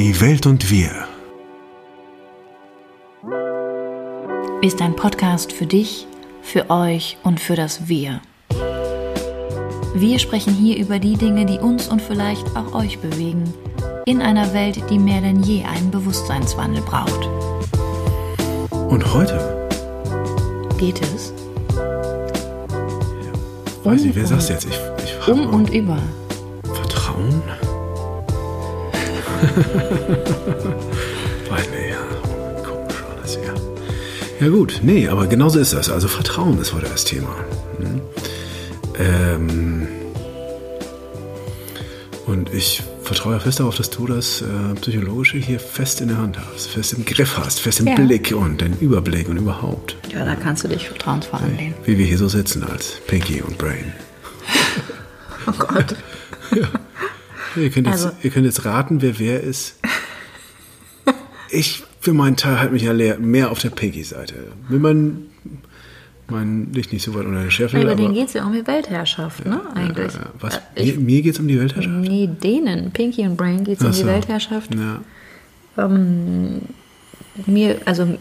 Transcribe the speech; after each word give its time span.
Die 0.00 0.18
Welt 0.18 0.46
und 0.46 0.70
wir. 0.70 0.90
Ist 4.62 4.80
ein 4.80 4.96
Podcast 4.96 5.52
für 5.52 5.66
dich, 5.66 6.06
für 6.40 6.70
euch 6.70 7.18
und 7.22 7.38
für 7.38 7.54
das 7.54 7.86
Wir. 7.86 8.22
Wir 9.94 10.18
sprechen 10.18 10.54
hier 10.54 10.78
über 10.78 10.98
die 10.98 11.18
Dinge, 11.18 11.44
die 11.44 11.58
uns 11.58 11.86
und 11.88 12.00
vielleicht 12.00 12.46
auch 12.56 12.72
euch 12.72 12.98
bewegen, 13.00 13.44
in 14.06 14.22
einer 14.22 14.54
Welt, 14.54 14.82
die 14.88 14.98
mehr 14.98 15.20
denn 15.20 15.42
je 15.42 15.64
einen 15.64 15.90
Bewusstseinswandel 15.90 16.80
braucht. 16.80 17.28
Und 18.70 19.12
heute? 19.12 19.68
Geht 20.78 21.02
es? 21.02 21.34
Weiß 23.84 24.02
ich, 24.02 24.14
wer 24.14 24.26
sagt 24.26 24.48
jetzt? 24.48 24.66
Ich, 24.66 24.80
ich 25.04 25.28
Um 25.28 25.46
und 25.52 25.68
über. 25.68 25.98
Vertrauen? 26.72 27.42
Nee, 31.72 31.90
ja, 31.90 32.62
komisch 32.64 32.94
alles 33.16 33.38
hier. 33.38 33.54
Ja 34.40 34.48
gut, 34.48 34.80
nee, 34.82 35.08
aber 35.08 35.26
genauso 35.26 35.58
ist 35.58 35.72
das. 35.72 35.90
Also 35.90 36.08
Vertrauen 36.08 36.58
ist 36.60 36.72
heute 36.72 36.86
das 36.88 37.04
Thema. 37.04 37.34
Hm? 37.78 38.00
Ähm, 38.98 39.88
und 42.26 42.52
ich 42.54 42.82
vertraue 43.02 43.34
ja 43.34 43.38
fest 43.40 43.60
darauf, 43.60 43.76
dass 43.76 43.90
du 43.90 44.06
das 44.06 44.42
äh, 44.42 44.74
Psychologische 44.80 45.38
hier 45.38 45.58
fest 45.58 46.00
in 46.00 46.08
der 46.08 46.18
Hand 46.18 46.38
hast, 46.38 46.68
fest 46.68 46.92
im 46.92 47.04
Griff 47.04 47.36
hast, 47.36 47.60
fest 47.60 47.80
im 47.80 47.88
Ja. 47.88 47.94
Blick 47.96 48.32
und 48.32 48.60
den 48.60 48.78
Überblick 48.78 49.28
und 49.28 49.36
überhaupt. 49.36 49.96
Ja, 50.12 50.24
da 50.24 50.36
kannst 50.36 50.62
du 50.64 50.68
dich 50.68 50.88
vertrauensvoll 50.88 51.40
anlehnen. 51.40 51.74
Wie 51.84 51.98
wir 51.98 52.06
hier 52.06 52.18
so 52.18 52.28
sitzen 52.28 52.62
als 52.62 52.94
Pinky 53.06 53.42
und 53.42 53.58
Brain. 53.58 53.92
Oh 55.46 55.52
Gott. 55.58 55.96
Ihr 57.56 57.70
könnt, 57.70 57.86
jetzt, 57.86 58.04
Also- 58.04 58.16
ihr 58.22 58.30
könnt 58.30 58.46
jetzt 58.46 58.64
raten, 58.64 59.02
wer 59.02 59.18
wer 59.18 59.40
ist. 59.42 59.78
Ich 61.50 61.82
für 62.00 62.12
meinen 62.12 62.36
Teil 62.36 62.58
halte 62.60 62.72
mich 62.72 62.82
ja 62.82 62.92
mehr 63.18 63.50
auf 63.50 63.58
der 63.58 63.70
Peggy-Seite. 63.70 64.34
Will 64.68 64.78
man 64.78 65.22
mein 66.28 66.72
Licht 66.72 66.92
nicht 66.92 67.02
so 67.02 67.12
weit 67.14 67.26
unter 67.26 67.42
der 67.42 67.50
Schärfe, 67.50 67.80
Über 67.80 67.90
aber 67.92 68.00
den 68.02 68.14
geht 68.14 68.28
es 68.28 68.34
ja 68.34 68.44
um 68.46 68.52
die 68.52 68.64
Weltherrschaft, 68.66 69.44
ne? 69.44 69.60
Eigentlich. 69.74 70.14
ja, 70.14 70.26
was? 70.38 70.56
Äh, 70.56 70.60
Ich, 70.76 70.94
mir 70.96 71.00
mir 71.00 71.22
geht 71.22 71.34
es 71.34 71.40
um 71.40 71.48
die 71.48 71.58
Weltherrschaft. 71.58 71.92
nee, 71.94 72.28
denen, 72.28 72.92
Pinky 72.92 73.22
und 73.26 73.36
Brain, 73.36 73.64
geht 73.64 73.78
es 73.78 73.82
um 73.84 73.90
Ach 73.90 73.94
die 73.94 74.00
so. 74.02 74.06
Weltherrschaft. 74.06 74.70
Ja. 74.74 75.88
Mir, 77.46 77.76
also 77.84 78.16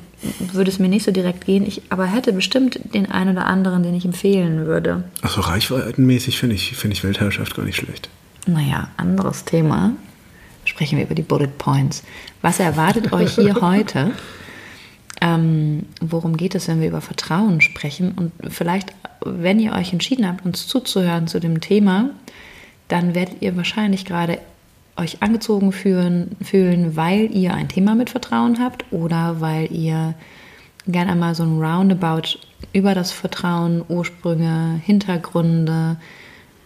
würde 0.53 0.69
es 0.71 0.79
mir 0.79 0.87
nicht 0.89 1.03
so 1.05 1.11
direkt 1.11 1.45
gehen, 1.45 1.65
ich 1.65 1.81
aber 1.89 2.05
hätte 2.05 2.33
bestimmt 2.33 2.79
den 2.93 3.05
einen 3.11 3.35
oder 3.37 3.45
anderen, 3.45 3.83
den 3.83 3.93
ich 3.95 4.05
empfehlen 4.05 4.65
würde. 4.65 5.03
Achso, 5.21 5.41
reichweitenmäßig 5.41 6.37
finde 6.39 6.55
ich, 6.55 6.75
finde 6.75 6.95
ich 6.95 7.03
Weltherrschaft 7.03 7.55
gar 7.55 7.63
nicht 7.65 7.75
schlecht. 7.77 8.09
Naja, 8.45 8.89
anderes 8.97 9.45
Thema. 9.45 9.93
Sprechen 10.65 10.97
wir 10.97 11.05
über 11.05 11.15
die 11.15 11.21
Bullet 11.21 11.57
Points. 11.57 12.03
Was 12.41 12.59
erwartet 12.59 13.11
euch 13.11 13.35
hier 13.35 13.55
heute? 13.61 14.11
Ähm, 15.21 15.85
worum 16.01 16.37
geht 16.37 16.55
es, 16.55 16.67
wenn 16.67 16.81
wir 16.81 16.87
über 16.87 17.01
Vertrauen 17.01 17.61
sprechen? 17.61 18.13
Und 18.13 18.31
vielleicht, 18.51 18.93
wenn 19.25 19.59
ihr 19.59 19.73
euch 19.73 19.91
entschieden 19.91 20.27
habt, 20.27 20.45
uns 20.45 20.67
zuzuhören 20.67 21.27
zu 21.27 21.39
dem 21.39 21.59
Thema, 21.59 22.11
dann 22.87 23.15
werdet 23.15 23.41
ihr 23.41 23.55
wahrscheinlich 23.57 24.05
gerade 24.05 24.39
euch 24.95 25.21
angezogen 25.21 25.71
fühlen, 25.71 26.35
fühlen, 26.41 26.95
weil 26.95 27.31
ihr 27.35 27.53
ein 27.53 27.69
Thema 27.69 27.95
mit 27.95 28.09
Vertrauen 28.09 28.59
habt 28.59 28.85
oder 28.91 29.39
weil 29.39 29.71
ihr 29.71 30.13
gerne 30.87 31.11
einmal 31.11 31.35
so 31.35 31.43
ein 31.43 31.61
Roundabout 31.61 32.39
über 32.73 32.93
das 32.93 33.11
Vertrauen, 33.11 33.83
Ursprünge, 33.87 34.81
Hintergründe, 34.83 35.97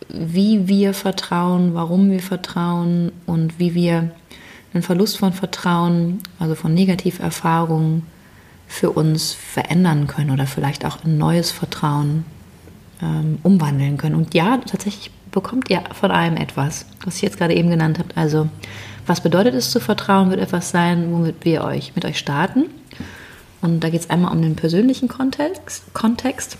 wie 0.09 0.67
wir 0.67 0.93
vertrauen, 0.93 1.73
warum 1.73 2.11
wir 2.11 2.21
vertrauen 2.21 3.11
und 3.25 3.59
wie 3.59 3.73
wir 3.73 4.11
einen 4.73 4.83
Verlust 4.83 5.17
von 5.17 5.33
Vertrauen, 5.33 6.19
also 6.39 6.55
von 6.55 6.73
Negativerfahrungen 6.73 8.03
für 8.67 8.89
uns 8.91 9.33
verändern 9.33 10.07
können 10.07 10.31
oder 10.31 10.47
vielleicht 10.47 10.85
auch 10.85 11.03
in 11.05 11.17
neues 11.17 11.51
Vertrauen 11.51 12.25
ähm, 13.01 13.37
umwandeln 13.43 13.97
können. 13.97 14.15
Und 14.15 14.33
ja, 14.33 14.57
tatsächlich 14.57 15.11
bekommt 15.31 15.69
ihr 15.69 15.83
von 15.93 16.11
allem 16.11 16.37
etwas, 16.37 16.85
was 17.05 17.17
ich 17.17 17.21
jetzt 17.21 17.37
gerade 17.37 17.53
eben 17.53 17.69
genannt 17.69 17.99
habe. 17.99 18.09
Also, 18.15 18.49
was 19.05 19.21
bedeutet 19.21 19.53
es 19.53 19.69
zu 19.69 19.79
vertrauen, 19.79 20.29
wird 20.29 20.39
etwas 20.39 20.71
sein, 20.71 21.11
womit 21.11 21.43
wir 21.43 21.63
euch 21.63 21.93
mit 21.95 22.05
euch 22.05 22.17
starten. 22.17 22.65
Und 23.61 23.81
da 23.81 23.89
geht 23.89 24.01
es 24.01 24.09
einmal 24.09 24.31
um 24.33 24.41
den 24.41 24.55
persönlichen 24.55 25.07
Kontext, 25.07 25.93
Kontext 25.93 26.57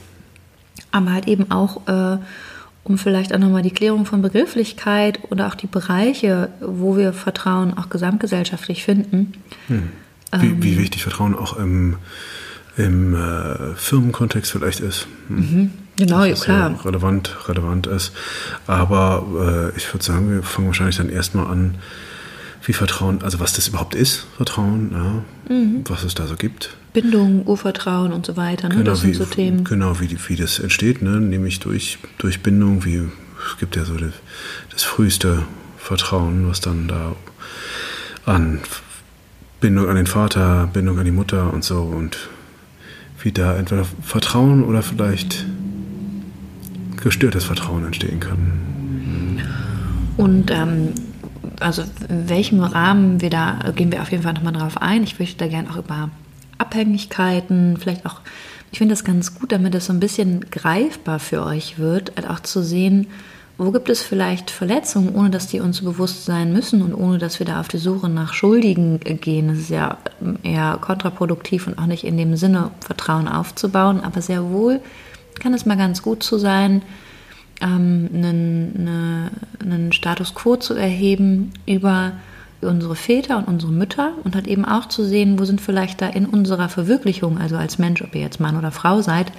aber 0.94 1.12
halt 1.12 1.28
eben 1.28 1.52
auch 1.52 1.88
äh, 1.88 2.18
um 2.84 2.98
vielleicht 2.98 3.34
auch 3.34 3.40
nochmal 3.40 3.62
die 3.62 3.72
Klärung 3.72 4.06
von 4.06 4.22
Begrifflichkeit 4.22 5.20
oder 5.30 5.48
auch 5.48 5.56
die 5.56 5.68
Bereiche, 5.68 6.50
wo 6.60 6.98
wir 6.98 7.14
Vertrauen 7.14 7.78
auch 7.78 7.90
gesamtgesellschaftlich 7.90 8.84
finden. 8.84 9.34
Wie, 9.68 9.76
Ähm. 10.34 10.64
wie 10.64 10.78
wichtig 10.78 11.04
Vertrauen 11.04 11.36
auch 11.36 11.58
im, 11.58 11.96
im 12.78 13.14
äh, 13.16 13.76
Firmenkontext 13.76 14.52
vielleicht 14.52 14.80
ist. 14.82 15.08
Hm. 15.30 15.72
Genau, 15.96 16.26
dass 16.26 16.40
es 16.40 16.46
sehr 16.46 16.74
relevant, 16.84 17.48
relevant 17.48 17.86
ist. 17.88 18.14
Aber 18.66 19.72
äh, 19.74 19.78
ich 19.78 19.94
würde 19.94 20.04
sagen, 20.04 20.32
wir 20.32 20.42
fangen 20.44 20.68
wahrscheinlich 20.68 20.98
dann 20.98 21.10
erstmal 21.10 21.48
an, 21.48 21.76
wie 22.66 22.74
Vertrauen, 22.74 23.22
also 23.22 23.40
was 23.40 23.54
das 23.54 23.68
überhaupt 23.68 23.94
ist, 23.94 24.26
Vertrauen, 24.38 24.90
ja, 24.92 25.54
Mhm. 25.56 25.84
was 25.88 26.04
es 26.04 26.16
da 26.16 26.26
so 26.26 26.36
gibt. 26.36 26.76
Bindung, 26.94 27.46
Urvertrauen 27.46 28.14
und 28.14 28.26
so 28.26 28.38
weiter. 28.38 28.70
Ne? 28.70 28.84
das 28.84 29.02
sind 29.02 29.12
wie, 29.12 29.16
so 29.16 29.26
Themen. 29.26 29.64
genau 29.64 30.00
wie, 30.00 30.16
wie 30.28 30.36
das 30.36 30.60
entsteht, 30.60 31.02
ne? 31.02 31.20
nämlich 31.20 31.60
durch, 31.60 31.98
durch 32.20 32.42
Bindung, 32.42 32.86
wie 32.86 32.98
es 32.98 33.58
gibt 33.60 33.76
ja 33.76 33.84
so 33.84 33.96
das, 33.98 34.14
das 34.72 34.84
früheste 34.84 35.44
Vertrauen, 35.78 36.48
was 36.48 36.62
dann 36.62 36.88
da 36.88 37.16
an 38.26 38.60
Bindung 39.60 39.90
an 39.90 39.96
den 39.96 40.08
Vater, 40.08 40.70
Bindung 40.72 41.00
an 41.00 41.06
die 41.06 41.12
Mutter 41.12 41.54
und 41.54 41.64
so 41.64 41.82
und 41.82 42.30
wie 43.22 43.32
da 43.32 43.56
entweder 43.56 43.86
Vertrauen 44.02 44.64
oder 44.64 44.84
vielleicht 44.84 45.46
gestörtes 47.02 47.46
Vertrauen 47.46 47.86
entstehen 47.86 48.20
kann. 48.20 49.40
Und 50.18 50.52
ähm, 50.52 50.94
also 51.60 51.84
in 52.10 52.30
welchem 52.30 52.60
Rahmen 52.62 53.22
wir 53.22 53.30
da, 53.30 53.72
gehen 53.76 53.92
wir 53.92 54.02
auf 54.02 54.12
jeden 54.12 54.24
Fall 54.24 54.34
nochmal 54.34 54.54
drauf 54.54 54.82
ein. 54.82 55.04
Ich 55.04 55.20
möchte 55.20 55.38
da 55.38 55.48
gerne 55.48 55.70
auch 55.70 55.78
über 55.78 56.10
Abhängigkeiten, 56.58 57.78
vielleicht 57.78 58.06
auch, 58.06 58.22
ich 58.72 58.80
finde 58.80 58.94
das 58.94 59.04
ganz 59.04 59.36
gut, 59.36 59.52
damit 59.52 59.76
es 59.76 59.86
so 59.86 59.94
ein 59.94 60.00
bisschen 60.00 60.50
greifbar 60.50 61.20
für 61.20 61.44
euch 61.44 61.78
wird, 61.78 62.14
halt 62.16 62.30
auch 62.30 62.40
zu 62.40 62.64
sehen, 62.64 63.08
wo 63.58 63.72
gibt 63.72 63.90
es 63.90 64.02
vielleicht 64.02 64.50
Verletzungen, 64.50 65.14
ohne 65.14 65.30
dass 65.30 65.48
die 65.48 65.60
uns 65.60 65.82
bewusst 65.82 66.26
sein 66.26 66.54
müssen 66.54 66.82
und 66.82 66.96
ohne 66.96 67.20
dass 67.20 67.38
wir 67.38 67.46
da 67.46 67.60
auf 67.60 67.68
die 67.68 67.78
Suche 67.78 68.10
nach 68.10 68.34
Schuldigen 68.34 69.00
gehen. 69.00 69.50
Das 69.50 69.60
ist 69.60 69.70
ja 69.70 69.98
eher 70.42 70.80
kontraproduktiv 70.82 71.68
und 71.68 71.78
auch 71.78 71.86
nicht 71.86 72.04
in 72.04 72.18
dem 72.18 72.36
Sinne, 72.36 72.72
Vertrauen 72.80 73.28
aufzubauen, 73.28 74.02
aber 74.02 74.22
sehr 74.22 74.50
wohl 74.50 74.82
kann 75.40 75.54
es 75.54 75.66
mal 75.66 75.78
ganz 75.78 76.02
gut 76.02 76.24
zu 76.24 76.38
sein, 76.38 76.82
ähm, 77.62 78.10
einen, 78.14 78.76
eine, 78.78 79.32
einen 79.62 79.92
Status 79.92 80.34
quo 80.36 80.56
zu 80.58 80.74
erheben 80.74 81.54
über 81.66 82.14
unsere 82.66 82.96
Väter 82.96 83.38
und 83.38 83.48
unsere 83.48 83.72
Mütter 83.72 84.14
und 84.24 84.36
halt 84.36 84.48
eben 84.48 84.66
auch 84.66 84.88
zu 84.88 85.04
sehen, 85.04 85.40
wo 85.40 85.46
sind 85.46 85.62
vielleicht 85.62 86.02
da 86.02 86.08
in 86.08 86.26
unserer 86.26 86.70
Verwirklichung, 86.70 87.38
also 87.38 87.56
als 87.56 87.78
Mensch, 87.78 88.02
ob 88.02 88.16
ihr 88.16 88.22
jetzt 88.22 88.40
Mann 88.40 88.58
oder 88.58 88.72
Frau 88.72 89.02
seid, 89.02 89.32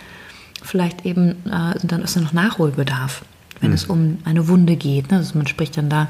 vielleicht 0.63 1.05
eben, 1.05 1.45
äh, 1.47 1.79
sind 1.79 1.93
dann 1.93 2.03
ist 2.03 2.17
da 2.17 2.21
noch 2.21 2.33
Nachholbedarf, 2.33 3.25
wenn 3.61 3.73
es 3.73 3.85
um 3.85 4.19
eine 4.25 4.49
Wunde 4.49 4.77
geht. 4.77 5.11
Ne? 5.11 5.19
Also 5.19 5.37
man 5.37 5.47
spricht 5.47 5.77
dann 5.77 5.89
da 5.89 6.09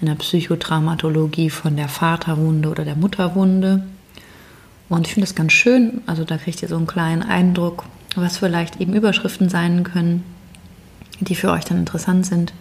in 0.00 0.06
der 0.06 0.14
Psychotraumatologie 0.14 1.50
von 1.50 1.76
der 1.76 1.88
Vaterwunde 1.88 2.68
oder 2.68 2.84
der 2.84 2.96
Mutterwunde. 2.96 3.84
Und 4.88 5.06
ich 5.06 5.14
finde 5.14 5.26
das 5.26 5.34
ganz 5.34 5.52
schön, 5.52 6.02
also 6.06 6.24
da 6.24 6.36
kriegt 6.36 6.60
ihr 6.60 6.68
so 6.68 6.76
einen 6.76 6.86
kleinen 6.86 7.22
Eindruck, 7.22 7.84
was 8.16 8.36
vielleicht 8.36 8.80
eben 8.80 8.94
Überschriften 8.94 9.48
sein 9.48 9.84
können, 9.84 10.24
die 11.20 11.34
für 11.34 11.50
euch 11.50 11.64
dann 11.64 11.78
interessant 11.78 12.26
sind, 12.26 12.52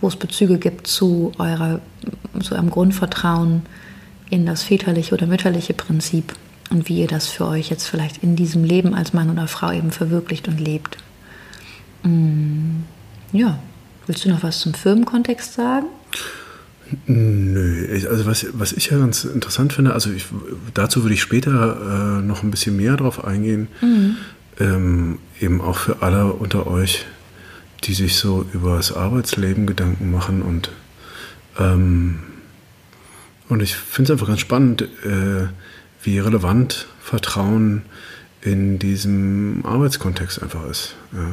wo 0.00 0.08
es 0.08 0.16
Bezüge 0.16 0.58
gibt 0.58 0.86
zu, 0.86 1.32
eurer, 1.38 1.80
zu 2.42 2.54
eurem 2.54 2.70
Grundvertrauen 2.70 3.62
in 4.30 4.46
das 4.46 4.62
väterliche 4.62 5.14
oder 5.14 5.26
mütterliche 5.26 5.74
Prinzip 5.74 6.34
und 6.70 6.88
wie 6.88 7.00
ihr 7.00 7.08
das 7.08 7.26
für 7.26 7.46
euch 7.46 7.68
jetzt 7.68 7.86
vielleicht 7.86 8.22
in 8.22 8.36
diesem 8.36 8.64
Leben 8.64 8.94
als 8.94 9.12
Mann 9.12 9.30
oder 9.30 9.48
Frau 9.48 9.72
eben 9.72 9.90
verwirklicht 9.90 10.48
und 10.48 10.60
lebt. 10.60 10.96
Mm, 12.04 12.82
ja, 13.32 13.58
willst 14.06 14.24
du 14.24 14.30
noch 14.30 14.42
was 14.42 14.60
zum 14.60 14.74
Firmenkontext 14.74 15.54
sagen? 15.54 15.86
Nö, 17.06 17.86
also 18.08 18.26
was, 18.26 18.46
was 18.52 18.72
ich 18.72 18.90
ja 18.90 18.98
ganz 18.98 19.24
interessant 19.24 19.72
finde, 19.72 19.92
also 19.92 20.10
ich, 20.10 20.26
dazu 20.74 21.02
würde 21.02 21.14
ich 21.14 21.20
später 21.20 22.18
äh, 22.18 22.22
noch 22.22 22.42
ein 22.42 22.50
bisschen 22.50 22.76
mehr 22.76 22.96
drauf 22.96 23.24
eingehen, 23.24 23.68
ähm, 24.58 25.18
eben 25.40 25.60
auch 25.60 25.76
für 25.76 26.02
alle 26.02 26.32
unter 26.32 26.66
euch, 26.66 27.06
die 27.84 27.94
sich 27.94 28.16
so 28.16 28.46
über 28.52 28.76
das 28.76 28.92
Arbeitsleben 28.92 29.66
Gedanken 29.66 30.10
machen 30.10 30.42
und 30.42 30.70
ähm, 31.58 32.20
und 33.48 33.62
ich 33.62 33.74
finde 33.74 34.04
es 34.04 34.10
einfach 34.12 34.28
ganz 34.28 34.40
spannend, 34.40 34.82
äh, 34.82 35.48
wie 36.02 36.18
relevant 36.20 36.86
Vertrauen 37.00 37.82
in 38.42 38.78
diesem 38.78 39.64
Arbeitskontext 39.64 40.42
einfach 40.42 40.68
ist. 40.70 40.94
Ja. 41.12 41.26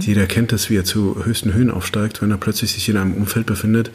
Jeder 0.00 0.26
kennt 0.26 0.50
das, 0.50 0.68
wie 0.70 0.76
er 0.76 0.84
zu 0.84 1.24
höchsten 1.24 1.52
Höhen 1.52 1.70
aufsteigt, 1.70 2.22
wenn 2.22 2.30
er 2.30 2.38
plötzlich 2.38 2.72
sich 2.72 2.88
in 2.88 2.96
einem 2.96 3.14
Umfeld 3.14 3.46
befindet, 3.46 3.92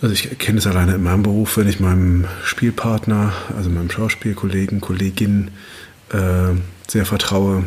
Also 0.00 0.12
ich 0.12 0.38
kenne 0.38 0.58
es 0.58 0.66
alleine 0.66 0.94
in 0.94 1.02
meinem 1.02 1.22
Beruf, 1.22 1.56
wenn 1.56 1.68
ich 1.68 1.80
meinem 1.80 2.26
Spielpartner, 2.44 3.32
also 3.56 3.70
meinem 3.70 3.90
Schauspielkollegen, 3.90 4.80
Kollegin 4.80 5.50
äh, 6.10 6.54
sehr 6.86 7.06
vertraue, 7.06 7.64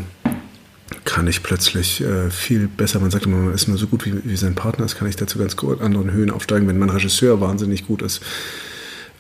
kann 1.04 1.28
ich 1.28 1.44
plötzlich 1.44 2.02
äh, 2.02 2.30
viel 2.30 2.68
besser, 2.68 3.00
man 3.00 3.12
sagt 3.12 3.26
immer, 3.26 3.38
man 3.38 3.54
ist 3.54 3.68
nur 3.68 3.78
so 3.78 3.88
gut 3.88 4.06
wie, 4.06 4.14
wie 4.24 4.38
sein 4.38 4.56
Partner 4.56 4.86
ist, 4.86 4.98
kann 4.98 5.08
ich 5.08 5.16
dazu 5.16 5.38
ganz 5.38 5.56
anderen 5.82 6.12
Höhen 6.12 6.32
aufsteigen, 6.32 6.68
wenn 6.68 6.80
mein 6.80 6.90
Regisseur 6.90 7.42
wahnsinnig 7.42 7.88
gut 7.88 8.02
ist 8.02 8.22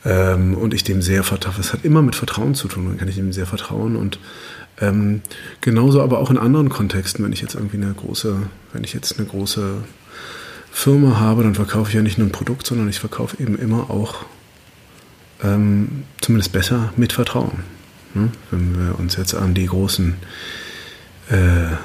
ähm, 0.05 0.55
und 0.55 0.73
ich 0.73 0.83
dem 0.83 1.01
sehr 1.01 1.23
vertraue. 1.23 1.55
Es 1.59 1.73
hat 1.73 1.83
immer 1.83 2.01
mit 2.01 2.15
Vertrauen 2.15 2.55
zu 2.55 2.67
tun, 2.67 2.85
dann 2.87 2.97
kann 2.97 3.07
ich 3.07 3.17
ihm 3.17 3.33
sehr 3.33 3.47
vertrauen 3.47 3.95
und 3.95 4.19
ähm, 4.79 5.21
genauso 5.61 6.01
aber 6.01 6.19
auch 6.19 6.29
in 6.29 6.37
anderen 6.37 6.69
Kontexten, 6.69 7.25
wenn 7.25 7.33
ich 7.33 7.41
jetzt 7.41 7.55
irgendwie 7.55 7.77
eine 7.77 7.93
große, 7.93 8.37
wenn 8.73 8.83
ich 8.83 8.93
jetzt 8.93 9.17
eine 9.17 9.27
große 9.27 9.83
Firma 10.71 11.19
habe, 11.19 11.43
dann 11.43 11.55
verkaufe 11.55 11.89
ich 11.89 11.95
ja 11.95 12.01
nicht 12.01 12.17
nur 12.19 12.27
ein 12.27 12.31
Produkt, 12.31 12.67
sondern 12.67 12.87
ich 12.87 12.99
verkaufe 12.99 13.41
eben 13.41 13.57
immer 13.57 13.89
auch 13.89 14.25
ähm, 15.43 16.03
zumindest 16.21 16.51
besser 16.51 16.93
mit 16.95 17.13
Vertrauen. 17.13 17.63
Ne? 18.13 18.29
Wenn 18.51 18.77
wir 18.77 18.99
uns 18.99 19.15
jetzt 19.15 19.33
an 19.33 19.53
die 19.53 19.65
großen, 19.65 20.15
äh, 21.29 21.75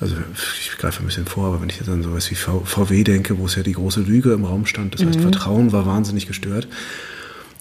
also 0.00 0.16
ich 0.58 0.78
greife 0.78 1.02
ein 1.02 1.06
bisschen 1.06 1.26
vor, 1.26 1.48
aber 1.48 1.60
wenn 1.60 1.68
ich 1.68 1.76
jetzt 1.76 1.88
an 1.88 2.02
sowas 2.02 2.30
wie 2.30 2.34
VW 2.34 3.04
denke, 3.04 3.38
wo 3.38 3.46
es 3.46 3.54
ja 3.54 3.62
die 3.62 3.74
große 3.74 4.00
Lüge 4.00 4.32
im 4.32 4.44
Raum 4.44 4.64
stand, 4.64 4.94
das 4.94 5.04
heißt 5.04 5.18
mhm. 5.18 5.22
Vertrauen 5.22 5.72
war 5.72 5.84
wahnsinnig 5.84 6.26
gestört. 6.26 6.68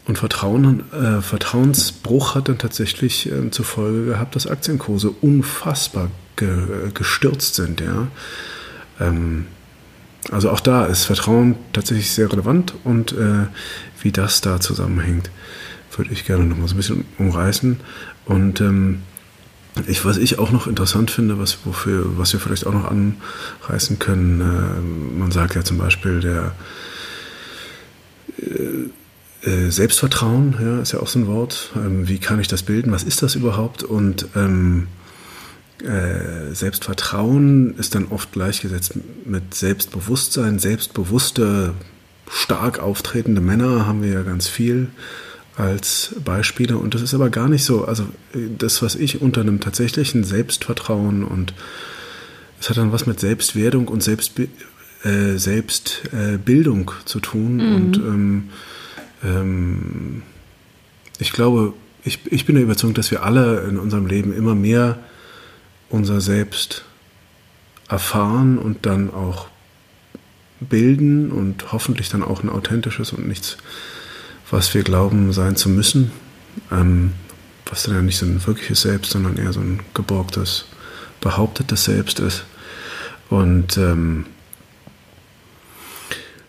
Und 0.06 0.18
Vertrauen, 0.18 0.92
äh, 0.92 1.22
Vertrauensbruch 1.22 2.34
hat 2.34 2.50
dann 2.50 2.58
tatsächlich 2.58 3.32
äh, 3.32 3.52
zur 3.52 3.66
Folge 3.66 4.06
gehabt, 4.06 4.36
dass 4.36 4.48
Aktienkurse 4.48 5.12
unfassbar 5.12 6.10
ge, 6.36 6.50
äh, 6.50 6.92
gestürzt 6.94 7.56
sind. 7.56 7.82
Ja? 7.82 8.08
Ähm, 9.00 9.46
also 10.32 10.50
auch 10.50 10.62
da 10.62 10.86
ist 10.86 11.04
Vertrauen 11.04 11.56
tatsächlich 11.74 12.10
sehr 12.12 12.32
relevant 12.32 12.74
und 12.84 13.12
äh, 13.12 13.48
wie 14.02 14.12
das 14.12 14.42
da 14.42 14.60
zusammenhängt, 14.60 15.30
würde 15.96 16.12
ich 16.12 16.26
gerne 16.26 16.46
noch 16.46 16.58
mal 16.58 16.68
so 16.68 16.74
ein 16.74 16.78
bisschen 16.78 17.06
umreißen. 17.18 17.80
Und 18.26 18.62
ähm, 18.62 19.02
ich, 19.88 20.06
was 20.06 20.18
ich 20.18 20.40
auch 20.40 20.52
noch 20.52 20.68
interessant 20.68 21.12
finde, 21.12 21.40
was, 21.40 21.60
wofür, 21.66 22.18
was 22.18 22.34
wir 22.34 22.40
vielleicht 22.40 22.66
auch 22.66 22.74
noch 22.74 22.90
anreißen 22.90 24.00
können, 24.00 24.42
äh, 24.42 25.20
man 25.20 25.32
sagt 25.32 25.56
ja 25.56 25.64
zum 25.64 25.78
Beispiel, 25.78 26.20
der 26.20 26.54
äh, 28.38 29.50
äh 29.50 29.70
Selbstvertrauen, 29.70 30.56
ja, 30.60 30.80
ist 30.82 30.92
ja 30.92 31.00
auch 31.00 31.08
so 31.08 31.20
ein 31.20 31.28
Wort. 31.28 31.72
Ähm, 31.76 32.08
wie 32.08 32.20
kann 32.20 32.40
ich 32.40 32.48
das 32.48 32.64
bilden? 32.64 32.92
Was 32.92 33.04
ist 33.04 33.22
das 33.22 33.36
überhaupt? 33.36 33.84
Und 33.84 34.28
ähm, 34.36 34.88
äh, 35.84 36.54
Selbstvertrauen 36.54 37.78
ist 37.78 37.96
dann 37.96 38.08
oft 38.08 38.32
gleichgesetzt 38.32 38.94
mit 39.26 39.54
Selbstbewusstsein. 39.54 40.60
Selbstbewusste, 40.60 41.74
stark 42.30 42.80
auftretende 42.80 43.42
Männer 43.42 43.86
haben 43.86 44.04
wir 44.04 44.12
ja 44.12 44.24
ganz 44.24 44.48
viel 44.48 44.90
als 45.60 46.16
Beispiele. 46.24 46.78
Und 46.78 46.94
das 46.94 47.02
ist 47.02 47.14
aber 47.14 47.30
gar 47.30 47.50
nicht 47.50 47.66
so. 47.66 47.84
Also 47.84 48.08
das, 48.34 48.82
was 48.82 48.96
ich 48.96 49.22
unter 49.22 49.42
einem 49.42 49.60
tatsächlichen 49.60 50.24
Selbstvertrauen 50.24 51.24
und 51.24 51.54
es 52.62 52.70
hat 52.70 52.78
dann 52.78 52.94
was 52.94 53.06
mit 53.06 53.20
Selbstwerdung 53.20 53.90
und 53.90 54.02
Selbstbe 54.02 54.48
äh, 55.04 55.38
Selbstbildung 55.38 56.92
äh, 56.92 57.06
zu 57.06 57.20
tun. 57.20 57.56
Mhm. 57.58 57.76
Und 57.76 57.98
ähm, 57.98 58.50
ähm, 59.24 60.24
ich 61.20 61.34
glaube, 61.34 61.74
ich, 62.06 62.20
ich 62.32 62.46
bin 62.46 62.56
der 62.56 62.64
Überzeugung, 62.64 62.94
dass 62.94 63.12
wir 63.12 63.24
alle 63.24 63.62
in 63.62 63.78
unserem 63.78 64.08
Leben 64.08 64.34
immer 64.34 64.56
mehr 64.56 65.00
unser 65.90 66.22
Selbst 66.22 66.86
erfahren 67.90 68.58
und 68.58 68.86
dann 68.86 69.14
auch 69.14 69.48
bilden 70.62 71.32
und 71.32 71.72
hoffentlich 71.74 72.10
dann 72.10 72.24
auch 72.24 72.44
ein 72.44 72.50
authentisches 72.50 73.12
und 73.12 73.28
nichts, 73.28 73.58
was 74.52 74.74
wir 74.74 74.84
glauben 74.84 75.32
sein 75.34 75.56
zu 75.56 75.70
müssen, 75.70 76.12
ähm, 76.72 77.14
was 77.66 77.84
dann 77.84 77.96
ja 77.96 78.02
nicht 78.02 78.18
so 78.18 78.26
ein 78.26 78.46
wirkliches 78.46 78.82
Selbst, 78.82 79.12
sondern 79.12 79.38
eher 79.38 79.54
so 79.54 79.60
ein 79.60 79.82
geborgtes, 79.94 80.66
behauptetes 81.22 81.84
Selbst 81.84 82.20
ist. 82.20 82.46
Und 83.30 83.78
ähm, 83.78 84.26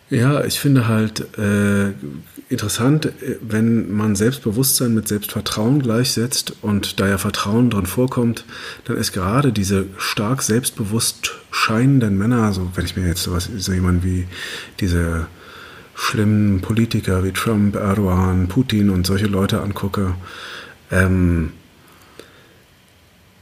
ja, 0.09 0.43
ich 0.43 0.59
finde 0.59 0.87
halt 0.87 1.37
äh, 1.37 1.93
interessant, 2.49 3.13
wenn 3.41 3.91
man 3.91 4.15
Selbstbewusstsein 4.15 4.93
mit 4.93 5.07
Selbstvertrauen 5.07 5.81
gleichsetzt 5.81 6.53
und 6.61 6.99
da 6.99 7.07
ja 7.07 7.17
Vertrauen 7.17 7.69
drin 7.69 7.85
vorkommt, 7.85 8.43
dann 8.83 8.97
ist 8.97 9.13
gerade 9.13 9.53
diese 9.53 9.85
stark 9.97 10.41
selbstbewusst 10.41 11.35
scheinenden 11.51 12.17
Männer, 12.17 12.43
also 12.43 12.71
wenn 12.75 12.83
ich 12.83 12.97
mir 12.97 13.07
jetzt 13.07 13.23
sowas, 13.23 13.49
so 13.55 13.71
jemand 13.71 14.03
wie 14.03 14.27
diese 14.81 15.27
schlimmen 15.95 16.61
Politiker 16.61 17.23
wie 17.23 17.31
Trump, 17.31 17.75
Erdogan, 17.75 18.47
Putin 18.47 18.89
und 18.89 19.05
solche 19.05 19.27
Leute 19.27 19.61
angucke, 19.61 20.15
ähm, 20.91 21.53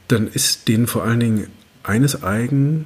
dann 0.08 0.26
ist 0.26 0.68
denen 0.68 0.86
vor 0.86 1.04
allen 1.04 1.20
Dingen 1.20 1.46
eines 1.82 2.22
eigen, 2.22 2.84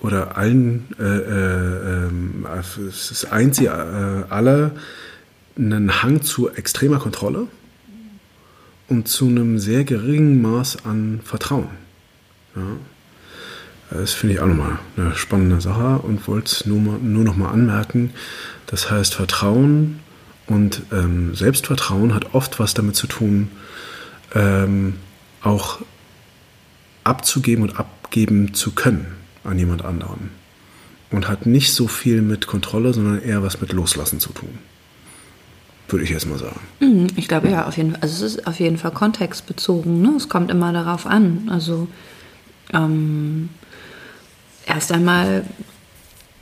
oder 0.00 0.36
allen, 0.36 0.86
äh, 0.98 1.02
äh, 1.02 2.06
äh, 2.06 2.88
es 2.88 3.10
ist 3.10 3.32
eins 3.32 3.60
äh, 3.60 3.68
alle, 3.68 4.72
einen 5.56 6.02
Hang 6.02 6.22
zu 6.22 6.50
extremer 6.50 6.98
Kontrolle 6.98 7.48
und 8.88 9.08
zu 9.08 9.26
einem 9.26 9.58
sehr 9.58 9.84
geringen 9.84 10.40
Maß 10.40 10.84
an 10.84 11.20
Vertrauen. 11.24 11.68
Ja. 12.54 12.62
Das 13.90 14.12
finde 14.12 14.34
ich 14.34 14.40
auch 14.40 14.46
nochmal 14.46 14.78
eine 14.96 15.14
spannende 15.14 15.62
Sache 15.62 15.98
und 16.00 16.28
wollte 16.28 16.46
es 16.46 16.66
nur, 16.66 16.78
nur 16.98 17.24
noch 17.24 17.36
mal 17.36 17.50
anmerken. 17.50 18.10
Das 18.68 18.90
heißt, 18.90 19.14
Vertrauen 19.14 20.00
und 20.46 20.82
ähm, 20.92 21.34
Selbstvertrauen 21.34 22.14
hat 22.14 22.34
oft 22.34 22.60
was 22.60 22.74
damit 22.74 22.96
zu 22.96 23.06
tun, 23.06 23.50
ähm, 24.34 24.96
auch 25.42 25.80
abzugeben 27.02 27.64
und 27.64 27.78
abgeben 27.78 28.54
zu 28.54 28.72
können 28.72 29.06
an 29.42 29.58
jemand 29.58 29.84
anderen. 29.84 30.30
Und 31.10 31.28
hat 31.28 31.46
nicht 31.46 31.72
so 31.72 31.88
viel 31.88 32.20
mit 32.20 32.46
Kontrolle, 32.46 32.92
sondern 32.92 33.22
eher 33.22 33.42
was 33.42 33.62
mit 33.62 33.72
Loslassen 33.72 34.20
zu 34.20 34.32
tun. 34.34 34.58
Würde 35.88 36.04
ich 36.04 36.10
jetzt 36.10 36.26
mal 36.26 36.38
sagen. 36.38 36.60
Mhm, 36.80 37.06
ich 37.16 37.28
glaube 37.28 37.48
ja, 37.48 37.66
auf 37.66 37.78
jeden 37.78 37.92
Fall. 37.92 38.02
Also 38.02 38.26
es 38.26 38.34
ist 38.34 38.46
auf 38.46 38.60
jeden 38.60 38.76
Fall 38.76 38.90
kontextbezogen. 38.90 40.02
Ne? 40.02 40.12
Es 40.18 40.28
kommt 40.28 40.50
immer 40.50 40.74
darauf 40.74 41.06
an. 41.06 41.48
Also 41.50 41.88
ähm, 42.74 43.48
erst 44.66 44.92
einmal 44.92 45.46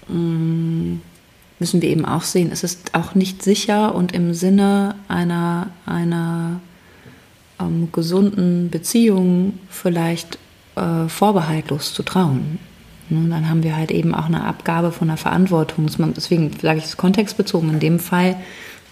mh, 0.08 0.17
mm, 0.19 1.00
müssen 1.58 1.82
wir 1.82 1.88
eben 1.88 2.05
auch 2.05 2.23
sehen, 2.23 2.50
es 2.53 2.64
ist 2.64 2.94
auch 2.94 3.14
nicht 3.14 3.43
sicher 3.43 3.95
und 3.95 4.12
im 4.12 4.35
Sinne 4.35 4.95
einer, 5.09 5.69
einer 5.87 6.61
ähm, 7.61 7.88
gesunden 7.92 8.71
Beziehung 8.71 9.59
vielleicht 9.71 10.38
äh, 10.76 11.09
vorbehaltlos 11.09 11.95
zu 11.95 12.02
trauen. 12.02 12.59
Und 13.09 13.30
dann 13.30 13.49
haben 13.49 13.62
wir 13.62 13.76
halt 13.76 13.90
eben 13.90 14.14
auch 14.14 14.26
eine 14.26 14.45
Abgabe 14.45 14.90
von 14.90 15.09
der 15.09 15.16
Verantwortung. 15.16 15.88
Deswegen 16.16 16.50
sage 16.61 16.78
ich 16.78 16.85
es 16.85 16.97
kontextbezogen 16.97 17.71
in 17.71 17.80
dem 17.80 17.99
Fall, 18.00 18.37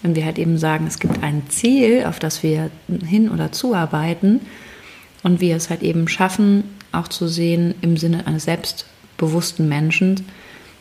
wenn 0.01 0.15
wir 0.15 0.25
halt 0.25 0.37
eben 0.37 0.57
sagen, 0.57 0.87
es 0.87 0.99
gibt 0.99 1.21
ein 1.23 1.43
Ziel, 1.49 2.05
auf 2.05 2.19
das 2.19 2.43
wir 2.43 2.69
hin 3.05 3.29
oder 3.29 3.51
zuarbeiten 3.51 4.41
und 5.23 5.41
wir 5.41 5.55
es 5.55 5.69
halt 5.69 5.81
eben 5.81 6.07
schaffen, 6.07 6.63
auch 6.91 7.07
zu 7.07 7.27
sehen 7.27 7.75
im 7.81 7.97
Sinne 7.97 8.25
eines 8.27 8.45
selbstbewussten 8.45 9.67
Menschen, 9.67 10.25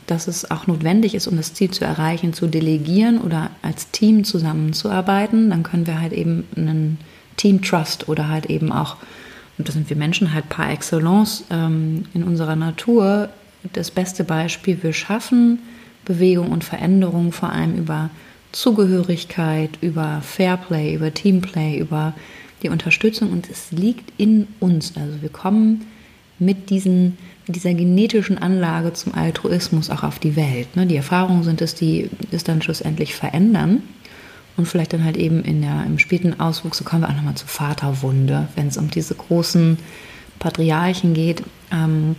dass 0.06 0.28
es 0.28 0.50
auch 0.50 0.66
notwendig 0.66 1.14
ist, 1.14 1.26
um 1.26 1.36
das 1.36 1.54
Ziel 1.54 1.70
zu 1.70 1.84
erreichen, 1.84 2.32
zu 2.32 2.46
delegieren 2.46 3.18
oder 3.18 3.50
als 3.62 3.90
Team 3.90 4.24
zusammenzuarbeiten, 4.24 5.50
dann 5.50 5.62
können 5.62 5.86
wir 5.86 6.00
halt 6.00 6.12
eben 6.12 6.44
einen 6.56 6.98
Team 7.36 7.62
Trust 7.62 8.08
oder 8.08 8.28
halt 8.28 8.46
eben 8.46 8.72
auch 8.72 8.96
und 9.58 9.68
das 9.68 9.74
sind 9.74 9.88
wir 9.88 9.96
Menschen 9.96 10.32
halt 10.32 10.48
par 10.48 10.70
excellence 10.70 11.44
ähm, 11.50 12.06
in 12.12 12.24
unserer 12.24 12.56
Natur 12.56 13.28
das 13.72 13.90
beste 13.90 14.24
Beispiel. 14.24 14.82
Wir 14.82 14.92
schaffen 14.92 15.60
Bewegung 16.04 16.50
und 16.50 16.64
Veränderung 16.64 17.32
vor 17.32 17.50
allem 17.50 17.76
über 17.76 18.10
Zugehörigkeit, 18.52 19.70
über 19.80 20.20
Fairplay, 20.22 20.94
über 20.94 21.14
Teamplay, 21.14 21.78
über 21.78 22.14
die 22.62 22.68
Unterstützung 22.68 23.30
und 23.30 23.48
es 23.48 23.72
liegt 23.72 24.12
in 24.18 24.48
uns. 24.60 24.96
Also 24.96 25.22
wir 25.22 25.28
kommen 25.28 25.86
mit, 26.38 26.70
diesen, 26.70 27.16
dieser 27.46 27.74
genetischen 27.74 28.38
Anlage 28.38 28.92
zum 28.92 29.14
Altruismus 29.14 29.90
auch 29.90 30.02
auf 30.02 30.18
die 30.18 30.36
Welt. 30.36 30.76
Ne? 30.76 30.86
Die 30.86 30.96
Erfahrungen 30.96 31.42
sind 31.42 31.60
es, 31.60 31.74
die 31.74 32.10
es 32.30 32.44
dann 32.44 32.62
schlussendlich 32.62 33.14
verändern 33.14 33.82
und 34.56 34.66
vielleicht 34.66 34.92
dann 34.92 35.04
halt 35.04 35.16
eben 35.16 35.42
in 35.42 35.62
der, 35.62 35.84
im 35.86 35.98
späten 35.98 36.38
Auswuchs, 36.40 36.78
so 36.78 36.84
kommen 36.84 37.02
wir 37.02 37.08
auch 37.08 37.16
nochmal 37.16 37.34
zur 37.34 37.48
Vaterwunde, 37.48 38.48
wenn 38.56 38.68
es 38.68 38.76
um 38.76 38.90
diese 38.90 39.14
großen 39.14 39.78
Patriarchen 40.38 41.14
geht. 41.14 41.42
Ähm, 41.72 42.16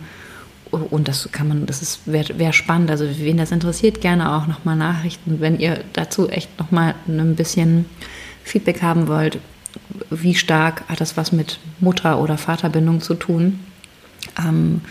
und 0.70 1.08
das 1.08 1.28
kann 1.32 1.48
man, 1.48 1.66
das 1.66 2.00
wäre 2.06 2.38
wär 2.38 2.52
spannend. 2.52 2.90
Also 2.90 3.06
wen 3.18 3.36
das 3.36 3.52
interessiert, 3.52 4.00
gerne 4.00 4.36
auch 4.36 4.46
nochmal 4.46 4.76
Nachrichten, 4.76 5.40
wenn 5.40 5.58
ihr 5.58 5.82
dazu 5.92 6.28
echt 6.28 6.58
nochmal 6.58 6.94
ein 7.06 7.36
bisschen 7.36 7.86
Feedback 8.44 8.82
haben 8.82 9.08
wollt. 9.08 9.38
Wie 10.10 10.34
stark 10.34 10.84
hat 10.88 11.00
das 11.00 11.16
was 11.16 11.32
mit 11.32 11.58
Mutter- 11.80 12.20
oder 12.20 12.36
Vaterbindung 12.36 13.00
zu 13.00 13.14
tun? 13.14 13.60
Ähm, 14.38 14.82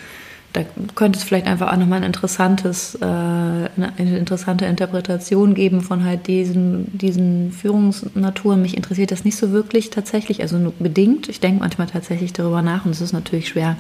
da 0.56 0.64
könnte 0.96 1.20
es 1.20 1.26
vielleicht 1.26 1.48
einfach 1.48 1.72
auch 1.72 1.78
nochmal 1.78 2.00
ein 2.00 2.06
interessantes, 2.06 2.96
äh, 2.96 3.06
eine 3.06 4.18
interessante 4.18 4.66
Interpretation 4.66 5.54
geben 5.54 5.82
von 5.82 6.06
halt 6.06 6.28
diesen, 6.28 6.98
diesen 6.98 7.52
Führungsnaturen. 7.52 8.62
Mich 8.62 8.78
interessiert 8.78 9.12
das 9.12 9.26
nicht 9.26 9.36
so 9.36 9.52
wirklich 9.52 9.90
tatsächlich, 9.90 10.42
also 10.42 10.58
nur 10.58 10.72
bedingt. 10.80 11.28
Ich 11.28 11.42
denke 11.42 11.60
manchmal 11.60 11.88
tatsächlich 11.88 12.32
darüber 12.32 12.62
nach 12.62 12.86
und 12.86 12.92
es 12.92 13.02
ist 13.02 13.12
natürlich 13.12 13.50
schwer 13.50 13.76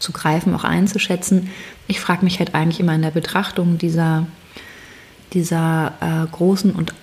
zu 0.00 0.10
greifen, 0.10 0.54
auch 0.54 0.64
einzuschätzen. 0.64 1.50
Ich 1.86 2.00
frage 2.00 2.24
mich 2.24 2.40
halt 2.40 2.52
eigentlich 2.52 2.80
immer 2.80 2.96
in 2.96 3.02
der 3.02 3.12
Betrachtung 3.12 3.78
dieser, 3.78 4.26
dieser 5.34 5.92
äh, 6.00 6.26
großen 6.32 6.72
und 6.72 6.94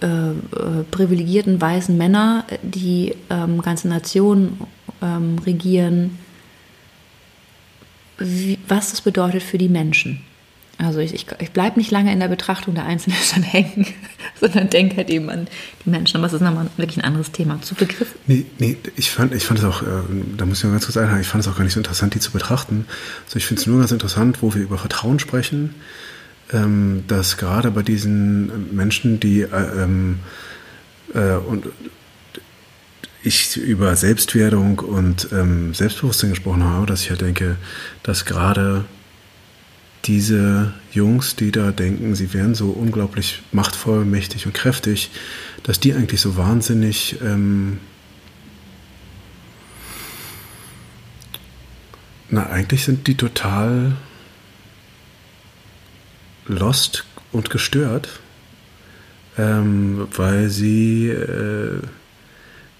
äh, 0.00 0.06
äh, 0.06 0.34
privilegierten 0.90 1.60
weißen 1.60 1.98
Männer, 1.98 2.44
die 2.62 3.14
ähm, 3.28 3.60
ganze 3.60 3.88
Nationen 3.88 4.58
ähm, 5.02 5.36
regieren, 5.44 6.18
wie, 8.18 8.58
was 8.68 8.90
das 8.90 9.00
bedeutet 9.00 9.42
für 9.42 9.58
die 9.58 9.68
Menschen. 9.68 10.20
Also 10.80 11.00
ich, 11.00 11.12
ich, 11.12 11.26
ich 11.40 11.50
bleibe 11.50 11.78
nicht 11.80 11.90
lange 11.90 12.12
in 12.12 12.20
der 12.20 12.28
Betrachtung 12.28 12.74
der 12.74 12.84
Einzelnen 12.84 13.18
dann 13.34 13.42
hängen, 13.42 13.86
sondern 14.40 14.70
denke 14.70 14.96
halt 14.96 15.10
eben 15.10 15.28
an 15.28 15.48
die 15.84 15.90
Menschen. 15.90 16.16
Aber 16.18 16.26
es 16.26 16.32
ist 16.32 16.40
nochmal 16.40 16.68
wirklich 16.76 16.98
ein 16.98 17.04
anderes 17.04 17.32
Thema. 17.32 17.60
Zu 17.62 17.74
Begriff? 17.74 18.14
Nee, 18.28 18.46
nee 18.58 18.76
ich, 18.94 19.10
fand, 19.10 19.34
ich 19.34 19.44
fand 19.44 19.58
es 19.58 19.64
auch, 19.64 19.82
äh, 19.82 19.86
da 20.36 20.46
muss 20.46 20.58
ich 20.58 20.64
mal 20.64 20.70
ganz 20.70 20.86
kurz 20.86 20.96
einhaken, 20.96 21.20
ich 21.20 21.26
fand 21.26 21.42
es 21.44 21.50
auch 21.50 21.56
gar 21.56 21.64
nicht 21.64 21.72
so 21.72 21.80
interessant, 21.80 22.14
die 22.14 22.20
zu 22.20 22.30
betrachten. 22.30 22.86
Also 23.26 23.38
ich 23.38 23.46
finde 23.46 23.60
es 23.60 23.66
nur 23.66 23.80
ganz 23.80 23.90
interessant, 23.90 24.40
wo 24.40 24.54
wir 24.54 24.62
über 24.62 24.78
Vertrauen 24.78 25.18
sprechen, 25.18 25.74
ähm, 26.52 27.02
dass 27.08 27.38
gerade 27.38 27.72
bei 27.72 27.82
diesen 27.82 28.74
Menschen, 28.74 29.18
die 29.18 29.42
äh, 29.42 29.82
ähm, 29.82 30.20
äh, 31.12 31.34
und 31.34 31.66
ich 33.22 33.56
über 33.56 33.96
Selbstwerdung 33.96 34.78
und 34.78 35.28
ähm, 35.32 35.74
Selbstbewusstsein 35.74 36.30
gesprochen 36.30 36.64
habe, 36.64 36.86
dass 36.86 37.00
ich 37.00 37.06
ja 37.06 37.10
halt 37.12 37.22
denke, 37.22 37.56
dass 38.02 38.24
gerade 38.24 38.84
diese 40.04 40.72
Jungs, 40.92 41.36
die 41.36 41.50
da 41.50 41.72
denken, 41.72 42.14
sie 42.14 42.32
wären 42.32 42.54
so 42.54 42.70
unglaublich 42.70 43.42
machtvoll, 43.52 44.04
mächtig 44.04 44.46
und 44.46 44.54
kräftig, 44.54 45.10
dass 45.64 45.80
die 45.80 45.92
eigentlich 45.94 46.20
so 46.20 46.36
wahnsinnig 46.36 47.16
ähm, 47.20 47.78
na 52.30 52.46
eigentlich 52.48 52.84
sind 52.84 53.06
die 53.06 53.16
total 53.16 53.96
lost 56.46 57.04
und 57.32 57.50
gestört, 57.50 58.20
ähm, 59.36 60.08
weil 60.14 60.48
sie 60.48 61.08
äh, 61.08 61.80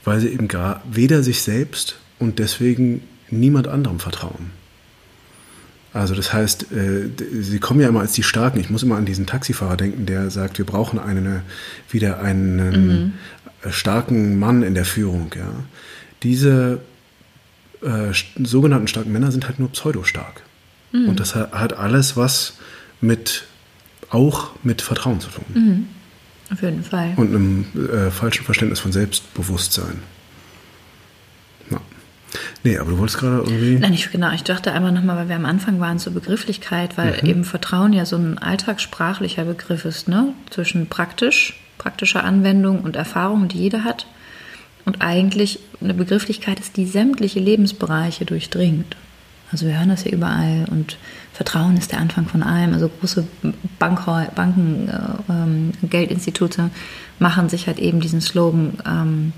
weil 0.08 0.20
sie 0.20 0.28
eben 0.28 0.48
gar 0.48 0.82
weder 0.90 1.22
sich 1.22 1.42
selbst 1.42 1.98
und 2.18 2.38
deswegen 2.38 3.02
niemand 3.30 3.68
anderem 3.68 4.00
vertrauen. 4.00 4.50
Also 5.92 6.14
das 6.14 6.32
heißt, 6.32 6.72
äh, 6.72 7.10
sie 7.40 7.58
kommen 7.58 7.80
ja 7.80 7.88
immer 7.88 8.00
als 8.00 8.12
die 8.12 8.22
Starken. 8.22 8.58
Ich 8.58 8.70
muss 8.70 8.82
immer 8.82 8.96
an 8.96 9.04
diesen 9.04 9.26
Taxifahrer 9.26 9.76
denken, 9.76 10.06
der 10.06 10.30
sagt, 10.30 10.58
wir 10.58 10.64
brauchen 10.64 10.98
eine, 10.98 11.42
wieder 11.90 12.20
einen 12.20 12.56
mhm. 12.56 13.12
starken 13.70 14.38
Mann 14.38 14.62
in 14.62 14.74
der 14.74 14.84
Führung. 14.84 15.30
Ja. 15.36 15.50
Diese 16.22 16.80
äh, 17.82 18.12
sogenannten 18.42 18.88
starken 18.88 19.12
Männer 19.12 19.30
sind 19.30 19.46
halt 19.46 19.58
nur 19.58 19.70
pseudostark. 19.72 20.42
Mhm. 20.92 21.08
Und 21.08 21.20
das 21.20 21.34
hat 21.34 21.74
alles 21.74 22.16
was 22.16 22.58
mit 23.00 23.44
auch 24.10 24.52
mit 24.62 24.80
Vertrauen 24.80 25.20
zu 25.20 25.28
tun. 25.28 25.44
Mhm. 25.52 25.86
Auf 26.50 26.62
jeden 26.62 26.82
Fall. 26.82 27.12
Und 27.16 27.28
einem 27.28 27.66
äh, 27.74 28.10
falschen 28.10 28.44
Verständnis 28.44 28.80
von 28.80 28.92
Selbstbewusstsein. 28.92 30.00
Na. 31.68 31.80
Nee, 32.64 32.78
aber 32.78 32.92
du 32.92 32.98
wolltest 32.98 33.18
gerade 33.18 33.38
irgendwie. 33.38 33.78
Nein, 33.78 33.92
ich, 33.92 34.10
genau. 34.10 34.32
Ich 34.32 34.44
dachte 34.44 34.72
einmal 34.72 34.92
nochmal, 34.92 35.16
weil 35.16 35.28
wir 35.28 35.36
am 35.36 35.44
Anfang 35.44 35.78
waren 35.80 35.98
zur 35.98 36.14
Begrifflichkeit, 36.14 36.96
weil 36.96 37.18
mhm. 37.22 37.28
eben 37.28 37.44
Vertrauen 37.44 37.92
ja 37.92 38.06
so 38.06 38.16
ein 38.16 38.38
alltagssprachlicher 38.38 39.44
Begriff 39.44 39.84
ist, 39.84 40.08
ne? 40.08 40.32
Zwischen 40.50 40.88
praktisch, 40.88 41.60
praktischer 41.76 42.24
Anwendung 42.24 42.80
und 42.80 42.96
Erfahrung, 42.96 43.48
die 43.48 43.58
jeder 43.58 43.84
hat. 43.84 44.06
Und 44.86 45.02
eigentlich 45.02 45.58
eine 45.82 45.92
Begrifflichkeit 45.92 46.60
ist, 46.60 46.78
die 46.78 46.86
sämtliche 46.86 47.40
Lebensbereiche 47.40 48.24
durchdringt. 48.24 48.96
Also 49.50 49.66
wir 49.66 49.78
hören 49.78 49.88
das 49.88 50.04
ja 50.04 50.12
überall 50.12 50.66
und 50.70 50.98
Vertrauen 51.32 51.76
ist 51.76 51.92
der 51.92 52.00
Anfang 52.00 52.26
von 52.26 52.42
allem. 52.42 52.74
Also 52.74 52.88
große 52.88 53.26
Bank, 53.78 54.04
Banken, 54.34 54.88
äh, 54.88 55.32
ähm, 55.32 55.72
Geldinstitute 55.82 56.70
machen 57.18 57.48
sich 57.48 57.66
halt 57.66 57.78
eben 57.78 58.00
diesen 58.00 58.20
Slogan 58.20 58.78
ähm, 58.86 59.32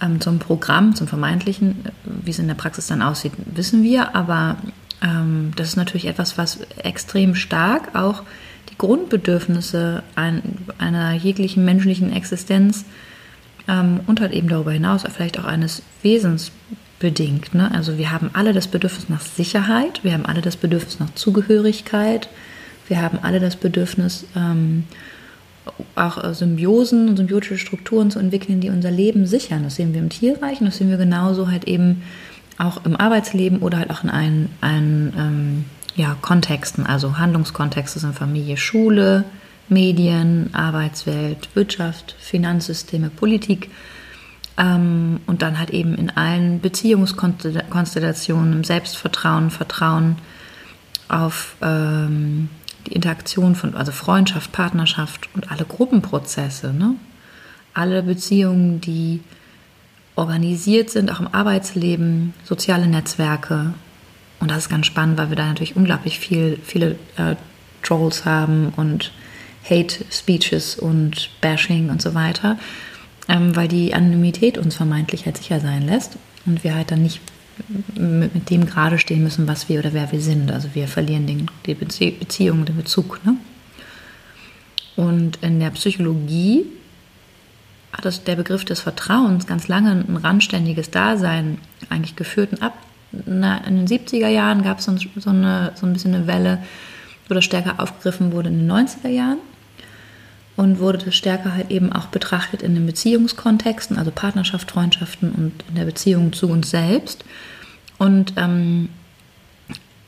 ähm, 0.00 0.20
zum 0.20 0.38
Programm, 0.38 0.94
zum 0.94 1.06
vermeintlichen. 1.06 1.84
Wie 2.04 2.30
es 2.30 2.38
in 2.38 2.48
der 2.48 2.54
Praxis 2.54 2.86
dann 2.88 3.02
aussieht, 3.02 3.32
wissen 3.54 3.82
wir. 3.82 4.16
Aber 4.16 4.56
ähm, 5.02 5.52
das 5.56 5.68
ist 5.68 5.76
natürlich 5.76 6.06
etwas, 6.06 6.38
was 6.38 6.60
extrem 6.82 7.34
stark 7.34 7.94
auch 7.94 8.22
die 8.70 8.78
Grundbedürfnisse 8.78 10.02
ein, 10.14 10.42
einer 10.78 11.12
jeglichen 11.12 11.64
menschlichen 11.64 12.12
Existenz 12.12 12.84
ähm, 13.68 14.00
und 14.06 14.20
halt 14.20 14.32
eben 14.32 14.48
darüber 14.48 14.72
hinaus 14.72 15.04
vielleicht 15.12 15.38
auch 15.38 15.44
eines 15.44 15.82
Wesens 16.02 16.50
bedingt. 17.00 17.54
Ne? 17.54 17.68
Also 17.74 17.98
wir 17.98 18.12
haben 18.12 18.30
alle 18.32 18.52
das 18.52 18.68
Bedürfnis 18.68 19.08
nach 19.08 19.20
Sicherheit, 19.20 20.04
wir 20.04 20.12
haben 20.12 20.26
alle 20.26 20.42
das 20.42 20.56
Bedürfnis 20.56 21.00
nach 21.00 21.12
Zugehörigkeit, 21.14 22.28
wir 22.86 23.02
haben 23.02 23.18
alle 23.20 23.40
das 23.40 23.56
Bedürfnis, 23.56 24.26
ähm, 24.36 24.84
auch 25.96 26.22
äh, 26.22 26.34
Symbiosen 26.34 27.08
und 27.08 27.16
symbiotische 27.16 27.58
Strukturen 27.58 28.10
zu 28.10 28.18
entwickeln, 28.18 28.60
die 28.60 28.70
unser 28.70 28.90
Leben 28.90 29.26
sichern. 29.26 29.62
Das 29.64 29.76
sehen 29.76 29.92
wir 29.94 30.00
im 30.00 30.08
Tierreich 30.08 30.60
und 30.60 30.66
das 30.66 30.76
sehen 30.76 30.90
wir 30.90 30.96
genauso 30.96 31.50
halt 31.50 31.64
eben 31.64 32.02
auch 32.58 32.84
im 32.84 32.96
Arbeitsleben 32.96 33.58
oder 33.60 33.78
halt 33.78 33.90
auch 33.90 34.04
in 34.04 34.10
allen, 34.10 34.48
allen 34.60 35.12
ähm, 35.16 35.64
ja, 35.96 36.16
Kontexten, 36.20 36.86
also 36.86 37.18
Handlungskontexte 37.18 37.98
sind 37.98 38.14
Familie, 38.14 38.56
Schule, 38.56 39.24
Medien, 39.68 40.50
Arbeitswelt, 40.52 41.48
Wirtschaft, 41.54 42.16
Finanzsysteme, 42.18 43.08
Politik 43.10 43.70
ähm, 44.58 45.20
und 45.26 45.42
dann 45.42 45.58
halt 45.58 45.70
eben 45.70 45.94
in 45.94 46.10
allen 46.10 46.60
Beziehungskonstellationen, 46.60 48.52
im 48.52 48.64
Selbstvertrauen, 48.64 49.50
Vertrauen 49.50 50.16
auf 51.08 51.56
ähm, 51.62 52.48
die 52.86 52.92
Interaktion 52.92 53.54
von, 53.54 53.74
also 53.74 53.92
Freundschaft, 53.92 54.52
Partnerschaft 54.52 55.28
und 55.34 55.50
alle 55.50 55.64
Gruppenprozesse, 55.64 56.72
ne? 56.72 56.94
alle 57.74 58.02
Beziehungen, 58.02 58.80
die 58.80 59.20
organisiert 60.16 60.90
sind, 60.90 61.10
auch 61.10 61.20
im 61.20 61.28
Arbeitsleben, 61.28 62.34
soziale 62.44 62.86
Netzwerke. 62.86 63.74
Und 64.40 64.50
das 64.50 64.58
ist 64.58 64.68
ganz 64.68 64.86
spannend, 64.86 65.18
weil 65.18 65.30
wir 65.30 65.36
da 65.36 65.46
natürlich 65.46 65.76
unglaublich 65.76 66.18
viel, 66.18 66.58
viele 66.62 66.96
äh, 67.16 67.36
Trolls 67.82 68.24
haben 68.24 68.72
und 68.76 69.12
Hate 69.64 70.04
Speeches 70.10 70.76
und 70.76 71.30
Bashing 71.40 71.90
und 71.90 72.02
so 72.02 72.14
weiter 72.14 72.58
ähm, 73.28 73.54
weil 73.54 73.68
die 73.68 73.94
Anonymität 73.94 74.58
uns 74.58 74.76
vermeintlich 74.76 75.26
halt 75.26 75.36
sicher 75.36 75.60
sein 75.60 75.86
lässt 75.86 76.16
und 76.46 76.64
wir 76.64 76.74
halt 76.74 76.90
dann 76.90 77.02
nicht 77.02 77.20
mit, 77.94 78.34
mit, 78.34 78.50
dem 78.50 78.66
gerade 78.66 78.98
stehen 78.98 79.22
müssen, 79.22 79.46
was 79.46 79.68
wir 79.68 79.80
oder 79.80 79.92
wer 79.92 80.10
wir 80.12 80.20
sind. 80.20 80.50
Also 80.50 80.68
wir 80.74 80.88
verlieren 80.88 81.26
den, 81.26 81.50
die 81.66 81.74
Bezie 81.74 82.12
Beziehung, 82.12 82.64
den 82.64 82.76
Bezug. 82.76 83.20
Ne? 83.24 83.36
Und 84.96 85.38
in 85.42 85.60
der 85.60 85.70
Psychologie 85.70 86.64
hat 87.92 88.04
das, 88.04 88.24
der 88.24 88.36
Begriff 88.36 88.64
des 88.64 88.80
Vertrauens 88.80 89.46
ganz 89.46 89.68
lange 89.68 89.90
ein 89.90 90.16
randständiges 90.16 90.90
Dasein 90.90 91.58
eigentlich 91.88 92.16
geführt. 92.16 92.52
Und 92.52 92.62
ab 92.62 92.74
in 93.12 93.42
den 93.42 93.86
70er 93.86 94.28
Jahren 94.28 94.62
gab 94.62 94.78
es 94.78 94.84
so, 94.84 95.30
eine, 95.30 95.72
so 95.74 95.86
ein 95.86 95.92
bisschen 95.92 96.14
eine 96.14 96.26
Welle, 96.26 96.62
wo 97.28 97.34
das 97.34 97.44
stärker 97.44 97.80
aufgegriffen 97.80 98.32
wurde 98.32 98.48
in 98.48 98.66
den 98.66 98.70
90er 98.70 99.08
Jahren 99.08 99.38
und 100.56 100.78
wurde 100.78 100.98
das 100.98 101.14
stärker 101.14 101.54
halt 101.54 101.70
eben 101.70 101.92
auch 101.92 102.06
betrachtet 102.06 102.62
in 102.62 102.74
den 102.74 102.86
Beziehungskontexten, 102.86 103.96
also 103.96 104.10
Partnerschaft, 104.10 104.70
Freundschaften 104.70 105.32
und 105.32 105.52
in 105.68 105.74
der 105.74 105.84
Beziehung 105.84 106.32
zu 106.32 106.48
uns 106.48 106.70
selbst. 106.70 107.24
Und 107.98 108.34
ähm, 108.36 108.88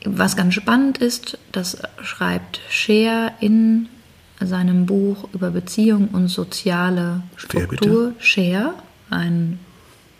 was 0.05 0.35
ganz 0.35 0.53
spannend 0.53 0.97
ist, 0.97 1.37
das 1.51 1.77
schreibt 2.01 2.59
Scheer 2.69 3.33
in 3.39 3.87
seinem 4.39 4.85
Buch 4.85 5.29
über 5.33 5.51
Beziehung 5.51 6.09
und 6.09 6.27
soziale 6.27 7.23
Struktur. 7.35 8.13
Scheer, 8.19 8.73
ein 9.09 9.59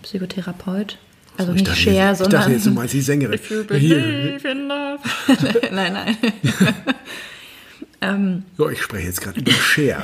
Psychotherapeut. 0.03 0.97
Also 1.37 1.51
so, 1.51 1.57
nicht 1.57 1.75
Cher, 1.75 2.15
sondern. 2.15 2.41
Ich 2.41 2.45
dachte 2.45 2.51
jetzt, 2.53 2.65
du 2.67 2.71
meinst 2.71 2.93
die 2.93 3.01
Sängerin. 3.01 3.33
If 3.33 3.49
you 3.49 3.63
believe 3.63 4.47
in 4.47 4.67
love. 4.67 4.99
nein, 5.71 5.93
nein. 5.93 6.17
ähm, 8.03 8.43
ja, 8.57 8.69
ich 8.69 8.81
spreche 8.81 9.07
jetzt 9.07 9.21
gerade 9.21 9.39
über 9.39 9.51
Cher. 9.51 10.03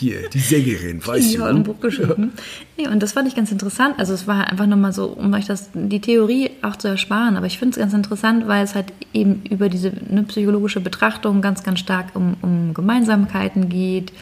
Hier, 0.00 0.28
die 0.30 0.40
Sängerin, 0.40 1.06
weißt 1.06 1.36
du? 1.36 1.44
ein 1.44 1.62
Buch 1.62 1.78
geschrieben. 1.78 2.32
Nee, 2.76 2.88
und 2.88 3.00
das 3.00 3.12
fand 3.12 3.28
ich 3.28 3.36
ganz 3.36 3.52
interessant. 3.52 3.94
Also 3.98 4.12
es 4.12 4.26
war 4.26 4.48
einfach 4.50 4.66
nochmal 4.66 4.92
so, 4.92 5.06
um 5.06 5.32
euch 5.34 5.44
das, 5.46 5.70
die 5.72 6.00
Theorie 6.00 6.50
auch 6.62 6.74
zu 6.74 6.88
ersparen. 6.88 7.36
Aber 7.36 7.46
ich 7.46 7.58
finde 7.60 7.74
es 7.74 7.78
ganz 7.78 7.94
interessant, 7.94 8.48
weil 8.48 8.64
es 8.64 8.74
halt 8.74 8.92
eben 9.12 9.42
über 9.48 9.68
diese 9.68 9.92
eine 10.10 10.24
psychologische 10.24 10.80
Betrachtung 10.80 11.42
ganz, 11.42 11.62
ganz 11.62 11.78
stark 11.78 12.06
um, 12.14 12.34
um 12.42 12.74
Gemeinsamkeiten 12.74 13.68
geht 13.68 14.12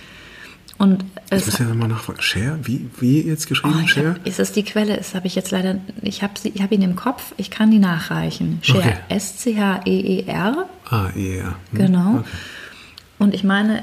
Und 0.77 1.07
ich 1.31 1.47
muss 1.47 1.59
ja 1.59 1.65
nochmal 1.65 1.89
nachfragen. 1.89 2.21
Share? 2.21 2.59
Wie, 2.65 2.91
wie 2.99 3.23
jetzt 3.23 3.47
geschrieben? 3.49 3.81
Oh, 3.83 3.87
Share? 3.87 4.17
Hab, 4.17 4.27
ist 4.27 4.39
das 4.39 4.53
die 4.53 4.63
Quelle? 4.63 4.95
Das 4.99 5.15
habe 5.15 5.27
ich 5.27 5.35
jetzt 5.37 5.51
leider. 5.53 5.79
Ich 6.03 6.23
habe 6.23 6.35
ich 6.43 6.61
hab 6.63 6.71
ihn 6.71 6.83
im 6.83 6.97
Kopf. 6.97 7.33
Ich 7.39 7.51
kann 7.51 7.71
die 7.71 7.79
nachreichen. 7.79 8.59
Share. 8.61 8.79
Okay. 8.81 8.95
S-C-H-E-E-R. 9.09 10.67
Ah, 10.91 11.09
yeah. 11.17 11.55
Hm, 11.71 11.79
Genau. 11.79 12.15
Okay. 12.19 12.29
Und 13.21 13.35
ich 13.35 13.45
meine, 13.45 13.83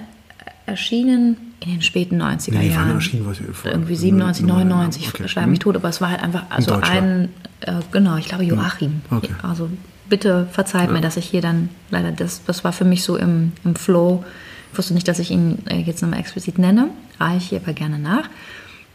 erschienen 0.65 1.37
in 1.61 1.71
den 1.71 1.81
späten 1.81 2.21
90er 2.21 2.57
Nee, 2.57 2.69
Jahren. 2.71 2.91
erschien 2.95 3.25
was? 3.25 3.37
Vor- 3.53 3.71
Irgendwie 3.71 3.95
97, 3.95 4.45
Nummer- 4.45 4.65
99, 4.65 5.07
okay. 5.09 5.27
schlag 5.29 5.47
mich 5.47 5.59
tot, 5.59 5.75
aber 5.77 5.87
es 5.89 6.01
war 6.01 6.09
halt 6.11 6.21
einfach 6.21 6.43
also 6.49 6.73
ein, 6.73 7.29
äh, 7.61 7.73
genau, 7.91 8.17
ich 8.17 8.27
glaube 8.27 8.43
Joachim. 8.43 9.01
Okay. 9.09 9.29
Also 9.43 9.69
bitte 10.09 10.47
verzeiht 10.51 10.91
mir, 10.91 11.01
dass 11.01 11.17
ich 11.17 11.25
hier 11.25 11.41
dann 11.41 11.69
leider, 11.89 12.11
das, 12.11 12.43
das 12.45 12.63
war 12.63 12.73
für 12.73 12.85
mich 12.85 13.03
so 13.03 13.15
im, 13.15 13.53
im 13.63 13.75
Flow. 13.75 14.23
Ich 14.71 14.77
wusste 14.77 14.93
nicht, 14.93 15.07
dass 15.07 15.19
ich 15.19 15.31
ihn 15.31 15.59
äh, 15.69 15.77
jetzt 15.79 16.01
nochmal 16.01 16.19
explizit 16.19 16.57
nenne, 16.59 16.89
reiche 17.19 17.37
ich 17.37 17.49
hier 17.49 17.61
aber 17.63 17.73
gerne 17.73 17.97
nach. 17.99 18.29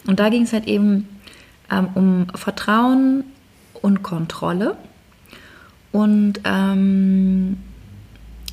Und 0.06 0.20
da 0.20 0.28
ging 0.28 0.42
es 0.42 0.52
halt 0.52 0.66
eben 0.66 1.08
ähm, 1.70 1.88
um 1.94 2.26
Vertrauen 2.34 3.24
und 3.80 4.02
Kontrolle. 4.02 4.76
Und, 5.92 6.40
ähm, 6.44 7.56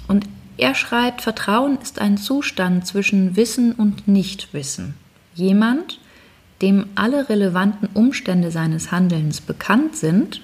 und 0.07 0.25
er 0.59 0.75
schreibt, 0.75 1.21
Vertrauen 1.21 1.77
ist 1.81 1.99
ein 1.99 2.17
Zustand 2.17 2.85
zwischen 2.85 3.35
Wissen 3.35 3.73
und 3.73 4.07
Nichtwissen. 4.07 4.93
Jemand, 5.33 5.99
dem 6.61 6.87
alle 6.95 7.29
relevanten 7.29 7.89
Umstände 7.93 8.51
seines 8.51 8.91
Handelns 8.91 9.41
bekannt 9.41 9.95
sind, 9.95 10.41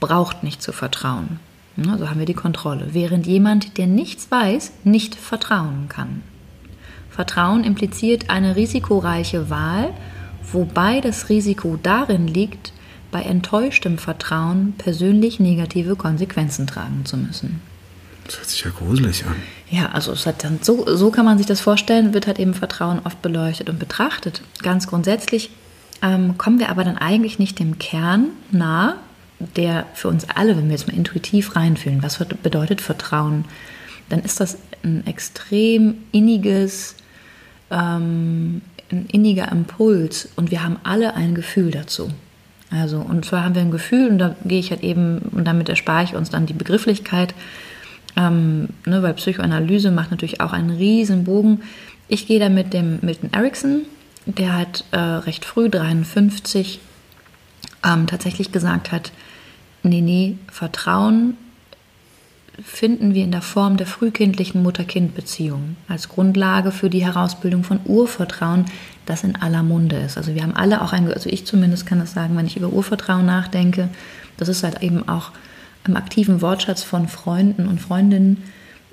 braucht 0.00 0.42
nicht 0.42 0.62
zu 0.62 0.72
vertrauen. 0.72 1.40
So 1.76 2.08
haben 2.08 2.20
wir 2.20 2.26
die 2.26 2.34
Kontrolle. 2.34 2.88
Während 2.92 3.26
jemand, 3.26 3.78
der 3.78 3.86
nichts 3.86 4.30
weiß, 4.30 4.72
nicht 4.84 5.14
vertrauen 5.14 5.88
kann. 5.88 6.22
Vertrauen 7.10 7.64
impliziert 7.64 8.30
eine 8.30 8.56
risikoreiche 8.56 9.50
Wahl, 9.50 9.92
wobei 10.52 11.00
das 11.00 11.28
Risiko 11.28 11.78
darin 11.82 12.28
liegt, 12.28 12.72
bei 13.10 13.22
enttäuschtem 13.22 13.98
Vertrauen 13.98 14.74
persönlich 14.76 15.38
negative 15.40 15.96
Konsequenzen 15.96 16.66
tragen 16.66 17.04
zu 17.04 17.16
müssen. 17.16 17.60
Das 18.24 18.38
hört 18.38 18.48
sich 18.48 18.64
ja 18.64 18.70
gruselig 18.70 19.24
an. 19.26 19.36
Ja, 19.70 19.90
also 19.92 20.12
es 20.12 20.26
hat 20.26 20.44
dann 20.44 20.58
so, 20.62 20.84
so 20.96 21.10
kann 21.10 21.24
man 21.24 21.38
sich 21.38 21.46
das 21.46 21.60
vorstellen, 21.60 22.14
wird 22.14 22.26
halt 22.26 22.38
eben 22.38 22.54
Vertrauen 22.54 23.00
oft 23.04 23.22
beleuchtet 23.22 23.68
und 23.70 23.78
betrachtet. 23.78 24.42
Ganz 24.62 24.86
grundsätzlich 24.86 25.50
ähm, 26.02 26.36
kommen 26.36 26.58
wir 26.58 26.68
aber 26.68 26.84
dann 26.84 26.98
eigentlich 26.98 27.38
nicht 27.38 27.58
dem 27.58 27.78
Kern 27.78 28.28
nahe, 28.50 28.96
der 29.56 29.86
für 29.94 30.08
uns 30.08 30.26
alle, 30.34 30.56
wenn 30.56 30.66
wir 30.66 30.72
jetzt 30.72 30.86
mal 30.86 30.96
intuitiv 30.96 31.56
reinfühlen, 31.56 32.02
was 32.02 32.18
bedeutet 32.18 32.80
Vertrauen, 32.80 33.44
dann 34.08 34.20
ist 34.20 34.40
das 34.40 34.58
ein 34.82 35.06
extrem 35.06 35.96
inniges, 36.12 36.96
ähm, 37.70 38.60
ein 38.92 39.06
inniger 39.10 39.50
Impuls 39.50 40.28
und 40.36 40.50
wir 40.50 40.62
haben 40.62 40.76
alle 40.84 41.14
ein 41.14 41.34
Gefühl 41.34 41.70
dazu. 41.70 42.10
Also, 42.70 42.98
und 42.98 43.24
zwar 43.24 43.44
haben 43.44 43.54
wir 43.54 43.62
ein 43.62 43.70
Gefühl, 43.70 44.08
und 44.08 44.18
da 44.18 44.34
gehe 44.44 44.58
ich 44.58 44.70
halt 44.70 44.82
eben, 44.82 45.18
und 45.32 45.44
damit 45.44 45.68
erspare 45.68 46.04
ich 46.04 46.14
uns 46.14 46.30
dann 46.30 46.46
die 46.46 46.54
Begrifflichkeit, 46.54 47.34
ähm, 48.16 48.68
ne, 48.86 49.02
weil 49.02 49.14
Psychoanalyse 49.14 49.90
macht 49.90 50.10
natürlich 50.10 50.40
auch 50.40 50.52
einen 50.52 50.70
riesen 50.70 51.24
Bogen. 51.24 51.62
Ich 52.08 52.26
gehe 52.26 52.40
da 52.40 52.48
mit 52.48 52.72
dem 52.72 52.98
Milton 53.02 53.32
Erickson, 53.32 53.82
der 54.26 54.56
hat 54.56 54.84
äh, 54.90 54.98
recht 54.98 55.44
früh, 55.44 55.68
53, 55.68 56.80
ähm, 57.84 58.06
tatsächlich 58.06 58.52
gesagt 58.52 58.92
hat, 58.92 59.12
nee, 59.82 60.00
nee, 60.00 60.36
Vertrauen 60.50 61.36
finden 62.62 63.14
wir 63.14 63.24
in 63.24 63.32
der 63.32 63.42
Form 63.42 63.76
der 63.76 63.86
frühkindlichen 63.86 64.62
Mutter-Kind-Beziehung 64.62 65.76
als 65.88 66.08
Grundlage 66.08 66.70
für 66.70 66.88
die 66.88 67.04
Herausbildung 67.04 67.64
von 67.64 67.80
Urvertrauen, 67.84 68.66
das 69.06 69.24
in 69.24 69.36
aller 69.36 69.62
Munde 69.62 69.96
ist. 69.96 70.16
Also 70.16 70.34
wir 70.34 70.42
haben 70.42 70.54
alle 70.54 70.80
auch 70.82 70.92
ein, 70.92 71.12
also 71.12 71.28
ich 71.28 71.46
zumindest 71.46 71.86
kann 71.86 71.98
das 71.98 72.12
sagen, 72.12 72.36
wenn 72.36 72.46
ich 72.46 72.56
über 72.56 72.68
Urvertrauen 72.68 73.26
nachdenke, 73.26 73.88
das 74.36 74.48
ist 74.48 74.62
halt 74.62 74.82
eben 74.82 75.08
auch 75.08 75.32
im 75.86 75.96
aktiven 75.96 76.40
Wortschatz 76.40 76.82
von 76.82 77.08
Freunden 77.08 77.66
und 77.66 77.80
Freundinnen, 77.80 78.42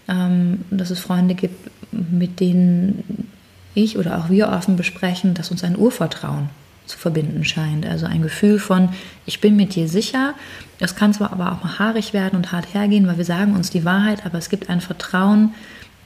ähm, 0.07 0.65
dass 0.69 0.89
es 0.89 0.99
Freunde 0.99 1.35
gibt, 1.35 1.69
mit 1.91 2.39
denen 2.39 3.29
ich 3.73 3.97
oder 3.97 4.17
auch 4.17 4.29
wir 4.29 4.49
offen 4.49 4.75
besprechen, 4.75 5.33
dass 5.33 5.51
uns 5.51 5.63
ein 5.63 5.77
Urvertrauen 5.77 6.49
zu 6.85 6.97
verbinden 6.97 7.45
scheint. 7.45 7.85
Also 7.85 8.05
ein 8.05 8.21
Gefühl 8.21 8.59
von, 8.59 8.89
ich 9.25 9.39
bin 9.39 9.55
mit 9.55 9.75
dir 9.75 9.87
sicher. 9.87 10.33
Es 10.79 10.95
kann 10.95 11.13
zwar 11.13 11.31
aber 11.31 11.51
auch 11.51 11.63
mal 11.63 11.79
haarig 11.79 12.13
werden 12.13 12.35
und 12.35 12.51
hart 12.51 12.73
hergehen, 12.73 13.07
weil 13.07 13.17
wir 13.17 13.25
sagen 13.25 13.55
uns 13.55 13.69
die 13.69 13.85
Wahrheit, 13.85 14.25
aber 14.25 14.37
es 14.37 14.49
gibt 14.49 14.69
ein 14.69 14.81
Vertrauen 14.81 15.53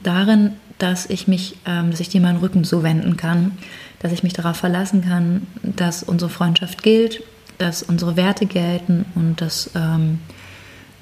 darin, 0.02 0.52
dass 0.78 1.06
ich 1.06 1.26
mich, 1.26 1.56
ähm, 1.66 1.90
dass 1.90 2.00
ich 2.00 2.08
dir 2.08 2.20
meinen 2.20 2.38
Rücken 2.38 2.64
so 2.64 2.82
wenden 2.82 3.16
kann, 3.16 3.52
dass 4.00 4.12
ich 4.12 4.22
mich 4.22 4.34
darauf 4.34 4.56
verlassen 4.56 5.02
kann, 5.02 5.46
dass 5.62 6.02
unsere 6.02 6.30
Freundschaft 6.30 6.82
gilt, 6.82 7.22
dass 7.58 7.82
unsere 7.82 8.16
Werte 8.16 8.46
gelten 8.46 9.06
und 9.14 9.40
dass 9.40 9.70
ähm, 9.74 10.20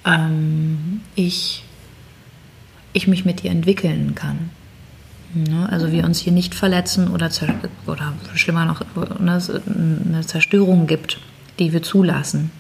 ähm, 0.04 1.00
ich, 1.14 1.64
ich 2.92 3.06
mich 3.06 3.24
mit 3.24 3.42
dir 3.42 3.50
entwickeln 3.50 4.14
kann. 4.14 4.50
Ne? 5.34 5.68
Also 5.70 5.90
wir 5.90 6.04
uns 6.04 6.18
hier 6.18 6.32
nicht 6.32 6.54
verletzen 6.54 7.08
oder, 7.08 7.30
oder 7.86 8.14
schlimmer 8.34 8.64
noch, 8.64 8.82
ne, 9.18 9.42
eine 9.66 10.26
Zerstörung 10.26 10.86
gibt, 10.86 11.18
die 11.58 11.72
wir 11.72 11.82
zulassen. 11.82 12.50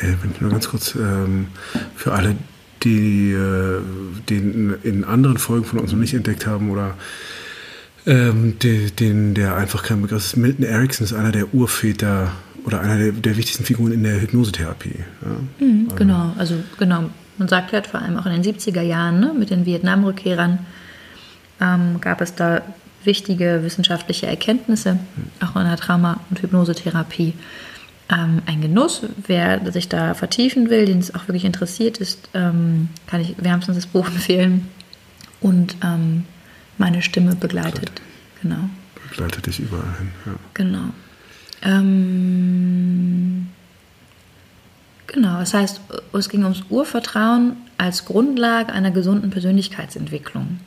Äh, 0.00 0.14
wenn 0.22 0.30
ich 0.32 0.40
nur 0.40 0.50
ganz 0.50 0.68
kurz 0.68 0.94
ähm, 0.94 1.48
für 1.96 2.12
alle, 2.12 2.36
die 2.82 3.32
äh, 3.32 3.80
den 4.28 4.74
in 4.82 5.04
anderen 5.04 5.38
Folgen 5.38 5.64
von 5.64 5.80
uns 5.80 5.92
noch 5.92 5.98
nicht 5.98 6.14
entdeckt 6.14 6.46
haben 6.46 6.70
oder 6.70 6.94
ähm, 8.06 8.58
den, 8.60 8.94
den, 8.96 9.34
der 9.34 9.56
einfach 9.56 9.82
kein 9.82 10.00
Begriff 10.02 10.24
ist, 10.24 10.36
Milton 10.36 10.64
Erickson 10.64 11.04
ist 11.04 11.12
einer 11.12 11.32
der 11.32 11.52
Urväter 11.52 12.32
oder 12.64 12.80
einer 12.80 12.98
der, 12.98 13.12
der 13.12 13.36
wichtigsten 13.36 13.64
Figuren 13.64 13.92
in 13.92 14.02
der 14.02 14.20
Hypnosetherapie. 14.20 14.96
Ja? 15.22 15.66
Mhm, 15.66 15.88
genau, 15.96 16.32
also 16.38 16.56
genau. 16.78 17.10
Man 17.38 17.48
sagt 17.48 17.72
halt 17.72 17.86
vor 17.86 18.00
allem 18.02 18.18
auch 18.18 18.26
in 18.26 18.42
den 18.42 18.42
70er 18.42 18.82
Jahren 18.82 19.18
ne, 19.18 19.32
mit 19.36 19.48
den 19.48 19.64
Vietnam-Rückkehrern 19.64 20.58
ähm, 21.60 22.00
gab 22.00 22.20
es 22.20 22.34
da 22.34 22.62
wichtige 23.04 23.60
wissenschaftliche 23.62 24.26
Erkenntnisse, 24.26 24.98
auch 25.42 25.56
in 25.56 25.66
der 25.66 25.76
Trauma- 25.76 26.20
und 26.28 26.42
Hypnosetherapie. 26.42 27.34
Ähm, 28.10 28.42
ein 28.46 28.60
Genuss, 28.60 29.02
wer 29.26 29.72
sich 29.72 29.88
da 29.88 30.14
vertiefen 30.14 30.68
will, 30.68 30.84
den 30.84 30.98
es 30.98 31.14
auch 31.14 31.28
wirklich 31.28 31.44
interessiert 31.44 31.98
ist, 31.98 32.28
ähm, 32.34 32.88
kann 33.06 33.20
ich 33.20 33.36
wärmstens 33.38 33.76
das 33.76 33.86
Buch 33.86 34.06
empfehlen. 34.14 34.68
Und 35.40 35.76
ähm, 35.82 36.24
meine 36.76 37.02
Stimme 37.02 37.34
begleitet. 37.34 37.90
Genau. 38.42 38.68
Begleitet 39.08 39.46
dich 39.46 39.60
überall 39.60 39.96
hin. 39.98 40.10
Ja. 40.26 40.32
Genau. 40.54 40.90
Ähm, 41.62 43.48
genau, 45.06 45.38
das 45.38 45.54
heißt, 45.54 45.80
es 46.12 46.28
ging 46.28 46.44
ums 46.44 46.62
Urvertrauen 46.70 47.56
als 47.78 48.04
Grundlage 48.04 48.72
einer 48.72 48.90
gesunden 48.90 49.30
Persönlichkeitsentwicklung. 49.30 50.60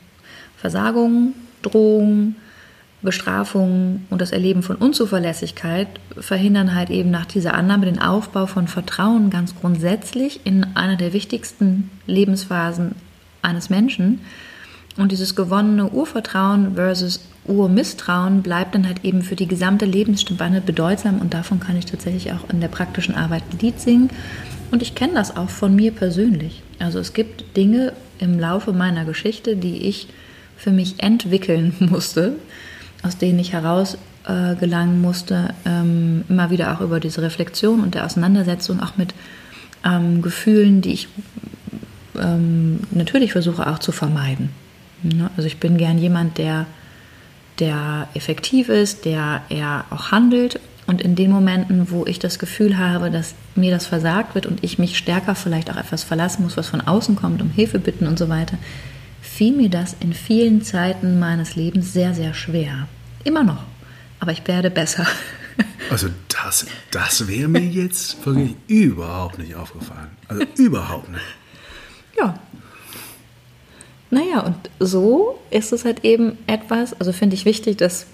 Versagungen, 0.56 1.34
Drohungen, 1.62 2.36
Bestrafungen 3.02 4.06
und 4.08 4.20
das 4.20 4.32
Erleben 4.32 4.62
von 4.62 4.76
Unzuverlässigkeit 4.76 5.88
verhindern 6.18 6.74
halt 6.74 6.90
eben 6.90 7.10
nach 7.10 7.26
dieser 7.26 7.54
Annahme 7.54 7.84
den 7.84 8.00
Aufbau 8.00 8.46
von 8.46 8.66
Vertrauen 8.66 9.30
ganz 9.30 9.54
grundsätzlich 9.54 10.40
in 10.44 10.64
einer 10.74 10.96
der 10.96 11.12
wichtigsten 11.12 11.90
Lebensphasen 12.06 12.94
eines 13.42 13.68
Menschen. 13.68 14.20
Und 14.96 15.12
dieses 15.12 15.36
gewonnene 15.36 15.90
Urvertrauen 15.90 16.76
versus 16.76 17.20
Urmisstrauen 17.46 18.42
bleibt 18.42 18.74
dann 18.74 18.86
halt 18.86 19.04
eben 19.04 19.22
für 19.22 19.36
die 19.36 19.46
gesamte 19.46 19.84
Lebensspanne 19.84 20.60
bedeutsam 20.60 21.20
und 21.20 21.34
davon 21.34 21.60
kann 21.60 21.76
ich 21.76 21.86
tatsächlich 21.86 22.32
auch 22.32 22.48
in 22.50 22.60
der 22.60 22.68
praktischen 22.68 23.14
Arbeit 23.14 23.42
ein 23.50 23.58
Lied 23.58 23.80
singen. 23.80 24.10
Und 24.70 24.82
ich 24.82 24.94
kenne 24.94 25.14
das 25.14 25.36
auch 25.36 25.50
von 25.50 25.74
mir 25.76 25.92
persönlich. 25.92 26.62
Also 26.78 26.98
es 26.98 27.12
gibt 27.12 27.56
Dinge 27.56 27.92
im 28.18 28.38
Laufe 28.38 28.72
meiner 28.72 29.04
Geschichte, 29.04 29.56
die 29.56 29.86
ich 29.86 30.08
für 30.56 30.70
mich 30.70 31.02
entwickeln 31.02 31.74
musste, 31.80 32.36
aus 33.02 33.18
denen 33.18 33.38
ich 33.38 33.52
heraus 33.52 33.98
äh, 34.26 34.54
gelangen 34.54 35.00
musste, 35.02 35.50
ähm, 35.66 36.24
immer 36.28 36.50
wieder 36.50 36.74
auch 36.74 36.80
über 36.80 37.00
diese 37.00 37.22
Reflexion 37.22 37.80
und 37.80 37.94
der 37.94 38.06
Auseinandersetzung 38.06 38.80
auch 38.80 38.96
mit 38.96 39.14
ähm, 39.84 40.22
Gefühlen, 40.22 40.80
die 40.80 40.92
ich 40.92 41.08
ähm, 42.18 42.80
natürlich 42.90 43.32
versuche 43.32 43.66
auch 43.66 43.78
zu 43.78 43.92
vermeiden. 43.92 44.50
Ne? 45.02 45.30
Also 45.36 45.46
ich 45.46 45.58
bin 45.58 45.76
gern 45.76 45.98
jemand, 45.98 46.38
der, 46.38 46.66
der 47.58 48.08
effektiv 48.14 48.68
ist, 48.68 49.04
der 49.04 49.42
eher 49.48 49.84
auch 49.90 50.10
handelt. 50.10 50.60
Und 50.86 51.00
in 51.00 51.16
den 51.16 51.30
Momenten, 51.30 51.90
wo 51.90 52.04
ich 52.04 52.18
das 52.18 52.38
Gefühl 52.38 52.76
habe, 52.76 53.10
dass 53.10 53.34
mir 53.54 53.70
das 53.70 53.86
versagt 53.86 54.34
wird 54.34 54.44
und 54.44 54.62
ich 54.62 54.78
mich 54.78 54.98
stärker 54.98 55.34
vielleicht 55.34 55.70
auch 55.70 55.76
etwas 55.76 56.02
verlassen 56.02 56.42
muss, 56.42 56.56
was 56.56 56.68
von 56.68 56.82
außen 56.82 57.16
kommt, 57.16 57.40
um 57.40 57.50
Hilfe 57.50 57.78
bitten 57.78 58.06
und 58.06 58.18
so 58.18 58.28
weiter, 58.28 58.58
fiel 59.22 59.56
mir 59.56 59.70
das 59.70 59.96
in 60.00 60.12
vielen 60.12 60.62
Zeiten 60.62 61.18
meines 61.18 61.56
Lebens 61.56 61.92
sehr, 61.92 62.14
sehr 62.14 62.34
schwer. 62.34 62.86
Immer 63.24 63.44
noch. 63.44 63.64
Aber 64.20 64.32
ich 64.32 64.46
werde 64.46 64.70
besser. 64.70 65.06
Also 65.90 66.08
das, 66.28 66.66
das 66.90 67.28
wäre 67.28 67.46
mir 67.46 67.60
jetzt 67.60 68.24
wirklich 68.26 68.56
überhaupt 68.66 69.38
nicht 69.38 69.54
aufgefallen. 69.54 70.08
Also 70.26 70.44
überhaupt 70.56 71.10
nicht. 71.10 71.22
Ja. 72.18 72.40
Naja, 74.10 74.40
und 74.40 74.56
so 74.78 75.38
ist 75.50 75.72
es 75.72 75.84
halt 75.84 76.04
eben 76.04 76.38
etwas, 76.46 76.98
also 77.00 77.12
finde 77.12 77.34
ich 77.34 77.44
wichtig, 77.44 77.76
dass, 77.78 78.06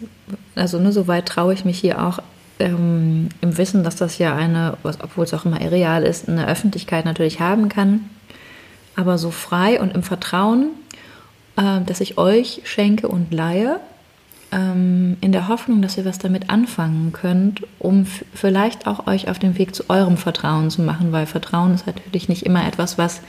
also 0.55 0.79
nur 0.79 0.93
so 0.93 1.07
weit 1.09 1.27
traue 1.27 1.53
ich 1.53 1.65
mich 1.65 1.79
hier 1.79 2.03
auch 2.03 2.21
ähm, 2.59 3.29
im 3.41 3.59
Wissen, 3.59 3.85
dass 3.85 3.97
das 3.97 4.19
ja 4.19 4.35
eine, 4.35 4.77
obwohl 4.83 5.25
es 5.25 5.35
auch 5.35 5.45
immer 5.45 5.61
irreal 5.61 6.05
ist, 6.05 6.29
eine 6.29 6.47
Öffentlichkeit 6.47 7.05
natürlich 7.05 7.41
haben 7.41 7.69
kann, 7.69 8.09
aber 8.97 9.19
so 9.19 9.31
frei 9.31 9.81
und 9.81 9.95
im 9.95 10.03
Vertrauen, 10.03 10.71
äh, 11.57 11.81
dass 11.85 12.01
ich 12.01 12.19
euch 12.19 12.63
schenke 12.65 13.09
und 13.09 13.33
leihe, 13.33 13.81
ähm, 14.53 15.17
in 15.21 15.33
der 15.33 15.49
Hoffnung, 15.49 15.83
dass 15.83 15.97
ihr 15.97 16.05
was 16.05 16.19
damit 16.19 16.51
anfangen 16.51 17.13
könnt, 17.13 17.63
um 17.79 18.07
vielleicht 18.35 18.87
auch 18.87 19.07
euch 19.07 19.29
auf 19.29 19.39
den 19.39 19.59
Weg 19.59 19.75
zu 19.75 19.89
eurem 19.89 20.17
Vertrauen 20.17 20.71
zu 20.71 20.83
machen, 20.83 21.13
weil 21.13 21.27
Vertrauen 21.27 21.75
ist 21.75 21.87
natürlich 21.87 22.29
nicht 22.29 22.45
immer 22.45 22.67
etwas, 22.67 22.99
was 22.99 23.21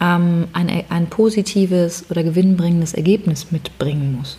ähm, 0.00 0.48
ein, 0.52 0.84
ein 0.88 1.06
positives 1.06 2.06
oder 2.10 2.22
gewinnbringendes 2.22 2.94
Ergebnis 2.94 3.50
mitbringen 3.50 4.16
muss. 4.16 4.38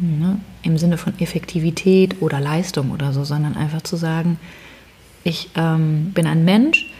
Ne? 0.00 0.40
Im 0.62 0.78
Sinne 0.78 0.98
von 0.98 1.18
Effektivität 1.18 2.20
oder 2.20 2.40
Leistung 2.40 2.90
oder 2.90 3.12
so, 3.12 3.24
sondern 3.24 3.56
einfach 3.56 3.82
zu 3.82 3.96
sagen, 3.96 4.38
ich 5.22 5.50
ähm, 5.56 6.10
bin 6.12 6.26
ein 6.26 6.44
Mensch, 6.44 6.90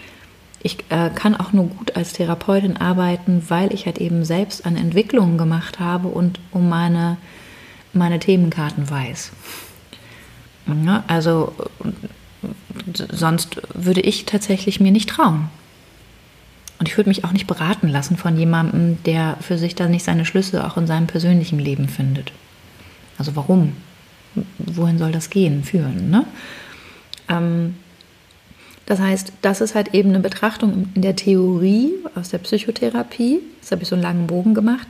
ich 0.63 0.79
äh, 0.89 1.11
kann 1.15 1.37
auch 1.37 1.53
nur 1.53 1.67
gut 1.67 1.95
als 1.97 2.15
Therapeutin 2.15 2.79
arbeiten, 2.79 3.43
weil 3.49 3.73
ich 3.75 3.85
halt 3.85 3.99
eben 3.99 4.25
selbst 4.25 4.65
eine 4.65 4.79
Entwicklung 4.79 5.37
gemacht 5.37 5.79
habe 5.79 6.09
und 6.09 6.41
um 6.53 6.69
meine, 6.69 7.19
meine 7.93 8.19
Themenkarten 8.19 8.89
weiß. 8.89 9.33
Ja, 10.67 11.05
also 11.07 11.53
sonst 13.13 13.61
würde 13.75 14.01
ich 14.01 14.25
tatsächlich 14.25 14.81
mir 14.81 14.93
nicht 14.93 15.11
trauen. 15.11 15.51
Und 16.79 16.89
ich 16.89 16.97
würde 16.97 17.09
mich 17.09 17.25
auch 17.25 17.33
nicht 17.33 17.47
beraten 17.47 17.89
lassen 17.89 18.17
von 18.17 18.37
jemandem, 18.37 18.99
der 19.05 19.37
für 19.41 19.59
sich 19.59 19.75
da 19.75 19.89
nicht 19.89 20.05
seine 20.05 20.25
Schlüsse 20.25 20.67
auch 20.67 20.77
in 20.77 20.87
seinem 20.87 21.07
persönlichen 21.07 21.59
Leben 21.59 21.89
findet. 21.89 22.33
Also 23.19 23.37
warum? 23.37 23.75
Wohin 24.59 24.99
soll 24.99 25.13
das 25.13 25.31
gehen, 25.31 25.63
führen? 25.63 26.11
Ne? 26.11 26.27
Ähm, 27.29 27.77
das 28.87 29.01
heißt, 29.01 29.33
das 29.41 29.61
ist 29.61 29.75
halt 29.75 29.95
eben 29.95 30.11
eine 30.11 30.21
Betrachtung 30.21 30.89
in 30.95 31.03
der 31.03 31.17
Theorie 31.17 31.93
aus 32.15 32.31
der 32.31 32.39
Psychotherapie. 32.39 33.41
Das 33.61 33.71
habe 33.71 33.83
ich 33.83 33.89
so 33.89 33.95
einen 33.95 34.03
langen 34.03 34.27
Bogen 34.27 34.53
gemacht. 34.53 34.89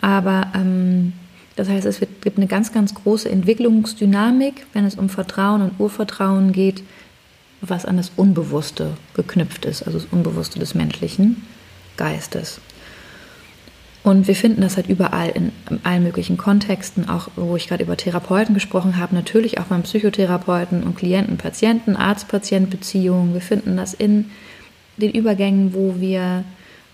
Aber 0.00 0.48
ähm, 0.54 1.14
das 1.56 1.68
heißt, 1.68 1.86
es 1.86 2.00
wird, 2.00 2.20
gibt 2.20 2.36
eine 2.36 2.46
ganz, 2.48 2.72
ganz 2.72 2.94
große 2.94 3.30
Entwicklungsdynamik, 3.30 4.66
wenn 4.72 4.84
es 4.84 4.96
um 4.96 5.08
Vertrauen 5.08 5.62
und 5.62 5.78
Urvertrauen 5.78 6.52
geht, 6.52 6.82
was 7.68 7.84
an 7.84 7.96
das 7.96 8.12
Unbewusste 8.16 8.96
geknüpft 9.14 9.64
ist, 9.64 9.82
also 9.82 9.98
das 9.98 10.08
Unbewusste 10.10 10.58
des 10.58 10.74
menschlichen 10.74 11.46
Geistes. 11.96 12.60
Und 14.04 14.28
wir 14.28 14.36
finden 14.36 14.60
das 14.60 14.76
halt 14.76 14.88
überall 14.88 15.30
in, 15.30 15.50
allen 15.82 16.02
möglichen 16.02 16.36
Kontexten, 16.36 17.08
auch 17.08 17.28
wo 17.36 17.56
ich 17.56 17.68
gerade 17.68 17.84
über 17.84 17.96
Therapeuten 17.96 18.52
gesprochen 18.52 18.98
habe, 18.98 19.14
natürlich 19.14 19.58
auch 19.58 19.64
beim 19.64 19.82
Psychotherapeuten 19.82 20.82
und 20.82 20.94
Klienten, 20.94 21.38
Patienten, 21.38 21.96
Arzt-Patient-Beziehungen. 21.96 23.32
Wir 23.32 23.40
finden 23.40 23.78
das 23.78 23.94
in 23.94 24.30
den 24.98 25.10
Übergängen, 25.10 25.72
wo 25.72 26.00
wir 26.00 26.44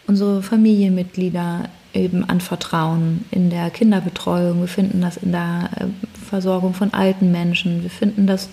unsere 0.07 0.41
Familienmitglieder 0.43 1.69
eben 1.95 2.25
anvertrauen, 2.25 3.25
in 3.33 3.51
der 3.51 3.71
Kinderbetreuung. 3.71 4.61
Wir 4.61 4.69
finden 4.69 5.01
das 5.01 5.17
in 5.17 5.33
der 5.33 5.71
äh, 5.77 5.85
Versorgung 6.29 6.75
von 6.75 6.95
alten 6.95 7.33
Menschen. 7.33 7.83
Wir 7.83 7.91
finden 7.91 8.29
das 8.29 8.49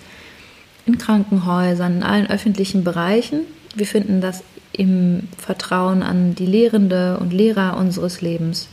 in 0.88 0.98
Krankenhäusern, 0.98 1.98
in 1.98 2.02
allen 2.02 2.30
öffentlichen 2.30 2.82
Bereichen. 2.82 3.42
Wir 3.74 3.86
finden 3.86 4.20
das 4.20 4.42
im 4.72 5.28
Vertrauen 5.36 6.02
an 6.02 6.34
die 6.34 6.46
Lehrende 6.46 7.18
und 7.18 7.32
Lehrer 7.32 7.76
unseres 7.76 8.20
Lebens 8.22 8.68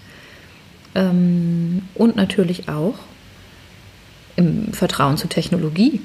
ähm, 0.95 1.83
und 1.93 2.15
natürlich 2.15 2.69
auch 2.69 2.95
im 4.37 4.71
Vertrauen 4.73 5.17
zur 5.17 5.29
Technologie. 5.29 6.01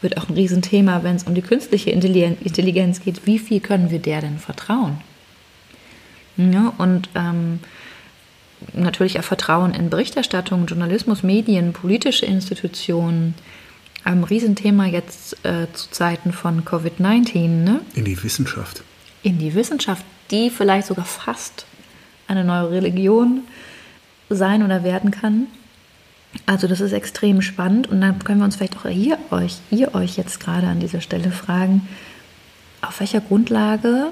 Wird 0.00 0.16
auch 0.18 0.28
ein 0.28 0.34
Riesenthema, 0.34 1.02
wenn 1.02 1.16
es 1.16 1.24
um 1.24 1.34
die 1.34 1.42
künstliche 1.42 1.90
Intelligenz 1.90 3.00
geht. 3.00 3.26
Wie 3.26 3.38
viel 3.38 3.60
können 3.60 3.90
wir 3.90 3.98
der 3.98 4.20
denn 4.20 4.38
vertrauen? 4.38 4.98
Ja, 6.36 6.72
und 6.78 7.08
ähm, 7.16 7.60
natürlich 8.74 9.18
auch 9.18 9.24
Vertrauen 9.24 9.74
in 9.74 9.90
Berichterstattung, 9.90 10.66
Journalismus, 10.66 11.22
Medien, 11.22 11.72
politische 11.72 12.26
Institutionen, 12.26 13.34
ein 14.04 14.24
Riesenthema 14.24 14.86
jetzt 14.86 15.44
äh, 15.44 15.66
zu 15.72 15.90
Zeiten 15.90 16.32
von 16.32 16.64
Covid-19. 16.64 17.48
Ne? 17.48 17.80
In 17.94 18.04
die 18.04 18.22
Wissenschaft. 18.22 18.82
In 19.22 19.38
die 19.38 19.54
Wissenschaft, 19.54 20.04
die 20.30 20.50
vielleicht 20.50 20.86
sogar 20.86 21.04
fast 21.04 21.66
eine 22.26 22.44
neue 22.44 22.70
Religion 22.70 23.42
sein 24.28 24.62
oder 24.62 24.84
werden 24.84 25.10
kann. 25.10 25.46
Also 26.46 26.66
das 26.66 26.80
ist 26.80 26.92
extrem 26.92 27.40
spannend 27.40 27.86
und 27.86 28.00
dann 28.00 28.22
können 28.22 28.40
wir 28.40 28.44
uns 28.44 28.56
vielleicht 28.56 28.76
auch 28.76 28.86
hier 28.86 29.18
euch, 29.30 29.56
ihr 29.70 29.94
euch 29.94 30.16
jetzt 30.16 30.40
gerade 30.40 30.66
an 30.66 30.78
dieser 30.78 31.00
Stelle 31.00 31.30
fragen, 31.30 31.88
auf 32.82 33.00
welcher 33.00 33.20
Grundlage 33.20 34.08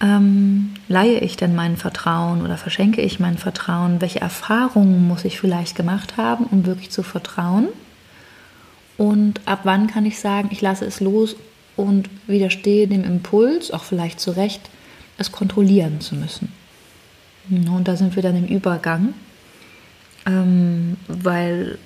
ähm, 0.00 0.74
leihe 0.88 1.20
ich 1.20 1.36
denn 1.36 1.54
mein 1.54 1.76
Vertrauen 1.76 2.42
oder 2.42 2.56
verschenke 2.56 3.00
ich 3.00 3.20
mein 3.20 3.38
Vertrauen? 3.38 4.00
Welche 4.00 4.20
Erfahrungen 4.20 5.06
muss 5.06 5.24
ich 5.24 5.40
vielleicht 5.40 5.76
gemacht 5.76 6.16
haben, 6.16 6.44
um 6.44 6.66
wirklich 6.66 6.90
zu 6.90 7.02
vertrauen? 7.02 7.68
Und 8.98 9.40
ab 9.46 9.60
wann 9.62 9.86
kann 9.86 10.04
ich 10.04 10.18
sagen, 10.18 10.48
ich 10.50 10.60
lasse 10.60 10.84
es 10.84 11.00
los 11.00 11.36
und 11.76 12.10
widerstehe 12.26 12.88
dem 12.88 13.04
Impuls, 13.04 13.70
auch 13.70 13.84
vielleicht 13.84 14.20
zu 14.20 14.32
Recht, 14.32 14.68
es 15.16 15.32
kontrollieren 15.32 16.00
zu 16.00 16.16
müssen. 16.16 16.52
Und 17.48 17.88
da 17.88 17.96
sind 17.96 18.16
wir 18.16 18.22
dann 18.22 18.36
im 18.36 18.46
Übergang, 18.46 19.14
ähm, 20.26 20.96
weil 21.06 21.78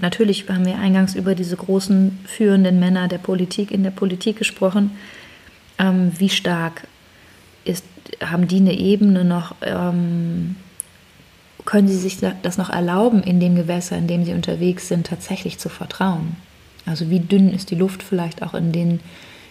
natürlich 0.00 0.48
haben 0.48 0.66
wir 0.66 0.78
eingangs 0.78 1.14
über 1.14 1.34
diese 1.34 1.56
großen 1.56 2.18
führenden 2.24 2.80
Männer 2.80 3.06
der 3.06 3.18
Politik 3.18 3.70
in 3.70 3.82
der 3.82 3.90
Politik 3.90 4.38
gesprochen. 4.38 4.92
Ähm, 5.78 6.10
wie 6.18 6.30
stark 6.30 6.88
ist, 7.64 7.84
haben 8.24 8.48
die 8.48 8.56
eine 8.56 8.72
Ebene 8.72 9.24
noch, 9.24 9.54
ähm, 9.60 10.56
können 11.66 11.88
sie 11.88 11.98
sich 11.98 12.18
das 12.42 12.58
noch 12.58 12.70
erlauben, 12.70 13.22
in 13.22 13.40
dem 13.40 13.56
Gewässer, 13.56 13.98
in 13.98 14.06
dem 14.06 14.24
sie 14.24 14.32
unterwegs 14.32 14.88
sind, 14.88 15.06
tatsächlich 15.06 15.58
zu 15.58 15.68
vertrauen? 15.68 16.36
Also 16.86 17.10
wie 17.10 17.20
dünn 17.20 17.52
ist 17.52 17.70
die 17.70 17.74
Luft 17.74 18.02
vielleicht 18.02 18.42
auch 18.42 18.54
in 18.54 18.72
den, 18.72 19.00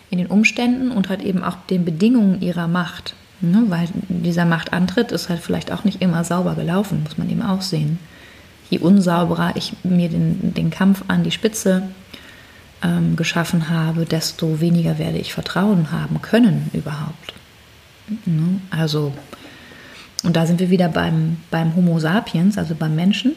in 0.09 0.17
den 0.17 0.27
Umständen 0.27 0.91
und 0.91 1.09
halt 1.09 1.21
eben 1.21 1.43
auch 1.43 1.57
den 1.69 1.85
Bedingungen 1.85 2.41
ihrer 2.41 2.67
Macht. 2.67 3.13
Ne? 3.41 3.65
Weil 3.67 3.87
dieser 4.07 4.45
Machtantritt 4.45 5.11
ist 5.11 5.29
halt 5.29 5.41
vielleicht 5.41 5.71
auch 5.71 5.83
nicht 5.83 6.01
immer 6.01 6.23
sauber 6.23 6.55
gelaufen, 6.55 7.03
muss 7.03 7.17
man 7.17 7.29
eben 7.29 7.41
auch 7.41 7.61
sehen. 7.61 7.99
Je 8.69 8.79
unsauberer 8.79 9.55
ich 9.55 9.73
mir 9.83 10.09
den, 10.09 10.53
den 10.53 10.71
Kampf 10.71 11.03
an 11.07 11.23
die 11.23 11.31
Spitze 11.31 11.83
ähm, 12.81 13.15
geschaffen 13.15 13.69
habe, 13.69 14.05
desto 14.05 14.59
weniger 14.61 14.97
werde 14.97 15.17
ich 15.17 15.33
Vertrauen 15.33 15.91
haben 15.91 16.21
können 16.21 16.69
überhaupt. 16.73 17.33
Ne? 18.25 18.61
Also, 18.69 19.13
und 20.23 20.35
da 20.35 20.45
sind 20.45 20.59
wir 20.59 20.69
wieder 20.69 20.89
beim, 20.89 21.37
beim 21.51 21.75
Homo 21.75 21.99
sapiens, 21.99 22.57
also 22.57 22.73
beim 22.75 22.95
Menschen, 22.95 23.33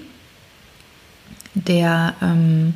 der 1.54 2.14
ähm, 2.22 2.74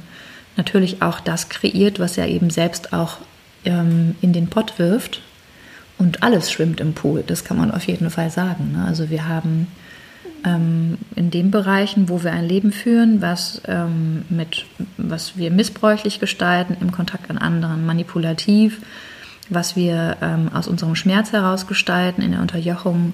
natürlich 0.57 1.03
auch 1.03 1.21
das 1.21 1.49
kreiert, 1.49 1.99
was 1.99 2.19
er 2.19 2.29
eben 2.29 2.51
selbst 2.51 2.93
auch 2.93 3.19
ähm, 3.65 4.17
in 4.21 4.33
den 4.33 4.49
Pott 4.49 4.79
wirft. 4.79 5.21
Und 5.99 6.23
alles 6.23 6.51
schwimmt 6.51 6.81
im 6.81 6.95
Pool, 6.95 7.23
das 7.27 7.45
kann 7.45 7.57
man 7.57 7.71
auf 7.71 7.87
jeden 7.87 8.11
Fall 8.11 8.31
sagen. 8.31 8.73
Ne? 8.73 8.85
Also 8.85 9.09
wir 9.09 9.29
haben 9.29 9.69
ähm, 10.45 10.99
in 11.15 11.31
den 11.31 11.51
Bereichen, 11.51 12.09
wo 12.09 12.25
wir 12.25 12.33
ein 12.33 12.47
Leben 12.49 12.73
führen, 12.73 13.23
was, 13.23 13.63
ähm, 13.67 14.25
mit, 14.29 14.65
was 14.97 15.37
wir 15.37 15.51
missbräuchlich 15.51 16.19
gestalten, 16.19 16.77
im 16.81 16.91
Kontakt 16.93 17.31
an 17.31 17.39
anderen, 17.39 17.87
manipulativ, 17.87 18.81
was 19.49 19.77
wir 19.77 20.17
ähm, 20.23 20.51
aus 20.53 20.67
unserem 20.67 20.97
Schmerz 20.97 21.33
heraus 21.33 21.67
gestalten, 21.67 22.23
in 22.23 22.33
der 22.33 22.41
Unterjochung 22.41 23.13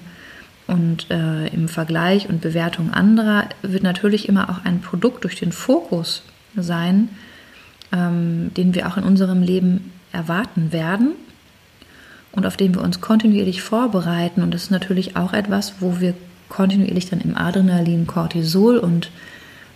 und 0.67 1.09
äh, 1.09 1.47
im 1.47 1.67
Vergleich 1.67 2.29
und 2.29 2.41
Bewertung 2.41 2.91
anderer, 2.91 3.45
wird 3.61 3.83
natürlich 3.83 4.29
immer 4.29 4.49
auch 4.49 4.65
ein 4.65 4.81
Produkt 4.81 5.23
durch 5.23 5.35
den 5.35 5.51
Fokus 5.51 6.23
sein, 6.55 7.09
ähm, 7.91 8.51
den 8.55 8.75
wir 8.75 8.87
auch 8.87 8.97
in 8.97 9.03
unserem 9.03 9.41
Leben 9.41 9.91
erwarten 10.11 10.71
werden 10.71 11.11
und 12.31 12.45
auf 12.45 12.57
den 12.57 12.75
wir 12.75 12.81
uns 12.81 13.01
kontinuierlich 13.01 13.61
vorbereiten. 13.61 14.41
Und 14.41 14.53
das 14.53 14.63
ist 14.63 14.71
natürlich 14.71 15.15
auch 15.15 15.33
etwas, 15.33 15.75
wo 15.79 15.99
wir 15.99 16.13
kontinuierlich 16.47 17.09
dann 17.09 17.21
im 17.21 17.37
Adrenalin, 17.37 18.07
Cortisol 18.07 18.77
und 18.77 19.11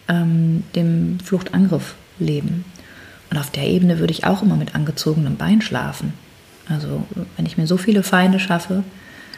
ähm, 0.08 0.64
dem 0.76 1.20
Fluchtangriff 1.20 1.96
leben. 2.20 2.66
Und 3.30 3.38
auf 3.38 3.52
der 3.52 3.68
Ebene 3.68 4.00
würde 4.00 4.14
ich 4.14 4.26
auch 4.26 4.44
immer 4.44 4.56
mit 4.56 4.76
angezogenem 4.76 5.38
Bein 5.38 5.62
schlafen. 5.62 6.14
Also 6.70 7.06
wenn 7.36 7.46
ich 7.46 7.58
mir 7.58 7.68
so 7.68 7.78
viele 7.78 8.04
Feinde 8.04 8.40
schaffe. 8.40 8.84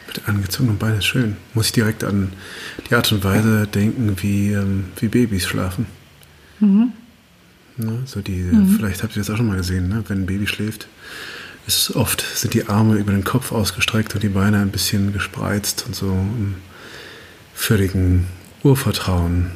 Mit 0.08 0.28
angezogenem 0.28 0.78
Bein 0.78 0.98
ist 0.98 1.06
schön. 1.06 1.38
Muss 1.54 1.68
ich 1.68 1.72
direkt 1.72 2.04
an 2.04 2.34
die 2.90 2.96
Art 2.96 3.12
und 3.12 3.24
Weise 3.24 3.68
denken, 3.68 4.16
wie, 4.22 4.52
ähm, 4.52 4.86
wie 5.00 5.08
Babys 5.08 5.46
schlafen. 5.46 5.88
Mhm. 6.60 6.92
Ne? 7.78 8.04
So 8.06 8.22
die, 8.22 8.32
mhm. 8.32 8.76
Vielleicht 8.76 9.04
habt 9.04 9.16
ihr 9.16 9.22
das 9.22 9.30
auch 9.30 9.38
schon 9.38 9.48
mal 9.48 9.58
gesehen, 9.58 9.90
ne? 9.90 10.04
wenn 10.08 10.22
ein 10.24 10.26
Baby 10.26 10.48
schläft. 10.48 10.88
Ist 11.68 11.96
oft 11.96 12.22
sind 12.22 12.54
die 12.54 12.68
Arme 12.68 12.96
über 12.96 13.12
den 13.12 13.24
Kopf 13.24 13.52
ausgestreckt 13.52 14.14
und 14.14 14.22
die 14.22 14.30
Beine 14.30 14.60
ein 14.60 14.70
bisschen 14.70 15.14
gespreizt 15.14 15.86
und 15.88 15.96
so. 15.96 16.16
völligen 17.56 18.28
Urvertrauen, 18.64 19.52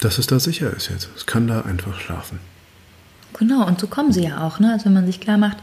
dass 0.00 0.18
es 0.18 0.26
da 0.26 0.40
sicher 0.40 0.72
ist 0.74 0.88
jetzt. 0.88 1.10
Es 1.16 1.26
kann 1.26 1.46
da 1.46 1.62
einfach 1.62 2.00
schlafen. 2.00 2.38
Genau, 3.38 3.66
und 3.66 3.80
so 3.80 3.86
kommen 3.86 4.12
sie 4.12 4.24
ja 4.24 4.46
auch. 4.46 4.60
Ne? 4.60 4.72
Also 4.72 4.86
wenn 4.86 4.94
man 4.94 5.06
sich 5.06 5.20
klar 5.20 5.36
macht, 5.36 5.58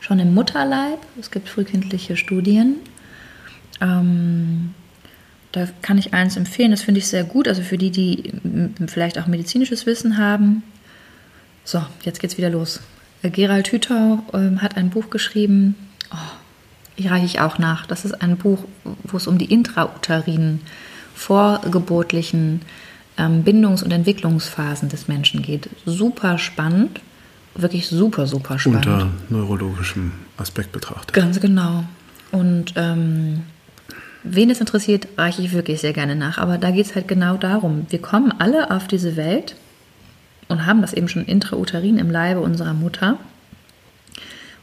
schon 0.00 0.18
im 0.18 0.34
Mutterleib, 0.34 0.98
es 1.20 1.30
gibt 1.30 1.48
frühkindliche 1.48 2.16
Studien, 2.16 2.76
ähm, 3.80 4.74
da 5.52 5.68
kann 5.82 5.98
ich 5.98 6.14
eins 6.14 6.36
empfehlen, 6.36 6.70
das 6.70 6.82
finde 6.82 6.98
ich 6.98 7.06
sehr 7.06 7.24
gut, 7.24 7.46
also 7.46 7.62
für 7.62 7.78
die, 7.78 7.90
die 7.90 8.32
vielleicht 8.86 9.18
auch 9.18 9.26
medizinisches 9.26 9.86
Wissen 9.86 10.18
haben. 10.18 10.62
So, 11.64 11.82
jetzt 12.04 12.20
geht's 12.20 12.38
wieder 12.38 12.50
los. 12.50 12.80
Gerald 13.22 13.68
Hütau 13.68 14.24
äh, 14.32 14.56
hat 14.58 14.76
ein 14.76 14.90
Buch 14.90 15.10
geschrieben, 15.10 15.76
oh, 16.10 16.16
ich 16.96 17.10
reiche 17.10 17.26
ich 17.26 17.40
auch 17.40 17.58
nach. 17.58 17.86
Das 17.86 18.04
ist 18.04 18.20
ein 18.20 18.36
Buch, 18.36 18.64
wo 19.04 19.16
es 19.16 19.26
um 19.26 19.38
die 19.38 19.52
intrauterinen, 19.52 20.60
vorgeburtlichen 21.14 22.62
ähm, 23.16 23.44
Bindungs- 23.44 23.82
und 23.82 23.92
Entwicklungsphasen 23.92 24.88
des 24.88 25.06
Menschen 25.06 25.42
geht. 25.42 25.68
Super 25.86 26.38
spannend, 26.38 27.00
wirklich 27.54 27.88
super, 27.88 28.26
super 28.26 28.58
spannend. 28.58 28.86
Unter 28.86 29.10
neurologischem 29.28 30.12
Aspekt 30.36 30.72
betrachtet. 30.72 31.12
Ganz 31.12 31.40
genau. 31.40 31.84
Und 32.32 32.72
ähm, 32.76 33.42
wen 34.22 34.50
es 34.50 34.60
interessiert, 34.60 35.08
reiche 35.16 35.42
ich 35.42 35.52
wirklich 35.52 35.80
sehr 35.80 35.92
gerne 35.92 36.16
nach. 36.16 36.38
Aber 36.38 36.58
da 36.58 36.70
geht 36.70 36.86
es 36.86 36.94
halt 36.94 37.08
genau 37.08 37.36
darum. 37.36 37.86
Wir 37.90 38.00
kommen 38.00 38.32
alle 38.38 38.70
auf 38.70 38.86
diese 38.86 39.16
Welt 39.16 39.56
und 40.48 40.66
haben 40.66 40.82
das 40.82 40.92
eben 40.92 41.08
schon 41.08 41.24
intrauterin 41.24 41.98
im 41.98 42.10
Leibe 42.10 42.40
unserer 42.40 42.74
Mutter 42.74 43.18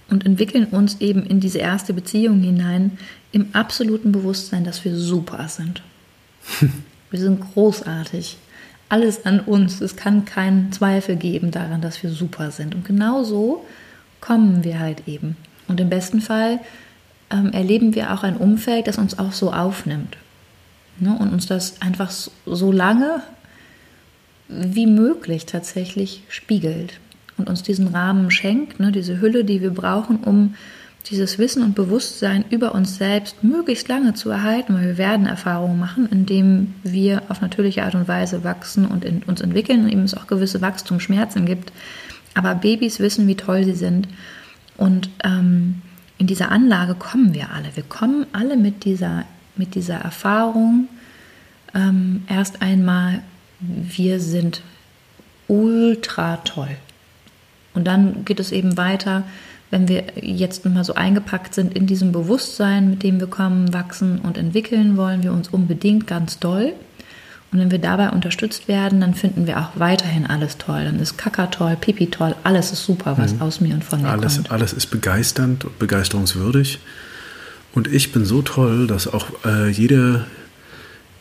und 0.10 0.26
entwickeln 0.26 0.66
uns 0.66 1.00
eben 1.02 1.26
in 1.26 1.40
diese 1.40 1.60
erste 1.60 1.94
Beziehung 1.94 2.42
hinein 2.42 2.98
im 3.32 3.50
absoluten 3.54 4.12
Bewusstsein, 4.12 4.64
dass 4.64 4.84
wir 4.84 4.96
super 4.96 5.48
sind. 5.48 5.82
wir 7.12 7.20
sind 7.20 7.42
großartig. 7.54 8.38
Alles 8.88 9.26
an 9.26 9.40
uns. 9.40 9.82
Es 9.82 9.96
kann 9.96 10.26
keinen 10.26 10.72
Zweifel 10.72 11.16
geben 11.16 11.52
daran, 11.52 11.82
dass 11.82 12.02
wir 12.02 12.10
super 12.10 12.50
sind. 12.50 12.74
Und 12.74 12.86
genau 12.86 13.24
so 13.24 13.66
kommen 14.20 14.64
wir 14.64 14.80
halt 14.80 15.08
eben. 15.08 15.38
Und 15.68 15.80
im 15.80 15.90
besten 15.90 16.22
Fall 16.22 16.60
ähm, 17.32 17.52
erleben 17.52 17.96
wir 17.96 18.14
auch 18.14 18.24
ein 18.24 18.38
Umfeld, 18.38 18.88
das 18.88 18.98
uns 18.98 19.18
auch 19.20 19.32
so 19.32 19.52
aufnimmt. 19.52 20.18
Ne? 21.00 21.16
Und 21.18 21.32
uns 21.32 21.46
das 21.48 21.82
einfach 21.82 22.12
so 22.46 22.72
lange 22.72 23.22
wie 24.48 24.88
möglich 24.88 25.46
tatsächlich 25.46 26.24
spiegelt 26.28 27.00
und 27.38 27.50
uns 27.50 27.64
diesen 27.64 27.88
Rahmen 27.88 28.32
schenkt, 28.32 28.80
ne, 28.80 28.92
diese 28.92 29.22
Hülle, 29.22 29.46
die 29.46 29.62
wir 29.62 29.70
brauchen, 29.70 30.18
um 30.18 30.56
dieses 31.10 31.38
Wissen 31.40 31.64
und 31.64 31.76
Bewusstsein 31.76 32.44
über 32.50 32.76
uns 32.76 32.98
selbst 32.98 33.44
möglichst 33.44 33.88
lange 33.88 34.16
zu 34.16 34.30
erhalten, 34.30 34.74
weil 34.74 34.86
wir 34.86 34.98
werden 34.98 35.26
Erfahrungen 35.26 35.80
machen, 35.80 36.10
indem 36.12 36.74
wir 36.84 37.24
auf 37.30 37.42
natürliche 37.42 37.84
Art 37.84 37.96
und 37.96 38.08
Weise 38.08 38.44
wachsen 38.44 38.86
und 38.86 39.06
in, 39.06 39.24
uns 39.24 39.40
entwickeln 39.40 39.86
und 39.86 39.92
eben 39.92 40.04
es 40.04 40.16
auch 40.16 40.28
gewisse 40.28 40.62
Wachstumsschmerzen 40.62 41.46
gibt. 41.46 41.72
Aber 42.36 42.54
Babys 42.56 43.00
wissen, 43.00 43.28
wie 43.28 43.36
toll 43.36 43.64
sie 43.64 43.74
sind. 43.74 44.08
Und 44.78 45.10
ähm, 45.24 45.82
in 46.20 46.28
dieser 46.28 46.52
Anlage 46.52 46.94
kommen 46.94 47.34
wir 47.34 47.52
alle. 47.52 47.76
Wir 47.76 47.84
kommen 47.84 48.28
alle 48.34 48.56
mit 48.56 48.86
dieser, 48.86 49.26
mit 49.56 49.74
dieser 49.74 49.96
Erfahrung 49.96 50.88
ähm, 51.74 52.24
erst 52.28 52.62
einmal 52.62 53.22
wir 53.60 54.20
sind 54.20 54.62
ultra 55.48 56.38
toll. 56.38 56.78
Und 57.74 57.86
dann 57.86 58.24
geht 58.26 58.40
es 58.40 58.52
eben 58.52 58.78
weiter, 58.78 59.24
wenn 59.70 59.88
wir 59.88 60.06
jetzt 60.22 60.66
mal 60.66 60.84
so 60.84 60.96
eingepackt 60.96 61.54
sind 61.54 61.76
in 61.76 61.86
diesem 61.86 62.12
Bewusstsein, 62.12 62.90
mit 62.90 63.04
dem 63.04 63.20
wir 63.20 63.28
kommen, 63.28 63.74
wachsen 63.74 64.20
und 64.20 64.38
entwickeln, 64.38 64.98
wollen 64.98 65.24
wir 65.24 65.32
uns 65.32 65.50
unbedingt 65.50 66.08
ganz 66.08 66.40
doll. 66.40 66.74
Und 67.52 67.60
wenn 67.60 67.72
wir 67.72 67.80
dabei 67.80 68.12
unterstützt 68.12 68.68
werden, 68.68 69.02
dann 69.02 69.16
finden 69.16 69.48
wir 69.48 69.60
auch 69.60 69.72
weiterhin 69.76 70.28
alles 70.28 70.58
toll. 70.58 70.84
Dann 70.84 71.00
ist 71.00 71.18
Kaka 71.18 71.48
toll, 71.48 71.76
Pipi 71.80 72.08
toll, 72.08 72.36
alles 72.44 72.72
ist 72.72 72.86
super, 72.86 73.18
was 73.18 73.34
mhm. 73.34 73.42
aus 73.42 73.60
mir 73.60 73.74
und 73.74 73.84
von 73.84 74.02
mir 74.02 74.10
alles, 74.10 74.36
kommt. 74.36 74.52
Alles 74.52 74.74
ist 74.74 74.88
begeisternd 74.88 75.66
und 75.66 75.80
begeisterungswürdig. 75.80 76.80
Und 77.74 77.88
ich 77.88 78.12
bin 78.12 78.26
so 78.26 78.42
toll, 78.42 78.88
dass 78.88 79.08
auch 79.08 79.28
äh, 79.46 79.70
jede, 79.70 80.26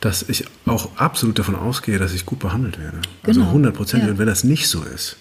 dass 0.01 0.23
ich 0.29 0.45
auch 0.67 0.97
absolut 0.97 1.39
davon 1.39 1.55
ausgehe, 1.55 1.99
dass 1.99 2.13
ich 2.13 2.27
gut 2.27 2.41
behandelt 2.41 2.79
werde. 2.79 2.99
Also 3.23 3.41
genau. 3.41 3.41
Also 3.41 3.49
100 3.49 3.75
Prozent. 3.75 4.05
Ja. 4.05 4.11
Und 4.11 4.19
wenn 4.19 4.27
das 4.27 4.45
nicht 4.45 4.69
so 4.69 4.83
ist, 4.83 5.17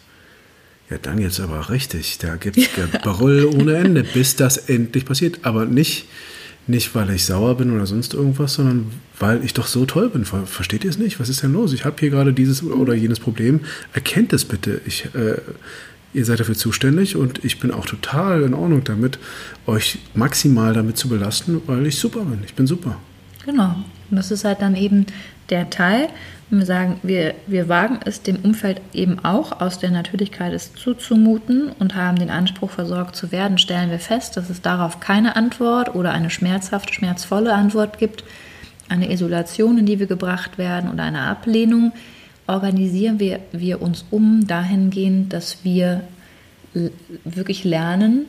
ja, 0.90 0.98
dann 0.98 1.20
jetzt 1.20 1.40
aber 1.40 1.70
richtig. 1.70 2.18
Da 2.18 2.36
gibt 2.36 2.58
es 2.58 2.68
Baroll 3.04 3.46
ohne 3.46 3.76
Ende, 3.76 4.04
bis 4.04 4.36
das 4.36 4.58
endlich 4.58 5.06
passiert. 5.06 5.40
Aber 5.44 5.66
nicht, 5.66 6.06
nicht, 6.68 6.94
weil 6.96 7.10
ich 7.12 7.26
sauer 7.26 7.56
bin 7.56 7.72
oder 7.74 7.86
sonst 7.86 8.14
irgendwas, 8.14 8.56
sondern 8.56 8.92
weil 9.20 9.44
ich 9.44 9.54
doch 9.54 9.68
so 9.68 9.86
toll 9.86 10.10
bin. 10.10 10.26
Versteht 10.26 10.84
ihr 10.84 10.90
es 10.90 10.98
nicht? 10.98 11.20
Was 11.20 11.30
ist 11.30 11.44
denn 11.44 11.54
los? 11.54 11.74
Ich 11.74 11.86
habe 11.86 11.96
hier 12.00 12.10
gerade 12.10 12.34
dieses 12.34 12.64
oder 12.64 12.94
jenes 12.94 13.20
Problem. 13.20 13.62
Erkennt 13.94 14.34
es 14.34 14.46
bitte. 14.46 14.82
Ich, 14.86 15.06
äh, 15.16 15.38
ihr 16.14 16.26
seid 16.26 16.40
dafür 16.40 16.56
zuständig 16.56 17.16
und 17.16 17.44
ich 17.46 17.60
bin 17.60 17.72
auch 17.72 17.86
total 17.86 18.44
in 18.44 18.54
Ordnung 18.54 18.84
damit, 18.84 19.20
euch 19.66 20.00
maximal 20.14 20.74
damit 20.74 20.98
zu 20.98 21.10
belasten, 21.10 21.62
weil 21.68 21.86
ich 21.88 21.98
super 21.98 22.22
bin. 22.22 22.40
Ich 22.46 22.54
bin 22.54 22.68
super. 22.68 22.98
Genau. 23.46 23.76
Und 24.10 24.18
das 24.18 24.32
ist 24.32 24.44
halt 24.44 24.62
dann 24.62 24.76
eben 24.76 25.06
der 25.50 25.70
Teil, 25.70 26.10
wenn 26.50 26.60
wir 26.60 26.66
sagen, 26.66 27.00
wir, 27.04 27.36
wir 27.46 27.68
wagen 27.68 28.00
es 28.06 28.22
dem 28.22 28.38
Umfeld 28.38 28.80
eben 28.94 29.24
auch 29.26 29.60
aus 29.60 29.80
der 29.80 29.92
Natürlichkeit 29.92 30.54
es 30.54 30.74
zuzumuten 30.74 31.72
und 31.78 31.96
haben 31.96 32.18
den 32.18 32.30
Anspruch, 32.30 32.72
versorgt 32.72 33.16
zu 33.16 33.32
werden, 33.34 33.58
stellen 33.58 33.92
wir 33.92 34.00
fest, 34.00 34.38
dass 34.38 34.50
es 34.50 34.62
darauf 34.62 35.02
keine 35.02 35.36
Antwort 35.36 35.94
oder 35.94 36.14
eine 36.14 36.30
schmerzhafte, 36.30 36.94
schmerzvolle 36.94 37.54
Antwort 37.54 37.98
gibt, 37.98 38.24
eine 38.88 39.12
Isolation, 39.12 39.78
in 39.78 39.86
die 39.86 40.00
wir 40.00 40.08
gebracht 40.08 40.58
werden 40.58 40.90
oder 40.90 41.04
eine 41.04 41.24
Ablehnung, 41.24 41.92
organisieren 42.48 43.20
wir, 43.20 43.42
wir 43.52 43.82
uns 43.82 44.06
um 44.10 44.48
dahingehend, 44.48 45.34
dass 45.34 45.66
wir 45.66 46.04
wirklich 47.26 47.66
lernen, 47.66 48.26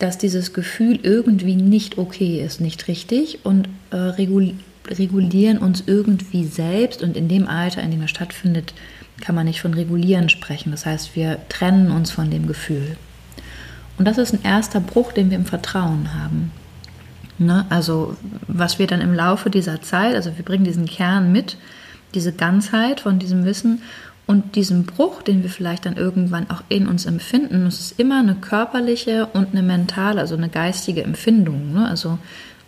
dass 0.00 0.18
dieses 0.18 0.52
Gefühl 0.52 0.98
irgendwie 1.02 1.54
nicht 1.54 1.96
okay 1.96 2.42
ist, 2.44 2.60
nicht 2.60 2.88
richtig 2.88 3.44
und 3.44 3.68
äh, 3.90 3.96
regulieren 3.96 4.71
regulieren 4.88 5.58
uns 5.58 5.84
irgendwie 5.86 6.44
selbst 6.44 7.02
und 7.02 7.16
in 7.16 7.28
dem 7.28 7.46
Alter, 7.46 7.82
in 7.82 7.90
dem 7.90 8.02
er 8.02 8.08
stattfindet, 8.08 8.74
kann 9.20 9.34
man 9.34 9.46
nicht 9.46 9.60
von 9.60 9.74
regulieren 9.74 10.28
sprechen. 10.28 10.72
Das 10.72 10.86
heißt, 10.86 11.14
wir 11.14 11.38
trennen 11.48 11.90
uns 11.90 12.10
von 12.10 12.30
dem 12.30 12.46
Gefühl. 12.46 12.96
Und 13.98 14.06
das 14.06 14.18
ist 14.18 14.32
ein 14.32 14.42
erster 14.42 14.80
Bruch, 14.80 15.12
den 15.12 15.30
wir 15.30 15.36
im 15.36 15.46
Vertrauen 15.46 16.14
haben. 16.14 16.50
Ne? 17.38 17.66
Also 17.70 18.16
was 18.48 18.78
wir 18.78 18.86
dann 18.86 19.00
im 19.00 19.14
Laufe 19.14 19.50
dieser 19.50 19.82
Zeit, 19.82 20.14
also 20.14 20.36
wir 20.36 20.44
bringen 20.44 20.64
diesen 20.64 20.86
Kern 20.86 21.32
mit, 21.32 21.56
diese 22.14 22.32
Ganzheit 22.32 23.00
von 23.00 23.18
diesem 23.18 23.44
Wissen 23.44 23.82
und 24.26 24.54
diesen 24.54 24.86
Bruch, 24.86 25.22
den 25.22 25.42
wir 25.42 25.50
vielleicht 25.50 25.86
dann 25.86 25.96
irgendwann 25.96 26.50
auch 26.50 26.62
in 26.68 26.86
uns 26.86 27.06
empfinden, 27.06 27.66
es 27.66 27.80
ist 27.80 28.00
immer 28.00 28.20
eine 28.20 28.34
körperliche 28.34 29.26
und 29.26 29.48
eine 29.52 29.62
mentale, 29.62 30.20
also 30.20 30.36
eine 30.36 30.48
geistige 30.48 31.02
Empfindung. 31.02 31.72
Ne? 31.72 31.86
Also 31.88 32.18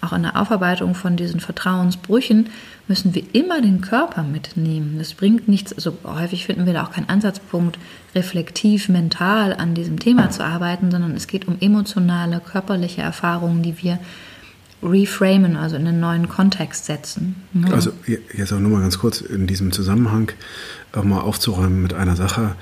auch 0.05 0.13
in 0.13 0.23
der 0.23 0.41
Aufarbeitung 0.41 0.95
von 0.95 1.17
diesen 1.17 1.41
Vertrauensbrüchen 1.41 2.51
müssen 2.87 3.15
wir 3.15 3.23
immer 3.33 3.61
den 3.63 3.81
Körper 3.81 4.23
mitnehmen. 4.23 4.97
Das 4.99 5.15
bringt 5.15 5.49
nichts, 5.49 5.73
also 5.73 5.97
häufig 6.05 6.45
finden 6.45 6.67
wir 6.67 6.75
da 6.75 6.85
auch 6.85 6.93
keinen 6.93 7.09
Ansatzpunkt, 7.09 7.79
reflektiv, 8.15 8.89
mental 8.89 9.55
an 9.55 9.75
diesem 9.75 9.99
Thema 9.99 10.31
zu 10.31 10.45
arbeiten, 10.45 10.91
sondern 10.91 11.17
es 11.17 11.27
geht 11.27 11.49
um 11.49 11.57
emotionale, 11.61 12.41
körperliche 12.41 13.03
Erfahrungen, 13.03 13.63
die 13.63 13.83
wir 13.83 13.99
reframen, 14.83 15.57
also 15.57 15.77
in 15.77 15.87
einen 15.87 16.01
neuen 16.01 16.29
Kontext 16.29 16.85
setzen. 16.85 17.37
Ja. 17.55 17.73
Also 17.73 17.93
jetzt 18.37 18.53
auch 18.53 18.61
nur 18.61 18.73
mal 18.73 18.83
ganz 18.83 18.99
kurz 18.99 19.21
in 19.21 19.47
diesem 19.47 19.73
Zusammenhang 19.73 20.31
auch 20.93 21.05
mal 21.05 21.21
aufzuräumen 21.21 21.83
mit 21.83 21.95
einer 21.95 22.17
Sache 22.17 22.55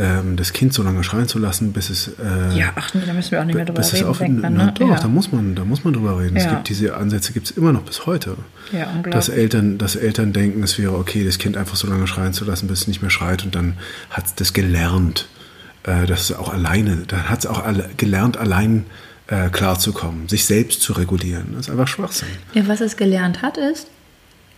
ähm, 0.00 0.36
das 0.36 0.54
Kind 0.54 0.72
so 0.72 0.82
lange 0.82 1.04
schreien 1.04 1.28
zu 1.28 1.38
lassen, 1.38 1.72
bis 1.72 1.90
es. 1.90 2.08
Äh, 2.08 2.58
ja, 2.58 2.72
ach 2.74 2.94
nee, 2.94 3.02
da 3.06 3.12
müssen 3.12 3.32
wir 3.32 3.40
auch 3.40 3.44
nicht 3.44 3.54
mehr 3.54 3.66
drüber 3.66 3.82
reden. 3.82 4.06
Auf, 4.06 4.20
man, 4.20 4.40
na, 4.40 4.48
ne? 4.48 4.74
Doch, 4.74 4.88
ja. 4.88 4.98
da, 4.98 5.08
muss 5.08 5.30
man, 5.30 5.54
da 5.54 5.64
muss 5.64 5.84
man 5.84 5.92
drüber 5.92 6.18
reden. 6.18 6.36
Ja. 6.36 6.42
Es 6.42 6.48
gibt 6.48 6.68
diese 6.70 6.96
Ansätze 6.96 7.32
gibt 7.34 7.50
es 7.50 7.56
immer 7.56 7.72
noch 7.72 7.82
bis 7.82 8.06
heute. 8.06 8.36
Ja, 8.72 8.86
dass 9.10 9.28
Eltern, 9.28 9.76
dass 9.76 9.96
Eltern 9.96 10.32
denken, 10.32 10.62
es 10.62 10.78
wäre 10.78 10.96
okay, 10.96 11.24
das 11.24 11.38
Kind 11.38 11.58
einfach 11.58 11.76
so 11.76 11.86
lange 11.86 12.06
schreien 12.06 12.32
zu 12.32 12.46
lassen, 12.46 12.66
bis 12.66 12.82
es 12.82 12.88
nicht 12.88 13.02
mehr 13.02 13.10
schreit 13.10 13.44
und 13.44 13.54
dann 13.54 13.74
hat 14.10 14.26
es 14.26 14.34
das 14.34 14.52
gelernt. 14.54 15.28
Äh, 15.82 16.06
dass 16.06 16.22
es 16.30 16.36
auch 16.36 16.52
alleine, 16.52 17.04
dann 17.06 17.28
hat 17.28 17.40
es 17.40 17.46
auch 17.46 17.64
alle, 17.64 17.88
gelernt, 17.96 18.36
allein 18.36 18.86
äh, 19.28 19.48
klarzukommen, 19.48 20.28
sich 20.28 20.44
selbst 20.44 20.82
zu 20.82 20.92
regulieren. 20.92 21.48
Das 21.52 21.66
ist 21.66 21.70
einfach 21.70 21.88
Schwachsinn. 21.88 22.28
Ja, 22.54 22.68
was 22.68 22.80
es 22.80 22.96
gelernt 22.96 23.42
hat, 23.42 23.56
ist, 23.56 23.86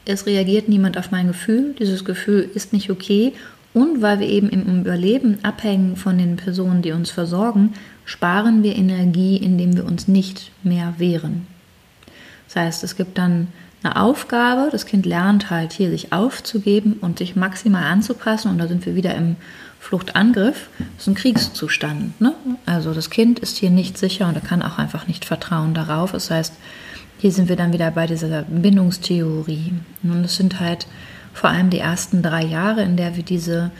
es 0.05 0.27
reagiert 0.27 0.69
niemand 0.69 0.99
auf 0.99 1.11
mein 1.11 1.29
Gefühl, 1.29 1.75
dieses 1.79 2.05
Gefühl 2.05 2.49
ist 2.55 2.73
nicht 2.73 2.91
okay 2.91 3.35
und 3.75 4.03
weil 4.03 4.21
wir 4.21 4.29
eben 4.29 4.51
im 4.51 4.81
Überleben 4.81 5.39
abhängen 5.43 5.97
von 5.97 6.19
den 6.19 6.37
Personen, 6.37 6.83
die 6.83 6.93
uns 6.93 7.11
versorgen, 7.11 7.73
sparen 8.05 8.63
wir 8.63 8.77
Energie, 8.77 9.37
indem 9.37 9.77
wir 9.77 9.85
uns 9.85 10.09
nicht 10.09 10.51
mehr 10.63 10.95
wehren. 10.99 11.47
Das 12.47 12.57
heißt, 12.57 12.85
es 12.85 12.97
gibt 12.97 13.17
dann 13.17 13.49
eine 13.83 13.97
Aufgabe, 13.97 14.69
das 14.71 14.87
Kind 14.87 15.07
lernt 15.07 15.51
halt 15.51 15.73
hier 15.73 15.91
sich 15.91 16.13
aufzugeben 16.13 16.95
und 17.01 17.19
sich 17.19 17.35
maximal 17.35 17.85
anzupassen 17.85 18.51
und 18.51 18.59
da 18.59 18.69
sind 18.69 18.87
wir 18.87 18.95
wieder 18.95 19.15
im 19.15 19.37
Fluchtangriff. 19.81 20.69
Das 20.79 21.03
ist 21.03 21.09
ein 21.09 21.15
Kriegszustand. 21.15 22.21
Ne? 22.21 22.35
Also 22.67 22.95
das 22.95 23.11
Kind 23.11 23.41
ist 23.41 23.57
hier 23.57 23.71
nicht 23.71 23.99
sicher 23.99 24.29
und 24.29 24.37
er 24.37 24.41
kann 24.43 24.63
auch 24.63 24.79
einfach 24.79 25.09
nicht 25.09 25.25
vertrauen 25.25 25.75
darauf. 25.75 26.13
Das 26.13 26.31
heißt, 26.31 26.55
hier 27.19 27.33
sind 27.33 27.49
wir 27.49 27.57
dann 27.57 27.73
wieder 27.73 27.91
bei 27.91 28.07
dieser 28.07 28.43
Bindungstheorie. 28.43 29.73
Und 30.03 30.25
es 30.25 30.37
sind 30.37 30.61
halt 30.61 30.87
vor 31.33 31.51
allem 31.51 31.71
die 31.71 31.79
ersten 31.79 32.23
drei 32.23 32.45
Jahre, 32.45 32.83
in 32.83 32.97
der 32.97 33.16
wir 33.16 33.23
diese 33.23 33.71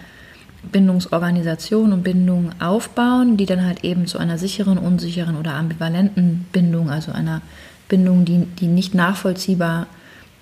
Bindungsorganisation 0.70 1.92
und 1.92 2.02
Bindung 2.02 2.52
aufbauen, 2.60 3.36
die 3.36 3.46
dann 3.46 3.64
halt 3.64 3.84
eben 3.84 4.06
zu 4.06 4.18
einer 4.18 4.38
sicheren, 4.38 4.78
unsicheren 4.78 5.36
oder 5.36 5.54
ambivalenten 5.54 6.46
Bindung, 6.52 6.90
also 6.90 7.12
einer 7.12 7.42
Bindung, 7.88 8.24
die, 8.24 8.46
die 8.58 8.68
nicht 8.68 8.94
nachvollziehbar 8.94 9.86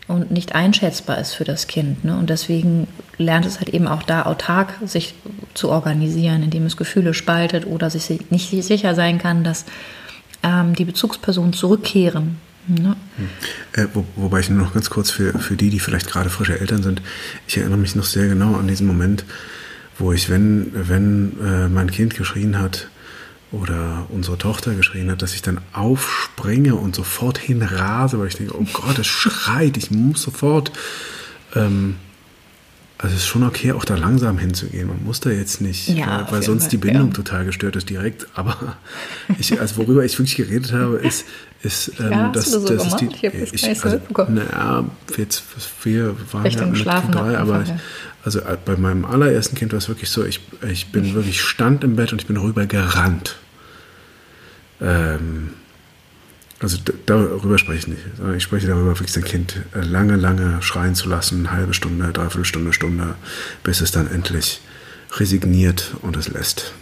und 0.08 0.30
nicht 0.30 0.54
einschätzbar 0.54 1.18
ist 1.18 1.34
für 1.34 1.44
das 1.44 1.68
Kind. 1.68 2.04
Ne? 2.04 2.16
Und 2.16 2.30
deswegen 2.30 2.86
lernt 3.16 3.46
es 3.46 3.58
halt 3.58 3.70
eben 3.70 3.86
auch 3.86 4.02
da 4.02 4.26
autark 4.26 4.74
sich 4.84 5.14
zu 5.54 5.70
organisieren, 5.70 6.42
indem 6.42 6.66
es 6.66 6.76
Gefühle 6.76 7.14
spaltet 7.14 7.66
oder 7.66 7.90
sich 7.90 8.30
nicht 8.30 8.50
sicher 8.50 8.94
sein 8.94 9.18
kann, 9.18 9.44
dass 9.44 9.64
ähm, 10.42 10.74
die 10.74 10.84
Bezugspersonen 10.84 11.52
zurückkehren. 11.52 12.38
Ne? 12.66 12.96
Äh, 13.72 13.86
wo, 13.94 14.04
wobei 14.16 14.40
ich 14.40 14.50
nur 14.50 14.62
noch 14.62 14.74
ganz 14.74 14.90
kurz 14.90 15.10
für, 15.10 15.38
für 15.38 15.56
die, 15.56 15.70
die 15.70 15.80
vielleicht 15.80 16.08
gerade 16.08 16.30
frische 16.30 16.58
Eltern 16.58 16.82
sind, 16.82 17.02
ich 17.46 17.56
erinnere 17.56 17.78
mich 17.78 17.94
noch 17.94 18.04
sehr 18.04 18.28
genau 18.28 18.56
an 18.56 18.68
diesen 18.68 18.86
Moment, 18.86 19.24
wo 19.98 20.12
ich, 20.12 20.30
wenn, 20.30 20.70
wenn 20.72 21.36
äh, 21.40 21.68
mein 21.68 21.90
Kind 21.90 22.16
geschrien 22.16 22.58
hat 22.58 22.88
oder 23.52 24.06
unsere 24.10 24.38
Tochter 24.38 24.74
geschrien 24.74 25.10
hat, 25.10 25.22
dass 25.22 25.34
ich 25.34 25.42
dann 25.42 25.60
aufspringe 25.72 26.74
und 26.74 26.94
sofort 26.94 27.38
hinrase, 27.38 28.18
weil 28.18 28.28
ich 28.28 28.36
denke, 28.36 28.56
oh 28.56 28.66
Gott, 28.72 28.98
es 28.98 29.06
schreit, 29.06 29.76
ich 29.76 29.90
muss 29.90 30.22
sofort. 30.22 30.70
Ähm, 31.54 31.96
also 33.02 33.16
es 33.16 33.22
ist 33.22 33.28
schon 33.28 33.44
okay, 33.44 33.72
auch 33.72 33.86
da 33.86 33.94
langsam 33.94 34.36
hinzugehen. 34.36 34.88
Man 34.88 35.02
muss 35.02 35.20
da 35.20 35.30
jetzt 35.30 35.62
nicht, 35.62 35.88
ja, 35.88 36.26
weil, 36.26 36.32
weil 36.32 36.42
sonst 36.42 36.64
Fall, 36.64 36.70
die 36.72 36.76
Bindung 36.76 37.06
ja. 37.08 37.14
total 37.14 37.46
gestört 37.46 37.74
ist 37.76 37.88
direkt. 37.88 38.26
Aber 38.34 38.76
ich, 39.38 39.58
also 39.58 39.78
worüber 39.78 40.04
ich 40.04 40.18
wirklich 40.18 40.36
geredet 40.36 40.74
habe, 40.74 40.96
ist, 40.96 41.24
ist 41.62 41.92
ähm, 41.98 42.10
ja, 42.10 42.28
dass, 42.28 42.50
so 42.50 42.66
das 42.68 42.86
ist 42.86 42.96
die. 42.96 43.06
Ich, 43.06 43.54
ich, 43.54 43.84
also, 43.84 44.00
naja, 44.28 44.84
jetzt, 45.16 45.42
wir 45.82 46.14
waren 46.30 46.42
Richtung 46.42 46.66
ja 46.66 46.72
mit 46.72 46.78
Schlafen 46.78 47.10
drei, 47.10 47.38
aber 47.38 47.62
ich, 47.62 47.72
also 48.22 48.40
äh, 48.40 48.58
bei 48.62 48.76
meinem 48.76 49.06
allerersten 49.06 49.56
Kind 49.56 49.72
war 49.72 49.78
es 49.78 49.88
wirklich 49.88 50.10
so, 50.10 50.22
ich, 50.26 50.40
ich 50.70 50.92
bin 50.92 51.14
wirklich 51.14 51.40
stand 51.40 51.82
im 51.84 51.96
Bett 51.96 52.12
und 52.12 52.20
ich 52.20 52.26
bin 52.26 52.36
rüber 52.36 52.66
gerannt. 52.66 53.36
Ähm, 54.82 55.54
also 56.60 56.76
darüber 57.06 57.56
spreche 57.56 57.78
ich 57.78 57.88
nicht. 57.88 58.02
Ich 58.36 58.42
spreche 58.42 58.66
darüber, 58.66 58.88
wirklich 58.88 59.12
sein 59.12 59.24
Kind 59.24 59.56
äh, 59.74 59.80
lange, 59.80 60.16
lange 60.16 60.60
schreien 60.60 60.94
zu 60.94 61.08
lassen, 61.08 61.46
eine 61.46 61.56
halbe 61.56 61.74
Stunde, 61.74 62.12
dreiviertel 62.12 62.44
Stunde, 62.44 62.72
Stunde, 62.72 63.14
bis 63.62 63.80
es 63.80 63.92
dann 63.92 64.10
endlich 64.10 64.60
resigniert 65.16 65.94
und 66.02 66.16
es 66.16 66.28
lässt. 66.28 66.72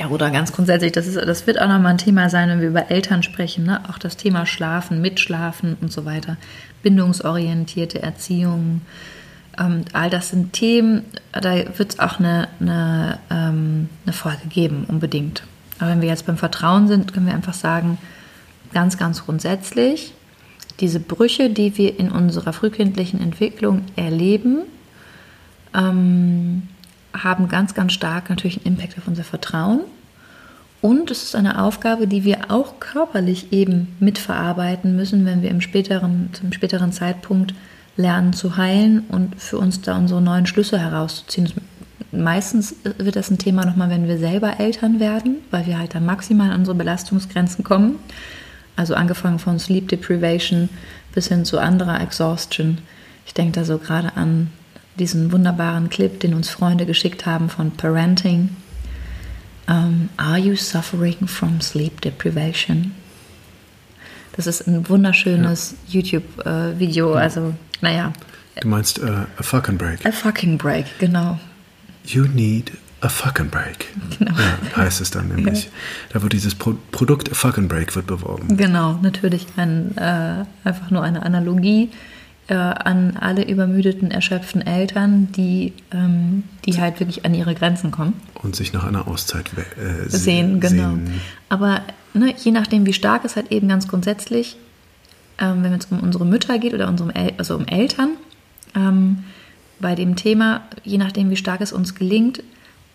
Ja, 0.00 0.08
oder 0.08 0.30
ganz 0.30 0.52
grundsätzlich, 0.52 0.92
das, 0.92 1.06
ist, 1.06 1.16
das 1.16 1.46
wird 1.46 1.60
auch 1.60 1.68
nochmal 1.68 1.92
ein 1.92 1.98
Thema 1.98 2.30
sein, 2.30 2.48
wenn 2.48 2.60
wir 2.60 2.68
über 2.68 2.90
Eltern 2.90 3.22
sprechen. 3.22 3.64
Ne? 3.64 3.80
Auch 3.88 3.98
das 3.98 4.16
Thema 4.16 4.46
Schlafen, 4.46 5.00
Mitschlafen 5.00 5.76
und 5.80 5.92
so 5.92 6.04
weiter. 6.04 6.36
Bindungsorientierte 6.82 8.00
Erziehung. 8.00 8.82
Ähm, 9.58 9.84
all 9.92 10.08
das 10.08 10.30
sind 10.30 10.52
Themen, 10.52 11.04
da 11.32 11.54
wird 11.76 11.94
es 11.94 11.98
auch 11.98 12.20
eine, 12.20 12.48
eine, 12.60 13.18
ähm, 13.30 13.88
eine 14.06 14.12
Folge 14.12 14.46
geben, 14.48 14.84
unbedingt. 14.86 15.42
Aber 15.80 15.90
wenn 15.90 16.00
wir 16.00 16.08
jetzt 16.08 16.26
beim 16.26 16.38
Vertrauen 16.38 16.86
sind, 16.86 17.12
können 17.12 17.26
wir 17.26 17.34
einfach 17.34 17.54
sagen, 17.54 17.98
ganz, 18.72 18.98
ganz 18.98 19.24
grundsätzlich, 19.24 20.14
diese 20.80 21.00
Brüche, 21.00 21.50
die 21.50 21.76
wir 21.76 21.98
in 21.98 22.10
unserer 22.10 22.52
frühkindlichen 22.52 23.20
Entwicklung 23.20 23.82
erleben, 23.96 24.58
ähm, 25.74 26.68
haben 27.12 27.48
ganz, 27.48 27.74
ganz 27.74 27.92
stark 27.92 28.30
natürlich 28.30 28.58
einen 28.58 28.76
Impact 28.76 28.98
auf 28.98 29.08
unser 29.08 29.24
Vertrauen. 29.24 29.80
Und 30.80 31.10
es 31.10 31.24
ist 31.24 31.34
eine 31.34 31.60
Aufgabe, 31.60 32.06
die 32.06 32.22
wir 32.22 32.50
auch 32.52 32.78
körperlich 32.78 33.52
eben 33.52 33.96
mitverarbeiten 33.98 34.94
müssen, 34.94 35.26
wenn 35.26 35.42
wir 35.42 35.50
im 35.50 35.60
späteren, 35.60 36.30
zum 36.32 36.52
späteren 36.52 36.92
Zeitpunkt 36.92 37.54
lernen 37.96 38.32
zu 38.32 38.56
heilen 38.56 39.00
und 39.08 39.40
für 39.40 39.58
uns 39.58 39.80
da 39.80 39.98
unsere 39.98 40.22
neuen 40.22 40.46
Schlüsse 40.46 40.78
herauszuziehen. 40.78 41.52
Meistens 42.12 42.76
wird 42.96 43.16
das 43.16 43.30
ein 43.30 43.38
Thema 43.38 43.66
nochmal, 43.66 43.90
wenn 43.90 44.06
wir 44.06 44.18
selber 44.18 44.60
Eltern 44.60 45.00
werden, 45.00 45.38
weil 45.50 45.66
wir 45.66 45.78
halt 45.78 45.96
dann 45.96 46.06
maximal 46.06 46.52
an 46.52 46.60
unsere 46.60 46.76
Belastungsgrenzen 46.76 47.64
kommen. 47.64 47.96
Also 48.78 48.94
angefangen 48.94 49.40
von 49.40 49.58
Sleep 49.58 49.88
Deprivation 49.88 50.68
bis 51.12 51.26
hin 51.26 51.44
zu 51.44 51.58
anderer 51.58 52.00
Exhaustion. 52.00 52.78
Ich 53.26 53.34
denke 53.34 53.58
da 53.58 53.64
so 53.64 53.78
gerade 53.78 54.16
an 54.16 54.52
diesen 55.00 55.32
wunderbaren 55.32 55.88
Clip, 55.88 56.20
den 56.20 56.32
uns 56.32 56.48
Freunde 56.48 56.86
geschickt 56.86 57.26
haben 57.26 57.48
von 57.48 57.72
Parenting. 57.72 58.50
Um, 59.68 60.10
are 60.16 60.38
you 60.38 60.54
suffering 60.54 61.26
from 61.26 61.60
sleep 61.60 62.00
deprivation? 62.00 62.92
Das 64.32 64.46
ist 64.46 64.68
ein 64.68 64.88
wunderschönes 64.88 65.74
ja. 65.88 66.00
YouTube-Video. 66.00 67.16
Äh, 67.16 67.18
also, 67.18 67.54
naja. 67.80 68.12
Du 68.60 68.68
meinst 68.68 69.00
uh, 69.00 69.24
a 69.38 69.42
fucking 69.42 69.76
break? 69.76 70.06
A 70.06 70.12
fucking 70.12 70.56
break, 70.56 70.86
genau. 71.00 71.40
You 72.04 72.26
need 72.28 72.70
a 73.00 73.08
fucking 73.08 73.48
break. 73.48 73.88
Genau. 74.18 74.32
Ja, 74.32 74.76
heißt 74.76 75.00
es 75.00 75.10
dann 75.10 75.28
nämlich. 75.28 75.64
Ja. 75.64 75.70
Da 76.14 76.22
wird 76.22 76.32
dieses 76.32 76.54
Pro 76.54 76.74
Produkt 76.90 77.30
a 77.30 77.34
fucking 77.34 77.68
break 77.68 77.94
wird 77.94 78.06
beworben. 78.06 78.56
Genau, 78.56 78.98
natürlich 79.02 79.46
ein, 79.56 79.96
äh, 79.96 80.44
einfach 80.64 80.90
nur 80.90 81.02
eine 81.02 81.22
Analogie 81.22 81.90
äh, 82.48 82.54
an 82.54 83.16
alle 83.20 83.44
übermüdeten, 83.44 84.10
erschöpften 84.10 84.62
Eltern, 84.62 85.30
die, 85.32 85.74
ähm, 85.92 86.44
die 86.64 86.80
halt 86.80 86.98
wirklich 86.98 87.24
an 87.24 87.34
ihre 87.34 87.54
Grenzen 87.54 87.90
kommen. 87.90 88.14
Und 88.34 88.56
sich 88.56 88.72
nach 88.72 88.84
einer 88.84 89.06
Auszeit 89.06 89.50
äh, 89.56 90.08
sehen. 90.08 90.58
Genau. 90.58 90.94
Sehen. 90.94 91.20
Aber 91.48 91.82
ne, 92.14 92.34
je 92.36 92.50
nachdem, 92.50 92.86
wie 92.86 92.92
stark 92.92 93.24
es 93.24 93.36
halt 93.36 93.52
eben 93.52 93.68
ganz 93.68 93.86
grundsätzlich, 93.86 94.56
ähm, 95.38 95.62
wenn 95.62 95.72
es 95.74 95.86
um 95.86 96.00
unsere 96.00 96.24
Mütter 96.24 96.58
geht 96.58 96.74
oder 96.74 96.88
unserem 96.88 97.10
El 97.10 97.34
also 97.36 97.54
um 97.54 97.66
Eltern, 97.66 98.10
ähm, 98.74 99.24
bei 99.78 99.94
dem 99.94 100.16
Thema, 100.16 100.62
je 100.84 100.98
nachdem, 100.98 101.30
wie 101.30 101.36
stark 101.36 101.60
es 101.60 101.72
uns 101.72 101.94
gelingt, 101.94 102.42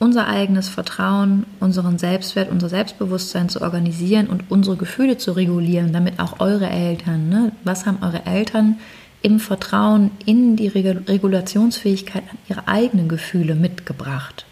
unser 0.04 0.28
eigenes 0.28 0.68
Vertrauen, 0.68 1.46
unseren 1.62 1.98
Selbstwert, 1.98 2.52
unser 2.52 2.68
Selbstbewusstsein 2.68 3.48
zu 3.48 3.62
organisieren 3.62 4.28
und 4.28 4.52
unsere 4.52 4.76
Gefühle 4.76 5.18
zu 5.18 5.32
regulieren, 5.32 5.94
damit 5.94 6.20
auch 6.20 6.42
eure 6.42 6.70
Eltern, 6.70 7.30
ne, 7.30 7.54
was 7.63 7.86
haben 7.86 8.00
eure 8.02 8.26
Eltern 8.26 8.80
im 9.22 9.39
Vertrauen 9.39 10.12
in 10.26 10.58
die 10.58 10.68
Regulationsfähigkeit 10.68 12.24
an 12.30 12.38
ihre 12.50 12.68
eigenen 12.68 13.08
Gefühle 13.08 13.56
mitgebracht? 13.56 14.46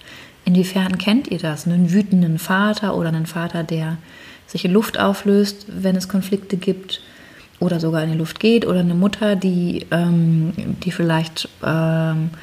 Inwiefern 0.45 0.97
kennt 0.97 1.27
ihr 1.27 1.39
das? 1.39 1.67
Einen 1.67 1.91
wütenden 1.91 2.39
Vater 2.39 2.95
oder 2.95 3.09
einen 3.09 3.25
Vater, 3.25 3.63
der 3.63 3.97
sich 4.47 4.63
in 4.63 4.71
Luft 4.71 4.97
auflöst, 5.01 5.65
wenn 5.67 5.97
es 5.97 6.07
Konflikte 6.07 6.55
gibt 6.55 7.01
oder 7.59 7.81
sogar 7.81 8.03
in 8.03 8.13
die 8.13 8.17
Luft 8.17 8.39
geht 8.39 8.65
oder 8.65 8.79
eine 8.79 8.95
Mutter, 8.95 9.35
die, 9.35 9.85
ähm, 9.91 10.53
die 10.81 10.91
vielleicht 10.91 11.49
ähm, 11.61 12.29
äh, 12.33 12.37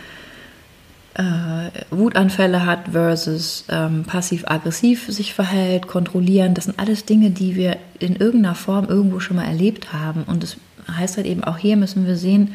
Wutanfälle 1.90 2.64
hat 2.64 2.90
versus 2.92 3.64
ähm, 3.68 4.04
passiv-aggressiv 4.04 5.06
sich 5.08 5.34
verhält, 5.34 5.88
kontrollieren. 5.88 6.54
Das 6.54 6.66
sind 6.66 6.78
alles 6.78 7.06
Dinge, 7.06 7.30
die 7.30 7.56
wir 7.56 7.76
in 7.98 8.16
irgendeiner 8.16 8.54
Form 8.54 8.86
irgendwo 8.86 9.18
schon 9.18 9.36
mal 9.36 9.46
erlebt 9.46 9.92
haben. 9.92 10.22
Und 10.24 10.44
das 10.44 10.56
heißt 10.90 11.16
halt 11.16 11.26
eben 11.26 11.42
auch 11.42 11.58
hier 11.58 11.76
müssen 11.76 12.06
wir 12.06 12.16
sehen, 12.16 12.54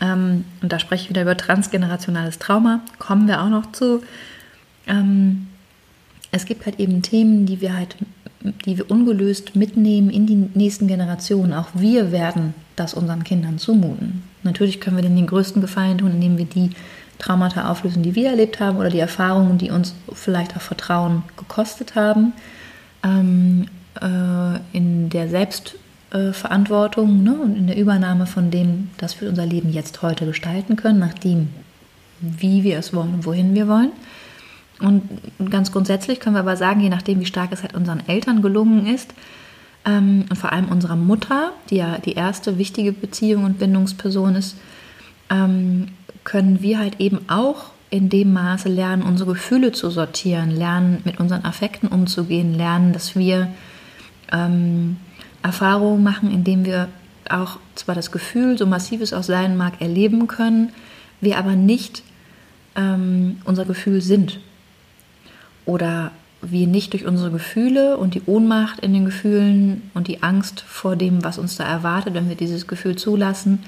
ähm, 0.00 0.44
und 0.60 0.72
da 0.72 0.78
spreche 0.78 1.04
ich 1.04 1.08
wieder 1.08 1.22
über 1.22 1.38
transgenerationales 1.38 2.38
Trauma, 2.38 2.80
kommen 2.98 3.28
wir 3.28 3.40
auch 3.40 3.48
noch 3.48 3.72
zu. 3.72 4.02
Ähm, 4.86 5.46
es 6.32 6.44
gibt 6.44 6.66
halt 6.66 6.78
eben 6.78 7.00
Themen, 7.00 7.46
die 7.46 7.62
wir 7.62 7.74
halt 7.74 7.96
die 8.64 8.78
wir 8.78 8.90
ungelöst 8.90 9.56
mitnehmen 9.56 10.10
in 10.10 10.26
die 10.26 10.36
nächsten 10.54 10.86
Generationen. 10.86 11.52
Auch 11.52 11.68
wir 11.74 12.12
werden 12.12 12.54
das 12.76 12.94
unseren 12.94 13.24
Kindern 13.24 13.58
zumuten. 13.58 14.22
Natürlich 14.42 14.80
können 14.80 14.96
wir 14.96 15.02
denen 15.02 15.16
den 15.16 15.26
größten 15.26 15.60
Gefallen 15.60 15.98
tun, 15.98 16.12
indem 16.12 16.38
wir 16.38 16.44
die 16.44 16.70
Traumata 17.18 17.70
auflösen, 17.70 18.02
die 18.02 18.14
wir 18.14 18.30
erlebt 18.30 18.60
haben 18.60 18.78
oder 18.78 18.90
die 18.90 18.98
Erfahrungen, 18.98 19.58
die 19.58 19.70
uns 19.70 19.94
vielleicht 20.12 20.56
auch 20.56 20.60
Vertrauen 20.60 21.22
gekostet 21.36 21.94
haben. 21.94 22.32
Ähm, 23.02 23.66
äh, 24.00 24.58
in 24.72 25.08
der 25.08 25.28
Selbstverantwortung 25.28 27.22
ne, 27.22 27.34
und 27.34 27.56
in 27.56 27.66
der 27.66 27.76
Übernahme 27.76 28.26
von 28.26 28.50
dem, 28.50 28.90
dass 28.98 29.20
wir 29.20 29.28
unser 29.28 29.46
Leben 29.46 29.72
jetzt 29.72 30.02
heute 30.02 30.26
gestalten 30.26 30.76
können, 30.76 30.98
nach 30.98 31.14
dem, 31.14 31.48
wie 32.20 32.62
wir 32.62 32.78
es 32.78 32.92
wollen 32.92 33.14
und 33.14 33.26
wohin 33.26 33.54
wir 33.54 33.68
wollen. 33.68 33.92
Und 34.80 35.02
ganz 35.50 35.72
grundsätzlich 35.72 36.20
können 36.20 36.36
wir 36.36 36.40
aber 36.40 36.56
sagen, 36.56 36.80
je 36.80 36.90
nachdem, 36.90 37.20
wie 37.20 37.26
stark 37.26 37.52
es 37.52 37.62
halt 37.62 37.74
unseren 37.74 38.06
Eltern 38.06 38.42
gelungen 38.42 38.86
ist, 38.86 39.14
ähm, 39.86 40.26
und 40.28 40.36
vor 40.36 40.52
allem 40.52 40.68
unserer 40.68 40.96
Mutter, 40.96 41.52
die 41.70 41.76
ja 41.76 41.98
die 41.98 42.14
erste 42.14 42.58
wichtige 42.58 42.92
Beziehung 42.92 43.44
und 43.44 43.58
Bindungsperson 43.58 44.34
ist, 44.34 44.56
ähm, 45.30 45.88
können 46.26 46.60
wir 46.60 46.78
halt 46.78 47.00
eben 47.00 47.20
auch 47.28 47.70
in 47.88 48.10
dem 48.10 48.34
Maße 48.34 48.68
lernen, 48.68 49.02
unsere 49.02 49.32
Gefühle 49.32 49.72
zu 49.72 49.90
sortieren, 49.90 50.50
lernen, 50.50 51.00
mit 51.04 51.18
unseren 51.20 51.44
Affekten 51.44 51.88
umzugehen, 51.88 52.52
lernen, 52.52 52.92
dass 52.92 53.16
wir 53.16 53.48
ähm, 54.32 54.96
Erfahrungen 55.42 56.02
machen, 56.02 56.30
indem 56.30 56.66
wir 56.66 56.88
auch 57.30 57.58
zwar 57.76 57.94
das 57.94 58.10
Gefühl, 58.10 58.58
so 58.58 58.66
massiv 58.66 59.00
es 59.00 59.12
auch 59.12 59.22
sein 59.22 59.56
mag, 59.56 59.80
erleben 59.80 60.26
können, 60.26 60.70
wir 61.20 61.38
aber 61.38 61.52
nicht 61.52 62.02
ähm, 62.74 63.38
unser 63.44 63.64
Gefühl 63.64 64.00
sind. 64.00 64.40
Oder 65.64 66.10
wir 66.42 66.66
nicht 66.66 66.92
durch 66.92 67.06
unsere 67.06 67.30
Gefühle 67.30 67.96
und 67.96 68.14
die 68.14 68.22
Ohnmacht 68.26 68.80
in 68.80 68.92
den 68.92 69.04
Gefühlen 69.04 69.90
und 69.94 70.08
die 70.08 70.22
Angst 70.22 70.60
vor 70.60 70.96
dem, 70.96 71.24
was 71.24 71.38
uns 71.38 71.56
da 71.56 71.64
erwartet, 71.64 72.14
wenn 72.14 72.28
wir 72.28 72.36
dieses 72.36 72.66
Gefühl 72.66 72.96
zulassen, 72.96 73.60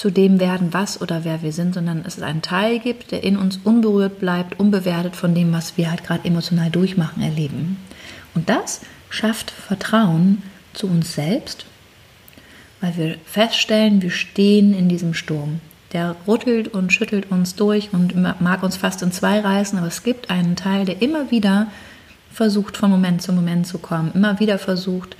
zu 0.00 0.08
dem 0.08 0.40
werden, 0.40 0.72
was 0.72 1.02
oder 1.02 1.24
wer 1.24 1.42
wir 1.42 1.52
sind, 1.52 1.74
sondern 1.74 2.04
es 2.06 2.22
einen 2.22 2.40
Teil 2.40 2.78
gibt, 2.78 3.10
der 3.10 3.22
in 3.22 3.36
uns 3.36 3.60
unberührt 3.64 4.18
bleibt, 4.18 4.58
unbewertet 4.58 5.14
von 5.14 5.34
dem, 5.34 5.52
was 5.52 5.76
wir 5.76 5.90
halt 5.90 6.04
gerade 6.04 6.24
emotional 6.24 6.70
durchmachen, 6.70 7.22
erleben. 7.22 7.76
Und 8.34 8.48
das 8.48 8.80
schafft 9.10 9.50
Vertrauen 9.50 10.42
zu 10.72 10.86
uns 10.86 11.12
selbst, 11.12 11.66
weil 12.80 12.96
wir 12.96 13.16
feststellen, 13.26 14.00
wir 14.00 14.10
stehen 14.10 14.72
in 14.72 14.88
diesem 14.88 15.12
Sturm. 15.12 15.60
Der 15.92 16.16
rüttelt 16.26 16.68
und 16.68 16.94
schüttelt 16.94 17.30
uns 17.30 17.54
durch 17.54 17.92
und 17.92 18.16
mag 18.16 18.62
uns 18.62 18.78
fast 18.78 19.02
in 19.02 19.12
zwei 19.12 19.40
reißen, 19.40 19.76
aber 19.76 19.88
es 19.88 20.02
gibt 20.02 20.30
einen 20.30 20.56
Teil, 20.56 20.86
der 20.86 21.02
immer 21.02 21.30
wieder 21.30 21.66
versucht, 22.32 22.78
von 22.78 22.90
Moment 22.90 23.20
zu 23.20 23.34
Moment 23.34 23.66
zu 23.66 23.76
kommen, 23.76 24.12
immer 24.14 24.40
wieder 24.40 24.58
versucht, 24.58 25.14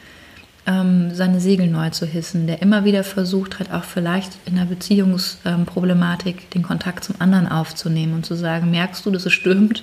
ähm, 0.70 1.14
seine 1.14 1.40
Segel 1.40 1.66
neu 1.66 1.90
zu 1.90 2.06
hissen, 2.06 2.46
der 2.46 2.62
immer 2.62 2.84
wieder 2.84 3.02
versucht 3.02 3.58
hat, 3.58 3.72
auch 3.72 3.84
vielleicht 3.84 4.32
in 4.46 4.56
einer 4.56 4.66
Beziehungsproblematik 4.66 6.50
den 6.50 6.62
Kontakt 6.62 7.04
zum 7.04 7.16
anderen 7.18 7.48
aufzunehmen 7.48 8.14
und 8.14 8.26
zu 8.26 8.34
sagen, 8.34 8.70
merkst 8.70 9.04
du, 9.04 9.10
dass 9.10 9.26
es 9.26 9.32
stürmt, 9.32 9.82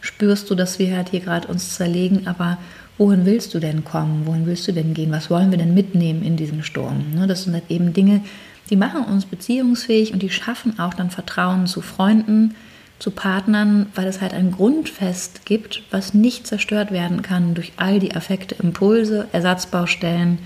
spürst 0.00 0.50
du, 0.50 0.54
dass 0.54 0.78
wir 0.78 0.94
halt 0.94 1.10
hier 1.10 1.20
gerade 1.20 1.48
uns 1.48 1.74
zerlegen, 1.74 2.26
aber 2.26 2.58
wohin 2.98 3.24
willst 3.24 3.54
du 3.54 3.58
denn 3.58 3.84
kommen, 3.84 4.26
wohin 4.26 4.46
willst 4.46 4.68
du 4.68 4.72
denn 4.72 4.94
gehen, 4.94 5.10
was 5.10 5.30
wollen 5.30 5.50
wir 5.50 5.58
denn 5.58 5.74
mitnehmen 5.74 6.22
in 6.22 6.36
diesem 6.36 6.62
Sturm? 6.62 7.04
Ne, 7.14 7.26
das 7.26 7.44
sind 7.44 7.54
halt 7.54 7.70
eben 7.70 7.92
Dinge, 7.92 8.22
die 8.68 8.76
machen 8.76 9.04
uns 9.04 9.26
beziehungsfähig 9.26 10.12
und 10.12 10.22
die 10.22 10.30
schaffen 10.30 10.78
auch 10.78 10.94
dann 10.94 11.10
Vertrauen 11.10 11.66
zu 11.66 11.80
Freunden, 11.80 12.54
zu 12.98 13.10
Partnern, 13.10 13.86
weil 13.94 14.06
es 14.06 14.20
halt 14.20 14.32
ein 14.32 14.52
Grundfest 14.52 15.44
gibt, 15.44 15.82
was 15.90 16.14
nicht 16.14 16.46
zerstört 16.46 16.90
werden 16.90 17.22
kann 17.22 17.54
durch 17.54 17.72
all 17.76 17.98
die 17.98 18.14
Affekte, 18.14 18.54
Impulse, 18.56 19.28
Ersatzbaustellen 19.32 20.38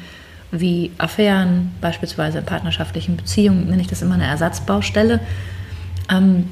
wie 0.52 0.90
Affären, 0.98 1.70
beispielsweise 1.80 2.38
in 2.38 2.44
partnerschaftlichen 2.44 3.16
Beziehungen, 3.16 3.68
nenne 3.68 3.82
ich 3.82 3.88
das 3.88 4.02
immer 4.02 4.14
eine 4.14 4.26
Ersatzbaustelle. 4.26 5.20
Ähm, 6.10 6.48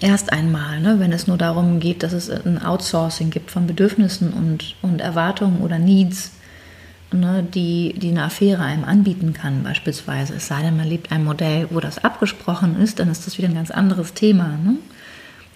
erst 0.00 0.32
einmal, 0.32 0.80
ne, 0.80 0.96
wenn 1.00 1.12
es 1.12 1.26
nur 1.26 1.36
darum 1.36 1.80
geht, 1.80 2.02
dass 2.02 2.14
es 2.14 2.30
ein 2.30 2.62
Outsourcing 2.62 3.30
gibt 3.30 3.50
von 3.50 3.66
Bedürfnissen 3.66 4.32
und, 4.32 4.76
und 4.80 5.02
Erwartungen 5.02 5.60
oder 5.60 5.78
Needs, 5.78 6.32
ne, 7.12 7.42
die, 7.42 7.94
die 7.98 8.08
eine 8.08 8.24
Affäre 8.24 8.62
einem 8.62 8.84
anbieten 8.84 9.34
kann, 9.34 9.62
beispielsweise. 9.62 10.34
Es 10.34 10.46
sei 10.46 10.62
denn, 10.62 10.76
man 10.76 10.88
lebt 10.88 11.12
ein 11.12 11.24
Modell, 11.24 11.68
wo 11.70 11.80
das 11.80 12.02
abgesprochen 12.02 12.80
ist, 12.80 12.98
dann 12.98 13.10
ist 13.10 13.26
das 13.26 13.36
wieder 13.36 13.48
ein 13.48 13.54
ganz 13.54 13.70
anderes 13.70 14.14
Thema. 14.14 14.48
Ne? 14.64 14.76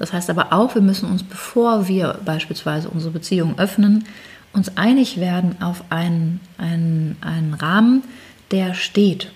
Das 0.01 0.15
heißt 0.15 0.31
aber 0.31 0.55
auch, 0.55 0.75
wir 0.75 0.81
müssen 0.81 1.11
uns, 1.11 1.23
bevor 1.23 1.87
wir 1.87 2.19
beispielsweise 2.25 2.89
unsere 2.89 3.13
Beziehung 3.13 3.59
öffnen, 3.59 4.07
uns 4.55 4.75
einig 4.79 5.21
werden 5.21 5.61
auf 5.61 5.85
einen, 5.91 6.41
einen, 6.57 7.19
einen 7.21 7.53
Rahmen, 7.53 8.03
der 8.51 8.73
steht. 8.73 9.31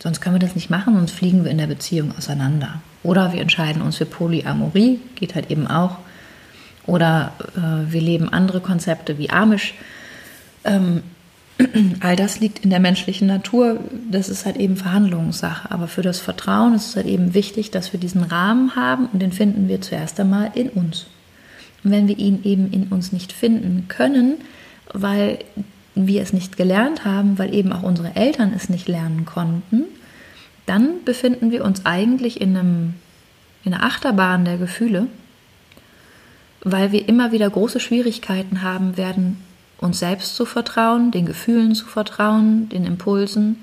Sonst 0.00 0.20
können 0.20 0.34
wir 0.34 0.40
das 0.40 0.56
nicht 0.56 0.70
machen, 0.70 0.96
sonst 0.96 1.12
fliegen 1.12 1.44
wir 1.44 1.52
in 1.52 1.58
der 1.58 1.68
Beziehung 1.68 2.12
auseinander. 2.18 2.82
Oder 3.04 3.32
wir 3.32 3.40
entscheiden 3.40 3.80
uns 3.80 3.98
für 3.98 4.06
Polyamorie, 4.06 4.98
geht 5.14 5.36
halt 5.36 5.52
eben 5.52 5.68
auch. 5.68 5.98
Oder 6.84 7.32
äh, 7.56 7.92
wir 7.92 8.00
leben 8.00 8.28
andere 8.28 8.58
Konzepte 8.58 9.18
wie 9.18 9.30
Amish. 9.30 9.74
Ähm, 10.64 11.04
all 12.00 12.16
das 12.16 12.40
liegt 12.40 12.64
in 12.64 12.70
der 12.70 12.80
menschlichen 12.80 13.26
Natur. 13.26 13.80
Das 14.10 14.28
ist 14.28 14.46
halt 14.46 14.56
eben 14.56 14.76
Verhandlungssache. 14.76 15.70
Aber 15.70 15.88
für 15.88 16.02
das 16.02 16.20
Vertrauen 16.20 16.74
ist 16.74 16.90
es 16.90 16.96
halt 16.96 17.06
eben 17.06 17.34
wichtig, 17.34 17.70
dass 17.70 17.92
wir 17.92 18.00
diesen 18.00 18.22
Rahmen 18.22 18.76
haben 18.76 19.06
und 19.12 19.20
den 19.20 19.32
finden 19.32 19.68
wir 19.68 19.80
zuerst 19.80 20.18
einmal 20.20 20.52
in 20.54 20.68
uns. 20.70 21.06
Und 21.84 21.90
wenn 21.90 22.08
wir 22.08 22.18
ihn 22.18 22.40
eben 22.44 22.72
in 22.72 22.84
uns 22.88 23.12
nicht 23.12 23.32
finden 23.32 23.86
können, 23.88 24.36
weil 24.92 25.38
wir 25.94 26.22
es 26.22 26.32
nicht 26.32 26.56
gelernt 26.56 27.04
haben, 27.04 27.38
weil 27.38 27.54
eben 27.54 27.72
auch 27.72 27.82
unsere 27.82 28.14
Eltern 28.14 28.52
es 28.54 28.68
nicht 28.68 28.88
lernen 28.88 29.24
konnten, 29.24 29.84
dann 30.66 31.04
befinden 31.04 31.50
wir 31.50 31.64
uns 31.64 31.86
eigentlich 31.86 32.40
in, 32.40 32.56
einem, 32.56 32.94
in 33.64 33.74
einer 33.74 33.84
Achterbahn 33.84 34.44
der 34.44 34.58
Gefühle, 34.58 35.06
weil 36.62 36.92
wir 36.92 37.08
immer 37.08 37.32
wieder 37.32 37.48
große 37.48 37.80
Schwierigkeiten 37.80 38.62
haben 38.62 38.96
werden, 38.96 39.38
uns 39.80 39.98
selbst 39.98 40.36
zu 40.36 40.44
vertrauen, 40.44 41.10
den 41.10 41.26
Gefühlen 41.26 41.74
zu 41.74 41.86
vertrauen, 41.86 42.68
den 42.68 42.84
Impulsen. 42.84 43.62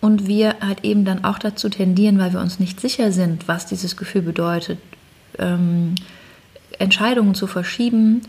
Und 0.00 0.26
wir 0.26 0.56
halt 0.60 0.84
eben 0.84 1.04
dann 1.04 1.24
auch 1.24 1.38
dazu 1.38 1.68
tendieren, 1.68 2.18
weil 2.18 2.32
wir 2.32 2.40
uns 2.40 2.60
nicht 2.60 2.80
sicher 2.80 3.12
sind, 3.12 3.48
was 3.48 3.66
dieses 3.66 3.96
Gefühl 3.96 4.22
bedeutet, 4.22 4.78
ähm, 5.38 5.94
Entscheidungen 6.78 7.34
zu 7.34 7.46
verschieben 7.46 8.20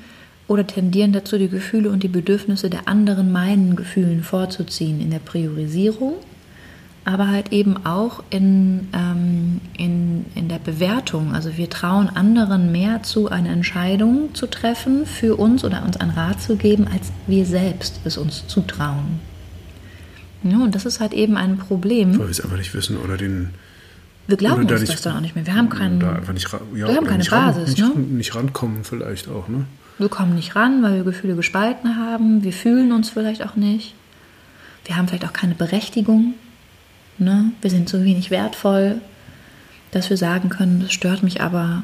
oder 0.47 0.65
tendieren 0.65 1.11
dazu, 1.11 1.37
die 1.37 1.49
Gefühle 1.49 1.89
und 1.89 2.03
die 2.03 2.07
Bedürfnisse 2.07 2.69
der 2.69 2.87
anderen 2.87 3.31
meinen 3.31 3.75
Gefühlen 3.75 4.23
vorzuziehen 4.23 5.01
in 5.01 5.11
der 5.11 5.19
Priorisierung 5.19 6.13
aber 7.07 7.29
halt 7.29 7.53
eben 7.53 7.85
auch 7.85 8.21
in, 8.31 8.89
ähm, 8.91 9.61
in, 9.77 10.25
in 10.35 10.49
der 10.49 10.59
Bewertung. 10.59 11.33
Also 11.33 11.55
wir 11.55 11.69
trauen 11.69 12.09
anderen 12.09 12.73
mehr 12.73 13.01
zu, 13.01 13.29
eine 13.29 13.47
Entscheidung 13.47 14.35
zu 14.35 14.45
treffen 14.45 15.05
für 15.05 15.37
uns 15.37 15.63
oder 15.63 15.83
uns 15.85 15.95
einen 15.95 16.11
Rat 16.11 16.41
zu 16.41 16.57
geben, 16.57 16.85
als 16.91 17.13
wir 17.25 17.45
selbst 17.45 18.01
es 18.03 18.17
uns 18.17 18.45
zutrauen. 18.47 19.21
Ja, 20.43 20.57
und 20.57 20.75
das 20.75 20.85
ist 20.85 20.99
halt 20.99 21.13
eben 21.13 21.37
ein 21.37 21.57
Problem. 21.57 22.11
Weil 22.19 22.27
wir 22.27 22.31
es 22.31 22.41
einfach 22.41 22.57
nicht 22.57 22.73
wissen 22.73 22.97
oder 22.97 23.15
den. 23.15 23.51
Wir 24.27 24.35
glauben 24.35 24.69
uns 24.69 24.81
nicht, 24.81 24.91
das 24.91 25.01
dann 25.01 25.15
auch 25.15 25.21
nicht 25.21 25.33
mehr. 25.33 25.45
Wir 25.45 25.55
haben, 25.55 25.69
keinen, 25.69 25.99
nicht, 26.33 26.51
ja, 26.51 26.89
wir 26.89 26.95
haben 26.97 27.05
keine 27.05 27.19
nicht 27.19 27.31
Basis. 27.31 27.81
Ran, 27.81 27.93
ne? 27.93 27.99
nicht, 27.99 28.11
nicht 28.11 28.35
rankommen 28.35 28.83
vielleicht 28.83 29.29
auch. 29.29 29.47
Ne? 29.47 29.63
Wir 29.97 30.09
kommen 30.09 30.35
nicht 30.35 30.57
ran, 30.57 30.83
weil 30.83 30.95
wir 30.95 31.03
Gefühle 31.05 31.35
gespalten 31.35 31.95
haben. 31.95 32.43
Wir 32.43 32.51
fühlen 32.51 32.91
uns 32.91 33.09
vielleicht 33.09 33.45
auch 33.45 33.55
nicht. 33.55 33.95
Wir 34.83 34.97
haben 34.97 35.07
vielleicht 35.07 35.25
auch 35.25 35.33
keine 35.33 35.55
Berechtigung. 35.55 36.33
Ne? 37.19 37.51
Wir 37.61 37.69
sind 37.69 37.89
so 37.89 38.03
wenig 38.03 38.31
wertvoll, 38.31 39.01
dass 39.91 40.09
wir 40.09 40.17
sagen 40.17 40.49
können, 40.49 40.81
das 40.81 40.93
stört 40.93 41.23
mich 41.23 41.41
aber. 41.41 41.83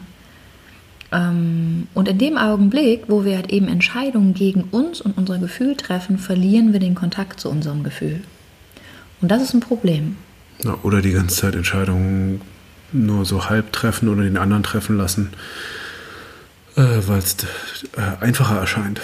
Ähm, 1.12 1.88
und 1.94 2.08
in 2.08 2.18
dem 2.18 2.38
Augenblick, 2.38 3.04
wo 3.08 3.24
wir 3.26 3.36
halt 3.36 3.52
eben 3.52 3.68
Entscheidungen 3.68 4.34
gegen 4.34 4.64
uns 4.64 5.02
und 5.02 5.18
unser 5.18 5.38
Gefühl 5.38 5.76
treffen, 5.76 6.18
verlieren 6.18 6.74
wir 6.74 6.80
den 6.80 6.96
Kontakt 6.96 7.40
zu 7.40 7.50
unserem 7.50 7.84
Gefühl. 7.84 8.22
Und 9.22 9.30
das 9.30 9.42
ist 9.42 9.54
ein 9.54 9.60
Problem. 9.60 10.18
Na, 10.64 10.78
oder 10.84 11.02
die 11.02 11.12
ganze 11.12 11.36
Zeit 11.36 11.56
Entscheidungen 11.56 12.42
nur 12.92 13.26
so 13.26 13.50
halb 13.50 13.72
treffen 13.72 14.10
oder 14.10 14.24
den 14.24 14.38
anderen 14.38 14.64
treffen 14.64 14.98
lassen, 14.98 15.32
äh, 16.76 16.82
weil 17.08 17.20
es 17.20 17.38
äh, 17.98 18.24
einfacher 18.24 18.60
erscheint. 18.60 19.02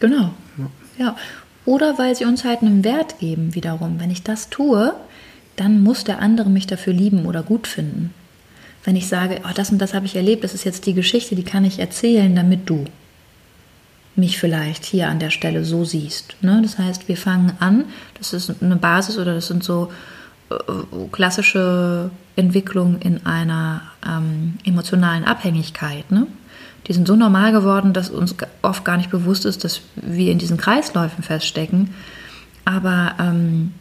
Genau. 0.00 0.32
Ja. 0.56 0.70
ja. 0.98 1.16
Oder 1.64 1.98
weil 1.98 2.14
sie 2.14 2.24
uns 2.24 2.44
halt 2.44 2.62
einen 2.62 2.84
Wert 2.84 3.18
geben, 3.18 3.54
wiederum. 3.54 3.98
Wenn 3.98 4.10
ich 4.10 4.22
das 4.22 4.50
tue, 4.50 4.94
dann 5.56 5.82
muss 5.82 6.04
der 6.04 6.20
andere 6.20 6.50
mich 6.50 6.66
dafür 6.66 6.92
lieben 6.92 7.26
oder 7.26 7.42
gut 7.42 7.66
finden. 7.66 8.12
Wenn 8.84 8.96
ich 8.96 9.08
sage, 9.08 9.40
oh, 9.44 9.52
das 9.54 9.70
und 9.70 9.78
das 9.78 9.94
habe 9.94 10.06
ich 10.06 10.14
erlebt, 10.14 10.44
das 10.44 10.54
ist 10.54 10.64
jetzt 10.64 10.86
die 10.86 10.94
Geschichte, 10.94 11.34
die 11.34 11.42
kann 11.42 11.64
ich 11.64 11.78
erzählen, 11.78 12.34
damit 12.36 12.68
du 12.70 12.84
mich 14.14 14.38
vielleicht 14.38 14.84
hier 14.84 15.08
an 15.08 15.18
der 15.18 15.30
Stelle 15.30 15.64
so 15.64 15.84
siehst. 15.84 16.36
Ne? 16.40 16.60
Das 16.62 16.78
heißt, 16.78 17.08
wir 17.08 17.16
fangen 17.16 17.52
an, 17.60 17.84
das 18.16 18.32
ist 18.32 18.62
eine 18.62 18.76
Basis 18.76 19.18
oder 19.18 19.34
das 19.34 19.48
sind 19.48 19.62
so 19.62 19.92
äh, 20.50 20.54
klassische 21.12 22.10
Entwicklungen 22.36 23.00
in 23.00 23.26
einer 23.26 23.82
ähm, 24.06 24.54
emotionalen 24.64 25.24
Abhängigkeit. 25.24 26.10
Ne? 26.10 26.26
Die 26.86 26.92
sind 26.92 27.08
so 27.08 27.16
normal 27.16 27.52
geworden, 27.52 27.92
dass 27.92 28.10
uns 28.10 28.34
oft 28.62 28.84
gar 28.84 28.96
nicht 28.96 29.10
bewusst 29.10 29.44
ist, 29.44 29.64
dass 29.64 29.80
wir 29.96 30.30
in 30.30 30.38
diesen 30.38 30.56
Kreisläufen 30.56 31.24
feststecken. 31.24 31.94
Aber 32.64 33.14
ähm, 33.18 33.74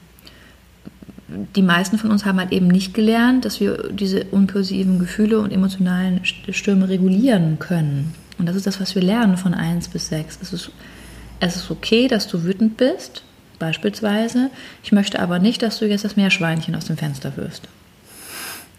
die 1.27 1.61
meisten 1.61 1.97
von 1.97 2.11
uns 2.11 2.25
haben 2.25 2.39
halt 2.39 2.51
eben 2.51 2.67
nicht 2.67 2.93
gelernt, 2.93 3.45
dass 3.45 3.59
wir 3.59 3.89
diese 3.91 4.19
impulsiven 4.19 4.99
Gefühle 4.99 5.39
und 5.39 5.51
emotionalen 5.51 6.21
Stürme 6.23 6.87
regulieren 6.87 7.57
können. 7.57 8.13
Und 8.37 8.47
das 8.47 8.55
ist 8.55 8.67
das, 8.67 8.79
was 8.79 8.95
wir 8.95 9.01
lernen 9.01 9.37
von 9.37 9.53
1 9.53 9.87
bis 9.87 10.09
6. 10.09 10.39
Es 10.41 10.53
ist, 10.53 10.71
es 11.39 11.55
ist 11.55 11.71
okay, 11.71 12.07
dass 12.07 12.27
du 12.27 12.43
wütend 12.43 12.77
bist, 12.77 13.23
beispielsweise. 13.57 14.51
Ich 14.83 14.91
möchte 14.91 15.19
aber 15.19 15.39
nicht, 15.39 15.61
dass 15.61 15.79
du 15.79 15.87
jetzt 15.87 16.05
das 16.05 16.15
Meerschweinchen 16.15 16.75
aus 16.75 16.85
dem 16.85 16.97
Fenster 16.97 17.35
wirfst. 17.37 17.67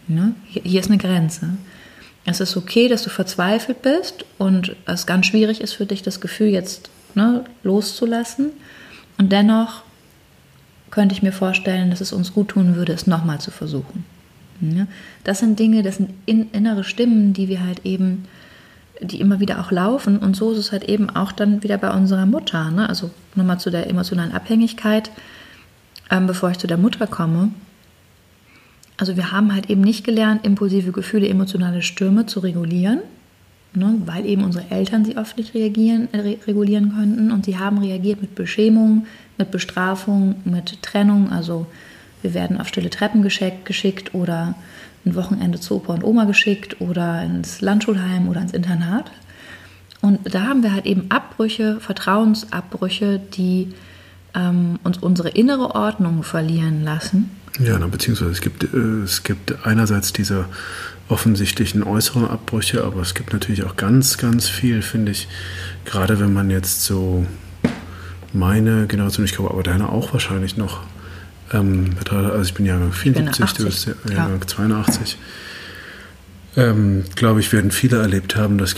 Ne? 0.07 0.35
Hier 0.47 0.81
ist 0.81 0.89
eine 0.89 0.99
Grenze. 0.99 1.49
Es 2.27 2.41
ist 2.41 2.57
okay, 2.57 2.89
dass 2.89 3.03
du 3.03 3.11
verzweifelt 3.11 3.83
bist 3.83 4.25
und 4.39 4.77
es 4.85 5.07
ganz 5.07 5.27
schwierig 5.27 5.61
ist 5.61 5.73
für 5.73 5.87
dich, 5.87 6.03
das 6.03 6.21
Gefühl 6.21 6.49
jetzt 6.49 6.91
ne, 7.15 7.45
loszulassen. 7.63 8.51
Und 9.19 9.33
dennoch 9.33 9.83
könnte 10.91 11.15
ich 11.15 11.23
mir 11.23 11.33
vorstellen, 11.33 11.91
dass 11.91 12.01
es 12.01 12.13
uns 12.13 12.33
gut 12.33 12.49
tun 12.49 12.77
würde, 12.77 12.93
es 12.93 13.07
nochmal 13.07 13.41
zu 13.41 13.51
versuchen. 13.51 14.05
Das 15.25 15.41
sind 15.41 15.59
Dinge, 15.59 15.83
das 15.83 15.97
sind 15.97 16.11
in, 16.25 16.51
innere 16.53 16.85
Stimmen, 16.85 17.33
die 17.33 17.49
wir 17.49 17.65
halt 17.65 17.85
eben, 17.85 18.25
die 19.01 19.21
immer 19.21 19.41
wieder 19.41 19.61
auch 19.61 19.71
laufen. 19.71 20.19
Und 20.19 20.37
so 20.37 20.53
ist 20.53 20.59
es 20.59 20.73
halt 20.73 20.85
eben 20.85 21.11
auch 21.11 21.33
dann 21.33 21.63
wieder 21.63 21.79
bei 21.79 21.91
unserer 21.91 22.27
Mutter. 22.27 22.71
Ne? 22.71 22.89
Also 22.89 23.11
nochmal 23.35 23.61
zu 23.61 23.71
der 23.71 23.89
emotionalen 23.89 24.33
Abhängigkeit, 24.33 25.11
ähm, 26.11 26.27
bevor 26.27 26.51
ich 26.51 26.59
zu 26.59 26.67
der 26.67 26.79
Mutter 26.79 27.07
komme. 27.07 27.51
Also 28.97 29.17
wir 29.17 29.31
haben 29.31 29.55
halt 29.55 29.69
eben 29.69 29.83
nicht 29.83 30.05
gelernt, 30.05 30.47
impulsive 30.47 30.93
Gefühle, 30.93 31.29
emotionale 31.29 31.83
Stürme 31.83 32.25
zu 32.25 32.41
regulieren. 32.41 33.01
Ne, 33.77 34.01
weil 34.07 34.27
eben 34.27 34.43
unsere 34.43 34.71
Eltern 34.71 35.05
sie 35.05 35.17
oft 35.17 35.37
nicht 35.37 35.55
reagieren, 35.55 36.09
äh, 36.13 36.39
regulieren 36.47 36.95
könnten 36.97 37.31
und 37.31 37.45
sie 37.45 37.59
haben 37.59 37.79
reagiert 37.79 38.21
mit 38.21 38.35
Beschämung, 38.35 39.07
mit 39.39 39.51
Bestrafung, 39.51 40.37
mit 40.45 40.83
Trennung. 40.83 41.31
Also 41.31 41.67
wir 42.23 42.35
werden 42.35 42.59
auf 42.61 42.69
stille 42.69 42.91
Treppen 42.91 43.23
geschickt, 43.23 43.65
geschickt 43.65 44.15
oder 44.15 44.55
ein 45.05 45.15
Wochenende 45.15 45.61
zu 45.61 45.77
Opa 45.77 45.95
und 45.95 46.05
Oma 46.05 46.25
geschickt 46.25 46.81
oder 46.81 47.23
ins 47.23 47.61
Landschulheim 47.61 48.29
oder 48.29 48.41
ins 48.41 48.53
Internat. 48.53 49.11
Und 50.01 50.19
da 50.35 50.43
haben 50.43 50.63
wir 50.63 50.73
halt 50.73 50.87
eben 50.87 51.11
Abbrüche, 51.11 51.79
Vertrauensabbrüche, 51.81 53.21
die 53.35 53.73
ähm, 54.35 54.79
uns 54.85 54.99
unsere 54.99 55.31
innere 55.31 55.75
Ordnung 55.75 56.23
verlieren 56.23 56.83
lassen. 56.83 57.31
Ja, 57.59 57.79
na, 57.79 57.87
beziehungsweise 57.87 58.31
es 58.31 58.41
gibt, 58.41 58.65
äh, 58.65 59.03
es 59.05 59.23
gibt 59.23 59.65
einerseits 59.65 60.13
diese 60.13 60.47
offensichtlichen 61.09 61.83
äußeren 61.83 62.29
Abbrüche, 62.29 62.85
aber 62.85 63.01
es 63.01 63.15
gibt 63.15 63.33
natürlich 63.33 63.65
auch 63.65 63.77
ganz, 63.77 64.19
ganz 64.19 64.49
viel, 64.49 64.83
finde 64.83 65.13
ich, 65.13 65.29
gerade 65.85 66.19
wenn 66.19 66.33
man 66.33 66.51
jetzt 66.51 66.85
so 66.85 67.27
meine 68.33 68.87
Generation, 68.87 69.25
ich 69.25 69.33
glaube 69.33 69.51
aber 69.51 69.63
deine 69.63 69.89
auch 69.89 70.13
wahrscheinlich 70.13 70.57
noch, 70.57 70.81
ähm, 71.53 71.91
also 72.11 72.43
ich 72.43 72.55
bin 72.55 72.67
Jahrgang 72.67 72.93
74, 72.93 73.53
du 73.57 73.65
bist 73.65 73.87
Jahrgang 73.87 74.41
ja. 74.41 74.47
82, 74.47 75.17
ähm, 76.57 77.05
glaube 77.15 77.41
ich, 77.41 77.53
werden 77.53 77.71
viele 77.71 77.99
erlebt 77.99 78.35
haben, 78.35 78.59
dass, 78.59 78.75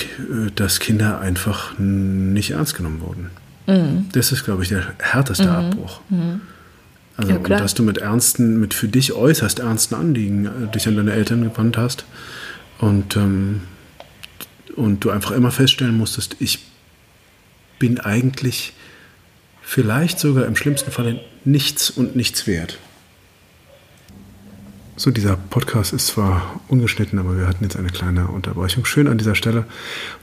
dass 0.54 0.80
Kinder 0.80 1.20
einfach 1.20 1.78
nicht 1.78 2.50
ernst 2.50 2.76
genommen 2.76 3.00
wurden. 3.00 3.30
Mhm. 3.66 4.08
Das 4.12 4.32
ist, 4.32 4.44
glaube 4.44 4.64
ich, 4.64 4.68
der 4.68 4.94
härteste 4.98 5.44
mhm. 5.44 5.50
Abbruch. 5.50 6.00
Mhm. 6.10 6.40
Also, 7.18 7.32
ja, 7.32 7.38
dass 7.38 7.74
du 7.74 7.82
mit 7.82 7.98
ernsten, 7.98 8.60
mit 8.60 8.74
für 8.74 8.86
dich 8.86 9.12
äußerst 9.12 9.58
ernsten 9.58 9.96
Anliegen 9.96 10.46
äh, 10.46 10.72
dich 10.72 10.86
an 10.86 10.96
deine 10.96 11.12
Eltern 11.12 11.42
gewandt 11.42 11.76
hast 11.76 12.04
und, 12.78 13.16
ähm, 13.16 13.62
und 14.76 15.04
du 15.04 15.10
einfach 15.10 15.32
immer 15.32 15.50
feststellen 15.50 15.96
musstest, 15.96 16.36
ich 16.38 16.60
bin 17.80 17.98
eigentlich 17.98 18.72
vielleicht 19.62 20.20
sogar 20.20 20.46
im 20.46 20.54
schlimmsten 20.54 20.92
Fall 20.92 21.20
nichts 21.44 21.90
und 21.90 22.14
nichts 22.14 22.46
wert. 22.46 22.78
So, 24.98 25.12
dieser 25.12 25.36
Podcast 25.36 25.92
ist 25.92 26.08
zwar 26.08 26.58
ungeschnitten, 26.66 27.20
aber 27.20 27.38
wir 27.38 27.46
hatten 27.46 27.62
jetzt 27.62 27.76
eine 27.76 27.86
kleine 27.86 28.26
Unterbrechung. 28.26 28.84
Schön 28.84 29.06
an 29.06 29.16
dieser 29.16 29.36
Stelle, 29.36 29.64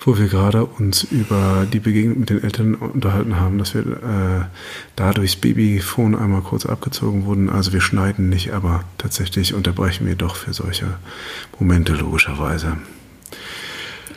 wo 0.01 0.17
wir 0.17 0.27
gerade 0.27 0.65
uns 0.65 1.03
über 1.03 1.65
die 1.71 1.79
Begegnung 1.79 2.19
mit 2.19 2.29
den 2.29 2.43
Eltern 2.43 2.75
unterhalten 2.75 3.39
haben, 3.39 3.57
dass 3.57 3.73
wir 3.73 3.83
äh, 3.83 4.45
da 4.97 5.13
durchs 5.13 5.37
Babyphone 5.37 6.13
einmal 6.13 6.41
kurz 6.41 6.65
abgezogen 6.65 7.23
wurden. 7.23 7.49
Also 7.49 7.71
wir 7.71 7.79
schneiden 7.79 8.27
nicht, 8.27 8.51
aber 8.51 8.83
tatsächlich 8.97 9.53
unterbrechen 9.53 10.07
wir 10.07 10.15
doch 10.15 10.35
für 10.35 10.51
solche 10.51 10.87
Momente 11.57 11.93
logischerweise. 11.93 12.75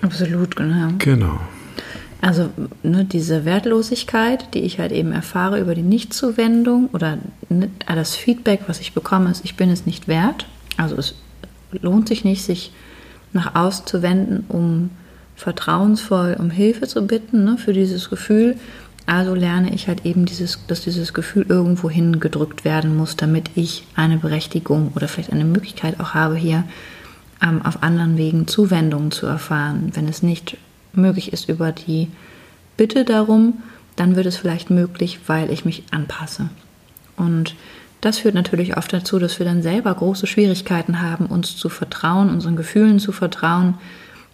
Absolut, 0.02 0.56
genau. 0.56 0.88
Genau. 0.98 1.40
Also 2.20 2.50
ne, 2.82 3.04
diese 3.04 3.44
Wertlosigkeit, 3.44 4.52
die 4.54 4.60
ich 4.60 4.80
halt 4.80 4.90
eben 4.90 5.12
erfahre 5.12 5.60
über 5.60 5.74
die 5.74 5.82
Nichtzuwendung 5.82 6.88
oder 6.92 7.18
ne, 7.48 7.70
das 7.86 8.16
Feedback, 8.16 8.62
was 8.66 8.80
ich 8.80 8.92
bekomme, 8.92 9.30
ist, 9.30 9.44
ich 9.44 9.56
bin 9.56 9.70
es 9.70 9.86
nicht 9.86 10.08
wert. 10.08 10.46
Also 10.76 10.96
es 10.96 11.14
lohnt 11.70 12.08
sich 12.08 12.24
nicht, 12.24 12.44
sich 12.44 12.72
nach 13.32 13.54
außen 13.54 13.86
zu 13.86 14.02
wenden, 14.02 14.44
um 14.48 14.90
vertrauensvoll 15.36 16.36
um 16.38 16.50
Hilfe 16.50 16.88
zu 16.88 17.06
bitten 17.06 17.44
ne, 17.44 17.56
für 17.56 17.72
dieses 17.72 18.10
Gefühl. 18.10 18.56
Also 19.06 19.34
lerne 19.34 19.72
ich 19.72 19.86
halt 19.86 20.04
eben, 20.04 20.26
dieses, 20.26 20.66
dass 20.66 20.82
dieses 20.82 21.14
Gefühl 21.14 21.46
irgendwo 21.48 21.88
hingedrückt 21.88 22.64
werden 22.64 22.96
muss, 22.96 23.16
damit 23.16 23.50
ich 23.54 23.84
eine 23.94 24.18
Berechtigung 24.18 24.92
oder 24.96 25.08
vielleicht 25.08 25.32
eine 25.32 25.44
Möglichkeit 25.44 26.00
auch 26.00 26.14
habe, 26.14 26.34
hier 26.34 26.64
ähm, 27.40 27.62
auf 27.62 27.82
anderen 27.82 28.18
Wegen 28.18 28.48
Zuwendungen 28.48 29.12
zu 29.12 29.26
erfahren. 29.26 29.92
Wenn 29.94 30.08
es 30.08 30.22
nicht 30.22 30.58
möglich 30.98 31.32
ist 31.32 31.48
über 31.48 31.72
die 31.72 32.08
Bitte 32.76 33.04
darum, 33.04 33.62
dann 33.96 34.14
wird 34.14 34.26
es 34.26 34.36
vielleicht 34.36 34.70
möglich, 34.70 35.20
weil 35.26 35.50
ich 35.50 35.64
mich 35.64 35.82
anpasse. 35.90 36.50
Und 37.16 37.54
das 38.00 38.18
führt 38.18 38.34
natürlich 38.34 38.76
oft 38.76 38.92
dazu, 38.92 39.18
dass 39.18 39.38
wir 39.38 39.46
dann 39.46 39.62
selber 39.62 39.92
große 39.92 40.26
Schwierigkeiten 40.26 41.02
haben, 41.02 41.26
uns 41.26 41.56
zu 41.56 41.68
vertrauen, 41.68 42.30
unseren 42.30 42.54
Gefühlen 42.54 43.00
zu 43.00 43.10
vertrauen 43.10 43.74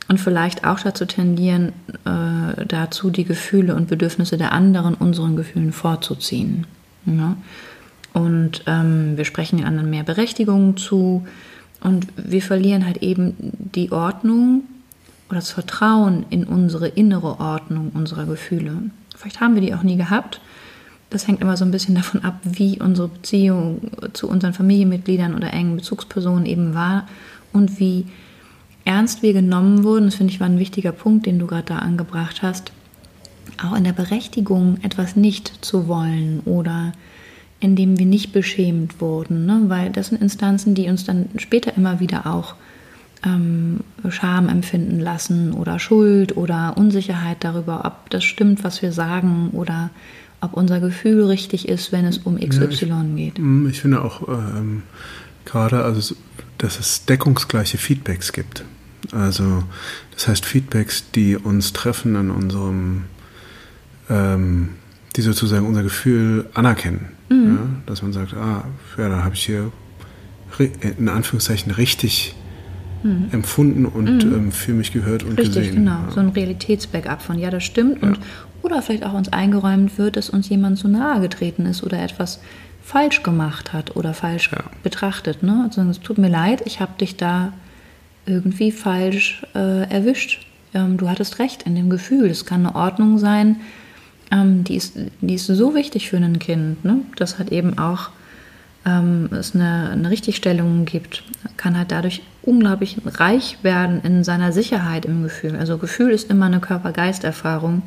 und 0.08 0.20
vielleicht 0.20 0.66
auch 0.66 0.78
dazu 0.80 1.06
tendieren, 1.06 1.72
äh, 2.04 2.66
dazu 2.66 3.08
die 3.10 3.24
Gefühle 3.24 3.74
und 3.74 3.88
Bedürfnisse 3.88 4.36
der 4.36 4.52
anderen 4.52 4.94
unseren 4.94 5.34
Gefühlen 5.34 5.72
vorzuziehen. 5.72 6.66
Ja? 7.06 7.36
Und 8.12 8.62
ähm, 8.66 9.16
wir 9.16 9.24
sprechen 9.24 9.56
den 9.56 9.66
anderen 9.66 9.88
mehr 9.88 10.04
Berechtigungen 10.04 10.76
zu 10.76 11.26
und 11.80 12.06
wir 12.16 12.42
verlieren 12.42 12.84
halt 12.84 12.98
eben 12.98 13.34
die 13.74 13.92
Ordnung 13.92 14.64
oder 15.34 15.40
das 15.40 15.50
Vertrauen 15.50 16.24
in 16.30 16.44
unsere 16.44 16.86
innere 16.86 17.40
Ordnung 17.40 17.90
unserer 17.92 18.24
Gefühle. 18.24 18.76
Vielleicht 19.16 19.40
haben 19.40 19.56
wir 19.56 19.62
die 19.62 19.74
auch 19.74 19.82
nie 19.82 19.96
gehabt. 19.96 20.40
Das 21.10 21.26
hängt 21.26 21.40
immer 21.40 21.56
so 21.56 21.64
ein 21.64 21.72
bisschen 21.72 21.96
davon 21.96 22.22
ab, 22.22 22.38
wie 22.44 22.80
unsere 22.80 23.08
Beziehung 23.08 23.80
zu 24.12 24.28
unseren 24.28 24.52
Familienmitgliedern 24.52 25.34
oder 25.34 25.52
engen 25.52 25.74
Bezugspersonen 25.74 26.46
eben 26.46 26.74
war 26.74 27.08
und 27.52 27.80
wie 27.80 28.06
ernst 28.84 29.22
wir 29.22 29.32
genommen 29.32 29.82
wurden. 29.82 30.06
Das 30.06 30.14
finde 30.14 30.32
ich 30.32 30.38
war 30.38 30.46
ein 30.46 30.60
wichtiger 30.60 30.92
Punkt, 30.92 31.26
den 31.26 31.40
du 31.40 31.48
gerade 31.48 31.66
da 31.66 31.78
angebracht 31.78 32.42
hast. 32.42 32.70
Auch 33.60 33.76
in 33.76 33.82
der 33.82 33.92
Berechtigung, 33.92 34.78
etwas 34.82 35.16
nicht 35.16 35.64
zu 35.64 35.88
wollen 35.88 36.40
oder 36.44 36.92
indem 37.58 37.98
wir 37.98 38.06
nicht 38.06 38.32
beschämt 38.32 39.00
wurden, 39.00 39.46
ne? 39.46 39.64
weil 39.66 39.90
das 39.90 40.08
sind 40.08 40.22
Instanzen, 40.22 40.76
die 40.76 40.88
uns 40.88 41.04
dann 41.04 41.28
später 41.38 41.76
immer 41.76 41.98
wieder 41.98 42.26
auch 42.26 42.54
ähm, 43.24 43.80
Scham 44.10 44.48
empfinden 44.48 45.00
lassen 45.00 45.52
oder 45.52 45.78
Schuld 45.78 46.36
oder 46.36 46.76
Unsicherheit 46.76 47.38
darüber, 47.40 47.84
ob 47.84 48.10
das 48.10 48.24
stimmt, 48.24 48.64
was 48.64 48.82
wir 48.82 48.92
sagen 48.92 49.50
oder 49.52 49.90
ob 50.40 50.54
unser 50.54 50.80
Gefühl 50.80 51.24
richtig 51.24 51.68
ist, 51.68 51.90
wenn 51.90 52.04
es 52.04 52.18
um 52.18 52.38
XY 52.38 52.60
ja, 52.60 52.68
ich, 52.68 53.16
geht. 53.16 53.40
Ich 53.70 53.80
finde 53.80 54.02
auch 54.02 54.28
ähm, 54.28 54.82
gerade, 55.44 55.84
also, 55.84 56.14
dass 56.58 56.78
es 56.78 57.06
deckungsgleiche 57.06 57.78
Feedbacks 57.78 58.32
gibt. 58.32 58.64
Also 59.12 59.64
das 60.12 60.28
heißt 60.28 60.46
Feedbacks, 60.46 61.10
die 61.14 61.36
uns 61.36 61.72
treffen 61.72 62.16
in 62.16 62.30
unserem, 62.30 63.04
ähm, 64.08 64.70
die 65.16 65.22
sozusagen 65.22 65.66
unser 65.66 65.82
Gefühl 65.82 66.46
anerkennen. 66.54 67.08
Mhm. 67.28 67.46
Ja? 67.46 67.58
Dass 67.86 68.02
man 68.02 68.12
sagt, 68.12 68.34
ah, 68.34 68.64
ja, 68.96 69.08
da 69.08 69.24
habe 69.24 69.34
ich 69.34 69.44
hier 69.44 69.72
in 70.98 71.08
Anführungszeichen 71.08 71.72
richtig 71.72 72.34
mhm. 73.04 73.28
empfunden 73.30 73.86
und 73.86 74.24
mhm. 74.24 74.34
ähm, 74.34 74.52
für 74.52 74.72
mich 74.72 74.92
gehört 74.92 75.22
und 75.22 75.38
Richtig, 75.38 75.54
gesehen. 75.54 75.74
genau. 75.76 76.00
Ja. 76.06 76.10
So 76.10 76.20
ein 76.20 76.30
Realitätsbackup 76.30 77.22
von, 77.22 77.38
ja, 77.38 77.50
das 77.50 77.64
stimmt. 77.64 78.02
Ja. 78.02 78.08
Und, 78.08 78.18
oder 78.62 78.82
vielleicht 78.82 79.04
auch 79.04 79.12
uns 79.12 79.32
eingeräumt 79.32 79.98
wird, 79.98 80.16
dass 80.16 80.30
uns 80.30 80.48
jemand 80.48 80.78
zu 80.78 80.88
nahe 80.88 81.20
getreten 81.20 81.66
ist 81.66 81.82
oder 81.82 82.02
etwas 82.02 82.40
falsch 82.82 83.22
gemacht 83.22 83.72
hat 83.72 83.96
oder 83.96 84.14
falsch 84.14 84.50
ja. 84.52 84.64
betrachtet. 84.82 85.42
Ne? 85.42 85.62
Also 85.64 85.82
es 85.82 86.00
tut 86.00 86.18
mir 86.18 86.28
leid, 86.28 86.62
ich 86.66 86.80
habe 86.80 86.92
dich 86.98 87.16
da 87.16 87.52
irgendwie 88.26 88.72
falsch 88.72 89.42
äh, 89.54 89.88
erwischt. 89.90 90.46
Ähm, 90.72 90.96
du 90.96 91.08
hattest 91.08 91.38
recht 91.38 91.64
in 91.64 91.74
dem 91.74 91.90
Gefühl. 91.90 92.26
Es 92.26 92.46
kann 92.46 92.66
eine 92.66 92.74
Ordnung 92.74 93.18
sein, 93.18 93.56
ähm, 94.30 94.64
die, 94.64 94.76
ist, 94.76 94.96
die 95.20 95.34
ist 95.34 95.46
so 95.46 95.74
wichtig 95.74 96.08
für 96.08 96.16
ein 96.16 96.38
Kind. 96.38 96.84
Ne? 96.84 97.00
Das 97.16 97.38
hat 97.38 97.52
eben 97.52 97.78
auch 97.78 98.10
ähm, 98.86 99.28
es 99.32 99.54
eine, 99.54 99.90
eine 99.90 100.10
Richtigstellung 100.10 100.84
gibt, 100.84 101.22
kann 101.56 101.76
halt 101.76 101.90
dadurch 101.90 102.22
unglaublich 102.46 102.96
reich 103.04 103.58
werden 103.62 104.00
in 104.02 104.24
seiner 104.24 104.52
Sicherheit 104.52 105.04
im 105.04 105.22
Gefühl. 105.22 105.56
Also 105.56 105.78
Gefühl 105.78 106.10
ist 106.10 106.30
immer 106.30 106.46
eine 106.46 106.60
Körper-Geist-Erfahrung 106.60 107.82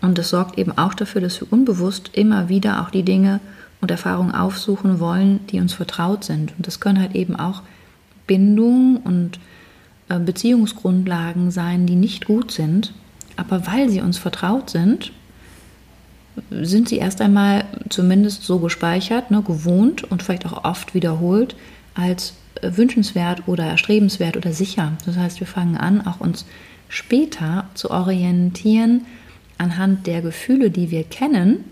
und 0.00 0.18
das 0.18 0.30
sorgt 0.30 0.58
eben 0.58 0.76
auch 0.76 0.94
dafür, 0.94 1.20
dass 1.20 1.40
wir 1.40 1.52
unbewusst 1.52 2.10
immer 2.12 2.48
wieder 2.48 2.82
auch 2.82 2.90
die 2.90 3.02
Dinge 3.02 3.40
und 3.80 3.90
Erfahrungen 3.90 4.34
aufsuchen 4.34 5.00
wollen, 5.00 5.40
die 5.48 5.60
uns 5.60 5.72
vertraut 5.72 6.24
sind. 6.24 6.52
Und 6.56 6.66
das 6.66 6.80
können 6.80 7.00
halt 7.00 7.14
eben 7.14 7.36
auch 7.36 7.62
Bindungen 8.26 8.98
und 8.98 9.38
äh, 10.08 10.18
Beziehungsgrundlagen 10.18 11.50
sein, 11.50 11.86
die 11.86 11.96
nicht 11.96 12.26
gut 12.26 12.50
sind, 12.50 12.92
aber 13.36 13.66
weil 13.66 13.88
sie 13.88 14.00
uns 14.00 14.18
vertraut 14.18 14.70
sind, 14.70 15.12
sind 16.50 16.88
sie 16.88 16.98
erst 16.98 17.20
einmal 17.20 17.64
zumindest 17.88 18.44
so 18.44 18.58
gespeichert, 18.58 19.30
ne, 19.30 19.42
gewohnt 19.42 20.04
und 20.04 20.22
vielleicht 20.22 20.46
auch 20.46 20.64
oft 20.64 20.94
wiederholt 20.94 21.56
als 21.98 22.34
wünschenswert 22.62 23.42
oder 23.46 23.64
erstrebenswert 23.64 24.36
oder 24.36 24.52
sicher. 24.52 24.92
Das 25.04 25.16
heißt, 25.16 25.40
wir 25.40 25.46
fangen 25.46 25.76
an, 25.76 26.06
auch 26.06 26.20
uns 26.20 26.46
später 26.88 27.66
zu 27.74 27.90
orientieren 27.90 29.02
anhand 29.58 30.06
der 30.06 30.22
Gefühle, 30.22 30.70
die 30.70 30.90
wir 30.90 31.04
kennen, 31.04 31.64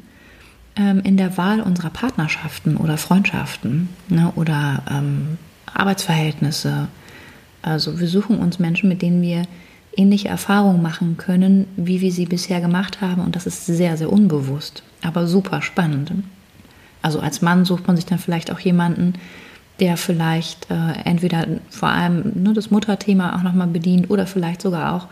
ähm, 0.76 1.00
in 1.04 1.16
der 1.16 1.36
Wahl 1.36 1.60
unserer 1.60 1.90
Partnerschaften 1.90 2.76
oder 2.76 2.98
Freundschaften 2.98 3.88
ne, 4.08 4.32
oder 4.34 4.82
ähm, 4.90 5.38
Arbeitsverhältnisse. 5.72 6.88
Also 7.62 8.00
wir 8.00 8.08
suchen 8.08 8.38
uns 8.38 8.58
Menschen, 8.58 8.88
mit 8.88 9.02
denen 9.02 9.22
wir 9.22 9.42
ähnliche 9.96 10.28
Erfahrungen 10.28 10.82
machen 10.82 11.16
können, 11.16 11.66
wie 11.76 12.00
wir 12.00 12.12
sie 12.12 12.26
bisher 12.26 12.60
gemacht 12.60 13.00
haben. 13.00 13.22
Und 13.22 13.36
das 13.36 13.46
ist 13.46 13.66
sehr, 13.66 13.96
sehr 13.96 14.12
unbewusst, 14.12 14.82
aber 15.02 15.26
super 15.26 15.62
spannend. 15.62 16.12
Also 17.00 17.20
als 17.20 17.40
Mann 17.40 17.64
sucht 17.64 17.86
man 17.86 17.96
sich 17.96 18.04
dann 18.04 18.18
vielleicht 18.18 18.50
auch 18.50 18.58
jemanden, 18.58 19.14
der 19.80 19.96
vielleicht 19.96 20.70
äh, 20.70 20.92
entweder 21.04 21.46
vor 21.70 21.88
allem 21.88 22.32
ne, 22.34 22.52
das 22.54 22.70
Mutterthema 22.70 23.36
auch 23.36 23.42
nochmal 23.42 23.66
bedient 23.66 24.10
oder 24.10 24.26
vielleicht 24.26 24.62
sogar 24.62 24.94
auch 24.94 25.08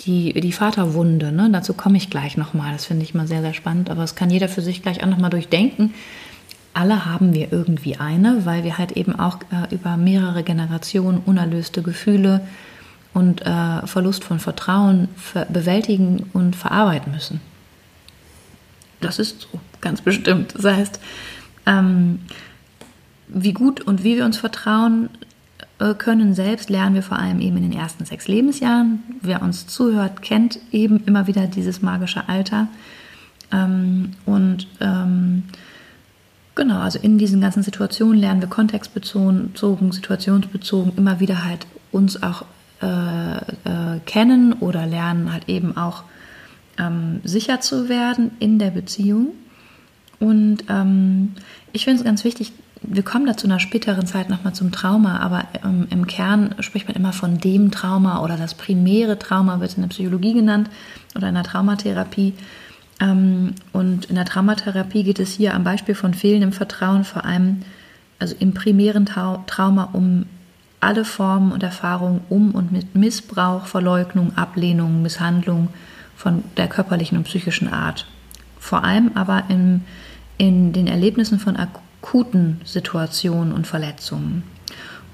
die, 0.00 0.32
die 0.32 0.52
Vaterwunde. 0.52 1.32
Ne? 1.32 1.50
Dazu 1.52 1.74
komme 1.74 1.96
ich 1.96 2.10
gleich 2.10 2.36
nochmal. 2.36 2.72
Das 2.72 2.86
finde 2.86 3.04
ich 3.04 3.14
mal 3.14 3.26
sehr, 3.26 3.42
sehr 3.42 3.54
spannend. 3.54 3.90
Aber 3.90 4.00
das 4.00 4.14
kann 4.14 4.30
jeder 4.30 4.48
für 4.48 4.62
sich 4.62 4.82
gleich 4.82 5.02
auch 5.02 5.08
nochmal 5.08 5.30
durchdenken. 5.30 5.94
Alle 6.74 7.04
haben 7.04 7.34
wir 7.34 7.52
irgendwie 7.52 7.96
eine, 7.96 8.46
weil 8.46 8.64
wir 8.64 8.78
halt 8.78 8.92
eben 8.92 9.18
auch 9.18 9.38
äh, 9.50 9.74
über 9.74 9.96
mehrere 9.96 10.42
Generationen 10.42 11.20
unerlöste 11.24 11.82
Gefühle 11.82 12.40
und 13.12 13.42
äh, 13.42 13.86
Verlust 13.86 14.24
von 14.24 14.38
Vertrauen 14.38 15.08
bewältigen 15.50 16.30
und 16.32 16.56
verarbeiten 16.56 17.12
müssen. 17.12 17.42
Das 19.02 19.18
ist 19.18 19.42
so, 19.42 19.60
ganz 19.82 20.00
bestimmt. 20.00 20.54
Das 20.54 20.64
heißt, 20.64 21.00
ähm, 21.66 22.20
wie 23.34 23.52
gut 23.52 23.80
und 23.80 24.04
wie 24.04 24.16
wir 24.16 24.24
uns 24.24 24.36
vertrauen 24.36 25.08
äh, 25.78 25.94
können 25.94 26.34
selbst, 26.34 26.70
lernen 26.70 26.94
wir 26.94 27.02
vor 27.02 27.18
allem 27.18 27.40
eben 27.40 27.56
in 27.56 27.64
den 27.64 27.72
ersten 27.72 28.04
sechs 28.04 28.28
Lebensjahren. 28.28 29.02
Wer 29.20 29.42
uns 29.42 29.66
zuhört, 29.66 30.22
kennt 30.22 30.58
eben 30.70 31.02
immer 31.06 31.26
wieder 31.26 31.46
dieses 31.46 31.82
magische 31.82 32.28
Alter. 32.28 32.68
Ähm, 33.50 34.12
und 34.24 34.68
ähm, 34.80 35.44
genau, 36.54 36.80
also 36.80 36.98
in 36.98 37.18
diesen 37.18 37.40
ganzen 37.40 37.62
Situationen 37.62 38.18
lernen 38.18 38.40
wir 38.40 38.48
kontextbezogen, 38.48 39.54
situationsbezogen 39.92 40.92
immer 40.96 41.20
wieder 41.20 41.44
halt 41.44 41.66
uns 41.90 42.22
auch 42.22 42.44
äh, 42.80 43.36
äh, 43.36 44.00
kennen 44.06 44.54
oder 44.54 44.86
lernen 44.86 45.32
halt 45.32 45.48
eben 45.48 45.76
auch 45.76 46.04
ähm, 46.78 47.20
sicher 47.24 47.60
zu 47.60 47.88
werden 47.88 48.32
in 48.38 48.58
der 48.58 48.70
Beziehung. 48.70 49.28
Und 50.18 50.62
ich 51.72 51.84
finde 51.84 51.98
es 51.98 52.04
ganz 52.04 52.22
wichtig, 52.22 52.52
wir 52.82 53.02
kommen 53.02 53.26
da 53.26 53.36
zu 53.36 53.46
einer 53.46 53.60
späteren 53.60 54.06
Zeit 54.06 54.28
nochmal 54.28 54.54
zum 54.54 54.72
Trauma, 54.72 55.18
aber 55.18 55.44
ähm, 55.64 55.86
im 55.90 56.06
Kern 56.06 56.54
spricht 56.60 56.88
man 56.88 56.96
immer 56.96 57.12
von 57.12 57.38
dem 57.38 57.70
Trauma 57.70 58.22
oder 58.22 58.36
das 58.36 58.54
primäre 58.54 59.18
Trauma 59.18 59.60
wird 59.60 59.74
in 59.74 59.82
der 59.82 59.88
Psychologie 59.88 60.34
genannt 60.34 60.68
oder 61.14 61.28
in 61.28 61.34
der 61.34 61.44
Traumatherapie. 61.44 62.34
Ähm, 63.00 63.54
und 63.72 64.06
in 64.06 64.16
der 64.16 64.24
Traumatherapie 64.24 65.04
geht 65.04 65.20
es 65.20 65.32
hier 65.32 65.54
am 65.54 65.64
Beispiel 65.64 65.94
von 65.94 66.14
fehlendem 66.14 66.52
Vertrauen 66.52 67.04
vor 67.04 67.24
allem, 67.24 67.62
also 68.18 68.34
im 68.38 68.54
primären 68.54 69.06
Trauma, 69.06 69.88
um 69.92 70.26
alle 70.80 71.04
Formen 71.04 71.52
und 71.52 71.62
Erfahrungen 71.62 72.22
um 72.28 72.52
und 72.52 72.72
mit 72.72 72.94
Missbrauch, 72.94 73.66
Verleugnung, 73.66 74.36
Ablehnung, 74.36 75.02
Misshandlung 75.02 75.68
von 76.16 76.42
der 76.56 76.66
körperlichen 76.66 77.18
und 77.18 77.24
psychischen 77.24 77.72
Art. 77.72 78.06
Vor 78.58 78.84
allem 78.84 79.12
aber 79.14 79.44
in, 79.48 79.84
in 80.38 80.72
den 80.72 80.88
Erlebnissen 80.88 81.38
von 81.38 81.56
akuten 81.56 81.91
Situationen 82.64 83.52
und 83.52 83.66
Verletzungen. 83.66 84.42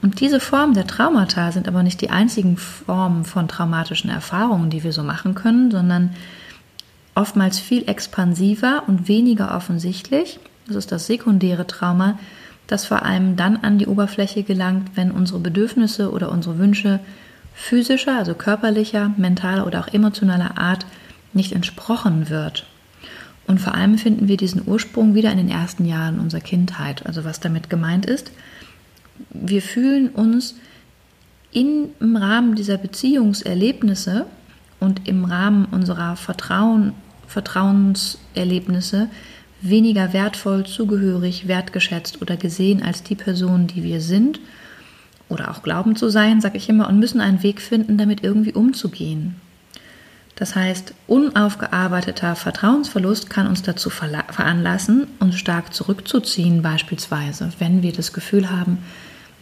Und 0.00 0.20
diese 0.20 0.40
Formen 0.40 0.74
der 0.74 0.86
Traumata 0.86 1.52
sind 1.52 1.68
aber 1.68 1.82
nicht 1.82 2.00
die 2.00 2.10
einzigen 2.10 2.56
Formen 2.56 3.24
von 3.24 3.48
traumatischen 3.48 4.10
Erfahrungen, 4.10 4.70
die 4.70 4.84
wir 4.84 4.92
so 4.92 5.02
machen 5.02 5.34
können, 5.34 5.70
sondern 5.70 6.14
oftmals 7.14 7.58
viel 7.58 7.88
expansiver 7.88 8.84
und 8.86 9.08
weniger 9.08 9.54
offensichtlich. 9.56 10.38
Das 10.66 10.76
ist 10.76 10.92
das 10.92 11.06
sekundäre 11.06 11.66
Trauma, 11.66 12.18
das 12.68 12.84
vor 12.84 13.02
allem 13.02 13.36
dann 13.36 13.56
an 13.56 13.78
die 13.78 13.86
Oberfläche 13.86 14.44
gelangt, 14.44 14.90
wenn 14.94 15.10
unsere 15.10 15.40
Bedürfnisse 15.40 16.12
oder 16.12 16.30
unsere 16.30 16.58
Wünsche 16.58 17.00
physischer, 17.54 18.16
also 18.18 18.34
körperlicher, 18.34 19.10
mentaler 19.16 19.66
oder 19.66 19.80
auch 19.80 19.88
emotionaler 19.88 20.58
Art 20.58 20.86
nicht 21.32 21.52
entsprochen 21.52 22.28
wird. 22.28 22.66
Und 23.48 23.60
vor 23.60 23.74
allem 23.74 23.96
finden 23.98 24.28
wir 24.28 24.36
diesen 24.36 24.68
Ursprung 24.68 25.14
wieder 25.14 25.32
in 25.32 25.38
den 25.38 25.48
ersten 25.48 25.86
Jahren 25.86 26.20
unserer 26.20 26.42
Kindheit. 26.42 27.06
Also 27.06 27.24
was 27.24 27.40
damit 27.40 27.70
gemeint 27.70 28.06
ist, 28.06 28.30
wir 29.30 29.62
fühlen 29.62 30.10
uns 30.10 30.54
im 31.50 31.88
Rahmen 32.14 32.54
dieser 32.54 32.76
Beziehungserlebnisse 32.76 34.26
und 34.80 35.08
im 35.08 35.24
Rahmen 35.24 35.64
unserer 35.64 36.14
Vertrauen, 36.14 36.92
Vertrauenserlebnisse 37.26 39.08
weniger 39.62 40.12
wertvoll, 40.12 40.66
zugehörig, 40.66 41.48
wertgeschätzt 41.48 42.20
oder 42.20 42.36
gesehen 42.36 42.82
als 42.82 43.02
die 43.02 43.16
Person, 43.16 43.66
die 43.66 43.82
wir 43.82 44.02
sind 44.02 44.40
oder 45.30 45.50
auch 45.50 45.62
glauben 45.62 45.96
zu 45.96 46.10
sein, 46.10 46.42
sage 46.42 46.58
ich 46.58 46.68
immer, 46.68 46.86
und 46.86 46.98
müssen 46.98 47.20
einen 47.20 47.42
Weg 47.42 47.62
finden, 47.62 47.96
damit 47.96 48.22
irgendwie 48.22 48.52
umzugehen. 48.52 49.36
Das 50.38 50.54
heißt, 50.54 50.94
unaufgearbeiteter 51.08 52.36
Vertrauensverlust 52.36 53.28
kann 53.28 53.48
uns 53.48 53.62
dazu 53.62 53.90
veranlassen, 53.90 55.08
uns 55.18 55.36
stark 55.36 55.74
zurückzuziehen, 55.74 56.62
beispielsweise, 56.62 57.50
wenn 57.58 57.82
wir 57.82 57.92
das 57.92 58.12
Gefühl 58.12 58.48
haben, 58.48 58.78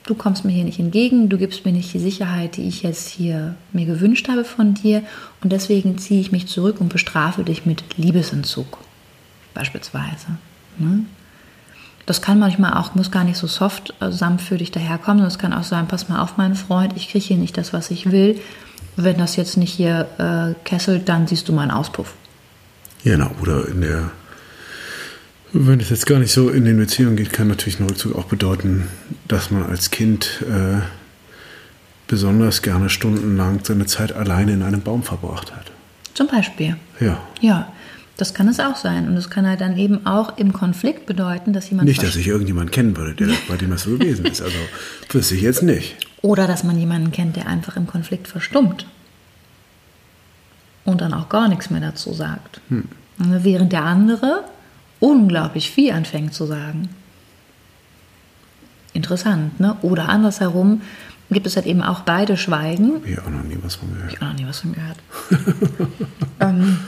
du 0.06 0.14
kommst 0.14 0.46
mir 0.46 0.52
hier 0.52 0.64
nicht 0.64 0.78
entgegen, 0.78 1.28
du 1.28 1.36
gibst 1.36 1.66
mir 1.66 1.72
nicht 1.72 1.92
die 1.92 1.98
Sicherheit, 1.98 2.56
die 2.56 2.66
ich 2.66 2.82
jetzt 2.82 3.10
hier 3.10 3.56
mir 3.74 3.84
gewünscht 3.84 4.28
habe 4.30 4.44
von 4.44 4.72
dir 4.72 5.02
und 5.42 5.52
deswegen 5.52 5.98
ziehe 5.98 6.20
ich 6.20 6.32
mich 6.32 6.48
zurück 6.48 6.80
und 6.80 6.88
bestrafe 6.88 7.44
dich 7.44 7.66
mit 7.66 7.84
Liebesentzug 7.98 8.78
beispielsweise. 9.52 10.38
Ne? 10.78 11.04
Das 12.06 12.22
kann 12.22 12.38
manchmal 12.38 12.72
auch, 12.72 12.94
muss 12.94 13.10
gar 13.10 13.24
nicht 13.24 13.36
so 13.36 13.48
soft, 13.48 13.92
äh, 14.00 14.10
sanft 14.10 14.46
für 14.46 14.56
dich 14.56 14.70
daherkommen. 14.70 15.26
Es 15.26 15.38
kann 15.38 15.52
auch 15.52 15.64
sein, 15.64 15.88
pass 15.88 16.08
mal 16.08 16.22
auf, 16.22 16.38
mein 16.38 16.54
Freund, 16.54 16.94
ich 16.96 17.10
kriege 17.10 17.24
hier 17.24 17.36
nicht 17.36 17.58
das, 17.58 17.74
was 17.74 17.90
ich 17.90 18.10
will. 18.10 18.40
Wenn 18.96 19.18
das 19.18 19.36
jetzt 19.36 19.56
nicht 19.56 19.72
hier 19.72 20.08
äh, 20.18 20.54
kesselt, 20.64 21.08
dann 21.08 21.26
siehst 21.26 21.48
du 21.48 21.52
meinen 21.52 21.70
Auspuff. 21.70 22.14
Genau, 23.04 23.30
oder 23.40 23.68
in 23.68 23.82
der, 23.82 24.10
wenn 25.52 25.78
es 25.80 25.90
jetzt 25.90 26.06
gar 26.06 26.18
nicht 26.18 26.32
so 26.32 26.48
in 26.48 26.64
den 26.64 26.78
Beziehungen 26.78 27.16
geht, 27.16 27.32
kann 27.32 27.48
natürlich 27.48 27.78
ein 27.78 27.86
Rückzug 27.86 28.16
auch 28.16 28.24
bedeuten, 28.24 28.88
dass 29.28 29.50
man 29.50 29.64
als 29.64 29.90
Kind 29.90 30.42
äh, 30.48 30.80
besonders 32.08 32.62
gerne 32.62 32.88
stundenlang 32.88 33.60
seine 33.62 33.86
Zeit 33.86 34.12
alleine 34.12 34.52
in 34.52 34.62
einem 34.62 34.80
Baum 34.80 35.02
verbracht 35.02 35.54
hat. 35.54 35.70
Zum 36.14 36.28
Beispiel. 36.28 36.76
Ja. 36.98 37.20
Ja. 37.40 37.72
Das 38.16 38.32
kann 38.32 38.48
es 38.48 38.60
auch 38.60 38.76
sein. 38.76 39.08
Und 39.08 39.16
es 39.16 39.28
kann 39.28 39.46
halt 39.46 39.60
dann 39.60 39.76
eben 39.76 40.06
auch 40.06 40.38
im 40.38 40.52
Konflikt 40.52 41.06
bedeuten, 41.06 41.52
dass 41.52 41.68
jemand. 41.68 41.88
Nicht, 41.88 42.02
dass 42.02 42.16
ich 42.16 42.26
irgendjemanden 42.26 42.70
kennen 42.70 42.96
würde, 42.96 43.14
der, 43.14 43.34
bei 43.48 43.56
dem 43.56 43.70
das 43.70 43.82
so 43.82 43.90
gewesen 43.90 44.24
ist. 44.24 44.40
Also 44.40 44.56
wüsste 45.10 45.34
ich 45.34 45.42
jetzt 45.42 45.62
nicht. 45.62 45.96
Oder 46.22 46.46
dass 46.46 46.64
man 46.64 46.78
jemanden 46.78 47.12
kennt, 47.12 47.36
der 47.36 47.46
einfach 47.46 47.76
im 47.76 47.86
Konflikt 47.86 48.26
verstummt. 48.26 48.86
Und 50.84 51.00
dann 51.00 51.12
auch 51.12 51.28
gar 51.28 51.48
nichts 51.48 51.70
mehr 51.70 51.80
dazu 51.80 52.12
sagt. 52.12 52.60
Hm. 52.68 52.84
Während 53.18 53.72
der 53.72 53.82
andere 53.84 54.44
unglaublich 55.00 55.70
viel 55.70 55.92
anfängt 55.92 56.32
zu 56.32 56.46
sagen. 56.46 56.88
Interessant, 58.92 59.60
ne? 59.60 59.76
Oder 59.82 60.08
andersherum 60.08 60.80
gibt 61.30 61.46
es 61.46 61.56
halt 61.56 61.66
eben 61.66 61.82
auch 61.82 62.00
beide 62.00 62.36
Schweigen. 62.36 63.02
Ich 63.04 63.16
habe 63.16 63.26
auch 63.26 63.32
noch 63.32 63.42
nie 63.42 63.58
was 63.62 63.74
von 63.74 63.92
gehört. 63.92 64.12
Ich 64.12 64.20
habe 64.20 64.32
noch 64.32 64.40
nie 64.40 64.46
was 64.46 64.60
von 64.60 64.72
gehört. 64.72 64.98
ähm, 66.40 66.78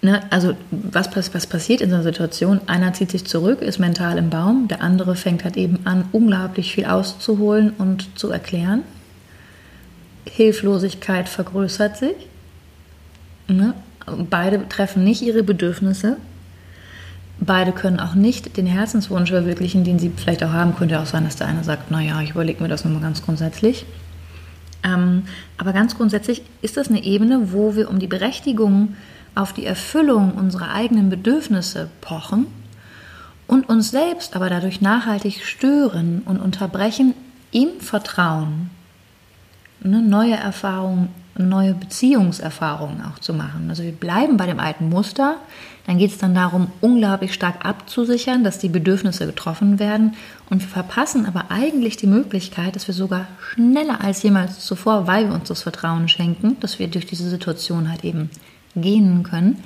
Ne, 0.00 0.22
also 0.30 0.54
was, 0.70 1.10
was 1.34 1.46
passiert 1.48 1.80
in 1.80 1.90
so 1.90 1.96
einer 1.96 2.04
Situation? 2.04 2.60
Einer 2.66 2.92
zieht 2.92 3.10
sich 3.10 3.24
zurück, 3.24 3.62
ist 3.62 3.80
mental 3.80 4.16
im 4.16 4.30
Baum, 4.30 4.68
der 4.68 4.80
andere 4.80 5.16
fängt 5.16 5.42
halt 5.42 5.56
eben 5.56 5.80
an, 5.84 6.04
unglaublich 6.12 6.72
viel 6.72 6.84
auszuholen 6.84 7.72
und 7.78 8.16
zu 8.16 8.30
erklären. 8.30 8.84
Hilflosigkeit 10.24 11.28
vergrößert 11.28 11.96
sich. 11.96 12.14
Ne? 13.48 13.74
Beide 14.30 14.68
treffen 14.68 15.02
nicht 15.02 15.22
ihre 15.22 15.42
Bedürfnisse. 15.42 16.16
Beide 17.40 17.72
können 17.72 17.98
auch 17.98 18.14
nicht 18.14 18.56
den 18.56 18.66
Herzenswunsch 18.66 19.30
verwirklichen, 19.30 19.82
den 19.82 19.98
sie 19.98 20.12
vielleicht 20.14 20.44
auch 20.44 20.52
haben. 20.52 20.76
Könnte 20.76 21.00
auch 21.00 21.06
sein, 21.06 21.24
dass 21.24 21.36
der 21.36 21.48
eine 21.48 21.64
sagt, 21.64 21.90
naja, 21.90 22.20
ich 22.20 22.30
überlege 22.30 22.62
mir 22.62 22.68
das 22.68 22.84
nochmal 22.84 23.02
ganz 23.02 23.24
grundsätzlich. 23.24 23.84
Ähm, 24.84 25.24
aber 25.56 25.72
ganz 25.72 25.96
grundsätzlich 25.96 26.42
ist 26.62 26.76
das 26.76 26.88
eine 26.88 27.02
Ebene, 27.02 27.52
wo 27.52 27.74
wir 27.74 27.88
um 27.90 27.98
die 27.98 28.06
Berechtigung 28.06 28.94
auf 29.38 29.52
die 29.52 29.64
Erfüllung 29.64 30.32
unserer 30.32 30.72
eigenen 30.72 31.10
Bedürfnisse 31.10 31.88
pochen 32.00 32.48
und 33.46 33.68
uns 33.68 33.92
selbst 33.92 34.34
aber 34.34 34.50
dadurch 34.50 34.80
nachhaltig 34.80 35.44
stören 35.44 36.22
und 36.24 36.40
unterbrechen 36.40 37.14
im 37.52 37.80
Vertrauen, 37.80 38.70
ne, 39.80 40.02
neue 40.02 40.34
Erfahrungen, 40.34 41.10
neue 41.36 41.72
Beziehungserfahrungen 41.72 43.00
auch 43.04 43.20
zu 43.20 43.32
machen. 43.32 43.66
Also 43.68 43.84
wir 43.84 43.92
bleiben 43.92 44.36
bei 44.36 44.46
dem 44.46 44.58
alten 44.58 44.88
Muster, 44.88 45.36
dann 45.86 45.98
geht 45.98 46.10
es 46.10 46.18
dann 46.18 46.34
darum, 46.34 46.72
unglaublich 46.80 47.32
stark 47.32 47.64
abzusichern, 47.64 48.42
dass 48.42 48.58
die 48.58 48.68
Bedürfnisse 48.68 49.24
getroffen 49.24 49.78
werden 49.78 50.14
und 50.50 50.62
wir 50.62 50.68
verpassen 50.68 51.26
aber 51.26 51.44
eigentlich 51.50 51.96
die 51.96 52.08
Möglichkeit, 52.08 52.74
dass 52.74 52.88
wir 52.88 52.94
sogar 52.94 53.28
schneller 53.52 54.00
als 54.02 54.20
jemals 54.24 54.58
zuvor, 54.58 55.06
weil 55.06 55.28
wir 55.28 55.34
uns 55.34 55.46
das 55.46 55.62
Vertrauen 55.62 56.08
schenken, 56.08 56.56
dass 56.58 56.80
wir 56.80 56.88
durch 56.88 57.06
diese 57.06 57.30
Situation 57.30 57.88
halt 57.88 58.04
eben 58.04 58.30
gehen 58.76 59.22
können, 59.22 59.62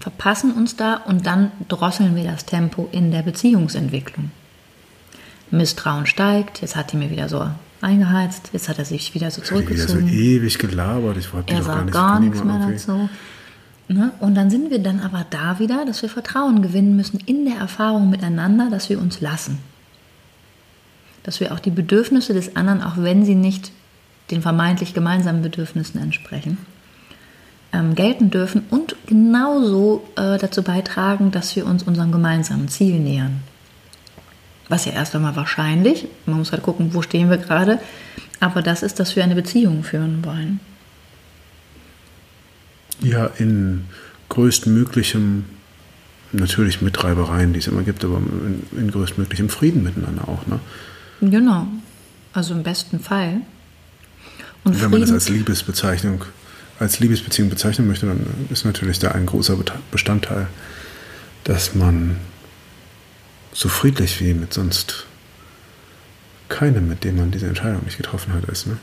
verpassen 0.00 0.52
uns 0.52 0.76
da 0.76 0.94
und 0.94 1.26
dann 1.26 1.52
drosseln 1.68 2.16
wir 2.16 2.24
das 2.24 2.44
Tempo 2.44 2.88
in 2.92 3.10
der 3.10 3.22
Beziehungsentwicklung. 3.22 4.30
Misstrauen 5.50 6.06
steigt, 6.06 6.62
jetzt 6.62 6.76
hat 6.76 6.92
die 6.92 6.96
mir 6.96 7.10
wieder 7.10 7.28
so 7.28 7.46
eingeheizt, 7.80 8.50
jetzt 8.52 8.68
hat 8.68 8.78
er 8.78 8.84
sich 8.84 9.14
wieder 9.14 9.30
so 9.30 9.42
zurückgezogen. 9.42 10.06
Wieder 10.06 10.10
so 10.10 10.16
ewig 10.16 10.58
gelabert, 10.58 11.16
ich 11.18 11.32
wollte 11.32 11.52
Er 11.52 11.62
sagt 11.62 11.92
gar 11.92 12.20
nichts 12.20 12.42
mehr 12.42 12.58
dazu. 12.58 13.08
Ne? 13.88 14.12
Und 14.20 14.34
dann 14.34 14.50
sind 14.50 14.70
wir 14.70 14.78
dann 14.78 15.00
aber 15.00 15.26
da 15.28 15.58
wieder, 15.58 15.84
dass 15.84 16.00
wir 16.02 16.08
Vertrauen 16.08 16.62
gewinnen 16.62 16.96
müssen 16.96 17.20
in 17.26 17.44
der 17.44 17.56
Erfahrung 17.56 18.08
miteinander, 18.08 18.70
dass 18.70 18.88
wir 18.88 18.98
uns 18.98 19.20
lassen. 19.20 19.58
Dass 21.24 21.40
wir 21.40 21.52
auch 21.52 21.60
die 21.60 21.70
Bedürfnisse 21.70 22.32
des 22.32 22.56
anderen, 22.56 22.82
auch 22.82 22.96
wenn 22.96 23.24
sie 23.24 23.34
nicht 23.34 23.72
den 24.30 24.40
vermeintlich 24.40 24.94
gemeinsamen 24.94 25.42
Bedürfnissen 25.42 26.00
entsprechen, 26.00 26.56
ähm, 27.72 27.94
gelten 27.94 28.30
dürfen 28.30 28.64
und 28.70 28.96
genauso 29.06 30.06
äh, 30.16 30.38
dazu 30.38 30.62
beitragen, 30.62 31.30
dass 31.30 31.54
wir 31.56 31.66
uns 31.66 31.82
unserem 31.82 32.12
gemeinsamen 32.12 32.68
Ziel 32.68 32.98
nähern. 32.98 33.40
Was 34.68 34.84
ja 34.84 34.92
erst 34.92 35.14
einmal 35.14 35.36
wahrscheinlich, 35.36 36.06
man 36.26 36.38
muss 36.38 36.52
halt 36.52 36.62
gucken, 36.62 36.94
wo 36.94 37.02
stehen 37.02 37.30
wir 37.30 37.38
gerade, 37.38 37.78
aber 38.40 38.62
das 38.62 38.82
ist, 38.82 39.00
dass 39.00 39.16
wir 39.16 39.24
eine 39.24 39.34
Beziehung 39.34 39.84
führen 39.84 40.24
wollen. 40.24 40.60
Ja, 43.00 43.26
in 43.38 43.84
größtmöglichem, 44.28 45.44
natürlich 46.32 46.80
mit 46.80 47.02
Reibereien, 47.02 47.52
die 47.52 47.58
es 47.58 47.66
immer 47.66 47.82
gibt, 47.82 48.04
aber 48.04 48.18
in, 48.18 48.62
in 48.78 48.90
größtmöglichem 48.90 49.48
Frieden 49.48 49.82
miteinander 49.82 50.28
auch. 50.28 50.46
Ne? 50.46 50.60
Genau, 51.20 51.66
also 52.32 52.54
im 52.54 52.62
besten 52.62 53.00
Fall. 53.00 53.40
Und 54.64 54.80
wenn 54.80 54.90
man 54.90 55.00
das 55.00 55.10
als 55.10 55.28
Liebesbezeichnung, 55.28 56.24
als 56.82 57.00
Liebesbeziehung 57.00 57.48
bezeichnen 57.48 57.86
möchte, 57.86 58.06
dann 58.06 58.26
ist 58.50 58.64
natürlich 58.64 58.98
da 58.98 59.12
ein 59.12 59.26
großer 59.26 59.56
Bestandteil, 59.90 60.48
dass 61.44 61.74
man 61.74 62.16
so 63.52 63.68
friedlich 63.68 64.20
wie 64.20 64.34
mit 64.34 64.52
sonst 64.52 65.06
keinem, 66.48 66.88
mit 66.88 67.04
dem 67.04 67.16
man 67.16 67.30
diese 67.30 67.46
Entscheidung 67.46 67.82
nicht 67.84 67.96
getroffen 67.96 68.32
hat, 68.34 68.44
ist. 68.44 68.66
Ne? 68.66 68.76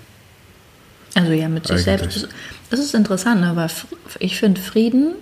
Also 1.16 1.32
ja, 1.32 1.48
mit 1.48 1.68
sich 1.68 1.88
Eigentlich. 1.88 2.14
selbst. 2.14 2.30
Das 2.70 2.80
ist 2.80 2.94
interessant, 2.94 3.44
aber 3.44 3.64
ne? 3.64 3.70
ich 4.20 4.40
finde 4.40 4.62
Frieden, 4.62 5.14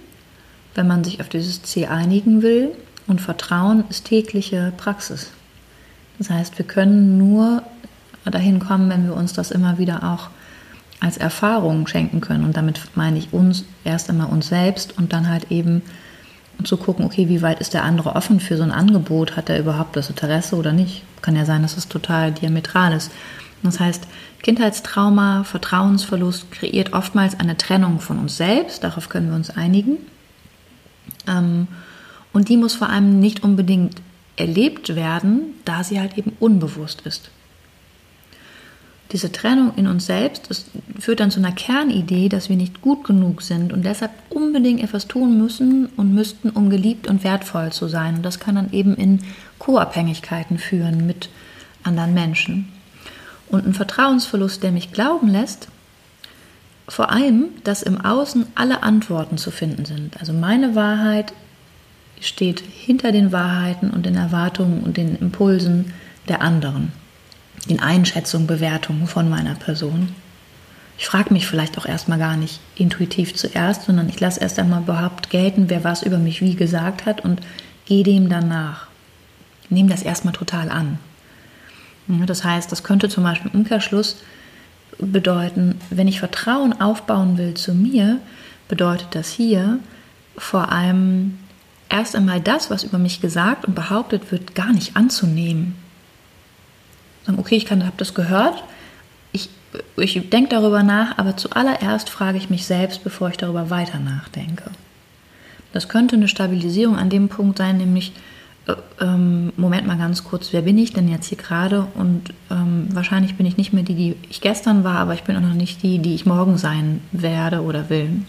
wenn 0.75 0.88
man 0.88 1.03
sich 1.03 1.21
auf 1.21 1.30
dieses 1.30 1.61
Ziel 1.63 1.86
einigen 1.86 2.41
will, 2.41 2.71
und 3.07 3.21
Vertrauen 3.21 3.86
ist 3.89 4.05
tägliche 4.05 4.73
Praxis. 4.75 5.32
Das 6.19 6.30
heißt, 6.30 6.57
wir 6.57 6.65
können 6.65 7.17
nur 7.17 7.63
dahin 8.25 8.59
kommen, 8.59 8.89
wenn 8.89 9.05
wir 9.05 9.15
uns 9.15 9.32
das 9.34 9.51
immer 9.51 9.78
wieder 9.78 10.03
auch 10.03 10.30
als 11.00 11.18
Erfahrung 11.18 11.88
schenken 11.88 12.22
können. 12.22 12.43
Und 12.43 12.58
damit 12.58 12.82
meine 12.95 13.18
ich 13.18 13.34
uns 13.34 13.66
erst 13.84 14.10
einmal 14.10 14.28
uns 14.28 14.48
selbst 14.48 14.98
und 14.98 15.14
dann 15.14 15.30
halt 15.30 15.52
eben 15.52 15.82
zu 16.64 16.78
gucken, 16.78 17.06
okay, 17.06 17.30
wie 17.30 17.41
weit 17.41 17.60
ist 17.60 17.74
der 17.74 17.84
andere 17.84 18.16
offen 18.16 18.39
für 18.39 18.58
so 18.58 18.64
ein 18.64 18.72
Angebot? 18.72 19.36
Hat 19.36 19.50
er 19.50 19.60
überhaupt 19.60 19.95
das 19.95 20.10
Interesse 20.10 20.56
oder 20.56 20.74
nicht? 20.74 21.04
Kann 21.22 21.36
ja 21.36 21.45
sein, 21.45 21.62
dass 21.62 21.78
es 21.78 21.88
total 21.88 22.32
diametral 22.32 22.93
ist. 22.93 23.12
Das 23.64 23.80
heißt, 23.80 24.08
Kindheitstrauma, 24.41 25.43
Vertrauensverlust 25.43 26.52
kreiert 26.52 26.93
oftmals 26.93 27.39
eine 27.39 27.58
Trennung 27.58 28.00
von 28.00 28.20
uns 28.20 28.38
selbst, 28.38 28.84
darauf 28.84 29.10
können 29.10 29.30
wir 29.30 29.36
uns 29.36 29.50
einigen. 29.50 29.98
Ähm, 31.28 31.68
und 32.34 32.50
die 32.50 32.58
muss 32.58 32.76
vor 32.76 32.89
allem 32.89 33.20
nicht 33.20 33.43
unbedingt 33.43 34.02
erlebt 34.36 34.95
werden, 34.95 35.56
da 35.66 35.84
sie 35.84 36.00
halt 36.00 36.18
eben 36.18 36.34
unbewusst 36.39 37.02
ist 37.02 37.32
diese 39.12 39.32
Trennung 39.32 39.74
in 39.78 39.88
uns 39.88 40.05
selbst, 40.05 40.49
das 40.49 40.66
führt 40.99 41.20
dann 41.20 41.32
zu 41.32 41.39
einer 41.39 41.53
Kernidee, 41.53 42.28
dass 42.28 42.49
wir 42.49 42.58
nicht 42.58 42.82
gut 42.82 43.05
genug 43.05 43.41
sind 43.41 43.72
und 43.72 43.86
deshalb 43.86 44.12
unbedingt 44.30 44.84
etwas 44.84 45.08
tun 45.08 45.38
müssen 45.38 45.88
und 45.95 46.14
müssten, 46.14 46.49
um 46.49 46.70
geliebt 46.70 47.08
und 47.08 47.24
wertvoll 47.24 47.72
zu 47.72 47.88
sein. 47.88 48.16
Und 48.16 48.24
das 48.24 48.39
kann 48.39 48.55
dann 48.55 48.74
eben 48.74 48.95
in 48.95 49.22
Co-Abhängigkeiten 49.60 50.58
führen 50.58 51.05
mit 51.05 51.30
anderen 51.84 52.14
Menschen. 52.14 52.68
Und 53.49 53.66
ein 53.66 53.74
Vertrauensverlust, 53.74 54.62
der 54.62 54.74
mich 54.74 54.91
glauben 54.91 55.30
lässt, 55.30 55.70
vor 56.89 57.12
allem, 57.12 57.49
dass 57.64 57.84
im 57.84 57.99
Außen 57.99 58.45
alle 58.55 58.84
Antworten 58.84 59.38
zu 59.38 59.51
finden 59.51 59.86
sind. 59.86 60.20
Also 60.20 60.34
meine 60.34 60.76
Wahrheit 60.76 61.34
steht 62.20 62.60
hinter 62.60 63.12
den 63.14 63.32
Wahrheiten 63.32 63.89
und 63.89 64.05
den 64.05 64.16
Erwartungen 64.16 64.82
und 64.82 64.97
den 64.97 65.16
Impulsen 65.16 65.93
der 66.28 66.41
anderen 66.41 66.91
den 67.68 67.80
Einschätzungen, 67.80 68.47
Bewertungen 68.47 69.07
von 69.07 69.30
meiner 69.30 69.55
Person. 69.55 70.15
Ich 70.97 71.05
frage 71.05 71.32
mich 71.32 71.45
vielleicht 71.45 71.78
auch 71.78 71.86
erstmal 71.86 72.18
gar 72.18 72.38
nicht 72.38 72.59
intuitiv 72.76 73.36
zuerst, 73.36 73.84
sondern 73.84 74.09
ich 74.09 74.20
lasse 74.20 74.39
erst 74.39 74.57
einmal 74.57 74.82
überhaupt 74.82 75.30
gelten, 75.30 75.70
wer 75.70 75.84
was 75.84 76.03
über 76.03 76.18
mich 76.18 76.41
wie 76.41 76.55
gesagt 76.55 77.05
hat 77.05 77.24
und 77.24 77.41
gehe 77.86 78.03
dem 78.03 78.30
dann 78.30 78.47
nach. 78.47 78.88
Nehme 79.70 79.89
das 79.89 80.01
erstmal 80.01 80.34
total 80.34 80.70
an. 80.70 80.97
Das 82.07 82.43
heißt, 82.43 82.72
das 82.72 82.84
könnte 82.84 83.09
zum 83.09 83.24
Beispiel 83.24 83.51
im 83.51 83.59
Umkehrschluss 83.59 84.18
bedeuten, 84.97 85.80
wenn 85.89 86.07
ich 86.07 86.20
Vertrauen 86.20 86.80
aufbauen 86.82 87.38
will 87.38 87.53
zu 87.53 87.74
mir, 87.74 88.20
bedeutet 88.68 89.09
das 89.11 89.30
hier 89.30 89.80
vor 90.38 90.72
allem 90.72 91.38
erst 91.89 92.15
einmal 92.15 92.41
das, 92.41 92.72
was 92.72 92.84
über 92.84 92.97
mich 92.97 93.22
gesagt 93.22 93.65
und 93.65 93.76
behauptet 93.76 94.32
wird, 94.32 94.55
gar 94.55 94.72
nicht 94.72 94.95
anzunehmen 94.95 95.76
sagen, 97.28 97.39
okay, 97.39 97.55
ich 97.55 97.69
habe 97.69 97.91
das 97.97 98.13
gehört, 98.13 98.63
ich, 99.32 99.49
ich 99.97 100.30
denke 100.30 100.49
darüber 100.49 100.84
nach, 100.84 101.17
aber 101.17 101.38
zuallererst 101.38 102.09
frage 102.09 102.38
ich 102.38 102.49
mich 102.49 102.65
selbst, 102.65 103.03
bevor 103.03 103.30
ich 103.30 103.38
darüber 103.38 103.69
weiter 103.69 103.99
nachdenke. 103.99 104.63
Das 105.73 105.89
könnte 105.89 106.15
eine 106.15 106.28
Stabilisierung 106.28 106.95
an 106.95 107.09
dem 107.09 107.30
Punkt 107.30 107.57
sein, 107.57 107.78
nämlich, 107.78 108.13
äh, 108.67 108.73
ähm, 109.01 109.51
Moment 109.57 109.86
mal 109.86 109.97
ganz 109.97 110.23
kurz, 110.23 110.53
wer 110.53 110.61
bin 110.61 110.78
ich 110.78 110.93
denn 110.93 111.07
jetzt 111.09 111.28
hier 111.28 111.38
gerade? 111.38 111.88
Und 111.93 112.34
ähm, 112.49 112.88
wahrscheinlich 112.91 113.36
bin 113.36 113.45
ich 113.45 113.57
nicht 113.57 113.73
mehr 113.73 113.84
die, 113.84 113.95
die 113.95 114.15
ich 114.30 114.41
gestern 114.41 114.84
war, 114.84 114.97
aber 114.97 115.13
ich 115.13 115.23
bin 115.23 115.36
auch 115.36 115.41
noch 115.41 115.53
nicht 115.53 115.84
die, 115.84 115.99
die 115.99 116.15
ich 116.15 116.25
morgen 116.25 116.57
sein 116.57 117.01
werde 117.11 117.61
oder 117.61 117.89
will 117.89 118.21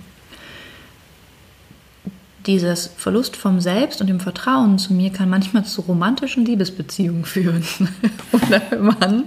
dieses 2.48 2.86
Verlust 2.96 3.36
vom 3.36 3.60
Selbst 3.60 4.00
und 4.00 4.08
dem 4.08 4.18
Vertrauen 4.18 4.78
zu 4.78 4.94
mir 4.94 5.10
kann 5.10 5.28
manchmal 5.28 5.64
zu 5.64 5.82
romantischen 5.82 6.44
Liebesbeziehungen 6.44 7.24
führen. 7.24 7.62
Oder 8.32 8.62
man 8.80 9.24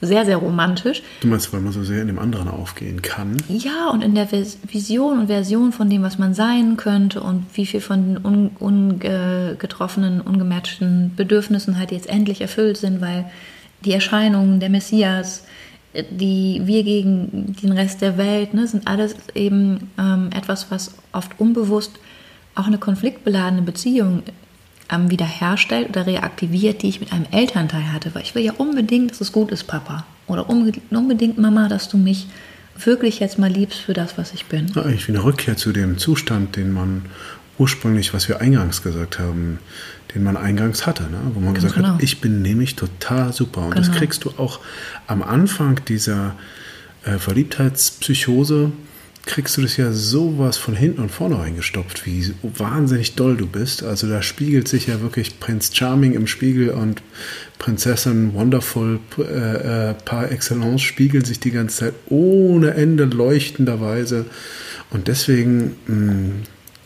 sehr, 0.00 0.24
sehr 0.24 0.36
romantisch. 0.36 1.02
Du 1.20 1.28
meinst, 1.28 1.52
weil 1.52 1.60
man 1.60 1.72
so 1.72 1.82
sehr 1.82 2.00
in 2.02 2.06
dem 2.06 2.18
anderen 2.18 2.48
aufgehen 2.48 3.02
kann? 3.02 3.36
Ja, 3.48 3.90
und 3.90 4.02
in 4.02 4.14
der 4.14 4.28
Vision 4.30 5.18
und 5.18 5.26
Version 5.26 5.72
von 5.72 5.90
dem, 5.90 6.02
was 6.02 6.18
man 6.18 6.34
sein 6.34 6.76
könnte 6.76 7.20
und 7.22 7.44
wie 7.54 7.66
viel 7.66 7.80
von 7.80 8.14
den 8.14 8.50
ungetroffenen, 8.58 10.20
un 10.20 10.26
ungematchten 10.26 11.12
Bedürfnissen 11.16 11.78
halt 11.78 11.90
jetzt 11.90 12.08
endlich 12.08 12.40
erfüllt 12.40 12.76
sind, 12.76 13.00
weil 13.00 13.24
die 13.84 13.92
Erscheinungen 13.92 14.60
der 14.60 14.70
Messias, 14.70 15.44
die 15.92 16.62
wir 16.64 16.84
gegen 16.84 17.56
den 17.62 17.72
Rest 17.72 18.00
der 18.00 18.16
Welt, 18.16 18.54
ne, 18.54 18.66
sind 18.66 18.86
alles 18.86 19.16
eben 19.34 19.90
ähm, 19.98 20.30
etwas, 20.34 20.70
was 20.70 20.94
oft 21.12 21.32
unbewusst 21.38 21.98
auch 22.54 22.66
eine 22.66 22.78
konfliktbeladene 22.78 23.62
Beziehung 23.62 24.22
ähm, 24.90 25.10
wiederherstellt 25.10 25.88
oder 25.88 26.06
reaktiviert, 26.06 26.82
die 26.82 26.88
ich 26.88 27.00
mit 27.00 27.12
einem 27.12 27.26
Elternteil 27.30 27.92
hatte. 27.92 28.14
Weil 28.14 28.22
ich 28.22 28.34
will 28.34 28.44
ja 28.44 28.52
unbedingt, 28.56 29.10
dass 29.10 29.20
es 29.20 29.32
gut 29.32 29.50
ist, 29.50 29.64
Papa. 29.64 30.04
Oder 30.26 30.48
unbedingt, 30.48 31.38
Mama, 31.38 31.68
dass 31.68 31.88
du 31.88 31.98
mich 31.98 32.26
wirklich 32.82 33.20
jetzt 33.20 33.38
mal 33.38 33.50
liebst 33.50 33.78
für 33.78 33.92
das, 33.92 34.18
was 34.18 34.32
ich 34.32 34.46
bin. 34.46 34.68
Ja, 34.74 34.82
eigentlich 34.82 35.06
wie 35.08 35.12
eine 35.12 35.24
Rückkehr 35.24 35.56
zu 35.56 35.72
dem 35.72 35.98
Zustand, 35.98 36.56
den 36.56 36.72
man 36.72 37.02
ursprünglich, 37.58 38.14
was 38.14 38.28
wir 38.28 38.40
eingangs 38.40 38.82
gesagt 38.82 39.18
haben, 39.18 39.58
den 40.14 40.22
man 40.22 40.36
eingangs 40.36 40.86
hatte, 40.86 41.04
ne? 41.04 41.18
wo 41.34 41.40
man 41.40 41.54
Ganz 41.54 41.66
gesagt 41.66 41.76
genau. 41.76 41.94
hat, 41.94 42.02
ich 42.02 42.20
bin 42.20 42.42
nämlich 42.42 42.76
total 42.76 43.32
super. 43.32 43.62
Und 43.62 43.74
genau. 43.74 43.86
das 43.86 43.96
kriegst 43.96 44.24
du 44.24 44.30
auch 44.38 44.60
am 45.06 45.22
Anfang 45.22 45.80
dieser 45.86 46.34
äh, 47.04 47.18
Verliebtheitspsychose 47.18 48.72
kriegst 49.26 49.56
du 49.56 49.62
das 49.62 49.76
ja 49.76 49.92
sowas 49.92 50.56
von 50.56 50.74
hinten 50.74 51.00
und 51.00 51.10
vorne 51.10 51.38
reingestopft, 51.38 52.06
wie 52.06 52.34
wahnsinnig 52.42 53.14
doll 53.14 53.36
du 53.36 53.46
bist. 53.46 53.82
Also 53.82 54.08
da 54.08 54.22
spiegelt 54.22 54.68
sich 54.68 54.86
ja 54.86 55.00
wirklich 55.00 55.40
Prinz 55.40 55.74
Charming 55.74 56.12
im 56.12 56.26
Spiegel 56.26 56.70
und 56.70 57.02
Prinzessin 57.58 58.34
Wonderful 58.34 59.00
äh, 59.18 59.90
äh, 59.90 59.94
par 60.04 60.30
excellence 60.30 60.82
spiegeln 60.82 61.24
sich 61.24 61.40
die 61.40 61.50
ganze 61.50 61.76
Zeit 61.76 61.94
ohne 62.08 62.74
Ende 62.74 63.04
leuchtenderweise. 63.04 64.26
Und 64.90 65.08
deswegen 65.08 65.76
hm, 65.86 66.42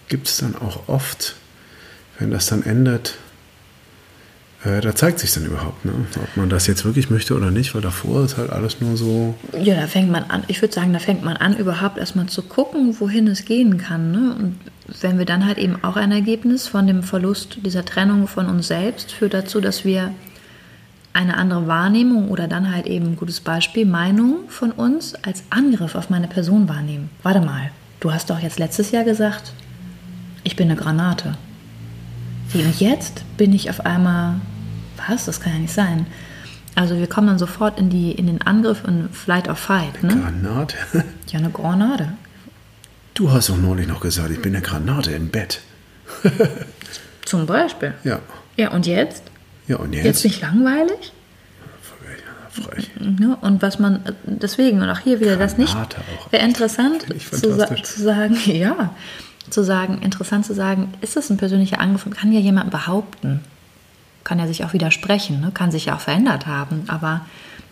gibt 0.09 0.29
es 0.29 0.39
dann 0.39 0.55
auch 0.55 0.89
oft, 0.89 1.37
wenn 2.19 2.31
das 2.31 2.47
dann 2.47 2.63
endet, 2.63 3.19
äh, 4.65 4.81
da 4.81 4.95
zeigt 4.95 5.21
sich 5.21 5.33
dann 5.33 5.45
überhaupt, 5.45 5.85
ne? 5.85 5.93
ob 6.17 6.37
man 6.37 6.49
das 6.49 6.67
jetzt 6.67 6.85
wirklich 6.85 7.11
möchte 7.11 7.37
oder 7.37 7.51
nicht, 7.51 7.75
weil 7.75 7.83
davor 7.83 8.25
ist 8.25 8.37
halt 8.37 8.51
alles 8.51 8.81
nur 8.81 8.97
so. 8.97 9.35
Ja, 9.63 9.77
da 9.77 9.87
fängt 9.87 10.11
man 10.11 10.25
an, 10.25 10.43
ich 10.49 10.61
würde 10.61 10.75
sagen, 10.75 10.93
da 10.93 10.99
fängt 10.99 11.25
man 11.25 11.37
an, 11.37 11.57
überhaupt 11.57 11.99
erstmal 11.99 12.27
zu 12.27 12.43
gucken, 12.43 12.99
wohin 12.99 13.29
es 13.29 13.45
gehen 13.45 13.79
kann. 13.79 14.11
Ne? 14.11 14.35
Und 14.39 14.59
wenn 15.01 15.19
wir 15.19 15.27
dann 15.27 15.47
halt 15.47 15.59
eben 15.59 15.83
auch 15.85 15.97
ein 15.97 16.11
Ergebnis 16.11 16.67
von 16.67 16.87
dem 16.87 17.03
Verlust 17.03 17.59
dieser 17.65 17.85
Trennung 17.85 18.27
von 18.27 18.47
uns 18.47 18.69
selbst 18.69 19.13
führt 19.13 19.35
dazu, 19.35 19.61
dass 19.61 19.85
wir 19.85 20.13
eine 21.13 21.37
andere 21.37 21.67
Wahrnehmung 21.67 22.29
oder 22.29 22.49
dann 22.49 22.73
halt 22.73 22.87
eben 22.87 23.17
gutes 23.17 23.41
Beispiel, 23.41 23.87
Meinung 23.87 24.49
von 24.49 24.73
uns 24.73 25.15
als 25.17 25.43
Angriff 25.51 25.95
auf 25.95 26.11
meine 26.11 26.29
Person 26.29 26.69
wahrnehmen. 26.69 27.11
Warte 27.23 27.41
mal, 27.41 27.71
du 28.01 28.13
hast 28.13 28.31
doch 28.31 28.39
jetzt 28.41 28.59
letztes 28.59 28.91
Jahr 28.91 29.05
gesagt, 29.05 29.53
ich 30.45 30.57
bin 30.57 30.71
eine 30.71 30.81
Granate. 30.81 31.37
Und 32.55 32.81
jetzt 32.81 33.25
bin 33.37 33.53
ich 33.53 33.69
auf 33.69 33.85
einmal, 33.85 34.41
was? 35.09 35.25
Das 35.25 35.41
kann 35.41 35.53
ja 35.53 35.59
nicht 35.59 35.75
sein. 35.75 36.07
Also 36.75 36.97
wir 36.97 37.09
kommen 37.09 37.27
dann 37.27 37.39
sofort 37.39 37.79
in, 37.79 37.91
die, 37.91 38.13
in 38.13 38.27
den 38.27 38.43
Angriff 38.43 38.85
in 38.87 39.09
Flight 39.11 39.49
or 39.49 39.57
Fight. 39.57 40.03
Ne? 40.03 40.15
Granate? 40.15 40.77
Ja, 41.29 41.39
eine 41.39 41.51
Granate. 41.51 42.13
Du 43.15 43.33
hast 43.33 43.49
doch 43.49 43.57
neulich 43.57 43.89
noch 43.89 44.01
gesagt, 44.01 44.31
ich 44.31 44.41
bin 44.41 44.55
eine 44.55 44.63
Granate 44.63 45.11
im 45.11 45.29
Bett. 45.29 45.61
Zum 47.25 47.47
Beispiel? 47.47 47.95
Ja. 48.05 48.21
Ja, 48.57 48.71
und 48.71 48.87
jetzt? 48.87 49.25
Ja, 49.67 49.77
und 49.77 49.93
jetzt? 49.93 50.05
Jetzt 50.05 50.25
nicht 50.25 50.41
langweilig? 50.41 51.13
Frech. 52.51 52.91
Ne? 53.01 53.37
Und 53.41 53.63
was 53.63 53.79
man, 53.79 54.03
deswegen, 54.25 54.83
und 54.83 54.89
auch 54.89 54.99
hier 54.99 55.21
wieder 55.21 55.37
das 55.37 55.59
nicht, 55.59 55.77
wäre 56.31 56.45
interessant 56.45 57.07
zu, 57.31 57.57
zu, 57.83 58.03
sagen, 58.03 58.37
ja, 58.47 58.95
zu 59.51 59.63
sagen, 59.63 60.01
interessant 60.03 60.47
zu 60.47 60.55
sagen, 60.55 60.93
ist 61.01 61.17
das 61.17 61.31
ein 61.31 61.37
persönlicher 61.37 61.81
Angriff? 61.81 62.09
Kann 62.11 62.33
ja 62.33 62.41
jemand 62.41 62.71
behaupten, 62.71 63.41
kann 64.25 64.39
ja 64.39 64.47
sich 64.47 64.65
auch 64.65 64.73
widersprechen, 64.73 65.41
ne? 65.41 65.51
kann 65.53 65.71
sich 65.71 65.87
ja 65.87 65.97
auch 65.97 66.01
verändert 66.01 66.47
haben, 66.47 66.85
aber 66.89 67.23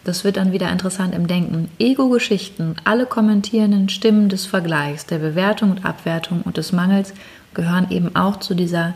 das 0.05 0.23
wird 0.23 0.37
dann 0.37 0.53
wieder 0.53 0.71
interessant 0.71 1.15
im 1.15 1.27
Denken. 1.27 1.69
Ego-Geschichten, 1.81 2.77
alle 2.85 3.07
kommentierenden 3.07 3.89
Stimmen 3.89 4.29
des 4.29 4.47
Vergleichs, 4.47 5.07
der 5.07 5.19
Bewertung 5.19 5.73
und 5.73 5.85
Abwertung 5.85 6.43
und 6.43 6.57
des 6.57 6.71
Mangels 6.73 7.13
gehören 7.55 7.91
eben 7.91 8.15
auch 8.15 8.39
zu 8.39 8.55
dieser 8.55 8.95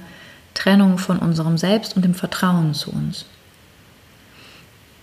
Trennung 0.55 0.99
von 0.99 1.19
unserem 1.19 1.59
Selbst 1.59 1.97
und 1.97 2.05
dem 2.05 2.15
Vertrauen 2.15 2.75
zu 2.75 2.93
uns. 2.93 3.27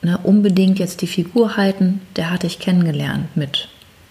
Ne, 0.01 0.17
unbedingt 0.23 0.79
jetzt 0.79 1.01
die 1.01 1.07
Figur 1.07 1.57
halten, 1.57 2.01
der 2.15 2.29
hatte 2.29 2.47
ich 2.47 2.59
kennengelernt 2.59 3.35
mit 3.35 3.67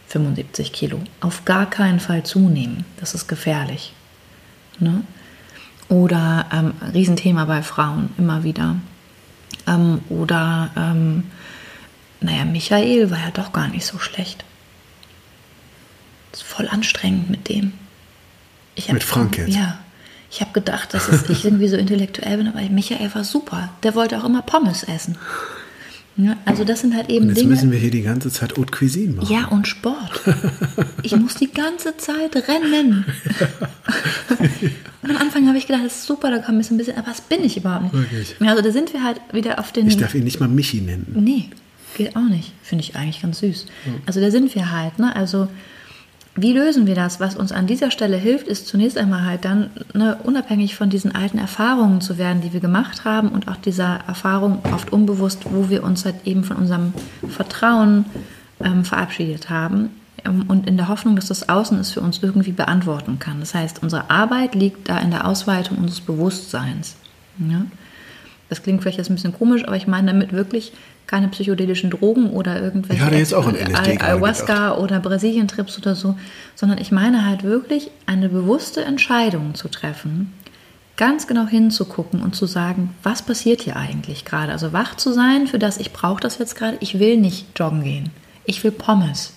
75 0.08 0.72
Kilo. 0.72 1.00
Auf 1.20 1.44
gar 1.44 1.70
keinen 1.70 2.00
Fall 2.00 2.24
zunehmen, 2.24 2.84
das 2.98 3.14
ist 3.14 3.28
gefährlich. 3.28 3.94
Ne? 4.78 5.02
Oder 5.88 6.46
ähm, 6.52 6.74
Riesenthema 6.92 7.44
bei 7.44 7.62
Frauen 7.62 8.10
immer 8.18 8.42
wieder. 8.42 8.76
Ähm, 9.66 10.00
oder, 10.08 10.70
ähm, 10.76 11.24
naja, 12.20 12.44
Michael 12.44 13.10
war 13.10 13.18
ja 13.18 13.30
doch 13.32 13.52
gar 13.52 13.68
nicht 13.68 13.86
so 13.86 13.98
schlecht. 13.98 14.44
Ist 16.32 16.42
voll 16.42 16.68
anstrengend 16.68 17.30
mit 17.30 17.48
dem. 17.48 17.72
Hab, 18.78 18.92
mit 18.92 19.04
Frank 19.04 19.38
jetzt? 19.38 19.54
Ja. 19.54 19.78
Ich 20.30 20.40
habe 20.40 20.52
gedacht, 20.52 20.92
dass 20.92 21.08
ich 21.30 21.44
irgendwie 21.44 21.68
so 21.68 21.76
intellektuell 21.76 22.38
bin, 22.38 22.48
aber 22.48 22.60
Michael 22.62 23.14
war 23.14 23.24
super. 23.24 23.70
Der 23.84 23.94
wollte 23.94 24.18
auch 24.18 24.24
immer 24.24 24.42
Pommes 24.42 24.82
essen. 24.82 25.16
Ja, 26.18 26.36
also 26.46 26.64
das 26.64 26.80
sind 26.80 26.94
halt 26.94 27.10
eben 27.10 27.24
und 27.24 27.28
jetzt 27.30 27.40
Dinge. 27.40 27.50
müssen 27.50 27.70
wir 27.70 27.78
hier 27.78 27.90
die 27.90 28.02
ganze 28.02 28.30
Zeit 28.30 28.56
Haute 28.56 28.70
Cuisine 28.70 29.14
machen. 29.14 29.30
Ja, 29.30 29.48
und 29.48 29.68
Sport. 29.68 30.22
Ich 31.02 31.14
muss 31.14 31.34
die 31.34 31.50
ganze 31.52 31.96
Zeit 31.98 32.34
rennen. 32.48 33.04
und 35.02 35.10
am 35.10 35.16
Anfang 35.18 35.46
habe 35.46 35.58
ich 35.58 35.66
gedacht, 35.66 35.84
das 35.84 35.96
ist 35.96 36.06
super, 36.06 36.30
da 36.30 36.38
kommt 36.38 36.70
ein 36.70 36.76
bisschen, 36.76 36.96
aber 36.96 37.08
das 37.08 37.20
bin 37.20 37.44
ich 37.44 37.58
überhaupt 37.58 37.84
nicht. 37.84 37.94
Wirklich? 37.94 38.36
Also 38.40 38.62
da 38.62 38.72
sind 38.72 38.92
wir 38.92 39.04
halt 39.04 39.20
wieder 39.32 39.58
auf 39.58 39.72
den... 39.72 39.86
Ich 39.88 39.98
darf 39.98 40.14
ihn 40.14 40.24
nicht 40.24 40.40
mal 40.40 40.48
Michi 40.48 40.80
nennen. 40.80 41.14
Nee, 41.18 41.50
geht 41.96 42.16
auch 42.16 42.28
nicht. 42.28 42.52
Finde 42.62 42.82
ich 42.82 42.96
eigentlich 42.96 43.20
ganz 43.20 43.40
süß. 43.40 43.66
Also 44.06 44.20
da 44.20 44.30
sind 44.30 44.54
wir 44.54 44.70
halt, 44.70 44.98
ne? 44.98 45.14
Also 45.14 45.48
wie 46.36 46.52
lösen 46.52 46.86
wir 46.86 46.94
das? 46.94 47.18
Was 47.18 47.34
uns 47.34 47.50
an 47.50 47.66
dieser 47.66 47.90
Stelle 47.90 48.16
hilft, 48.16 48.46
ist 48.46 48.66
zunächst 48.66 48.98
einmal 48.98 49.24
halt 49.24 49.44
dann 49.46 49.70
ne, 49.94 50.18
unabhängig 50.22 50.76
von 50.76 50.90
diesen 50.90 51.14
alten 51.14 51.38
Erfahrungen 51.38 52.02
zu 52.02 52.18
werden, 52.18 52.42
die 52.42 52.52
wir 52.52 52.60
gemacht 52.60 53.04
haben 53.04 53.28
und 53.30 53.48
auch 53.48 53.56
dieser 53.56 54.00
Erfahrung 54.06 54.60
oft 54.72 54.92
unbewusst, 54.92 55.44
wo 55.50 55.70
wir 55.70 55.82
uns 55.82 56.04
halt 56.04 56.16
eben 56.26 56.44
von 56.44 56.58
unserem 56.58 56.92
Vertrauen 57.26 58.04
ähm, 58.60 58.84
verabschiedet 58.84 59.48
haben 59.48 59.90
ähm, 60.24 60.44
und 60.48 60.68
in 60.68 60.76
der 60.76 60.88
Hoffnung, 60.88 61.16
dass 61.16 61.26
das 61.26 61.48
Außen 61.48 61.78
es 61.78 61.92
für 61.92 62.00
uns 62.00 62.22
irgendwie 62.22 62.52
beantworten 62.52 63.18
kann. 63.18 63.40
Das 63.40 63.54
heißt, 63.54 63.82
unsere 63.82 64.10
Arbeit 64.10 64.54
liegt 64.54 64.90
da 64.90 64.98
in 64.98 65.10
der 65.10 65.26
Ausweitung 65.26 65.78
unseres 65.78 66.02
Bewusstseins. 66.02 66.96
Ja? 67.38 67.62
Das 68.48 68.62
klingt 68.62 68.82
vielleicht 68.82 68.98
jetzt 68.98 69.10
ein 69.10 69.16
bisschen 69.16 69.32
komisch, 69.32 69.64
aber 69.64 69.76
ich 69.76 69.86
meine 69.86 70.12
damit 70.12 70.32
wirklich 70.32 70.72
keine 71.06 71.28
psychedelischen 71.28 71.90
Drogen 71.90 72.30
oder 72.30 72.60
irgendwelche 72.60 73.00
ich 73.00 73.06
hatte 73.06 73.16
jetzt 73.16 73.34
auch 73.34 73.46
an 73.46 73.54
LSD 73.54 74.00
Ayahuasca 74.00 74.76
oder 74.76 75.00
Brasilien-Trips 75.00 75.78
oder 75.78 75.94
so, 75.94 76.16
sondern 76.54 76.78
ich 76.78 76.90
meine 76.90 77.26
halt 77.26 77.44
wirklich 77.44 77.90
eine 78.06 78.28
bewusste 78.28 78.84
Entscheidung 78.84 79.54
zu 79.54 79.68
treffen, 79.68 80.32
ganz 80.96 81.26
genau 81.26 81.46
hinzugucken 81.46 82.22
und 82.22 82.34
zu 82.34 82.46
sagen, 82.46 82.94
was 83.02 83.22
passiert 83.22 83.62
hier 83.62 83.76
eigentlich 83.76 84.24
gerade? 84.24 84.52
Also 84.52 84.72
wach 84.72 84.96
zu 84.96 85.12
sein 85.12 85.46
für 85.46 85.58
das, 85.58 85.78
ich 85.78 85.92
brauche 85.92 86.20
das 86.20 86.38
jetzt 86.38 86.56
gerade, 86.56 86.76
ich 86.80 86.98
will 86.98 87.16
nicht 87.16 87.46
joggen 87.58 87.84
gehen, 87.84 88.10
ich 88.44 88.62
will 88.64 88.72
Pommes. 88.72 89.32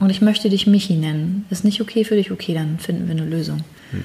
Und 0.00 0.08
ich 0.08 0.22
möchte 0.22 0.48
dich 0.48 0.66
Michi 0.66 0.94
nennen. 0.94 1.44
Ist 1.50 1.62
nicht 1.62 1.82
okay 1.82 2.04
für 2.04 2.16
dich? 2.16 2.30
Okay, 2.32 2.54
dann 2.54 2.78
finden 2.78 3.06
wir 3.06 3.12
eine 3.12 3.26
Lösung. 3.26 3.62
Hm. 3.90 4.02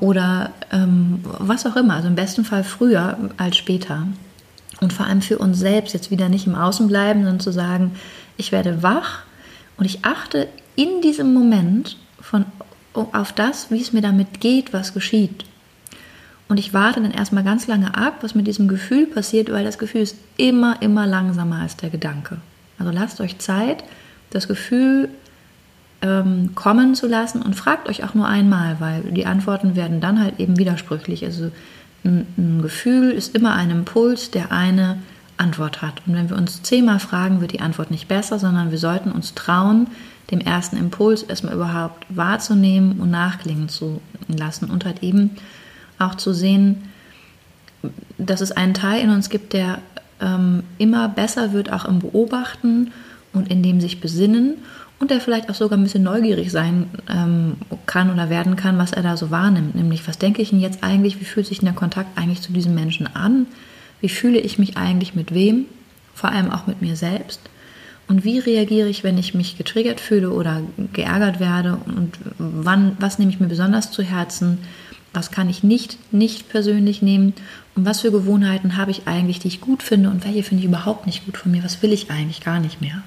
Oder 0.00 0.52
ähm, 0.72 1.20
was 1.38 1.66
auch 1.66 1.76
immer. 1.76 1.94
Also 1.94 2.08
im 2.08 2.14
besten 2.14 2.44
Fall 2.44 2.64
früher 2.64 3.18
als 3.36 3.56
später. 3.56 4.06
Und 4.80 4.92
vor 4.92 5.06
allem 5.06 5.22
für 5.22 5.38
uns 5.38 5.58
selbst 5.58 5.94
jetzt 5.94 6.10
wieder 6.10 6.28
nicht 6.28 6.46
im 6.46 6.54
Außen 6.54 6.86
bleiben, 6.86 7.20
sondern 7.20 7.40
zu 7.40 7.52
sagen, 7.52 7.92
ich 8.36 8.52
werde 8.52 8.82
wach 8.82 9.20
und 9.76 9.84
ich 9.84 10.04
achte 10.04 10.48
in 10.76 11.00
diesem 11.02 11.34
Moment 11.34 11.96
von, 12.20 12.44
auf 12.92 13.32
das, 13.32 13.70
wie 13.70 13.80
es 13.80 13.92
mir 13.92 14.02
damit 14.02 14.40
geht, 14.40 14.72
was 14.72 14.94
geschieht. 14.94 15.44
Und 16.48 16.58
ich 16.58 16.72
warte 16.72 17.00
dann 17.02 17.10
erstmal 17.10 17.44
ganz 17.44 17.66
lange 17.66 17.94
ab, 17.94 18.18
was 18.22 18.34
mit 18.34 18.46
diesem 18.46 18.68
Gefühl 18.68 19.06
passiert, 19.06 19.52
weil 19.52 19.64
das 19.64 19.78
Gefühl 19.78 20.02
ist 20.02 20.16
immer, 20.36 20.80
immer 20.80 21.06
langsamer 21.06 21.60
als 21.60 21.76
der 21.76 21.90
Gedanke. 21.90 22.38
Also 22.78 22.90
lasst 22.90 23.20
euch 23.20 23.38
Zeit, 23.38 23.84
das 24.30 24.48
Gefühl 24.48 25.10
ähm, 26.00 26.54
kommen 26.54 26.94
zu 26.94 27.06
lassen 27.06 27.42
und 27.42 27.54
fragt 27.54 27.88
euch 27.88 28.04
auch 28.04 28.14
nur 28.14 28.26
einmal, 28.26 28.76
weil 28.78 29.02
die 29.02 29.26
Antworten 29.26 29.74
werden 29.74 30.00
dann 30.00 30.20
halt 30.20 30.38
eben 30.38 30.58
widersprüchlich. 30.58 31.24
Also 31.24 31.50
ein, 32.04 32.60
Gefühl 32.62 33.10
ist 33.10 33.34
immer 33.34 33.54
ein 33.54 33.70
Impuls, 33.70 34.30
der 34.30 34.52
eine 34.52 34.98
Antwort 35.36 35.82
hat. 35.82 36.02
Und 36.06 36.14
wenn 36.14 36.30
wir 36.30 36.36
uns 36.36 36.62
zehnmal 36.62 37.00
fragen, 37.00 37.40
wird 37.40 37.52
die 37.52 37.60
Antwort 37.60 37.90
nicht 37.90 38.08
besser, 38.08 38.38
sondern 38.38 38.70
wir 38.70 38.78
sollten 38.78 39.10
uns 39.10 39.34
trauen, 39.34 39.88
dem 40.30 40.40
ersten 40.40 40.76
Impuls 40.76 41.22
erstmal 41.22 41.54
überhaupt 41.54 42.06
wahrzunehmen 42.08 43.00
und 43.00 43.10
nachklingen 43.10 43.68
zu 43.68 44.00
lassen 44.28 44.70
und 44.70 44.84
halt 44.84 45.02
eben 45.02 45.30
auch 45.98 46.14
zu 46.14 46.32
sehen, 46.32 46.90
dass 48.18 48.40
es 48.40 48.52
einen 48.52 48.74
Teil 48.74 49.02
in 49.02 49.10
uns 49.10 49.30
gibt, 49.30 49.52
der 49.52 49.78
ähm, 50.20 50.64
immer 50.78 51.08
besser 51.08 51.52
wird, 51.52 51.72
auch 51.72 51.84
im 51.84 52.00
Beobachten 52.00 52.92
und 53.32 53.50
in 53.50 53.62
dem 53.62 53.80
sich 53.80 54.00
besinnen 54.00 54.58
und 54.98 55.10
der 55.10 55.20
vielleicht 55.20 55.48
auch 55.48 55.54
sogar 55.54 55.78
ein 55.78 55.84
bisschen 55.84 56.02
neugierig 56.02 56.50
sein 56.50 56.86
ähm, 57.08 57.54
kann 57.86 58.12
oder 58.12 58.30
werden 58.30 58.56
kann, 58.56 58.78
was 58.78 58.92
er 58.92 59.02
da 59.02 59.16
so 59.16 59.30
wahrnimmt. 59.30 59.74
Nämlich, 59.74 60.06
was 60.08 60.18
denke 60.18 60.42
ich 60.42 60.50
denn 60.50 60.60
jetzt 60.60 60.82
eigentlich, 60.82 61.20
wie 61.20 61.24
fühlt 61.24 61.46
sich 61.46 61.58
denn 61.58 61.66
der 61.66 61.74
Kontakt 61.74 62.18
eigentlich 62.18 62.42
zu 62.42 62.52
diesem 62.52 62.74
Menschen 62.74 63.06
an? 63.06 63.46
Wie 64.00 64.08
fühle 64.08 64.38
ich 64.38 64.58
mich 64.58 64.76
eigentlich 64.76 65.14
mit 65.14 65.32
wem? 65.32 65.66
Vor 66.14 66.30
allem 66.30 66.50
auch 66.50 66.66
mit 66.66 66.82
mir 66.82 66.96
selbst. 66.96 67.40
Und 68.08 68.24
wie 68.24 68.38
reagiere 68.38 68.88
ich, 68.88 69.04
wenn 69.04 69.18
ich 69.18 69.34
mich 69.34 69.58
getriggert 69.58 70.00
fühle 70.00 70.30
oder 70.30 70.62
geärgert 70.92 71.40
werde? 71.40 71.78
Und 71.86 72.18
wann, 72.38 72.96
was 72.98 73.18
nehme 73.18 73.30
ich 73.30 73.38
mir 73.38 73.48
besonders 73.48 73.92
zu 73.92 74.02
Herzen? 74.02 74.58
Was 75.12 75.30
kann 75.30 75.48
ich 75.48 75.62
nicht, 75.62 75.98
nicht 76.12 76.48
persönlich 76.48 77.02
nehmen? 77.02 77.34
Und 77.76 77.84
was 77.84 78.00
für 78.00 78.10
Gewohnheiten 78.10 78.76
habe 78.76 78.90
ich 78.90 79.06
eigentlich, 79.06 79.38
die 79.38 79.48
ich 79.48 79.60
gut 79.60 79.82
finde 79.82 80.10
und 80.10 80.24
welche 80.24 80.42
finde 80.42 80.62
ich 80.62 80.68
überhaupt 80.68 81.06
nicht 81.06 81.26
gut 81.26 81.36
von 81.36 81.52
mir? 81.52 81.62
Was 81.62 81.82
will 81.82 81.92
ich 81.92 82.10
eigentlich 82.10 82.40
gar 82.40 82.60
nicht 82.60 82.80
mehr? 82.80 83.02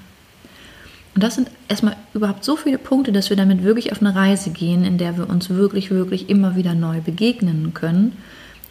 Und 1.14 1.22
das 1.22 1.34
sind 1.34 1.50
erstmal 1.68 1.96
überhaupt 2.14 2.44
so 2.44 2.56
viele 2.56 2.78
Punkte, 2.78 3.12
dass 3.12 3.28
wir 3.28 3.36
damit 3.36 3.62
wirklich 3.62 3.92
auf 3.92 4.00
eine 4.00 4.14
Reise 4.14 4.50
gehen, 4.50 4.84
in 4.84 4.96
der 4.96 5.18
wir 5.18 5.28
uns 5.28 5.50
wirklich, 5.50 5.90
wirklich 5.90 6.30
immer 6.30 6.56
wieder 6.56 6.74
neu 6.74 7.00
begegnen 7.00 7.74
können. 7.74 8.12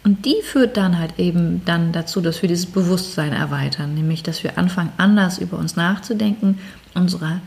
Und 0.04 0.24
die 0.24 0.42
führt 0.42 0.76
dann 0.76 0.98
halt 0.98 1.18
eben 1.18 1.62
dann 1.64 1.92
dazu, 1.92 2.20
dass 2.20 2.42
wir 2.42 2.48
dieses 2.48 2.66
Bewusstsein 2.66 3.32
erweitern, 3.32 3.94
nämlich 3.94 4.24
dass 4.24 4.42
wir 4.42 4.58
anfangen, 4.58 4.92
anders 4.96 5.38
über 5.38 5.58
uns 5.58 5.76
nachzudenken, 5.76 6.58
unsere 6.94 7.40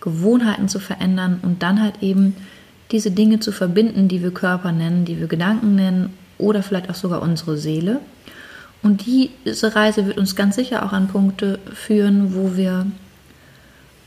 Gewohnheiten 0.00 0.68
zu 0.68 0.80
verändern 0.80 1.38
und 1.42 1.62
dann 1.62 1.80
halt 1.80 2.02
eben 2.02 2.34
diese 2.90 3.12
Dinge 3.12 3.38
zu 3.38 3.52
verbinden, 3.52 4.08
die 4.08 4.22
wir 4.22 4.32
Körper 4.32 4.72
nennen, 4.72 5.04
die 5.04 5.20
wir 5.20 5.28
Gedanken 5.28 5.76
nennen 5.76 6.12
oder 6.38 6.64
vielleicht 6.64 6.90
auch 6.90 6.96
sogar 6.96 7.22
unsere 7.22 7.56
Seele. 7.56 8.00
Und 8.82 9.04
diese 9.06 9.76
Reise 9.76 10.06
wird 10.06 10.18
uns 10.18 10.34
ganz 10.34 10.56
sicher 10.56 10.84
auch 10.84 10.92
an 10.92 11.06
Punkte 11.06 11.60
führen, 11.72 12.34
wo 12.34 12.56
wir 12.56 12.86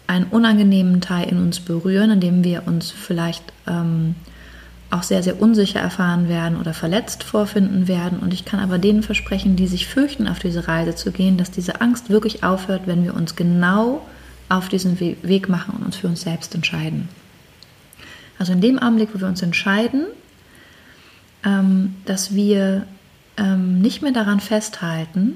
einen 0.08 0.26
unangenehmen 0.26 1.02
Teil 1.02 1.30
in 1.30 1.38
uns 1.38 1.60
berühren, 1.60 2.12
in 2.12 2.20
dem 2.20 2.44
wir 2.44 2.68
uns 2.68 2.92
vielleicht 2.92 3.44
ähm, 3.68 4.16
auch 4.94 5.04
sehr, 5.04 5.24
sehr 5.24 5.42
unsicher 5.42 5.80
erfahren 5.80 6.30
werden 6.30 6.60
oder 6.60 6.74
verletzt 6.74 7.24
vorfinden 7.24 7.88
werden. 7.88 8.20
Und 8.20 8.34
ich 8.34 8.46
kann 8.46 8.60
aber 8.60 8.78
denen 8.78 9.02
versprechen, 9.02 9.56
die 9.56 9.68
sich 9.68 9.88
fürchten, 9.88 10.28
auf 10.28 10.40
diese 10.40 10.68
Reise 10.68 10.94
zu 10.96 11.12
gehen, 11.12 11.38
dass 11.38 11.52
diese 11.52 11.82
Angst 11.82 12.10
wirklich 12.10 12.44
aufhört, 12.44 12.84
wenn 12.86 13.04
wir 13.04 13.16
uns 13.16 13.36
genau 13.36 14.06
auf 14.50 14.70
diesen 14.70 15.00
Weg 15.00 15.50
machen 15.50 15.76
und 15.76 15.86
uns 15.86 15.96
für 15.96 16.08
uns 16.08 16.22
selbst 16.22 16.54
entscheiden. 16.54 17.10
Also 18.38 18.54
in 18.54 18.62
dem 18.62 18.78
Augenblick, 18.78 19.10
wo 19.14 19.20
wir 19.20 19.28
uns 19.28 19.42
entscheiden, 19.42 20.06
ähm, 21.44 21.96
dass 22.06 22.36
wir 22.36 22.86
ähm, 23.38 23.82
nicht 23.82 24.02
mehr 24.02 24.12
daran 24.12 24.40
festhalten, 24.40 25.36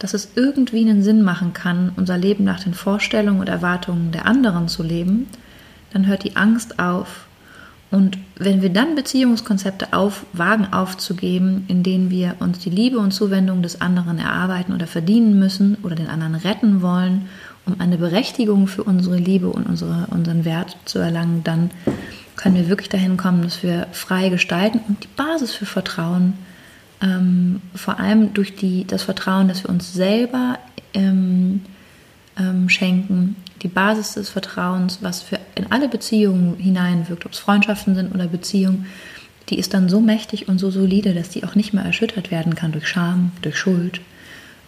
dass 0.00 0.14
es 0.14 0.30
irgendwie 0.34 0.80
einen 0.80 1.02
Sinn 1.02 1.22
machen 1.22 1.52
kann, 1.52 1.92
unser 1.96 2.18
Leben 2.18 2.42
nach 2.42 2.60
den 2.60 2.74
Vorstellungen 2.74 3.38
und 3.38 3.48
Erwartungen 3.48 4.10
der 4.10 4.26
anderen 4.26 4.66
zu 4.66 4.82
leben, 4.82 5.28
dann 5.92 6.06
hört 6.06 6.24
die 6.24 6.36
Angst 6.36 6.78
auf. 6.80 7.26
Und 7.90 8.18
wenn 8.36 8.62
wir 8.62 8.70
dann 8.70 8.94
Beziehungskonzepte 8.94 9.92
auf, 9.92 10.24
wagen 10.32 10.72
aufzugeben, 10.72 11.64
in 11.68 11.82
denen 11.82 12.08
wir 12.08 12.36
uns 12.38 12.60
die 12.60 12.70
Liebe 12.70 12.98
und 12.98 13.12
Zuwendung 13.12 13.62
des 13.62 13.80
anderen 13.80 14.18
erarbeiten 14.18 14.72
oder 14.72 14.86
verdienen 14.86 15.38
müssen 15.38 15.76
oder 15.82 15.96
den 15.96 16.08
anderen 16.08 16.36
retten 16.36 16.82
wollen, 16.82 17.28
um 17.66 17.78
eine 17.78 17.98
Berechtigung 17.98 18.68
für 18.68 18.84
unsere 18.84 19.16
Liebe 19.16 19.48
und 19.48 19.66
unsere, 19.66 20.06
unseren 20.10 20.44
Wert 20.44 20.76
zu 20.86 20.98
erlangen, 20.98 21.42
dann 21.44 21.70
können 22.36 22.54
wir 22.54 22.68
wirklich 22.68 22.88
dahin 22.88 23.18
kommen, 23.18 23.42
dass 23.42 23.62
wir 23.62 23.86
frei 23.92 24.30
gestalten 24.30 24.80
und 24.88 25.04
die 25.04 25.08
Basis 25.08 25.52
für 25.52 25.66
Vertrauen 25.66 26.34
ähm, 27.02 27.60
vor 27.74 27.98
allem 27.98 28.34
durch 28.34 28.56
die, 28.56 28.86
das 28.86 29.02
Vertrauen, 29.02 29.48
dass 29.48 29.64
wir 29.64 29.70
uns 29.70 29.92
selber 29.92 30.58
ähm, 30.94 31.62
ähm, 32.38 32.68
schenken, 32.68 33.36
die 33.62 33.68
Basis 33.68 34.14
des 34.14 34.30
Vertrauens, 34.30 34.98
was 35.02 35.22
für 35.22 35.38
in 35.54 35.70
alle 35.70 35.88
Beziehungen 35.88 36.56
hineinwirkt, 36.56 37.26
ob 37.26 37.32
es 37.32 37.38
Freundschaften 37.38 37.94
sind 37.94 38.14
oder 38.14 38.26
Beziehungen, 38.26 38.86
die 39.48 39.58
ist 39.58 39.74
dann 39.74 39.88
so 39.88 40.00
mächtig 40.00 40.48
und 40.48 40.58
so 40.58 40.70
solide, 40.70 41.12
dass 41.12 41.28
die 41.28 41.44
auch 41.44 41.54
nicht 41.54 41.72
mehr 41.72 41.84
erschüttert 41.84 42.30
werden 42.30 42.54
kann 42.54 42.72
durch 42.72 42.88
Scham, 42.88 43.32
durch 43.42 43.58
Schuld, 43.58 44.00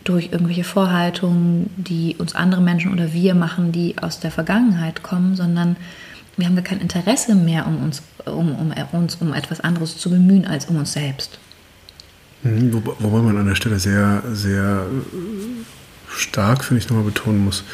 durch 0.04 0.30
irgendwelche 0.32 0.64
Vorhaltungen, 0.64 1.70
die 1.76 2.16
uns 2.18 2.34
andere 2.34 2.60
Menschen 2.60 2.92
oder 2.92 3.12
wir 3.12 3.34
machen, 3.34 3.72
die 3.72 3.96
aus 3.98 4.20
der 4.20 4.32
Vergangenheit 4.32 5.02
kommen, 5.02 5.36
sondern 5.36 5.76
wir 6.36 6.46
haben 6.46 6.56
gar 6.56 6.64
kein 6.64 6.80
Interesse 6.80 7.34
mehr, 7.34 7.66
um 7.66 7.82
uns 7.82 8.02
um, 8.24 8.54
um 8.54 8.72
uns 8.92 9.16
um 9.16 9.34
etwas 9.34 9.60
anderes 9.60 9.98
zu 9.98 10.10
bemühen 10.10 10.46
als 10.46 10.66
um 10.66 10.76
uns 10.76 10.92
selbst. 10.92 11.38
Mhm, 12.42 12.72
wo, 12.72 12.96
wobei 12.98 13.22
man 13.22 13.36
an 13.36 13.46
der 13.46 13.54
Stelle 13.54 13.78
sehr, 13.78 14.22
sehr 14.32 14.86
stark, 16.08 16.64
finde 16.64 16.82
ich, 16.82 16.88
nochmal 16.88 17.04
betonen 17.04 17.44
muss, 17.44 17.64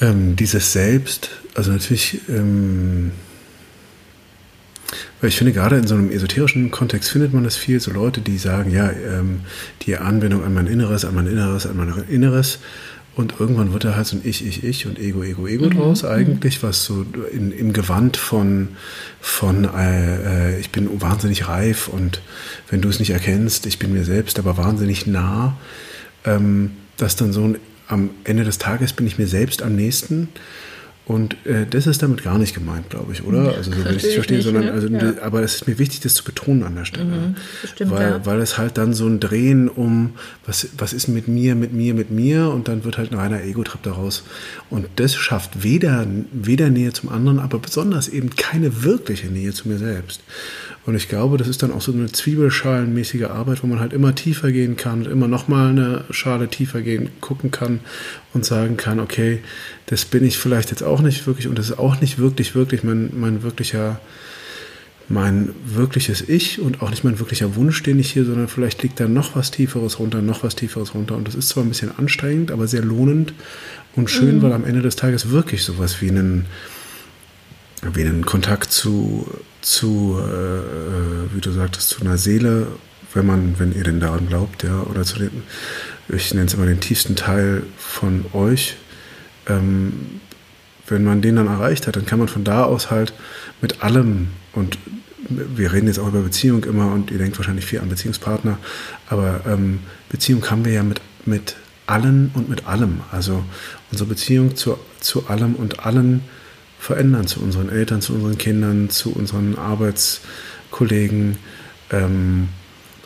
ähm, 0.00 0.36
dieses 0.36 0.72
Selbst, 0.72 1.30
also 1.54 1.72
natürlich, 1.72 2.20
ähm, 2.28 3.12
weil 5.20 5.28
ich 5.28 5.36
finde, 5.36 5.52
gerade 5.52 5.76
in 5.76 5.86
so 5.86 5.94
einem 5.94 6.10
esoterischen 6.10 6.70
Kontext 6.70 7.10
findet 7.10 7.32
man 7.32 7.44
das 7.44 7.56
viel, 7.56 7.80
so 7.80 7.92
Leute, 7.92 8.20
die 8.20 8.38
sagen, 8.38 8.70
ja, 8.70 8.90
ähm, 8.90 9.40
die 9.82 9.96
Anbindung 9.96 10.44
an 10.44 10.52
mein 10.52 10.66
Inneres, 10.66 11.04
an 11.04 11.14
mein 11.14 11.26
Inneres, 11.26 11.66
an 11.66 11.76
mein 11.76 12.04
Inneres. 12.08 12.58
Und 13.14 13.34
irgendwann 13.38 13.74
wird 13.74 13.84
da 13.84 13.94
halt 13.94 14.06
so 14.06 14.16
ein 14.16 14.22
Ich, 14.24 14.46
Ich, 14.46 14.64
Ich 14.64 14.86
und 14.86 14.98
Ego, 14.98 15.22
Ego, 15.22 15.46
Ego 15.46 15.66
mhm. 15.66 15.74
draus 15.74 16.04
eigentlich, 16.04 16.62
was 16.62 16.84
so 16.84 17.04
in, 17.30 17.52
im 17.52 17.74
Gewand 17.74 18.16
von, 18.16 18.68
von 19.20 19.64
äh, 19.64 20.54
äh, 20.54 20.60
ich 20.60 20.70
bin 20.70 20.88
wahnsinnig 21.00 21.46
reif 21.46 21.88
und 21.88 22.22
wenn 22.70 22.80
du 22.80 22.88
es 22.88 23.00
nicht 23.00 23.10
erkennst, 23.10 23.66
ich 23.66 23.78
bin 23.78 23.92
mir 23.92 24.04
selbst 24.04 24.38
aber 24.38 24.56
wahnsinnig 24.56 25.06
nah, 25.06 25.58
ähm, 26.24 26.70
dass 26.96 27.16
dann 27.16 27.34
so 27.34 27.44
ein, 27.44 27.58
am 27.86 28.10
Ende 28.24 28.44
des 28.44 28.56
Tages 28.56 28.94
bin 28.94 29.06
ich 29.06 29.18
mir 29.18 29.26
selbst 29.26 29.62
am 29.62 29.76
nächsten 29.76 30.28
und 31.04 31.34
äh, 31.46 31.66
das 31.68 31.88
ist 31.88 32.00
damit 32.02 32.22
gar 32.22 32.38
nicht 32.38 32.54
gemeint, 32.54 32.90
glaube 32.90 33.12
ich, 33.12 33.24
oder? 33.24 33.56
Also 33.56 33.72
so, 33.72 33.84
wenn 33.84 33.96
ich 33.96 34.04
es 34.04 34.14
verstehe, 34.14 34.36
nicht, 34.36 34.44
sondern, 34.44 34.66
ne? 34.66 34.72
also, 34.72 34.86
ja. 34.88 35.14
aber 35.22 35.42
es 35.42 35.56
ist 35.56 35.66
mir 35.66 35.78
wichtig, 35.80 35.98
das 36.00 36.14
zu 36.14 36.22
betonen 36.22 36.62
an 36.62 36.76
der 36.76 36.84
Stelle. 36.84 37.04
Mhm, 37.06 37.34
stimmt, 37.66 37.90
weil, 37.90 38.10
ja. 38.10 38.26
weil 38.26 38.40
es 38.40 38.56
halt 38.56 38.78
dann 38.78 38.94
so 38.94 39.08
ein 39.08 39.18
Drehen 39.18 39.68
um, 39.68 40.12
was, 40.46 40.68
was 40.78 40.92
ist 40.92 41.08
mit 41.08 41.26
mir, 41.26 41.56
mit 41.56 41.72
mir, 41.72 41.94
mit 41.94 42.12
mir 42.12 42.50
und 42.50 42.68
dann 42.68 42.84
wird 42.84 42.98
halt 42.98 43.10
ein 43.10 43.18
reiner 43.18 43.42
Ego-Trip 43.42 43.82
daraus. 43.82 44.22
Und 44.70 44.86
das 44.96 45.16
schafft 45.16 45.64
weder, 45.64 46.06
weder 46.30 46.70
Nähe 46.70 46.92
zum 46.92 47.08
anderen, 47.08 47.40
aber 47.40 47.58
besonders 47.58 48.08
eben 48.08 48.30
keine 48.36 48.84
wirkliche 48.84 49.26
Nähe 49.26 49.52
zu 49.52 49.68
mir 49.68 49.78
selbst. 49.78 50.20
Und 50.84 50.96
ich 50.96 51.08
glaube, 51.08 51.36
das 51.36 51.46
ist 51.46 51.62
dann 51.62 51.72
auch 51.72 51.80
so 51.80 51.92
eine 51.92 52.10
zwiebelschalenmäßige 52.10 53.24
Arbeit, 53.24 53.62
wo 53.62 53.68
man 53.68 53.78
halt 53.78 53.92
immer 53.92 54.16
tiefer 54.16 54.50
gehen 54.50 54.76
kann 54.76 55.04
und 55.04 55.12
immer 55.12 55.28
nochmal 55.28 55.70
eine 55.70 56.04
Schale 56.10 56.48
tiefer 56.48 56.80
gehen, 56.82 57.10
gucken 57.20 57.52
kann 57.52 57.80
und 58.34 58.44
sagen 58.44 58.76
kann, 58.76 58.98
okay, 58.98 59.40
das 59.86 60.04
bin 60.04 60.24
ich 60.24 60.38
vielleicht 60.38 60.70
jetzt 60.70 60.82
auch 60.82 60.91
nicht 61.00 61.26
wirklich 61.26 61.48
und 61.48 61.58
das 61.58 61.70
ist 61.70 61.78
auch 61.78 62.00
nicht 62.00 62.18
wirklich, 62.18 62.54
wirklich 62.54 62.82
mein, 62.84 63.10
mein 63.14 63.42
wirklicher, 63.42 64.00
mein 65.08 65.50
wirkliches 65.64 66.28
Ich 66.28 66.60
und 66.60 66.82
auch 66.82 66.90
nicht 66.90 67.04
mein 67.04 67.18
wirklicher 67.18 67.56
Wunsch, 67.56 67.82
den 67.82 67.98
ich 67.98 68.12
hier, 68.12 68.24
sondern 68.24 68.48
vielleicht 68.48 68.82
liegt 68.82 69.00
da 69.00 69.08
noch 69.08 69.34
was 69.36 69.50
Tieferes 69.50 69.98
runter, 69.98 70.22
noch 70.22 70.42
was 70.42 70.54
Tieferes 70.54 70.94
runter. 70.94 71.16
Und 71.16 71.26
das 71.26 71.34
ist 71.34 71.48
zwar 71.48 71.64
ein 71.64 71.68
bisschen 71.68 71.96
anstrengend, 71.98 72.50
aber 72.50 72.66
sehr 72.66 72.82
lohnend 72.82 73.34
und 73.94 74.10
schön, 74.10 74.38
mhm. 74.38 74.42
weil 74.42 74.52
am 74.52 74.64
Ende 74.64 74.82
des 74.82 74.96
Tages 74.96 75.30
wirklich 75.30 75.64
sowas 75.64 76.00
wie 76.00 76.10
einen, 76.10 76.46
wie 77.92 78.02
einen 78.02 78.24
Kontakt 78.24 78.72
zu 78.72 79.26
zu, 79.62 80.18
äh, 80.20 81.34
wie 81.34 81.40
du 81.40 81.50
sagtest, 81.50 81.88
zu 81.88 82.02
einer 82.02 82.18
Seele, 82.18 82.66
wenn 83.14 83.26
man, 83.26 83.58
wenn 83.58 83.74
ihr 83.74 83.84
denn 83.84 84.00
daran 84.00 84.28
glaubt, 84.28 84.64
ja, 84.64 84.82
oder 84.82 85.04
zu 85.04 85.18
dem, 85.18 85.30
ich 86.08 86.34
nenne 86.34 86.46
es 86.46 86.54
immer 86.54 86.66
den 86.66 86.80
tiefsten 86.80 87.16
Teil 87.16 87.62
von 87.78 88.26
euch, 88.32 88.76
ähm, 89.46 90.20
wenn 90.86 91.04
man 91.04 91.22
den 91.22 91.36
dann 91.36 91.46
erreicht 91.46 91.86
hat, 91.86 91.96
dann 91.96 92.06
kann 92.06 92.18
man 92.18 92.28
von 92.28 92.44
da 92.44 92.64
aus 92.64 92.90
halt 92.90 93.12
mit 93.60 93.82
allem 93.82 94.28
und 94.52 94.78
wir 95.28 95.72
reden 95.72 95.86
jetzt 95.86 95.98
auch 95.98 96.08
über 96.08 96.20
Beziehung 96.20 96.64
immer 96.64 96.92
und 96.92 97.10
ihr 97.10 97.18
denkt 97.18 97.38
wahrscheinlich 97.38 97.64
viel 97.64 97.80
an 97.80 97.88
Beziehungspartner, 97.88 98.58
aber 99.08 99.42
ähm, 99.46 99.80
Beziehung 100.08 100.50
haben 100.50 100.64
wir 100.64 100.72
ja 100.72 100.82
mit, 100.82 101.00
mit 101.24 101.56
allen 101.86 102.30
und 102.34 102.48
mit 102.48 102.66
allem. 102.66 103.00
Also 103.10 103.44
unsere 103.90 104.08
Beziehung 104.08 104.56
zu, 104.56 104.78
zu 105.00 105.28
allem 105.28 105.54
und 105.54 105.84
allen 105.84 106.22
verändern 106.78 107.26
zu 107.26 107.40
unseren 107.40 107.68
Eltern, 107.68 108.00
zu 108.00 108.14
unseren 108.14 108.38
Kindern, 108.38 108.90
zu 108.90 109.12
unseren 109.12 109.56
Arbeitskollegen, 109.56 111.36
ähm, 111.90 112.48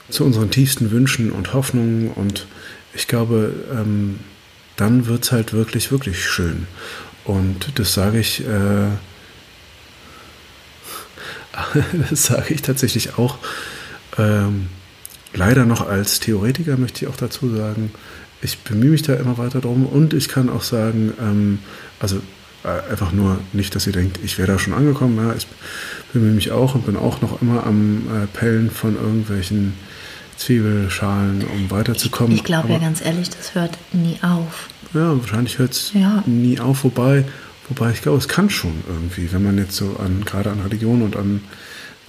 zu 0.08 0.24
unseren 0.24 0.50
tiefsten 0.50 0.90
Wünschen 0.90 1.30
und 1.30 1.52
Hoffnungen. 1.52 2.08
Und 2.08 2.46
ich 2.94 3.06
glaube, 3.06 3.52
ähm, 3.72 4.20
dann 4.76 5.06
wird 5.06 5.24
es 5.24 5.32
halt 5.32 5.52
wirklich, 5.52 5.90
wirklich 5.90 6.24
schön. 6.24 6.66
Und 7.26 7.78
das 7.78 7.92
sage 7.92 8.20
ich, 8.20 8.46
äh, 8.46 8.88
das 12.10 12.24
sage 12.24 12.54
ich 12.54 12.62
tatsächlich 12.62 13.18
auch 13.18 13.38
ähm, 14.18 14.68
leider 15.34 15.64
noch 15.66 15.86
als 15.86 16.20
Theoretiker, 16.20 16.76
möchte 16.76 17.04
ich 17.04 17.10
auch 17.10 17.16
dazu 17.16 17.54
sagen. 17.54 17.90
Ich 18.42 18.58
bemühe 18.58 18.90
mich 18.90 19.02
da 19.02 19.14
immer 19.14 19.38
weiter 19.38 19.60
drum 19.60 19.86
und 19.86 20.14
ich 20.14 20.28
kann 20.28 20.50
auch 20.50 20.62
sagen, 20.62 21.12
ähm, 21.20 21.58
also 21.98 22.20
äh, 22.64 22.90
einfach 22.90 23.12
nur 23.12 23.38
nicht, 23.52 23.74
dass 23.74 23.86
ihr 23.86 23.92
denkt, 23.92 24.18
ich 24.22 24.38
wäre 24.38 24.52
da 24.52 24.58
schon 24.58 24.74
angekommen. 24.74 25.16
Ja, 25.16 25.34
ich 25.34 25.46
bemühe 26.12 26.32
mich 26.32 26.50
auch 26.52 26.74
und 26.74 26.86
bin 26.86 26.96
auch 26.96 27.20
noch 27.22 27.40
immer 27.42 27.66
am 27.66 28.06
äh, 28.08 28.26
Pellen 28.26 28.70
von 28.70 28.96
irgendwelchen 28.96 29.74
Zwiebelschalen, 30.36 31.44
um 31.44 31.70
weiterzukommen. 31.70 32.32
Ich, 32.32 32.38
ich 32.38 32.44
glaube 32.44 32.70
ja 32.70 32.78
ganz 32.78 33.04
ehrlich, 33.04 33.30
das 33.30 33.54
hört 33.54 33.78
nie 33.92 34.18
auf. 34.22 34.68
Ja, 34.96 35.18
wahrscheinlich 35.18 35.58
hört 35.58 35.72
es 35.72 35.92
ja. 35.92 36.22
nie 36.26 36.58
auf, 36.58 36.84
wobei, 36.84 37.24
wobei 37.68 37.90
ich 37.90 38.02
glaube, 38.02 38.18
es 38.18 38.28
kann 38.28 38.50
schon 38.50 38.74
irgendwie, 38.88 39.32
wenn 39.32 39.42
man 39.42 39.58
jetzt 39.58 39.76
so 39.76 39.96
an, 39.98 40.22
gerade 40.24 40.50
an 40.50 40.60
Religion 40.60 41.02
und 41.02 41.16
an, 41.16 41.40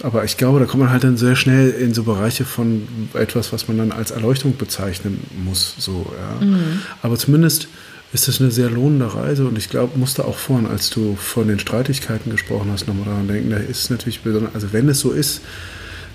aber 0.02 0.24
ich 0.24 0.36
glaube, 0.36 0.60
da 0.60 0.66
kommt 0.66 0.82
man 0.82 0.92
halt 0.92 1.04
dann 1.04 1.16
sehr 1.16 1.34
schnell 1.34 1.70
in 1.70 1.92
so 1.92 2.04
Bereiche 2.04 2.44
von 2.44 2.86
etwas, 3.14 3.52
was 3.52 3.66
man 3.66 3.78
dann 3.78 3.92
als 3.92 4.12
Erleuchtung 4.12 4.56
bezeichnen 4.56 5.20
muss, 5.44 5.74
so, 5.78 6.12
ja. 6.16 6.46
Mhm. 6.46 6.80
Aber 7.02 7.16
zumindest 7.16 7.68
ist 8.12 8.28
das 8.28 8.40
eine 8.40 8.50
sehr 8.50 8.70
lohnende 8.70 9.14
Reise 9.14 9.46
und 9.46 9.58
ich 9.58 9.68
glaube, 9.68 9.98
musste 9.98 10.24
auch 10.24 10.38
vorhin, 10.38 10.66
als 10.66 10.88
du 10.90 11.16
von 11.16 11.48
den 11.48 11.58
Streitigkeiten 11.58 12.30
gesprochen 12.30 12.70
hast, 12.72 12.88
nochmal 12.88 13.06
daran 13.06 13.28
denken, 13.28 13.50
da 13.50 13.58
ist 13.58 13.82
es 13.82 13.90
natürlich 13.90 14.20
besonders, 14.20 14.54
also 14.54 14.72
wenn 14.72 14.88
es 14.88 15.00
so 15.00 15.10
ist, 15.10 15.42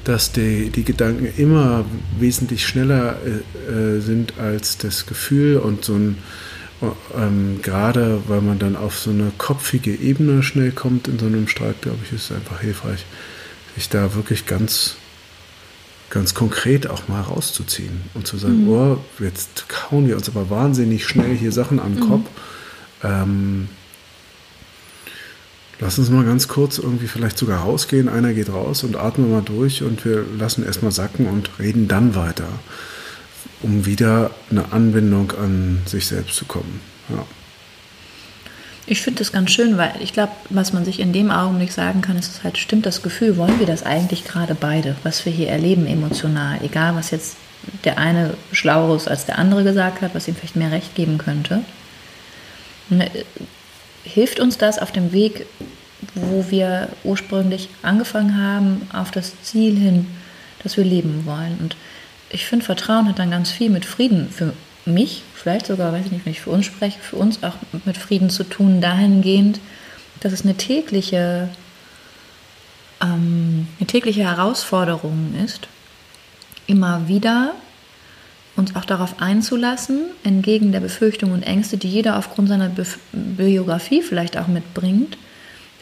dass 0.04 0.32
die, 0.32 0.70
die 0.70 0.84
Gedanken 0.84 1.28
immer 1.38 1.86
wesentlich 2.20 2.66
schneller 2.66 3.18
äh, 3.26 3.98
äh 3.98 4.00
sind 4.02 4.34
als 4.38 4.78
das 4.78 5.06
Gefühl 5.06 5.58
und 5.58 5.86
so 5.86 5.94
ein, 5.94 6.18
ähm, 7.16 7.60
gerade 7.62 8.22
weil 8.28 8.42
man 8.42 8.60
dann 8.60 8.76
auf 8.76 9.00
so 9.00 9.10
eine 9.10 9.32
kopfige 9.38 9.96
Ebene 9.96 10.44
schnell 10.44 10.72
kommt 10.72 11.08
in 11.08 11.20
so 11.20 11.26
einem 11.26 11.48
Streit, 11.48 11.82
glaube 11.82 12.00
ich, 12.04 12.14
ist 12.14 12.32
es 12.32 12.36
einfach 12.36 12.62
hilfreich, 12.62 13.06
sich 13.76 13.90
da 13.90 14.16
wirklich 14.16 14.46
ganz 14.46 14.98
ganz 16.14 16.36
konkret 16.36 16.88
auch 16.88 17.08
mal 17.08 17.22
rauszuziehen 17.22 18.02
und 18.14 18.28
zu 18.28 18.38
sagen, 18.38 18.66
mhm. 18.66 18.70
oh, 18.70 18.98
jetzt 19.20 19.68
kauen 19.68 20.08
wir 20.08 20.16
uns 20.16 20.30
aber 20.30 20.52
wahnsinnig 20.52 21.08
schnell 21.08 21.36
hier 21.36 21.52
Sachen 21.52 21.80
an 21.80 21.96
den 21.96 22.04
mhm. 22.04 22.10
Kopf. 22.10 22.30
Ähm, 23.04 23.68
lass 25.80 25.98
uns 25.98 26.12
mal 26.12 26.24
ganz 26.24 26.48
kurz 26.48 26.78
irgendwie 26.78 27.08
vielleicht 27.08 27.40
sogar 27.40 27.62
rausgehen. 27.62 28.10
Einer 28.10 28.34
geht 28.34 28.50
raus 28.50 28.84
und 28.84 28.96
atmen 28.96 29.32
mal 29.32 29.42
durch 29.42 29.82
und 29.82 30.06
wir 30.06 30.24
lassen 30.38 30.64
erstmal 30.64 30.92
sacken 30.92 31.26
und 31.26 31.50
reden 31.58 31.88
dann 31.88 32.14
weiter, 32.14 32.48
um 33.64 33.86
wieder 33.86 34.32
eine 34.52 34.72
Anbindung 34.72 35.32
an 35.32 35.82
sich 35.86 36.08
selbst 36.08 36.36
zu 36.36 36.46
kommen. 36.46 36.82
Ja. 37.10 37.26
Ich 38.86 39.02
finde 39.02 39.20
das 39.20 39.32
ganz 39.32 39.52
schön, 39.52 39.78
weil 39.78 39.94
ich 40.02 40.12
glaube, 40.12 40.34
was 40.50 40.74
man 40.74 40.84
sich 40.84 41.00
in 41.00 41.14
dem 41.14 41.32
Augenblick 41.32 41.72
sagen 41.72 42.02
kann, 42.02 42.18
ist 42.18 42.44
halt, 42.44 42.58
stimmt 42.58 42.86
das 42.86 43.02
Gefühl, 43.02 43.38
wollen 43.38 43.60
wir 43.60 43.66
das 43.66 43.84
eigentlich 43.84 44.26
gerade 44.26 44.56
beide, 44.56 44.98
was 45.04 45.26
wir 45.26 45.32
hier 45.32 45.48
erleben 45.48 45.88
emotional, 45.88 46.60
egal 46.62 46.96
was 46.96 47.12
jetzt 47.12 47.38
der 47.86 47.98
eine 47.98 48.34
Schlaueres 48.52 49.08
als 49.08 49.26
der 49.26 49.40
andere 49.40 49.64
gesagt 49.64 50.02
hat, 50.02 50.14
was 50.14 50.28
ihm 50.28 50.36
vielleicht 50.36 50.58
mehr 50.58 50.72
Recht 50.72 50.96
geben 50.96 51.18
könnte. 51.18 51.64
Ne, 52.90 53.10
hilft 54.04 54.42
uns 54.42 54.58
das 54.58 54.80
auf 54.80 54.92
dem 54.92 55.14
Weg, 55.14 55.46
wo 56.14 56.46
wir 56.50 56.90
ursprünglich 57.06 57.70
angefangen 57.82 58.38
haben, 58.38 58.82
auf 58.92 59.12
das 59.12 59.32
Ziel 59.44 59.78
hin, 59.78 60.08
das 60.62 60.76
wir 60.76 60.84
leben 60.84 61.26
wollen. 61.26 61.58
Und 61.62 61.78
ich 62.34 62.46
finde, 62.46 62.66
Vertrauen 62.66 63.08
hat 63.08 63.20
dann 63.20 63.32
ganz 63.32 63.52
viel 63.52 63.70
mit 63.70 63.86
Frieden 63.86 64.30
für 64.30 64.54
mich, 64.86 65.24
vielleicht 65.36 65.68
sogar, 65.68 65.94
weiß 65.94 66.08
ich 66.08 66.12
nicht, 66.12 66.26
wenn 66.26 66.34
ich 66.34 66.42
für 66.42 66.50
uns 66.50 66.66
spreche, 66.66 67.00
für 67.00 67.16
uns 67.16 67.44
auch 67.44 67.56
mit 67.86 67.98
Frieden 67.98 68.30
zu 68.30 68.44
tun, 68.44 68.82
dahingehend, 68.82 69.60
dass 70.20 70.34
es 70.34 70.44
eine 70.44 70.56
tägliche, 70.56 71.50
ähm, 73.02 73.68
eine 73.80 73.88
tägliche 73.88 74.24
Herausforderung 74.24 75.36
ist, 75.46 75.68
immer 76.68 77.08
wieder 77.08 77.54
uns 78.56 78.76
auch 78.76 78.86
darauf 78.86 79.20
einzulassen, 79.20 80.06
entgegen 80.24 80.72
der 80.72 80.80
Befürchtungen 80.80 81.34
und 81.34 81.44
Ängste, 81.44 81.78
die 81.78 81.90
jeder 81.90 82.18
aufgrund 82.18 82.50
seiner 82.50 82.70
Bi 82.70 82.84
Biografie 83.12 84.02
vielleicht 84.02 84.38
auch 84.38 84.48
mitbringt, 84.48 85.18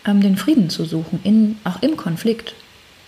ähm, 0.06 0.22
den 0.22 0.38
Frieden 0.38 0.70
zu 0.70 0.86
suchen, 0.86 1.20
in, 1.24 1.58
auch 1.64 1.82
im 1.82 1.98
Konflikt. 1.98 2.54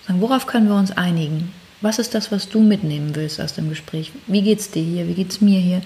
Sagen, 0.06 0.22
worauf 0.22 0.48
können 0.48 0.68
wir 0.68 0.76
uns 0.76 0.91
einigen? 0.91 1.52
Was 1.84 2.00
ist 2.00 2.16
das, 2.16 2.32
was 2.32 2.48
du 2.48 2.62
mitnehmen 2.62 3.14
willst 3.14 3.42
aus 3.42 3.56
dem 3.56 3.68
Gespräch? 3.68 4.14
Wie 4.26 4.42
geht 4.42 4.60
es 4.62 4.72
dir 4.72 4.82
hier? 4.82 5.06
Wie 5.10 5.16
geht 5.16 5.32
es 5.32 5.42
mir 5.42 5.60
hier? 5.60 5.82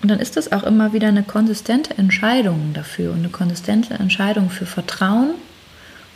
Und 0.00 0.08
dann 0.08 0.20
ist 0.20 0.36
das 0.36 0.52
auch 0.52 0.62
immer 0.62 0.92
wieder 0.92 1.08
eine 1.08 1.24
konsistente 1.24 1.98
Entscheidung 1.98 2.70
dafür 2.74 3.10
und 3.10 3.18
eine 3.18 3.28
konsistente 3.28 3.94
Entscheidung 3.94 4.50
für 4.50 4.66
Vertrauen 4.66 5.34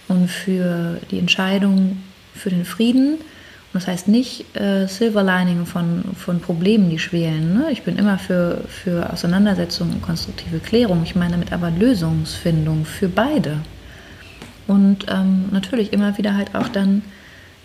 und 0.06 0.30
für 0.30 1.00
die 1.10 1.18
Entscheidung 1.18 2.00
für 2.36 2.50
den 2.50 2.64
Frieden. 2.64 3.14
Und 3.16 3.74
das 3.74 3.88
heißt 3.88 4.06
nicht 4.06 4.56
äh, 4.56 4.86
Silverlining 4.86 5.66
von, 5.66 6.04
von 6.16 6.38
Problemen, 6.38 6.88
die 6.88 7.00
schwelen. 7.00 7.52
Ne? 7.54 7.72
Ich 7.72 7.82
bin 7.82 7.96
immer 7.96 8.20
für, 8.20 8.62
für 8.68 9.12
Auseinandersetzung 9.12 9.90
und 9.90 10.02
konstruktive 10.02 10.60
Klärung. 10.60 11.02
Ich 11.02 11.16
meine 11.16 11.32
damit 11.32 11.52
aber 11.52 11.72
Lösungsfindung 11.72 12.84
für 12.84 13.08
beide. 13.08 13.58
Und 14.68 15.06
ähm, 15.08 15.46
natürlich 15.50 15.92
immer 15.92 16.16
wieder 16.16 16.36
halt 16.36 16.54
auch 16.54 16.68
dann 16.68 17.02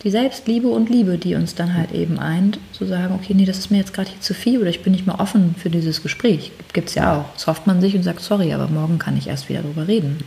die 0.04 0.10
Selbstliebe 0.10 0.68
und 0.68 0.90
Liebe, 0.90 1.18
die 1.18 1.36
uns 1.36 1.54
dann 1.54 1.76
halt 1.76 1.92
eben 1.92 2.18
eint, 2.18 2.60
zu 2.72 2.86
sagen, 2.86 3.14
okay, 3.14 3.34
nee, 3.36 3.46
das 3.46 3.60
ist 3.60 3.70
mir 3.70 3.78
jetzt 3.78 3.94
gerade 3.94 4.10
hier 4.10 4.22
zu 4.22 4.34
viel 4.34 4.60
oder 4.60 4.70
ich 4.70 4.82
bin 4.82 4.94
nicht 4.94 5.06
mehr 5.06 5.20
offen 5.20 5.56
für 5.62 5.70
dieses 5.70 6.02
Gespräch. 6.02 6.52
Gibt 6.74 6.90
es 6.90 6.96
ja 6.96 7.18
auch. 7.18 7.36
Es 7.36 7.46
hofft 7.46 7.68
man 7.68 7.82
sich 7.82 7.96
und 7.96 8.04
sagt, 8.04 8.22
sorry, 8.22 8.54
aber 8.54 8.68
morgen 8.68 8.98
kann 8.98 9.16
ich 9.18 9.28
erst 9.28 9.50
wieder 9.50 9.62
darüber 9.62 9.88
reden. 9.88 10.24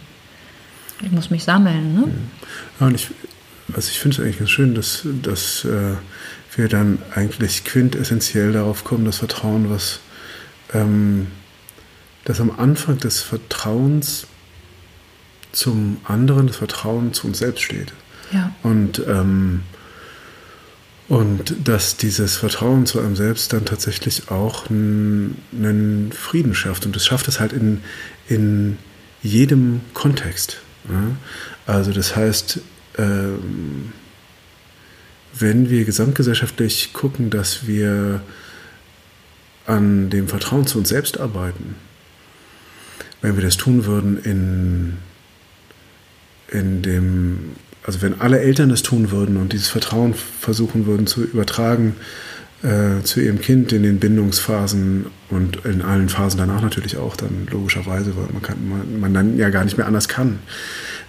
Ich 1.02 1.10
muss 1.10 1.30
mich 1.30 1.42
sammeln. 1.42 1.94
Ne? 1.94 2.04
Ja, 2.78 2.86
und 2.86 2.94
ich, 2.94 3.08
also 3.74 3.90
ich 3.90 3.98
finde 3.98 4.16
es 4.16 4.22
eigentlich 4.22 4.38
ganz 4.38 4.50
schön, 4.50 4.74
dass, 4.74 5.02
dass 5.22 5.64
äh, 5.64 5.94
wir 6.56 6.68
dann 6.68 6.98
eigentlich 7.12 7.64
quintessentiell 7.64 8.52
darauf 8.52 8.84
kommen, 8.84 9.04
das 9.04 9.18
Vertrauen, 9.18 9.70
was 9.70 9.98
ähm, 10.72 11.26
das 12.24 12.40
am 12.40 12.52
Anfang 12.56 12.98
des 12.98 13.20
Vertrauens 13.20 14.28
zum 15.50 15.98
anderen, 16.04 16.46
das 16.46 16.56
Vertrauen 16.56 17.12
zu 17.12 17.26
uns 17.26 17.38
selbst 17.38 17.62
steht. 17.62 17.92
Und, 18.62 19.02
ähm, 19.06 19.62
und 21.08 21.54
dass 21.64 21.96
dieses 21.96 22.36
Vertrauen 22.36 22.86
zu 22.86 23.00
einem 23.00 23.16
selbst 23.16 23.52
dann 23.52 23.64
tatsächlich 23.64 24.30
auch 24.30 24.68
einen 24.70 26.10
Frieden 26.12 26.54
schafft. 26.54 26.86
Und 26.86 26.96
das 26.96 27.06
schafft 27.06 27.28
es 27.28 27.40
halt 27.40 27.52
in, 27.52 27.80
in 28.28 28.78
jedem 29.22 29.80
Kontext. 29.92 30.58
Ja? 30.88 31.16
Also 31.66 31.92
das 31.92 32.16
heißt, 32.16 32.60
ähm, 32.98 33.92
wenn 35.38 35.68
wir 35.70 35.84
gesamtgesellschaftlich 35.84 36.92
gucken, 36.92 37.30
dass 37.30 37.66
wir 37.66 38.22
an 39.66 40.10
dem 40.10 40.28
Vertrauen 40.28 40.66
zu 40.66 40.78
uns 40.78 40.90
selbst 40.90 41.18
arbeiten, 41.18 41.76
wenn 43.20 43.36
wir 43.36 43.42
das 43.42 43.56
tun 43.56 43.86
würden 43.86 44.18
in, 44.22 44.98
in 46.48 46.82
dem 46.82 47.52
also 47.84 48.02
wenn 48.02 48.20
alle 48.20 48.40
Eltern 48.40 48.70
das 48.70 48.82
tun 48.82 49.10
würden 49.10 49.36
und 49.36 49.52
dieses 49.52 49.68
Vertrauen 49.68 50.14
versuchen 50.14 50.86
würden 50.86 51.06
zu 51.06 51.22
übertragen 51.22 51.94
äh, 52.64 53.02
zu 53.02 53.20
ihrem 53.20 53.40
Kind 53.40 53.72
in 53.72 53.82
den 53.82 54.00
Bindungsphasen 54.00 55.06
und 55.28 55.66
in 55.66 55.82
allen 55.82 56.08
Phasen 56.08 56.38
danach 56.38 56.62
natürlich 56.62 56.96
auch, 56.96 57.14
dann 57.14 57.46
logischerweise, 57.50 58.16
weil 58.16 58.28
man, 58.32 58.40
kann, 58.40 58.68
man, 58.68 59.00
man 59.00 59.12
dann 59.12 59.36
ja 59.36 59.50
gar 59.50 59.64
nicht 59.64 59.76
mehr 59.76 59.86
anders 59.86 60.08
kann. 60.08 60.38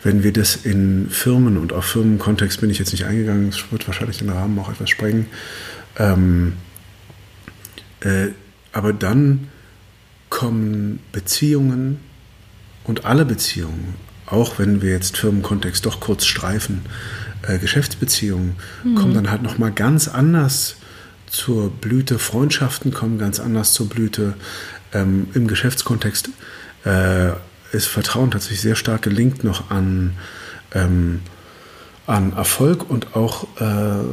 Wenn 0.04 0.22
wir 0.22 0.34
das 0.34 0.58
in 0.58 1.10
Firmen 1.10 1.58
und 1.58 1.72
auf 1.72 1.86
Firmenkontext 1.86 2.60
bin 2.60 2.70
ich 2.70 2.78
jetzt 2.78 2.92
nicht 2.92 3.06
eingegangen, 3.06 3.50
es 3.50 3.72
wird 3.72 3.88
wahrscheinlich 3.88 4.18
den 4.18 4.30
Rahmen 4.30 4.60
auch 4.60 4.70
etwas 4.70 4.90
sprengen. 4.90 5.28
Ähm, 5.98 6.54
äh, 8.02 8.28
aber 8.74 8.92
dann 8.92 9.48
kommen 10.30 11.00
Beziehungen 11.14 12.00
und 12.84 13.06
alle 13.06 13.24
Beziehungen 13.24 13.96
auch 14.28 14.60
wenn 14.60 14.82
wir 14.82 14.92
jetzt 14.92 15.18
Firmenkontext 15.18 15.86
doch 15.86 16.00
kurz 16.00 16.26
streifen, 16.26 16.82
äh, 17.48 17.58
Geschäftsbeziehungen 17.60 18.56
mhm. 18.84 18.96
kommen 18.96 19.14
dann 19.14 19.30
halt 19.30 19.44
nochmal 19.44 19.72
ganz 19.72 20.08
anders 20.08 20.78
zur 21.28 21.70
Blüte. 21.70 22.20
Freundschaften 22.20 22.94
kommen 22.94 23.18
ganz 23.18 23.40
anders 23.40 23.74
zur 23.74 23.90
Blüte. 23.90 24.34
Ähm, 24.94 25.28
Im 25.34 25.48
Geschäftskontext 25.48 26.30
äh, 26.86 27.32
ist 27.72 27.88
Vertrauen 27.88 28.32
tatsächlich 28.32 28.62
sehr 28.62 28.76
stark 28.76 29.02
gelinkt 29.02 29.44
noch 29.44 29.70
an, 29.70 30.14
ähm, 30.74 31.22
an 32.08 32.34
Erfolg 32.34 32.90
und 32.90 33.16
auch 33.16 33.48
äh, 33.60 34.04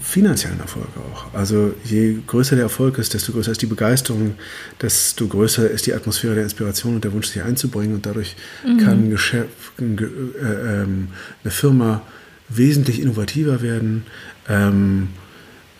finanziellen 0.00 0.60
Erfolg 0.60 0.88
auch. 0.96 1.32
Also 1.34 1.74
je 1.84 2.18
größer 2.26 2.56
der 2.56 2.64
Erfolg 2.64 2.98
ist, 2.98 3.14
desto 3.14 3.32
größer 3.32 3.52
ist 3.52 3.62
die 3.62 3.66
Begeisterung, 3.66 4.34
desto 4.80 5.26
größer 5.26 5.70
ist 5.70 5.86
die 5.86 5.94
Atmosphäre 5.94 6.34
der 6.34 6.44
Inspiration 6.44 6.96
und 6.96 7.04
der 7.04 7.12
Wunsch, 7.12 7.28
sich 7.28 7.42
einzubringen. 7.42 7.94
Und 7.94 8.06
dadurch 8.06 8.36
mhm. 8.64 8.78
kann 8.78 9.04
ein 9.04 9.10
Geschäft, 9.10 9.48
ein, 9.78 9.98
äh, 9.98 10.82
ähm, 10.82 11.08
eine 11.42 11.50
Firma 11.50 12.02
wesentlich 12.48 13.00
innovativer 13.00 13.62
werden. 13.62 14.04
Ähm, 14.48 15.08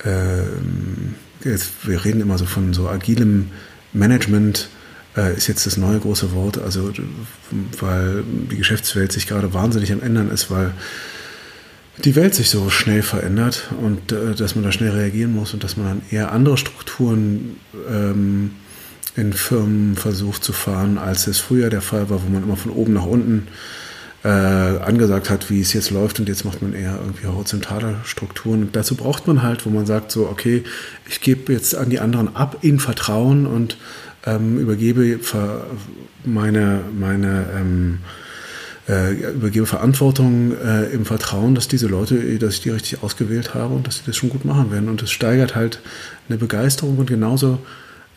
ähm, 0.05 1.15
jetzt, 1.45 1.71
wir 1.85 2.05
reden 2.05 2.21
immer 2.21 2.39
so 2.39 2.47
von 2.47 2.73
so 2.75 2.89
agilem 2.89 3.51
Management 3.93 4.69
äh, 5.17 5.37
ist 5.37 5.47
jetzt 5.47 5.67
das 5.67 5.77
neue 5.77 5.99
große 5.99 6.33
Wort, 6.33 6.59
also 6.59 6.93
weil 7.81 8.25
die 8.51 8.57
Geschäftswelt 8.57 9.13
sich 9.13 9.27
gerade 9.27 9.55
wahnsinnig 9.55 9.93
am 9.93 10.03
ändern 10.03 10.31
ist, 10.31 10.51
weil 10.51 10.73
die 12.05 12.15
Welt 12.15 12.35
sich 12.35 12.51
so 12.51 12.69
schnell 12.71 13.03
verändert 13.03 13.69
und 13.81 14.13
äh, 14.13 14.35
dass 14.35 14.55
man 14.55 14.65
da 14.65 14.73
schnell 14.73 14.91
reagieren 14.91 15.35
muss 15.35 15.55
und 15.55 15.65
dass 15.65 15.77
man 15.77 15.87
dann 15.87 16.03
eher 16.11 16.33
andere 16.33 16.59
Strukturen 16.59 17.57
ähm, 17.91 18.53
in 19.17 19.33
Firmen 19.33 19.97
versucht 19.97 20.45
zu 20.45 20.53
fahren, 20.53 20.99
als 20.99 21.27
es 21.27 21.39
früher 21.39 21.71
der 21.71 21.81
Fall 21.81 22.11
war, 22.11 22.23
wo 22.23 22.29
man 22.29 22.43
immer 22.43 22.57
von 22.57 22.73
oben 22.73 22.93
nach 22.93 23.07
unten 23.07 23.49
äh, 24.25 24.29
angesagt 24.29 25.31
hat, 25.31 25.51
wie 25.51 25.61
es 25.61 25.73
jetzt 25.73 25.91
läuft 25.91 26.21
und 26.21 26.29
jetzt 26.29 26.45
macht 26.45 26.61
man 26.61 26.75
eher 26.75 26.99
irgendwie 27.01 27.27
horizontale 27.27 27.97
Strukturen. 28.05 28.63
Und 28.63 28.77
dazu 28.77 28.95
braucht 28.97 29.27
man 29.27 29.43
halt, 29.43 29.65
wo 29.65 29.71
man 29.71 29.87
sagt 29.87 30.11
so, 30.11 30.29
okay, 30.29 30.65
ich 31.09 31.21
gebe 31.21 31.53
jetzt 31.53 31.75
an 31.75 31.91
die 31.91 32.01
anderen 32.01 32.35
ab 32.37 32.59
in 32.61 32.79
Vertrauen 32.79 33.47
und 33.47 33.79
ähm, 34.27 34.59
übergebe 34.59 35.19
meine, 36.25 36.81
meine 36.99 37.47
ähm, 37.57 37.99
äh, 38.89 39.33
übergebe 39.33 39.67
Verantwortung 39.67 40.57
äh, 40.57 40.85
im 40.87 41.05
Vertrauen, 41.05 41.55
dass 41.55 41.69
diese 41.69 41.89
Leute, 41.89 42.39
dass 42.39 42.55
ich 42.55 42.61
die 42.61 42.71
richtig 42.71 43.03
ausgewählt 43.03 43.55
habe 43.55 43.75
und 43.75 43.87
dass 43.87 43.97
sie 43.97 44.03
das 44.07 44.17
schon 44.17 44.29
gut 44.29 44.45
machen 44.45 44.71
werden. 44.71 44.89
Und 44.89 45.03
es 45.03 45.11
steigert 45.11 45.57
halt 45.57 45.81
eine 46.29 46.39
Begeisterung 46.39 46.97
und 46.99 47.07
genauso 47.07 47.59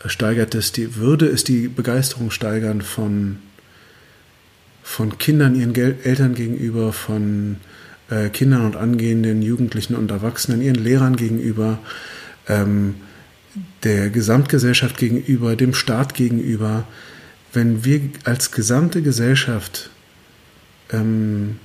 äh, 0.04 0.08
steigert 0.08 0.54
es 0.54 0.72
die, 0.72 0.96
würde 0.96 1.26
es 1.26 1.44
die 1.44 1.68
Begeisterung 1.68 2.30
steigern 2.30 2.82
von, 2.82 3.38
von 4.82 5.18
Kindern 5.18 5.56
ihren 5.56 5.72
Gel 5.72 5.96
Eltern 6.04 6.34
gegenüber, 6.34 6.92
von 6.92 7.56
äh, 8.08 8.28
Kindern 8.28 8.64
und 8.64 8.76
angehenden 8.76 9.42
Jugendlichen 9.42 9.96
und 9.96 10.10
Erwachsenen 10.10 10.62
ihren 10.62 10.76
Lehrern 10.76 11.16
gegenüber, 11.16 11.80
ähm, 12.48 12.94
der 13.82 14.10
Gesamtgesellschaft 14.10 14.98
gegenüber, 14.98 15.56
dem 15.56 15.74
Staat 15.74 16.14
gegenüber. 16.14 16.84
Wenn 17.52 17.84
wir 17.84 18.02
als 18.22 18.52
gesamte 18.52 19.02
Gesellschaft 19.02 19.90
ähm, 20.92 21.58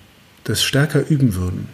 das 0.43 0.63
stärker 0.63 1.07
üben 1.09 1.35
würden, 1.35 1.69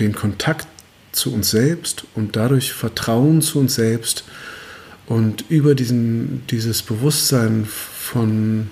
den 0.00 0.14
Kontakt 0.14 0.66
zu 1.12 1.32
uns 1.32 1.50
selbst 1.50 2.04
und 2.14 2.36
dadurch 2.36 2.72
Vertrauen 2.72 3.42
zu 3.42 3.58
uns 3.58 3.74
selbst 3.74 4.24
und 5.06 5.44
über 5.48 5.74
diesen, 5.74 6.46
dieses 6.48 6.82
Bewusstsein 6.82 7.66
von, 7.66 8.70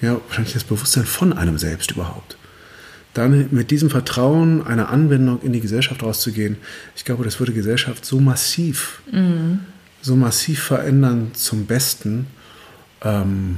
ja, 0.00 0.20
wahrscheinlich 0.26 0.54
das 0.54 0.64
Bewusstsein 0.64 1.04
von 1.04 1.32
einem 1.32 1.58
selbst 1.58 1.90
überhaupt. 1.92 2.36
Dann 3.12 3.48
mit 3.50 3.70
diesem 3.70 3.90
Vertrauen 3.90 4.64
einer 4.64 4.88
Anwendung 4.88 5.42
in 5.42 5.52
die 5.52 5.60
Gesellschaft 5.60 6.02
rauszugehen, 6.02 6.56
ich 6.96 7.04
glaube, 7.04 7.24
das 7.24 7.38
würde 7.40 7.52
Gesellschaft 7.52 8.04
so 8.04 8.20
massiv, 8.20 9.02
mhm. 9.10 9.60
so 10.00 10.16
massiv 10.16 10.62
verändern 10.62 11.32
zum 11.34 11.66
Besten. 11.66 12.28
Ähm, 13.02 13.56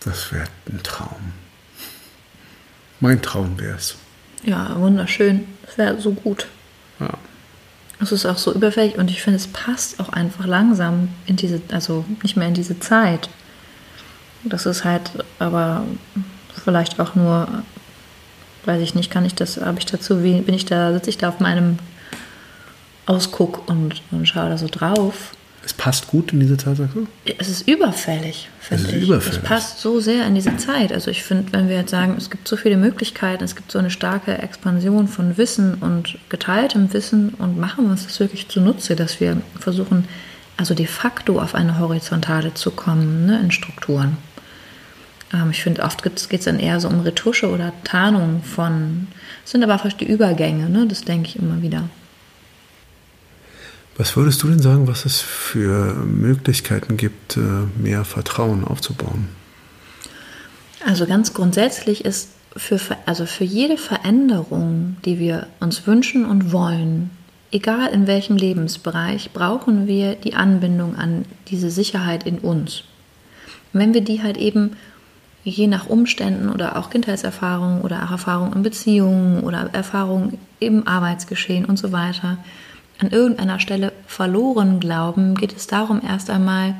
das 0.00 0.32
wäre 0.32 0.46
ein 0.70 0.82
Traum. 0.82 1.41
Mein 3.02 3.20
Traum 3.20 3.58
wäre 3.58 3.74
es. 3.74 3.96
Ja, 4.44 4.78
wunderschön. 4.78 5.44
Das 5.66 5.76
wäre 5.76 6.00
so 6.00 6.12
gut. 6.12 6.46
Ja. 7.00 7.10
Es 8.00 8.12
ist 8.12 8.24
auch 8.26 8.38
so 8.38 8.54
überfällig 8.54 8.96
und 8.96 9.10
ich 9.10 9.22
finde, 9.22 9.38
es 9.38 9.48
passt 9.48 9.98
auch 9.98 10.10
einfach 10.10 10.46
langsam 10.46 11.08
in 11.26 11.34
diese, 11.34 11.60
also 11.72 12.04
nicht 12.22 12.36
mehr 12.36 12.46
in 12.46 12.54
diese 12.54 12.78
Zeit. 12.78 13.28
Das 14.44 14.66
ist 14.66 14.84
halt 14.84 15.10
aber 15.40 15.84
vielleicht 16.62 17.00
auch 17.00 17.16
nur, 17.16 17.48
weiß 18.66 18.80
ich 18.80 18.94
nicht, 18.94 19.10
kann 19.10 19.24
ich 19.24 19.34
das, 19.34 19.60
habe 19.60 19.80
ich 19.80 19.86
dazu, 19.86 20.22
wie 20.22 20.40
bin 20.40 20.54
ich 20.54 20.64
da, 20.64 20.92
sitze 20.92 21.10
ich 21.10 21.18
da 21.18 21.30
auf 21.30 21.40
meinem 21.40 21.80
Ausguck 23.06 23.68
und, 23.68 24.00
und 24.12 24.28
schaue 24.28 24.48
da 24.48 24.58
so 24.58 24.68
drauf. 24.70 25.32
Es 25.64 25.72
passt 25.72 26.08
gut 26.08 26.32
in 26.32 26.40
diese 26.40 26.56
Zeit, 26.56 26.76
sagst 26.76 26.96
du? 26.96 27.06
Es 27.38 27.48
ist 27.48 27.68
überfällig, 27.68 28.48
finde 28.60 28.90
ich. 28.90 29.04
Überfällig. 29.04 29.38
Es 29.38 29.48
passt 29.48 29.80
so 29.80 30.00
sehr 30.00 30.26
in 30.26 30.34
diese 30.34 30.56
Zeit. 30.56 30.92
Also 30.92 31.10
ich 31.10 31.22
finde, 31.22 31.52
wenn 31.52 31.68
wir 31.68 31.76
jetzt 31.76 31.90
sagen, 31.90 32.16
es 32.18 32.30
gibt 32.30 32.48
so 32.48 32.56
viele 32.56 32.76
Möglichkeiten, 32.76 33.44
es 33.44 33.54
gibt 33.54 33.70
so 33.70 33.78
eine 33.78 33.90
starke 33.90 34.38
Expansion 34.38 35.06
von 35.06 35.36
Wissen 35.36 35.74
und 35.74 36.18
geteiltem 36.28 36.92
Wissen 36.92 37.30
und 37.38 37.58
machen 37.58 37.84
wir 37.84 37.92
uns 37.92 38.04
das 38.04 38.18
wirklich 38.18 38.48
zunutze, 38.48 38.96
dass 38.96 39.20
wir 39.20 39.40
versuchen, 39.58 40.08
also 40.56 40.74
de 40.74 40.86
facto 40.86 41.40
auf 41.40 41.54
eine 41.54 41.78
Horizontale 41.78 42.54
zu 42.54 42.72
kommen 42.72 43.26
ne, 43.26 43.40
in 43.40 43.52
Strukturen. 43.52 44.16
Ähm, 45.32 45.50
ich 45.50 45.62
finde, 45.62 45.82
oft 45.82 46.02
geht 46.02 46.28
es 46.30 46.44
dann 46.44 46.58
eher 46.58 46.80
so 46.80 46.88
um 46.88 47.00
Retusche 47.00 47.48
oder 47.48 47.72
Tarnung 47.84 48.42
von, 48.42 49.06
es 49.44 49.52
sind 49.52 49.62
aber 49.62 49.78
fast 49.78 50.00
die 50.00 50.06
Übergänge, 50.06 50.68
ne, 50.68 50.86
das 50.86 51.02
denke 51.02 51.28
ich 51.28 51.36
immer 51.36 51.62
wieder. 51.62 51.88
Was 53.96 54.16
würdest 54.16 54.42
du 54.42 54.48
denn 54.48 54.60
sagen, 54.60 54.88
was 54.88 55.04
es 55.04 55.20
für 55.20 55.94
Möglichkeiten 55.94 56.96
gibt, 56.96 57.36
äh, 57.36 57.40
mehr 57.80 58.04
Vertrauen 58.04 58.64
aufzubauen? 58.64 59.28
Also 60.86 61.06
ganz 61.06 61.34
grundsätzlich 61.34 62.04
ist 62.04 62.30
für, 62.56 62.80
also 63.06 63.26
für 63.26 63.44
jede 63.44 63.76
Veränderung, 63.76 64.96
die 65.04 65.18
wir 65.18 65.46
uns 65.60 65.86
wünschen 65.86 66.24
und 66.24 66.52
wollen, 66.52 67.10
egal 67.50 67.90
in 67.92 68.06
welchem 68.06 68.36
Lebensbereich, 68.36 69.30
brauchen 69.32 69.86
wir 69.86 70.14
die 70.14 70.34
Anbindung 70.34 70.96
an 70.96 71.24
diese 71.48 71.70
Sicherheit 71.70 72.24
in 72.26 72.38
uns. 72.38 72.84
wenn 73.74 73.94
wir 73.94 74.02
die 74.02 74.22
halt 74.22 74.36
eben 74.36 74.76
je 75.44 75.66
nach 75.66 75.86
Umständen 75.86 76.50
oder 76.50 76.76
auch 76.76 76.90
Kindheitserfahrungen 76.90 77.80
oder 77.80 78.04
auch 78.04 78.10
Erfahrungen 78.10 78.52
in 78.52 78.62
Beziehungen 78.62 79.42
oder 79.42 79.70
Erfahrungen 79.72 80.38
im 80.60 80.86
Arbeitsgeschehen 80.86 81.64
und 81.64 81.78
so 81.78 81.90
weiter 81.90 82.38
an 82.98 83.10
irgendeiner 83.10 83.60
Stelle 83.60 83.92
verloren 84.06 84.80
glauben, 84.80 85.34
geht 85.34 85.56
es 85.56 85.66
darum, 85.66 86.00
erst 86.06 86.30
einmal 86.30 86.74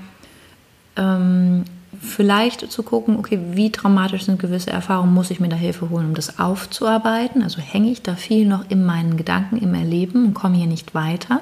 ähm, 0.96 1.64
vielleicht 2.00 2.70
zu 2.70 2.82
gucken, 2.82 3.16
okay, 3.18 3.38
wie 3.52 3.70
traumatisch 3.70 4.24
sind 4.24 4.38
gewisse 4.40 4.70
Erfahrungen, 4.70 5.14
muss 5.14 5.30
ich 5.30 5.40
mir 5.40 5.48
da 5.48 5.56
Hilfe 5.56 5.90
holen, 5.90 6.06
um 6.06 6.14
das 6.14 6.38
aufzuarbeiten? 6.38 7.42
Also 7.42 7.60
hänge 7.60 7.90
ich 7.90 8.02
da 8.02 8.16
viel 8.16 8.46
noch 8.46 8.68
in 8.70 8.84
meinen 8.84 9.16
Gedanken, 9.16 9.58
im 9.58 9.74
Erleben 9.74 10.26
und 10.26 10.34
komme 10.34 10.56
hier 10.56 10.66
nicht 10.66 10.94
weiter? 10.94 11.40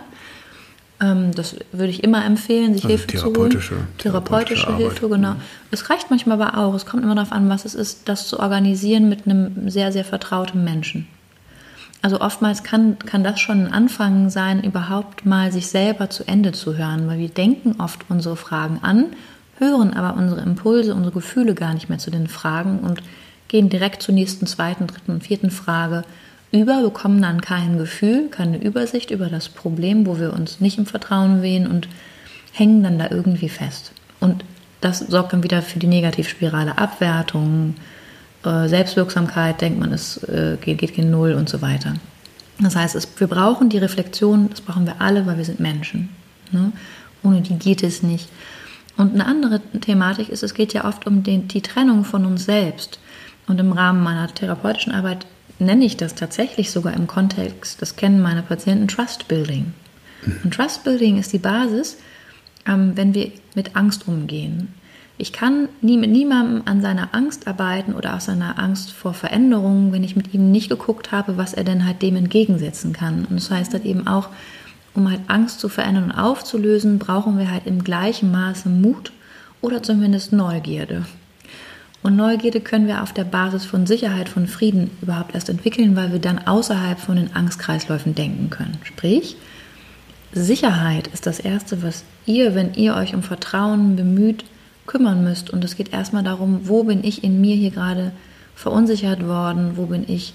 Ähm, 1.01 1.32
das 1.34 1.56
würde 1.72 1.90
ich 1.90 2.05
immer 2.05 2.24
empfehlen, 2.24 2.74
sich 2.74 2.84
also 2.84 2.88
Hilfe 2.88 3.06
zu 3.06 3.24
holen. 3.24 3.51
Therapeutische, 3.51 3.74
therapeutische 3.98 4.76
Hilfe, 4.76 5.06
Arbeit. 5.06 5.18
genau. 5.18 5.36
Es 5.70 5.88
reicht 5.88 6.10
manchmal 6.10 6.40
aber 6.40 6.59
auch, 6.59 6.74
es 6.74 6.84
kommt 6.84 7.02
immer 7.02 7.14
darauf 7.14 7.32
an, 7.32 7.48
was 7.48 7.64
es 7.64 7.74
ist, 7.74 8.09
das 8.09 8.26
zu 8.26 8.38
organisieren 8.38 9.09
mit 9.09 9.26
einem 9.26 9.70
sehr, 9.70 9.92
sehr 9.92 10.05
vertrauten 10.05 10.62
Menschen. 10.62 11.06
Also 12.02 12.20
oftmals 12.20 12.62
kann, 12.62 12.98
kann 12.98 13.24
das 13.24 13.40
schon 13.40 13.66
ein 13.66 13.72
Anfang 13.72 14.31
sein, 14.31 14.62
überhaupt 14.62 15.27
mal 15.27 15.52
sich 15.52 15.66
selber 15.66 16.09
zu 16.09 16.27
Ende 16.27 16.52
zu 16.52 16.77
hören, 16.77 17.06
weil 17.06 17.18
wir 17.18 17.28
denken 17.28 17.77
oft 17.78 18.06
unsere 18.09 18.36
Fragen 18.36 18.78
an 18.82 19.06
hören 19.60 19.93
aber 19.93 20.18
unsere 20.18 20.40
Impulse, 20.40 20.94
unsere 20.94 21.12
Gefühle 21.12 21.55
gar 21.55 21.74
nicht 21.74 21.89
mehr 21.89 21.98
zu 21.98 22.10
den 22.10 22.27
Fragen 22.27 22.81
und 22.81 23.02
gehen 23.48 23.68
direkt 23.68 24.02
zur 24.02 24.14
nächsten, 24.14 24.47
zweiten, 24.47 24.86
dritten 24.86 25.12
und 25.12 25.22
vierten 25.22 25.51
Frage 25.51 26.02
über, 26.51 26.82
bekommen 26.82 27.22
dann 27.22 27.40
kein 27.40 27.78
Gefühl, 27.78 28.28
keine 28.28 28.60
Übersicht 28.60 29.12
über 29.12 29.28
das 29.28 29.48
Problem, 29.48 30.06
wo 30.06 30.18
wir 30.18 30.32
uns 30.32 30.60
nicht 30.60 30.78
im 30.78 30.86
Vertrauen 30.86 31.43
wehen 31.43 31.68
und 31.68 31.89
hängen 32.52 32.82
dann 32.82 32.98
da 32.98 33.09
irgendwie 33.10 33.48
fest. 33.48 33.93
Und 34.18 34.44
das 34.81 34.98
sorgt 34.98 35.32
dann 35.32 35.44
wieder 35.44 35.62
für 35.62 35.78
die 35.78 35.86
Negativspirale 35.86 36.78
Abwertung, 36.78 37.77
äh, 38.45 38.69
Selbstwirksamkeit, 38.69 39.61
denkt 39.61 39.79
man, 39.79 39.93
es 39.93 40.23
äh, 40.25 40.57
geht, 40.61 40.79
geht 40.79 40.95
gegen 40.95 41.11
Null 41.11 41.33
und 41.33 41.49
so 41.49 41.62
weiter. 41.62 41.95
Das 42.59 42.77
heißt, 42.77 42.95
es, 42.95 43.09
wir 43.19 43.27
brauchen 43.27 43.69
die 43.69 43.79
Reflexion, 43.79 44.51
das 44.51 44.61
brauchen 44.61 44.87
wir 44.87 45.01
alle, 45.01 45.27
weil 45.27 45.39
wir 45.39 45.45
sind 45.45 45.61
Menschen. 45.61 46.11
Ne? 46.53 46.73
Ohne 47.23 47.41
die 47.41 47.55
geht 47.55 47.83
es 47.83 48.03
nicht. 48.03 48.29
Und 48.97 49.15
eine 49.15 49.27
andere 49.27 49.61
Thematik 49.81 50.29
ist, 50.29 50.43
es 50.43 50.55
geht 50.55 50.75
ja 50.75 50.85
oft 50.85 51.07
um 51.07 51.23
den, 51.23 51.49
die 51.49 51.62
Trennung 51.62 52.05
von 52.05 52.27
uns 52.27 52.45
selbst. 52.45 52.99
Und 53.47 53.59
im 53.59 53.73
Rahmen 53.73 54.03
meiner 54.03 54.33
therapeutischen 54.33 54.93
Arbeit 54.93 55.27
nenne 55.59 55.85
ich 55.85 55.97
das 55.97 56.15
tatsächlich 56.15 56.71
sogar 56.71 56.95
im 56.95 57.07
Kontext, 57.07 57.81
das 57.83 57.97
kennen 57.97 58.23
meine 58.23 58.43
Patienten, 58.43 58.89
Trust 58.89 59.29
Building. 59.29 59.73
Und 60.45 60.55
Trust 60.55 60.85
Building 60.85 61.19
ist 61.19 61.33
die 61.33 61.39
Basis, 61.39 61.99
ähm, 62.67 62.93
wenn 62.95 63.15
wir 63.15 63.33
mit 63.55 63.77
Angst 63.77 64.07
umgehen. 64.07 64.75
Ich 65.20 65.34
kann 65.34 65.68
nie 65.82 65.98
mit 65.98 66.09
niemandem 66.09 66.62
an 66.64 66.80
seiner 66.80 67.14
Angst 67.14 67.47
arbeiten 67.47 67.92
oder 67.92 68.16
aus 68.16 68.24
seiner 68.24 68.59
Angst 68.59 68.90
vor 68.90 69.12
Veränderungen, 69.12 69.92
wenn 69.92 70.02
ich 70.02 70.16
mit 70.16 70.32
ihm 70.32 70.51
nicht 70.51 70.70
geguckt 70.70 71.12
habe, 71.12 71.36
was 71.36 71.52
er 71.52 71.62
denn 71.62 71.84
halt 71.84 72.01
dem 72.01 72.16
entgegensetzen 72.16 72.94
kann. 72.94 73.26
Und 73.26 73.36
das 73.36 73.51
heißt 73.51 73.74
halt 73.74 73.84
eben 73.84 74.06
auch, 74.06 74.30
um 74.94 75.10
halt 75.10 75.20
Angst 75.26 75.60
zu 75.60 75.68
verändern 75.68 76.05
und 76.05 76.12
aufzulösen, 76.12 76.98
brauchen 76.98 77.38
wir 77.38 77.51
halt 77.51 77.66
im 77.66 77.84
gleichen 77.84 78.32
Maße 78.32 78.70
Mut 78.70 79.12
oder 79.60 79.82
zumindest 79.82 80.32
Neugierde. 80.32 81.05
Und 82.02 82.16
Neugierde 82.16 82.62
können 82.62 82.86
wir 82.86 83.02
auf 83.02 83.12
der 83.12 83.24
Basis 83.24 83.66
von 83.66 83.86
Sicherheit, 83.86 84.30
von 84.30 84.47
Frieden 84.47 84.90
überhaupt 85.02 85.34
erst 85.34 85.51
entwickeln, 85.51 85.97
weil 85.97 86.12
wir 86.12 86.18
dann 86.18 86.47
außerhalb 86.47 86.98
von 86.98 87.16
den 87.16 87.36
Angstkreisläufen 87.36 88.14
denken 88.14 88.48
können. 88.48 88.78
Sprich, 88.84 89.36
Sicherheit 90.32 91.09
ist 91.09 91.26
das 91.26 91.40
Erste, 91.40 91.82
was 91.82 92.05
ihr, 92.24 92.55
wenn 92.55 92.72
ihr 92.72 92.94
euch 92.94 93.14
um 93.14 93.22
Vertrauen 93.22 93.97
bemüht, 93.97 94.44
kümmern 94.91 95.23
müsst. 95.23 95.51
Und 95.51 95.65
es 95.65 95.77
geht 95.77 95.93
erstmal 95.93 96.25
darum, 96.25 96.62
wo 96.65 96.83
bin 96.83 97.05
ich 97.05 97.23
in 97.23 97.41
mir 97.41 97.55
hier 97.55 97.71
gerade 97.71 98.12
verunsichert 98.57 99.27
worden, 99.27 99.73
wo 99.77 99.87
bin 99.87 100.05
ich 100.07 100.35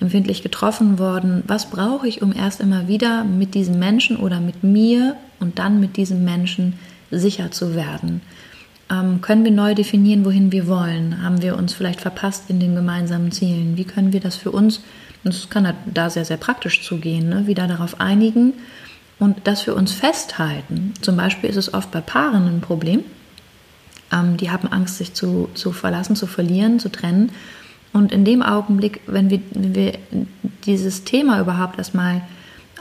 empfindlich 0.00 0.42
getroffen 0.42 0.98
worden. 0.98 1.42
Was 1.46 1.70
brauche 1.70 2.06
ich, 2.06 2.22
um 2.22 2.32
erst 2.32 2.60
immer 2.60 2.86
wieder 2.86 3.24
mit 3.24 3.54
diesem 3.54 3.78
Menschen 3.78 4.16
oder 4.16 4.40
mit 4.40 4.62
mir 4.62 5.16
und 5.40 5.58
dann 5.58 5.80
mit 5.80 5.96
diesem 5.96 6.24
Menschen 6.24 6.74
sicher 7.10 7.50
zu 7.50 7.74
werden? 7.74 8.20
Ähm, 8.90 9.20
können 9.20 9.44
wir 9.44 9.50
neu 9.50 9.74
definieren, 9.74 10.24
wohin 10.24 10.52
wir 10.52 10.68
wollen? 10.68 11.22
Haben 11.22 11.42
wir 11.42 11.56
uns 11.56 11.74
vielleicht 11.74 12.00
verpasst 12.00 12.44
in 12.48 12.60
den 12.60 12.76
gemeinsamen 12.76 13.32
Zielen? 13.32 13.76
Wie 13.76 13.84
können 13.84 14.12
wir 14.12 14.20
das 14.20 14.36
für 14.36 14.52
uns, 14.52 14.80
und 15.24 15.34
es 15.34 15.50
kann 15.50 15.72
da 15.92 16.08
sehr, 16.08 16.24
sehr 16.24 16.36
praktisch 16.36 16.86
zugehen, 16.86 17.28
ne, 17.28 17.48
wieder 17.48 17.66
darauf 17.66 18.00
einigen 18.00 18.52
und 19.18 19.38
das 19.44 19.62
für 19.62 19.74
uns 19.74 19.90
festhalten? 19.92 20.94
Zum 21.00 21.16
Beispiel 21.16 21.50
ist 21.50 21.56
es 21.56 21.74
oft 21.74 21.90
bei 21.90 22.00
Paaren 22.00 22.46
ein 22.46 22.60
Problem. 22.60 23.02
Ähm, 24.12 24.36
die 24.36 24.50
haben 24.50 24.68
Angst, 24.68 24.98
sich 24.98 25.14
zu, 25.14 25.48
zu 25.54 25.72
verlassen, 25.72 26.16
zu 26.16 26.26
verlieren, 26.26 26.78
zu 26.78 26.90
trennen. 26.90 27.30
Und 27.92 28.12
in 28.12 28.24
dem 28.24 28.42
Augenblick, 28.42 29.00
wenn 29.06 29.30
wir, 29.30 29.40
wenn 29.52 29.74
wir 29.74 29.94
dieses 30.66 31.04
Thema 31.04 31.40
überhaupt 31.40 31.78
erstmal 31.78 32.22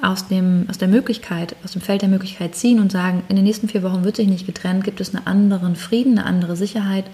aus, 0.02 0.28
dem, 0.28 0.66
aus 0.70 0.78
der 0.78 0.88
Möglichkeit, 0.88 1.56
aus 1.64 1.72
dem 1.72 1.82
Feld 1.82 2.02
der 2.02 2.10
Möglichkeit 2.10 2.56
ziehen 2.56 2.80
und 2.80 2.92
sagen, 2.92 3.24
in 3.30 3.36
den 3.36 3.46
nächsten 3.46 3.70
vier 3.70 3.84
Wochen 3.84 4.04
wird 4.04 4.18
sich 4.18 4.28
nicht 4.28 4.46
getrennt, 4.46 4.84
gibt 4.84 5.00
es 5.00 5.16
einen 5.16 5.26
anderen 5.26 5.76
Frieden, 5.76 6.18
eine 6.18 6.28
andere 6.28 6.56
Sicherheit, 6.56 7.06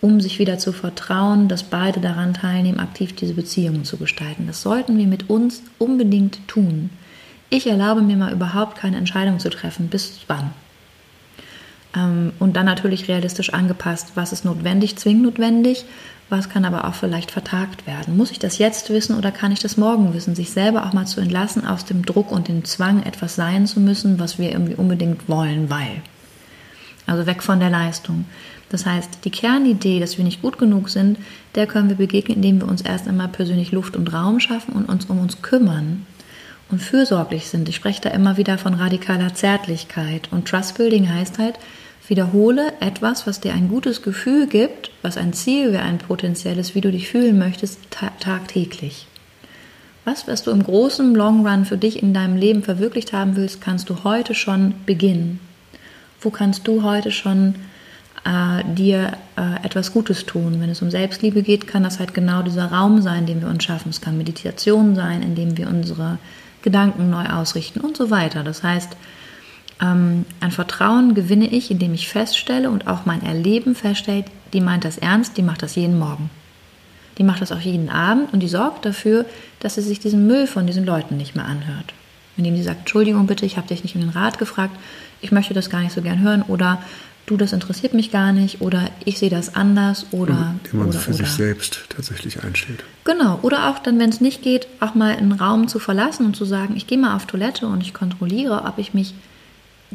um 0.00 0.20
sich 0.20 0.38
wieder 0.38 0.58
zu 0.58 0.72
vertrauen, 0.72 1.48
dass 1.48 1.62
beide 1.62 2.00
daran 2.00 2.34
teilnehmen, 2.34 2.80
aktiv 2.80 3.14
diese 3.14 3.34
Beziehungen 3.34 3.84
zu 3.84 3.96
gestalten. 3.96 4.46
Das 4.46 4.62
sollten 4.62 4.98
wir 4.98 5.06
mit 5.06 5.30
uns 5.30 5.62
unbedingt 5.78 6.46
tun. 6.48 6.90
Ich 7.48 7.66
erlaube 7.66 8.02
mir 8.02 8.16
mal 8.16 8.32
überhaupt 8.32 8.76
keine 8.76 8.96
Entscheidung 8.96 9.38
zu 9.38 9.50
treffen. 9.50 9.88
Bis 9.88 10.20
wann? 10.26 10.50
Ähm, 11.96 12.32
und 12.38 12.56
dann 12.56 12.66
natürlich 12.66 13.08
realistisch 13.08 13.52
angepasst, 13.52 14.12
was 14.14 14.32
ist 14.32 14.44
notwendig, 14.44 14.96
zwingend 14.96 15.24
notwendig, 15.24 15.84
was 16.28 16.48
kann 16.48 16.64
aber 16.64 16.86
auch 16.86 16.94
vielleicht 16.94 17.30
vertagt 17.30 17.86
werden. 17.86 18.16
Muss 18.16 18.32
ich 18.32 18.38
das 18.38 18.58
jetzt 18.58 18.90
wissen 18.90 19.16
oder 19.16 19.30
kann 19.30 19.52
ich 19.52 19.60
das 19.60 19.76
morgen 19.76 20.12
wissen? 20.12 20.34
Sich 20.34 20.50
selber 20.50 20.84
auch 20.84 20.92
mal 20.92 21.06
zu 21.06 21.20
entlassen 21.20 21.66
aus 21.66 21.84
dem 21.84 22.04
Druck 22.04 22.32
und 22.32 22.48
dem 22.48 22.64
Zwang, 22.64 23.02
etwas 23.02 23.36
sein 23.36 23.66
zu 23.66 23.80
müssen, 23.80 24.18
was 24.18 24.38
wir 24.38 24.50
irgendwie 24.50 24.74
unbedingt 24.74 25.28
wollen, 25.28 25.70
weil. 25.70 26.02
Also 27.06 27.26
weg 27.26 27.42
von 27.42 27.60
der 27.60 27.70
Leistung. 27.70 28.24
Das 28.68 28.84
heißt, 28.84 29.20
die 29.24 29.30
Kernidee, 29.30 30.00
dass 30.00 30.18
wir 30.18 30.24
nicht 30.24 30.42
gut 30.42 30.58
genug 30.58 30.88
sind, 30.88 31.18
der 31.54 31.68
können 31.68 31.88
wir 31.88 31.96
begegnen, 31.96 32.38
indem 32.38 32.60
wir 32.60 32.68
uns 32.68 32.82
erst 32.82 33.06
einmal 33.06 33.28
persönlich 33.28 33.70
Luft 33.70 33.96
und 33.96 34.12
Raum 34.12 34.40
schaffen 34.40 34.74
und 34.74 34.88
uns 34.88 35.04
um 35.04 35.20
uns 35.20 35.40
kümmern 35.40 36.04
und 36.68 36.82
fürsorglich 36.82 37.46
sind. 37.46 37.68
Ich 37.68 37.76
spreche 37.76 38.00
da 38.00 38.10
immer 38.10 38.36
wieder 38.36 38.58
von 38.58 38.74
radikaler 38.74 39.34
Zärtlichkeit. 39.34 40.28
Und 40.32 40.48
Trust 40.48 40.76
Building 40.76 41.08
heißt 41.08 41.38
halt, 41.38 41.60
Wiederhole 42.08 42.72
etwas, 42.80 43.26
was 43.26 43.40
dir 43.40 43.52
ein 43.52 43.68
gutes 43.68 44.02
Gefühl 44.02 44.46
gibt, 44.46 44.90
was 45.02 45.16
ein 45.16 45.32
Ziel 45.32 45.72
wäre, 45.72 45.82
ein 45.82 45.98
potenzielles, 45.98 46.74
wie 46.74 46.80
du 46.80 46.92
dich 46.92 47.08
fühlen 47.08 47.38
möchtest, 47.38 47.80
ta 47.90 48.10
tagtäglich. 48.20 49.08
Was, 50.04 50.28
was 50.28 50.44
du 50.44 50.52
im 50.52 50.62
großen 50.62 51.16
Long 51.16 51.44
Run 51.44 51.64
für 51.64 51.76
dich 51.76 52.00
in 52.00 52.14
deinem 52.14 52.36
Leben 52.36 52.62
verwirklicht 52.62 53.12
haben 53.12 53.34
willst, 53.34 53.60
kannst 53.60 53.90
du 53.90 54.04
heute 54.04 54.34
schon 54.34 54.74
beginnen. 54.86 55.40
Wo 56.20 56.30
kannst 56.30 56.68
du 56.68 56.84
heute 56.84 57.10
schon 57.10 57.56
äh, 58.24 58.62
dir 58.74 59.14
äh, 59.36 59.64
etwas 59.64 59.92
Gutes 59.92 60.24
tun? 60.24 60.60
Wenn 60.60 60.70
es 60.70 60.80
um 60.80 60.92
Selbstliebe 60.92 61.42
geht, 61.42 61.66
kann 61.66 61.82
das 61.82 61.98
halt 61.98 62.14
genau 62.14 62.42
dieser 62.42 62.66
Raum 62.66 63.02
sein, 63.02 63.26
den 63.26 63.40
wir 63.40 63.48
uns 63.48 63.64
schaffen. 63.64 63.90
Es 63.90 64.00
kann 64.00 64.16
Meditation 64.16 64.94
sein, 64.94 65.22
in 65.22 65.34
dem 65.34 65.56
wir 65.58 65.66
unsere 65.66 66.18
Gedanken 66.62 67.10
neu 67.10 67.26
ausrichten 67.26 67.80
und 67.80 67.96
so 67.96 68.08
weiter. 68.08 68.44
Das 68.44 68.62
heißt, 68.62 68.96
ähm, 69.80 70.24
ein 70.40 70.50
Vertrauen 70.50 71.14
gewinne 71.14 71.46
ich, 71.46 71.70
indem 71.70 71.94
ich 71.94 72.08
feststelle 72.08 72.70
und 72.70 72.86
auch 72.86 73.04
mein 73.04 73.22
Erleben 73.22 73.74
feststellt, 73.74 74.26
die 74.52 74.60
meint 74.60 74.84
das 74.84 74.98
ernst, 74.98 75.36
die 75.36 75.42
macht 75.42 75.62
das 75.62 75.74
jeden 75.74 75.98
Morgen. 75.98 76.30
Die 77.18 77.24
macht 77.24 77.42
das 77.42 77.52
auch 77.52 77.60
jeden 77.60 77.88
Abend 77.88 78.32
und 78.32 78.40
die 78.40 78.48
sorgt 78.48 78.84
dafür, 78.84 79.24
dass 79.60 79.74
sie 79.74 79.82
sich 79.82 80.00
diesen 80.00 80.26
Müll 80.26 80.46
von 80.46 80.66
diesen 80.66 80.84
Leuten 80.84 81.16
nicht 81.16 81.34
mehr 81.34 81.46
anhört. 81.46 81.94
Indem 82.36 82.56
sie 82.56 82.62
sagt, 82.62 82.80
Entschuldigung 82.80 83.26
bitte, 83.26 83.46
ich 83.46 83.56
habe 83.56 83.68
dich 83.68 83.82
nicht 83.82 83.94
um 83.94 84.02
den 84.02 84.10
Rat 84.10 84.38
gefragt, 84.38 84.76
ich 85.22 85.32
möchte 85.32 85.54
das 85.54 85.70
gar 85.70 85.80
nicht 85.80 85.92
so 85.92 86.02
gern 86.02 86.20
hören 86.20 86.42
oder 86.42 86.82
du, 87.24 87.36
das 87.36 87.52
interessiert 87.52 87.94
mich 87.94 88.10
gar 88.10 88.32
nicht 88.32 88.60
oder 88.60 88.90
ich 89.04 89.18
sehe 89.18 89.30
das 89.30 89.54
anders 89.54 90.06
oder. 90.12 90.54
Indem 90.64 90.80
man 90.80 90.88
oder, 90.88 90.98
für 90.98 91.10
oder. 91.10 91.18
sich 91.18 91.30
selbst 91.30 91.80
tatsächlich 91.88 92.44
einsteht. 92.44 92.84
Genau, 93.04 93.38
oder 93.42 93.70
auch 93.70 93.78
dann, 93.78 93.98
wenn 93.98 94.10
es 94.10 94.20
nicht 94.20 94.42
geht, 94.42 94.68
auch 94.80 94.94
mal 94.94 95.16
einen 95.16 95.32
Raum 95.32 95.68
zu 95.68 95.78
verlassen 95.78 96.26
und 96.26 96.36
zu 96.36 96.44
sagen, 96.44 96.76
ich 96.76 96.86
gehe 96.86 96.98
mal 96.98 97.16
auf 97.16 97.26
Toilette 97.26 97.66
und 97.66 97.82
ich 97.82 97.94
kontrolliere, 97.94 98.64
ob 98.64 98.78
ich 98.78 98.94
mich 98.94 99.14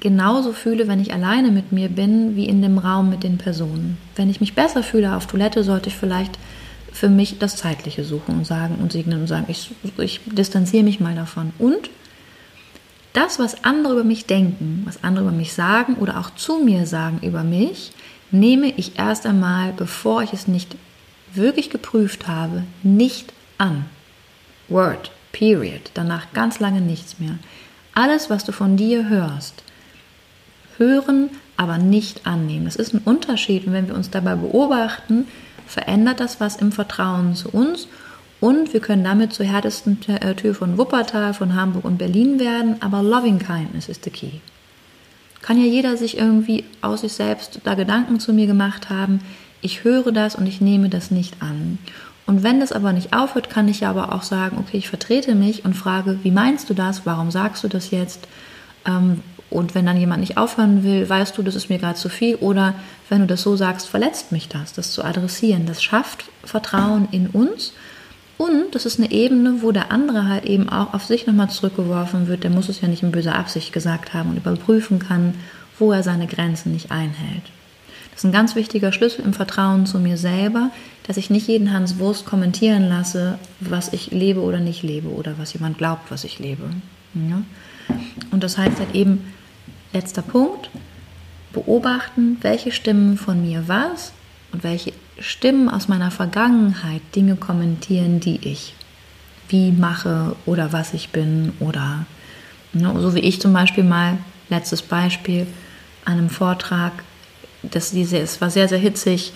genauso 0.01 0.51
fühle, 0.51 0.89
wenn 0.89 0.99
ich 0.99 1.13
alleine 1.13 1.51
mit 1.51 1.71
mir 1.71 1.87
bin, 1.87 2.35
wie 2.35 2.45
in 2.45 2.61
dem 2.61 2.77
Raum 2.77 3.09
mit 3.09 3.23
den 3.23 3.37
Personen. 3.37 3.97
Wenn 4.17 4.29
ich 4.29 4.41
mich 4.41 4.53
besser 4.53 4.83
fühle 4.83 5.15
auf 5.15 5.27
Toilette, 5.27 5.63
sollte 5.63 5.87
ich 5.87 5.95
vielleicht 5.95 6.37
für 6.91 7.07
mich 7.07 7.39
das 7.39 7.55
Zeitliche 7.55 8.03
suchen 8.03 8.35
und 8.35 8.45
sagen 8.45 8.75
und 8.81 8.91
segnen 8.91 9.21
und 9.21 9.27
sagen, 9.27 9.45
ich, 9.47 9.71
ich 9.97 10.19
distanziere 10.25 10.83
mich 10.83 10.99
mal 10.99 11.15
davon. 11.15 11.53
Und 11.57 11.89
das, 13.13 13.39
was 13.39 13.63
andere 13.63 13.93
über 13.93 14.03
mich 14.03 14.25
denken, 14.25 14.81
was 14.85 15.03
andere 15.03 15.25
über 15.27 15.35
mich 15.35 15.53
sagen 15.53 15.95
oder 15.95 16.19
auch 16.19 16.31
zu 16.35 16.59
mir 16.59 16.85
sagen 16.85 17.19
über 17.21 17.43
mich, 17.43 17.91
nehme 18.31 18.73
ich 18.75 18.97
erst 18.97 19.25
einmal, 19.25 19.73
bevor 19.73 20.23
ich 20.23 20.33
es 20.33 20.47
nicht 20.47 20.75
wirklich 21.33 21.69
geprüft 21.69 22.27
habe, 22.27 22.63
nicht 22.83 23.33
an. 23.57 23.85
Word, 24.67 25.11
period. 25.31 25.91
Danach 25.93 26.33
ganz 26.33 26.59
lange 26.59 26.81
nichts 26.81 27.19
mehr. 27.19 27.37
Alles, 27.93 28.29
was 28.29 28.45
du 28.45 28.51
von 28.51 28.77
dir 28.77 29.09
hörst, 29.09 29.63
hören, 30.81 31.29
aber 31.57 31.77
nicht 31.77 32.25
annehmen. 32.25 32.65
Das 32.65 32.75
ist 32.75 32.93
ein 32.93 33.01
Unterschied. 33.05 33.67
Und 33.67 33.73
wenn 33.73 33.87
wir 33.87 33.95
uns 33.95 34.09
dabei 34.09 34.35
beobachten, 34.35 35.27
verändert 35.67 36.19
das 36.19 36.39
was 36.39 36.55
im 36.55 36.71
Vertrauen 36.71 37.35
zu 37.35 37.49
uns. 37.49 37.87
Und 38.39 38.73
wir 38.73 38.79
können 38.79 39.03
damit 39.03 39.33
zur 39.33 39.45
härtesten 39.45 39.99
äh, 40.07 40.33
Tür 40.33 40.55
von 40.55 40.77
Wuppertal, 40.77 41.35
von 41.35 41.55
Hamburg 41.55 41.85
und 41.85 41.97
Berlin 41.97 42.39
werden. 42.39 42.81
Aber 42.81 43.03
Loving 43.03 43.37
Kindness 43.37 43.87
ist 43.87 44.03
the 44.03 44.09
key. 44.09 44.39
Kann 45.43 45.59
ja 45.59 45.65
jeder 45.65 45.95
sich 45.97 46.17
irgendwie 46.17 46.65
aus 46.81 47.01
sich 47.01 47.13
selbst 47.13 47.61
da 47.63 47.75
Gedanken 47.75 48.19
zu 48.19 48.33
mir 48.33 48.47
gemacht 48.47 48.89
haben. 48.89 49.21
Ich 49.61 49.83
höre 49.83 50.11
das 50.11 50.35
und 50.35 50.47
ich 50.47 50.61
nehme 50.61 50.89
das 50.89 51.11
nicht 51.11 51.41
an. 51.41 51.77
Und 52.25 52.43
wenn 52.43 52.59
das 52.59 52.71
aber 52.71 52.93
nicht 52.93 53.13
aufhört, 53.13 53.49
kann 53.49 53.67
ich 53.67 53.81
ja 53.81 53.89
aber 53.89 54.13
auch 54.13 54.23
sagen, 54.23 54.57
okay, 54.59 54.77
ich 54.77 54.89
vertrete 54.89 55.35
mich 55.35 55.65
und 55.65 55.75
frage, 55.75 56.19
wie 56.23 56.31
meinst 56.31 56.69
du 56.69 56.73
das? 56.73 57.05
Warum 57.05 57.29
sagst 57.29 57.63
du 57.63 57.67
das 57.67 57.91
jetzt? 57.91 58.27
Ähm, 58.85 59.21
und 59.51 59.75
wenn 59.75 59.85
dann 59.85 59.97
jemand 59.97 60.21
nicht 60.21 60.37
aufhören 60.37 60.83
will, 60.83 61.07
weißt 61.07 61.37
du, 61.37 61.43
das 61.43 61.55
ist 61.55 61.69
mir 61.69 61.77
gerade 61.77 61.99
zu 61.99 62.07
viel. 62.07 62.35
Oder 62.35 62.73
wenn 63.09 63.19
du 63.19 63.27
das 63.27 63.41
so 63.41 63.57
sagst, 63.57 63.87
verletzt 63.87 64.31
mich 64.31 64.47
das, 64.47 64.71
das 64.71 64.91
zu 64.91 65.03
adressieren. 65.03 65.65
Das 65.65 65.83
schafft 65.83 66.25
Vertrauen 66.43 67.09
in 67.11 67.27
uns. 67.27 67.73
Und 68.37 68.73
das 68.73 68.85
ist 68.85 68.97
eine 68.97 69.11
Ebene, 69.11 69.61
wo 69.61 69.73
der 69.73 69.91
andere 69.91 70.27
halt 70.29 70.45
eben 70.45 70.69
auch 70.69 70.93
auf 70.93 71.03
sich 71.03 71.27
nochmal 71.27 71.49
zurückgeworfen 71.49 72.27
wird. 72.27 72.45
Der 72.45 72.49
muss 72.49 72.69
es 72.69 72.79
ja 72.79 72.87
nicht 72.87 73.03
in 73.03 73.11
böser 73.11 73.35
Absicht 73.35 73.73
gesagt 73.73 74.13
haben 74.13 74.29
und 74.29 74.37
überprüfen 74.37 74.99
kann, 74.99 75.35
wo 75.77 75.91
er 75.91 76.01
seine 76.01 76.27
Grenzen 76.27 76.71
nicht 76.71 76.89
einhält. 76.89 77.43
Das 78.11 78.21
ist 78.21 78.25
ein 78.25 78.31
ganz 78.31 78.55
wichtiger 78.55 78.93
Schlüssel 78.93 79.25
im 79.25 79.33
Vertrauen 79.33 79.85
zu 79.85 79.99
mir 79.99 80.15
selber, 80.15 80.71
dass 81.07 81.17
ich 81.17 81.29
nicht 81.29 81.47
jeden 81.49 81.73
Hans 81.73 81.99
Wurst 81.99 82.25
kommentieren 82.25 82.87
lasse, 82.87 83.37
was 83.59 83.91
ich 83.91 84.11
lebe 84.11 84.39
oder 84.39 84.59
nicht 84.61 84.81
lebe 84.81 85.09
oder 85.09 85.37
was 85.37 85.51
jemand 85.53 85.77
glaubt, 85.77 86.09
was 86.09 86.23
ich 86.23 86.39
lebe. 86.39 86.63
Ja? 87.13 87.41
Und 88.31 88.43
das 88.43 88.57
heißt 88.57 88.79
halt 88.79 88.95
eben, 88.95 89.33
Letzter 89.93 90.21
Punkt. 90.21 90.69
Beobachten, 91.51 92.37
welche 92.41 92.71
Stimmen 92.71 93.17
von 93.17 93.45
mir 93.45 93.67
was 93.67 94.13
und 94.53 94.63
welche 94.63 94.93
Stimmen 95.19 95.67
aus 95.67 95.89
meiner 95.89 96.09
Vergangenheit 96.09 97.01
Dinge 97.13 97.35
kommentieren, 97.35 98.21
die 98.21 98.39
ich 98.47 98.73
wie 99.49 99.73
mache 99.73 100.35
oder 100.45 100.71
was 100.71 100.93
ich 100.93 101.09
bin 101.09 101.51
oder 101.59 102.05
ne, 102.71 102.93
so 103.01 103.15
wie 103.15 103.19
ich 103.19 103.41
zum 103.41 103.51
Beispiel 103.51 103.83
mal, 103.83 104.17
letztes 104.49 104.81
Beispiel, 104.81 105.45
an 106.05 106.13
einem 106.13 106.29
Vortrag, 106.29 106.93
das 107.63 107.91
diese, 107.91 108.17
es 108.19 108.39
war 108.39 108.49
sehr, 108.49 108.69
sehr 108.69 108.79
hitzig, 108.79 109.33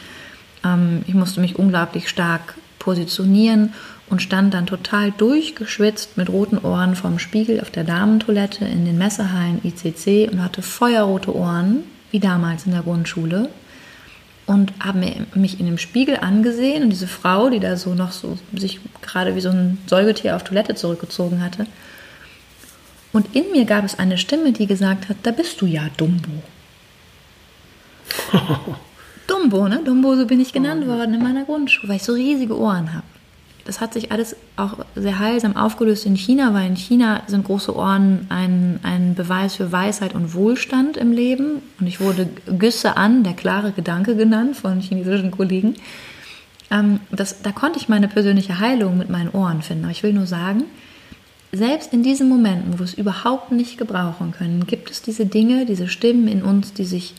ähm, 0.63 1.03
ich 1.05 1.13
musste 1.15 1.41
mich 1.41 1.59
unglaublich 1.59 2.07
stark 2.07 2.55
positionieren 2.79 3.73
und 4.09 4.21
stand 4.21 4.53
dann 4.53 4.67
total 4.67 5.11
durchgeschwitzt 5.11 6.17
mit 6.17 6.29
roten 6.29 6.59
Ohren 6.59 6.95
vorm 6.95 7.17
Spiegel 7.17 7.59
auf 7.61 7.71
der 7.71 7.83
Damentoilette 7.83 8.65
in 8.65 8.85
den 8.85 8.97
Messehallen 8.97 9.61
ICC 9.63 10.31
und 10.31 10.43
hatte 10.43 10.61
feuerrote 10.61 11.35
Ohren, 11.35 11.83
wie 12.11 12.19
damals 12.19 12.65
in 12.65 12.71
der 12.71 12.83
Grundschule. 12.83 13.49
Und 14.45 14.73
habe 14.79 15.25
mich 15.33 15.59
in 15.59 15.65
dem 15.65 15.79
Spiegel 15.79 16.17
angesehen 16.17 16.83
und 16.83 16.91
diese 16.91 17.07
Frau, 17.07 17.49
die 17.49 17.59
da 17.59 17.77
so 17.77 17.95
noch 17.95 18.11
so 18.11 18.37
sich 18.55 18.79
gerade 19.01 19.35
wie 19.35 19.41
so 19.41 19.49
ein 19.49 19.79
Säugetier 19.87 20.35
auf 20.35 20.43
Toilette 20.43 20.75
zurückgezogen 20.75 21.43
hatte. 21.43 21.65
Und 23.11 23.35
in 23.35 23.51
mir 23.51 23.65
gab 23.65 23.85
es 23.85 23.97
eine 23.97 24.19
Stimme, 24.19 24.51
die 24.51 24.67
gesagt 24.67 25.09
hat, 25.09 25.17
da 25.23 25.31
bist 25.31 25.61
du 25.61 25.65
ja 25.65 25.89
Dumbo. 25.97 26.43
Dumbo, 29.27 29.67
ne? 29.67 29.81
Dumbo, 29.83 30.15
so 30.15 30.27
bin 30.27 30.39
ich 30.39 30.53
genannt 30.53 30.83
oh. 30.85 30.89
worden 30.89 31.15
in 31.15 31.23
meiner 31.23 31.45
Grundschule, 31.45 31.89
weil 31.89 31.95
ich 31.95 32.03
so 32.03 32.13
riesige 32.13 32.55
Ohren 32.55 32.93
habe. 32.93 33.05
Das 33.65 33.81
hat 33.81 33.93
sich 33.93 34.11
alles 34.11 34.35
auch 34.57 34.77
sehr 34.95 35.17
heilsam 35.17 35.57
aufgelöst 35.57 36.05
in 36.05 36.15
China, 36.15 36.53
weil 36.53 36.67
in 36.67 36.75
China 36.75 37.23
sind 37.25 37.45
große 37.45 37.75
Ohren 37.75 38.27
ein, 38.29 38.79
ein 38.83 39.15
Beweis 39.15 39.55
für 39.55 39.71
Weisheit 39.71 40.13
und 40.13 40.35
Wohlstand 40.35 40.97
im 40.97 41.11
Leben. 41.11 41.63
Und 41.79 41.87
ich 41.87 41.99
wurde 41.99 42.29
Güsse 42.45 42.95
an, 42.95 43.23
der 43.23 43.33
klare 43.33 43.71
Gedanke 43.71 44.15
genannt 44.15 44.55
von 44.55 44.81
chinesischen 44.81 45.31
Kollegen. 45.31 45.73
Ähm, 46.69 46.99
das, 47.11 47.41
da 47.41 47.51
konnte 47.51 47.79
ich 47.79 47.89
meine 47.89 48.07
persönliche 48.07 48.59
Heilung 48.59 48.99
mit 48.99 49.09
meinen 49.09 49.31
Ohren 49.31 49.63
finden. 49.63 49.85
Aber 49.85 49.91
ich 49.91 50.03
will 50.03 50.13
nur 50.13 50.27
sagen, 50.27 50.65
selbst 51.51 51.91
in 51.91 52.03
diesen 52.03 52.29
Momenten, 52.29 52.73
wo 52.73 52.79
wir 52.79 52.85
es 52.85 52.93
überhaupt 52.93 53.51
nicht 53.51 53.79
gebrauchen 53.79 54.31
können, 54.31 54.67
gibt 54.67 54.91
es 54.91 55.01
diese 55.01 55.25
Dinge, 55.25 55.65
diese 55.65 55.87
Stimmen 55.87 56.27
in 56.27 56.43
uns, 56.43 56.73
die 56.73 56.85
sich 56.85 57.15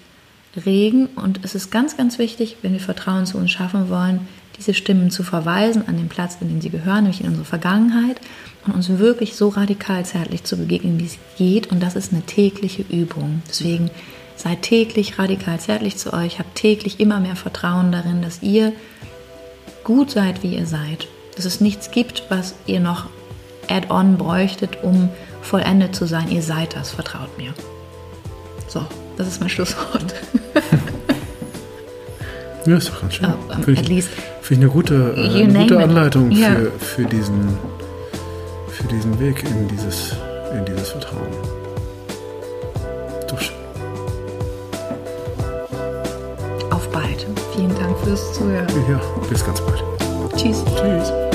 regen. 0.64 1.06
Und 1.16 1.40
es 1.43 1.55
ist 1.55 1.70
ganz, 1.70 1.97
ganz 1.97 2.18
wichtig, 2.18 2.59
wenn 2.62 2.73
wir 2.73 2.81
Vertrauen 2.81 3.27
zu 3.27 3.39
uns 3.39 3.51
schaffen 3.51 3.89
wollen, 3.89 4.20
diese 4.59 4.74
Stimmen 4.74 5.11
zu 5.11 5.23
verweisen 5.23 5.87
an 5.87 5.97
den 5.97 6.09
Platz, 6.09 6.39
in 6.41 6.49
den 6.49 6.61
sie 6.61 6.70
gehören, 6.70 7.05
nämlich 7.05 7.20
in 7.20 7.28
unsere 7.28 7.45
Vergangenheit 7.45 8.20
und 8.66 8.74
uns 8.74 8.89
wirklich 8.89 9.37
so 9.37 9.49
radikal 9.49 10.05
zärtlich 10.05 10.45
zu 10.45 10.57
begegnen, 10.57 10.99
wie 10.99 11.07
es 11.07 11.19
geht. 11.37 11.69
Und 11.69 11.83
das 11.83 11.97
ist 11.97 12.12
eine 12.12 12.23
tägliche 12.23 12.83
Übung. 12.83 13.43
Deswegen 13.49 13.91
seid 14.37 14.62
täglich 14.62 15.19
radikal 15.19 15.59
zärtlich 15.61 15.97
zu 15.97 16.12
euch, 16.12 16.39
habt 16.39 16.55
täglich 16.55 17.01
immer 17.01 17.20
mehr 17.20 17.37
Vertrauen 17.37 17.93
darin, 17.93 18.23
dass 18.23 18.43
ihr 18.43 18.73
gut 19.85 20.11
seid, 20.11 20.43
wie 20.43 20.55
ihr 20.57 20.66
seid. 20.66 21.09
Dass 21.37 21.45
es 21.45 21.61
nichts 21.61 21.91
gibt, 21.91 22.24
was 22.28 22.55
ihr 22.66 22.81
noch 22.81 23.07
add-on 23.69 24.16
bräuchtet, 24.16 24.83
um 24.83 25.09
vollendet 25.43 25.95
zu 25.95 26.07
sein. 26.07 26.31
Ihr 26.31 26.43
seid 26.43 26.74
das, 26.74 26.91
vertraut 26.91 27.37
mir. 27.39 27.55
So, 28.69 28.85
das 29.16 29.28
ist 29.28 29.41
mein 29.41 29.51
Schlusswort. 29.51 30.15
ja, 32.66 32.76
ist 32.76 32.88
doch 32.88 33.01
ganz 33.01 33.14
schön. 33.14 33.26
Uh, 33.26 33.52
um, 33.52 33.62
Finde 33.62 33.93
ich, 33.93 34.05
find 34.43 34.60
eine 34.60 34.70
gute, 34.70 35.14
äh, 35.16 35.43
eine 35.43 35.60
gute 35.60 35.78
Anleitung 35.78 36.30
für, 36.32 36.38
yeah. 36.38 36.56
für, 36.78 37.05
diesen, 37.05 37.59
für 38.68 38.84
diesen 38.84 39.18
Weg 39.20 39.44
in 39.44 39.68
dieses, 39.68 40.16
in 40.52 40.64
dieses 40.64 40.90
Vertrauen. 40.90 41.28
Doch 43.28 43.40
schön. 43.40 43.56
Auf 46.70 46.88
bald. 46.90 47.26
Vielen 47.55 47.74
Dank 47.78 47.98
fürs 48.05 48.34
Zuhören. 48.34 48.66
Ja, 48.88 49.01
bis 49.28 49.44
ganz 49.44 49.60
bald. 49.60 49.82
Tschüss. 50.36 50.62
Tschüss. 50.76 51.26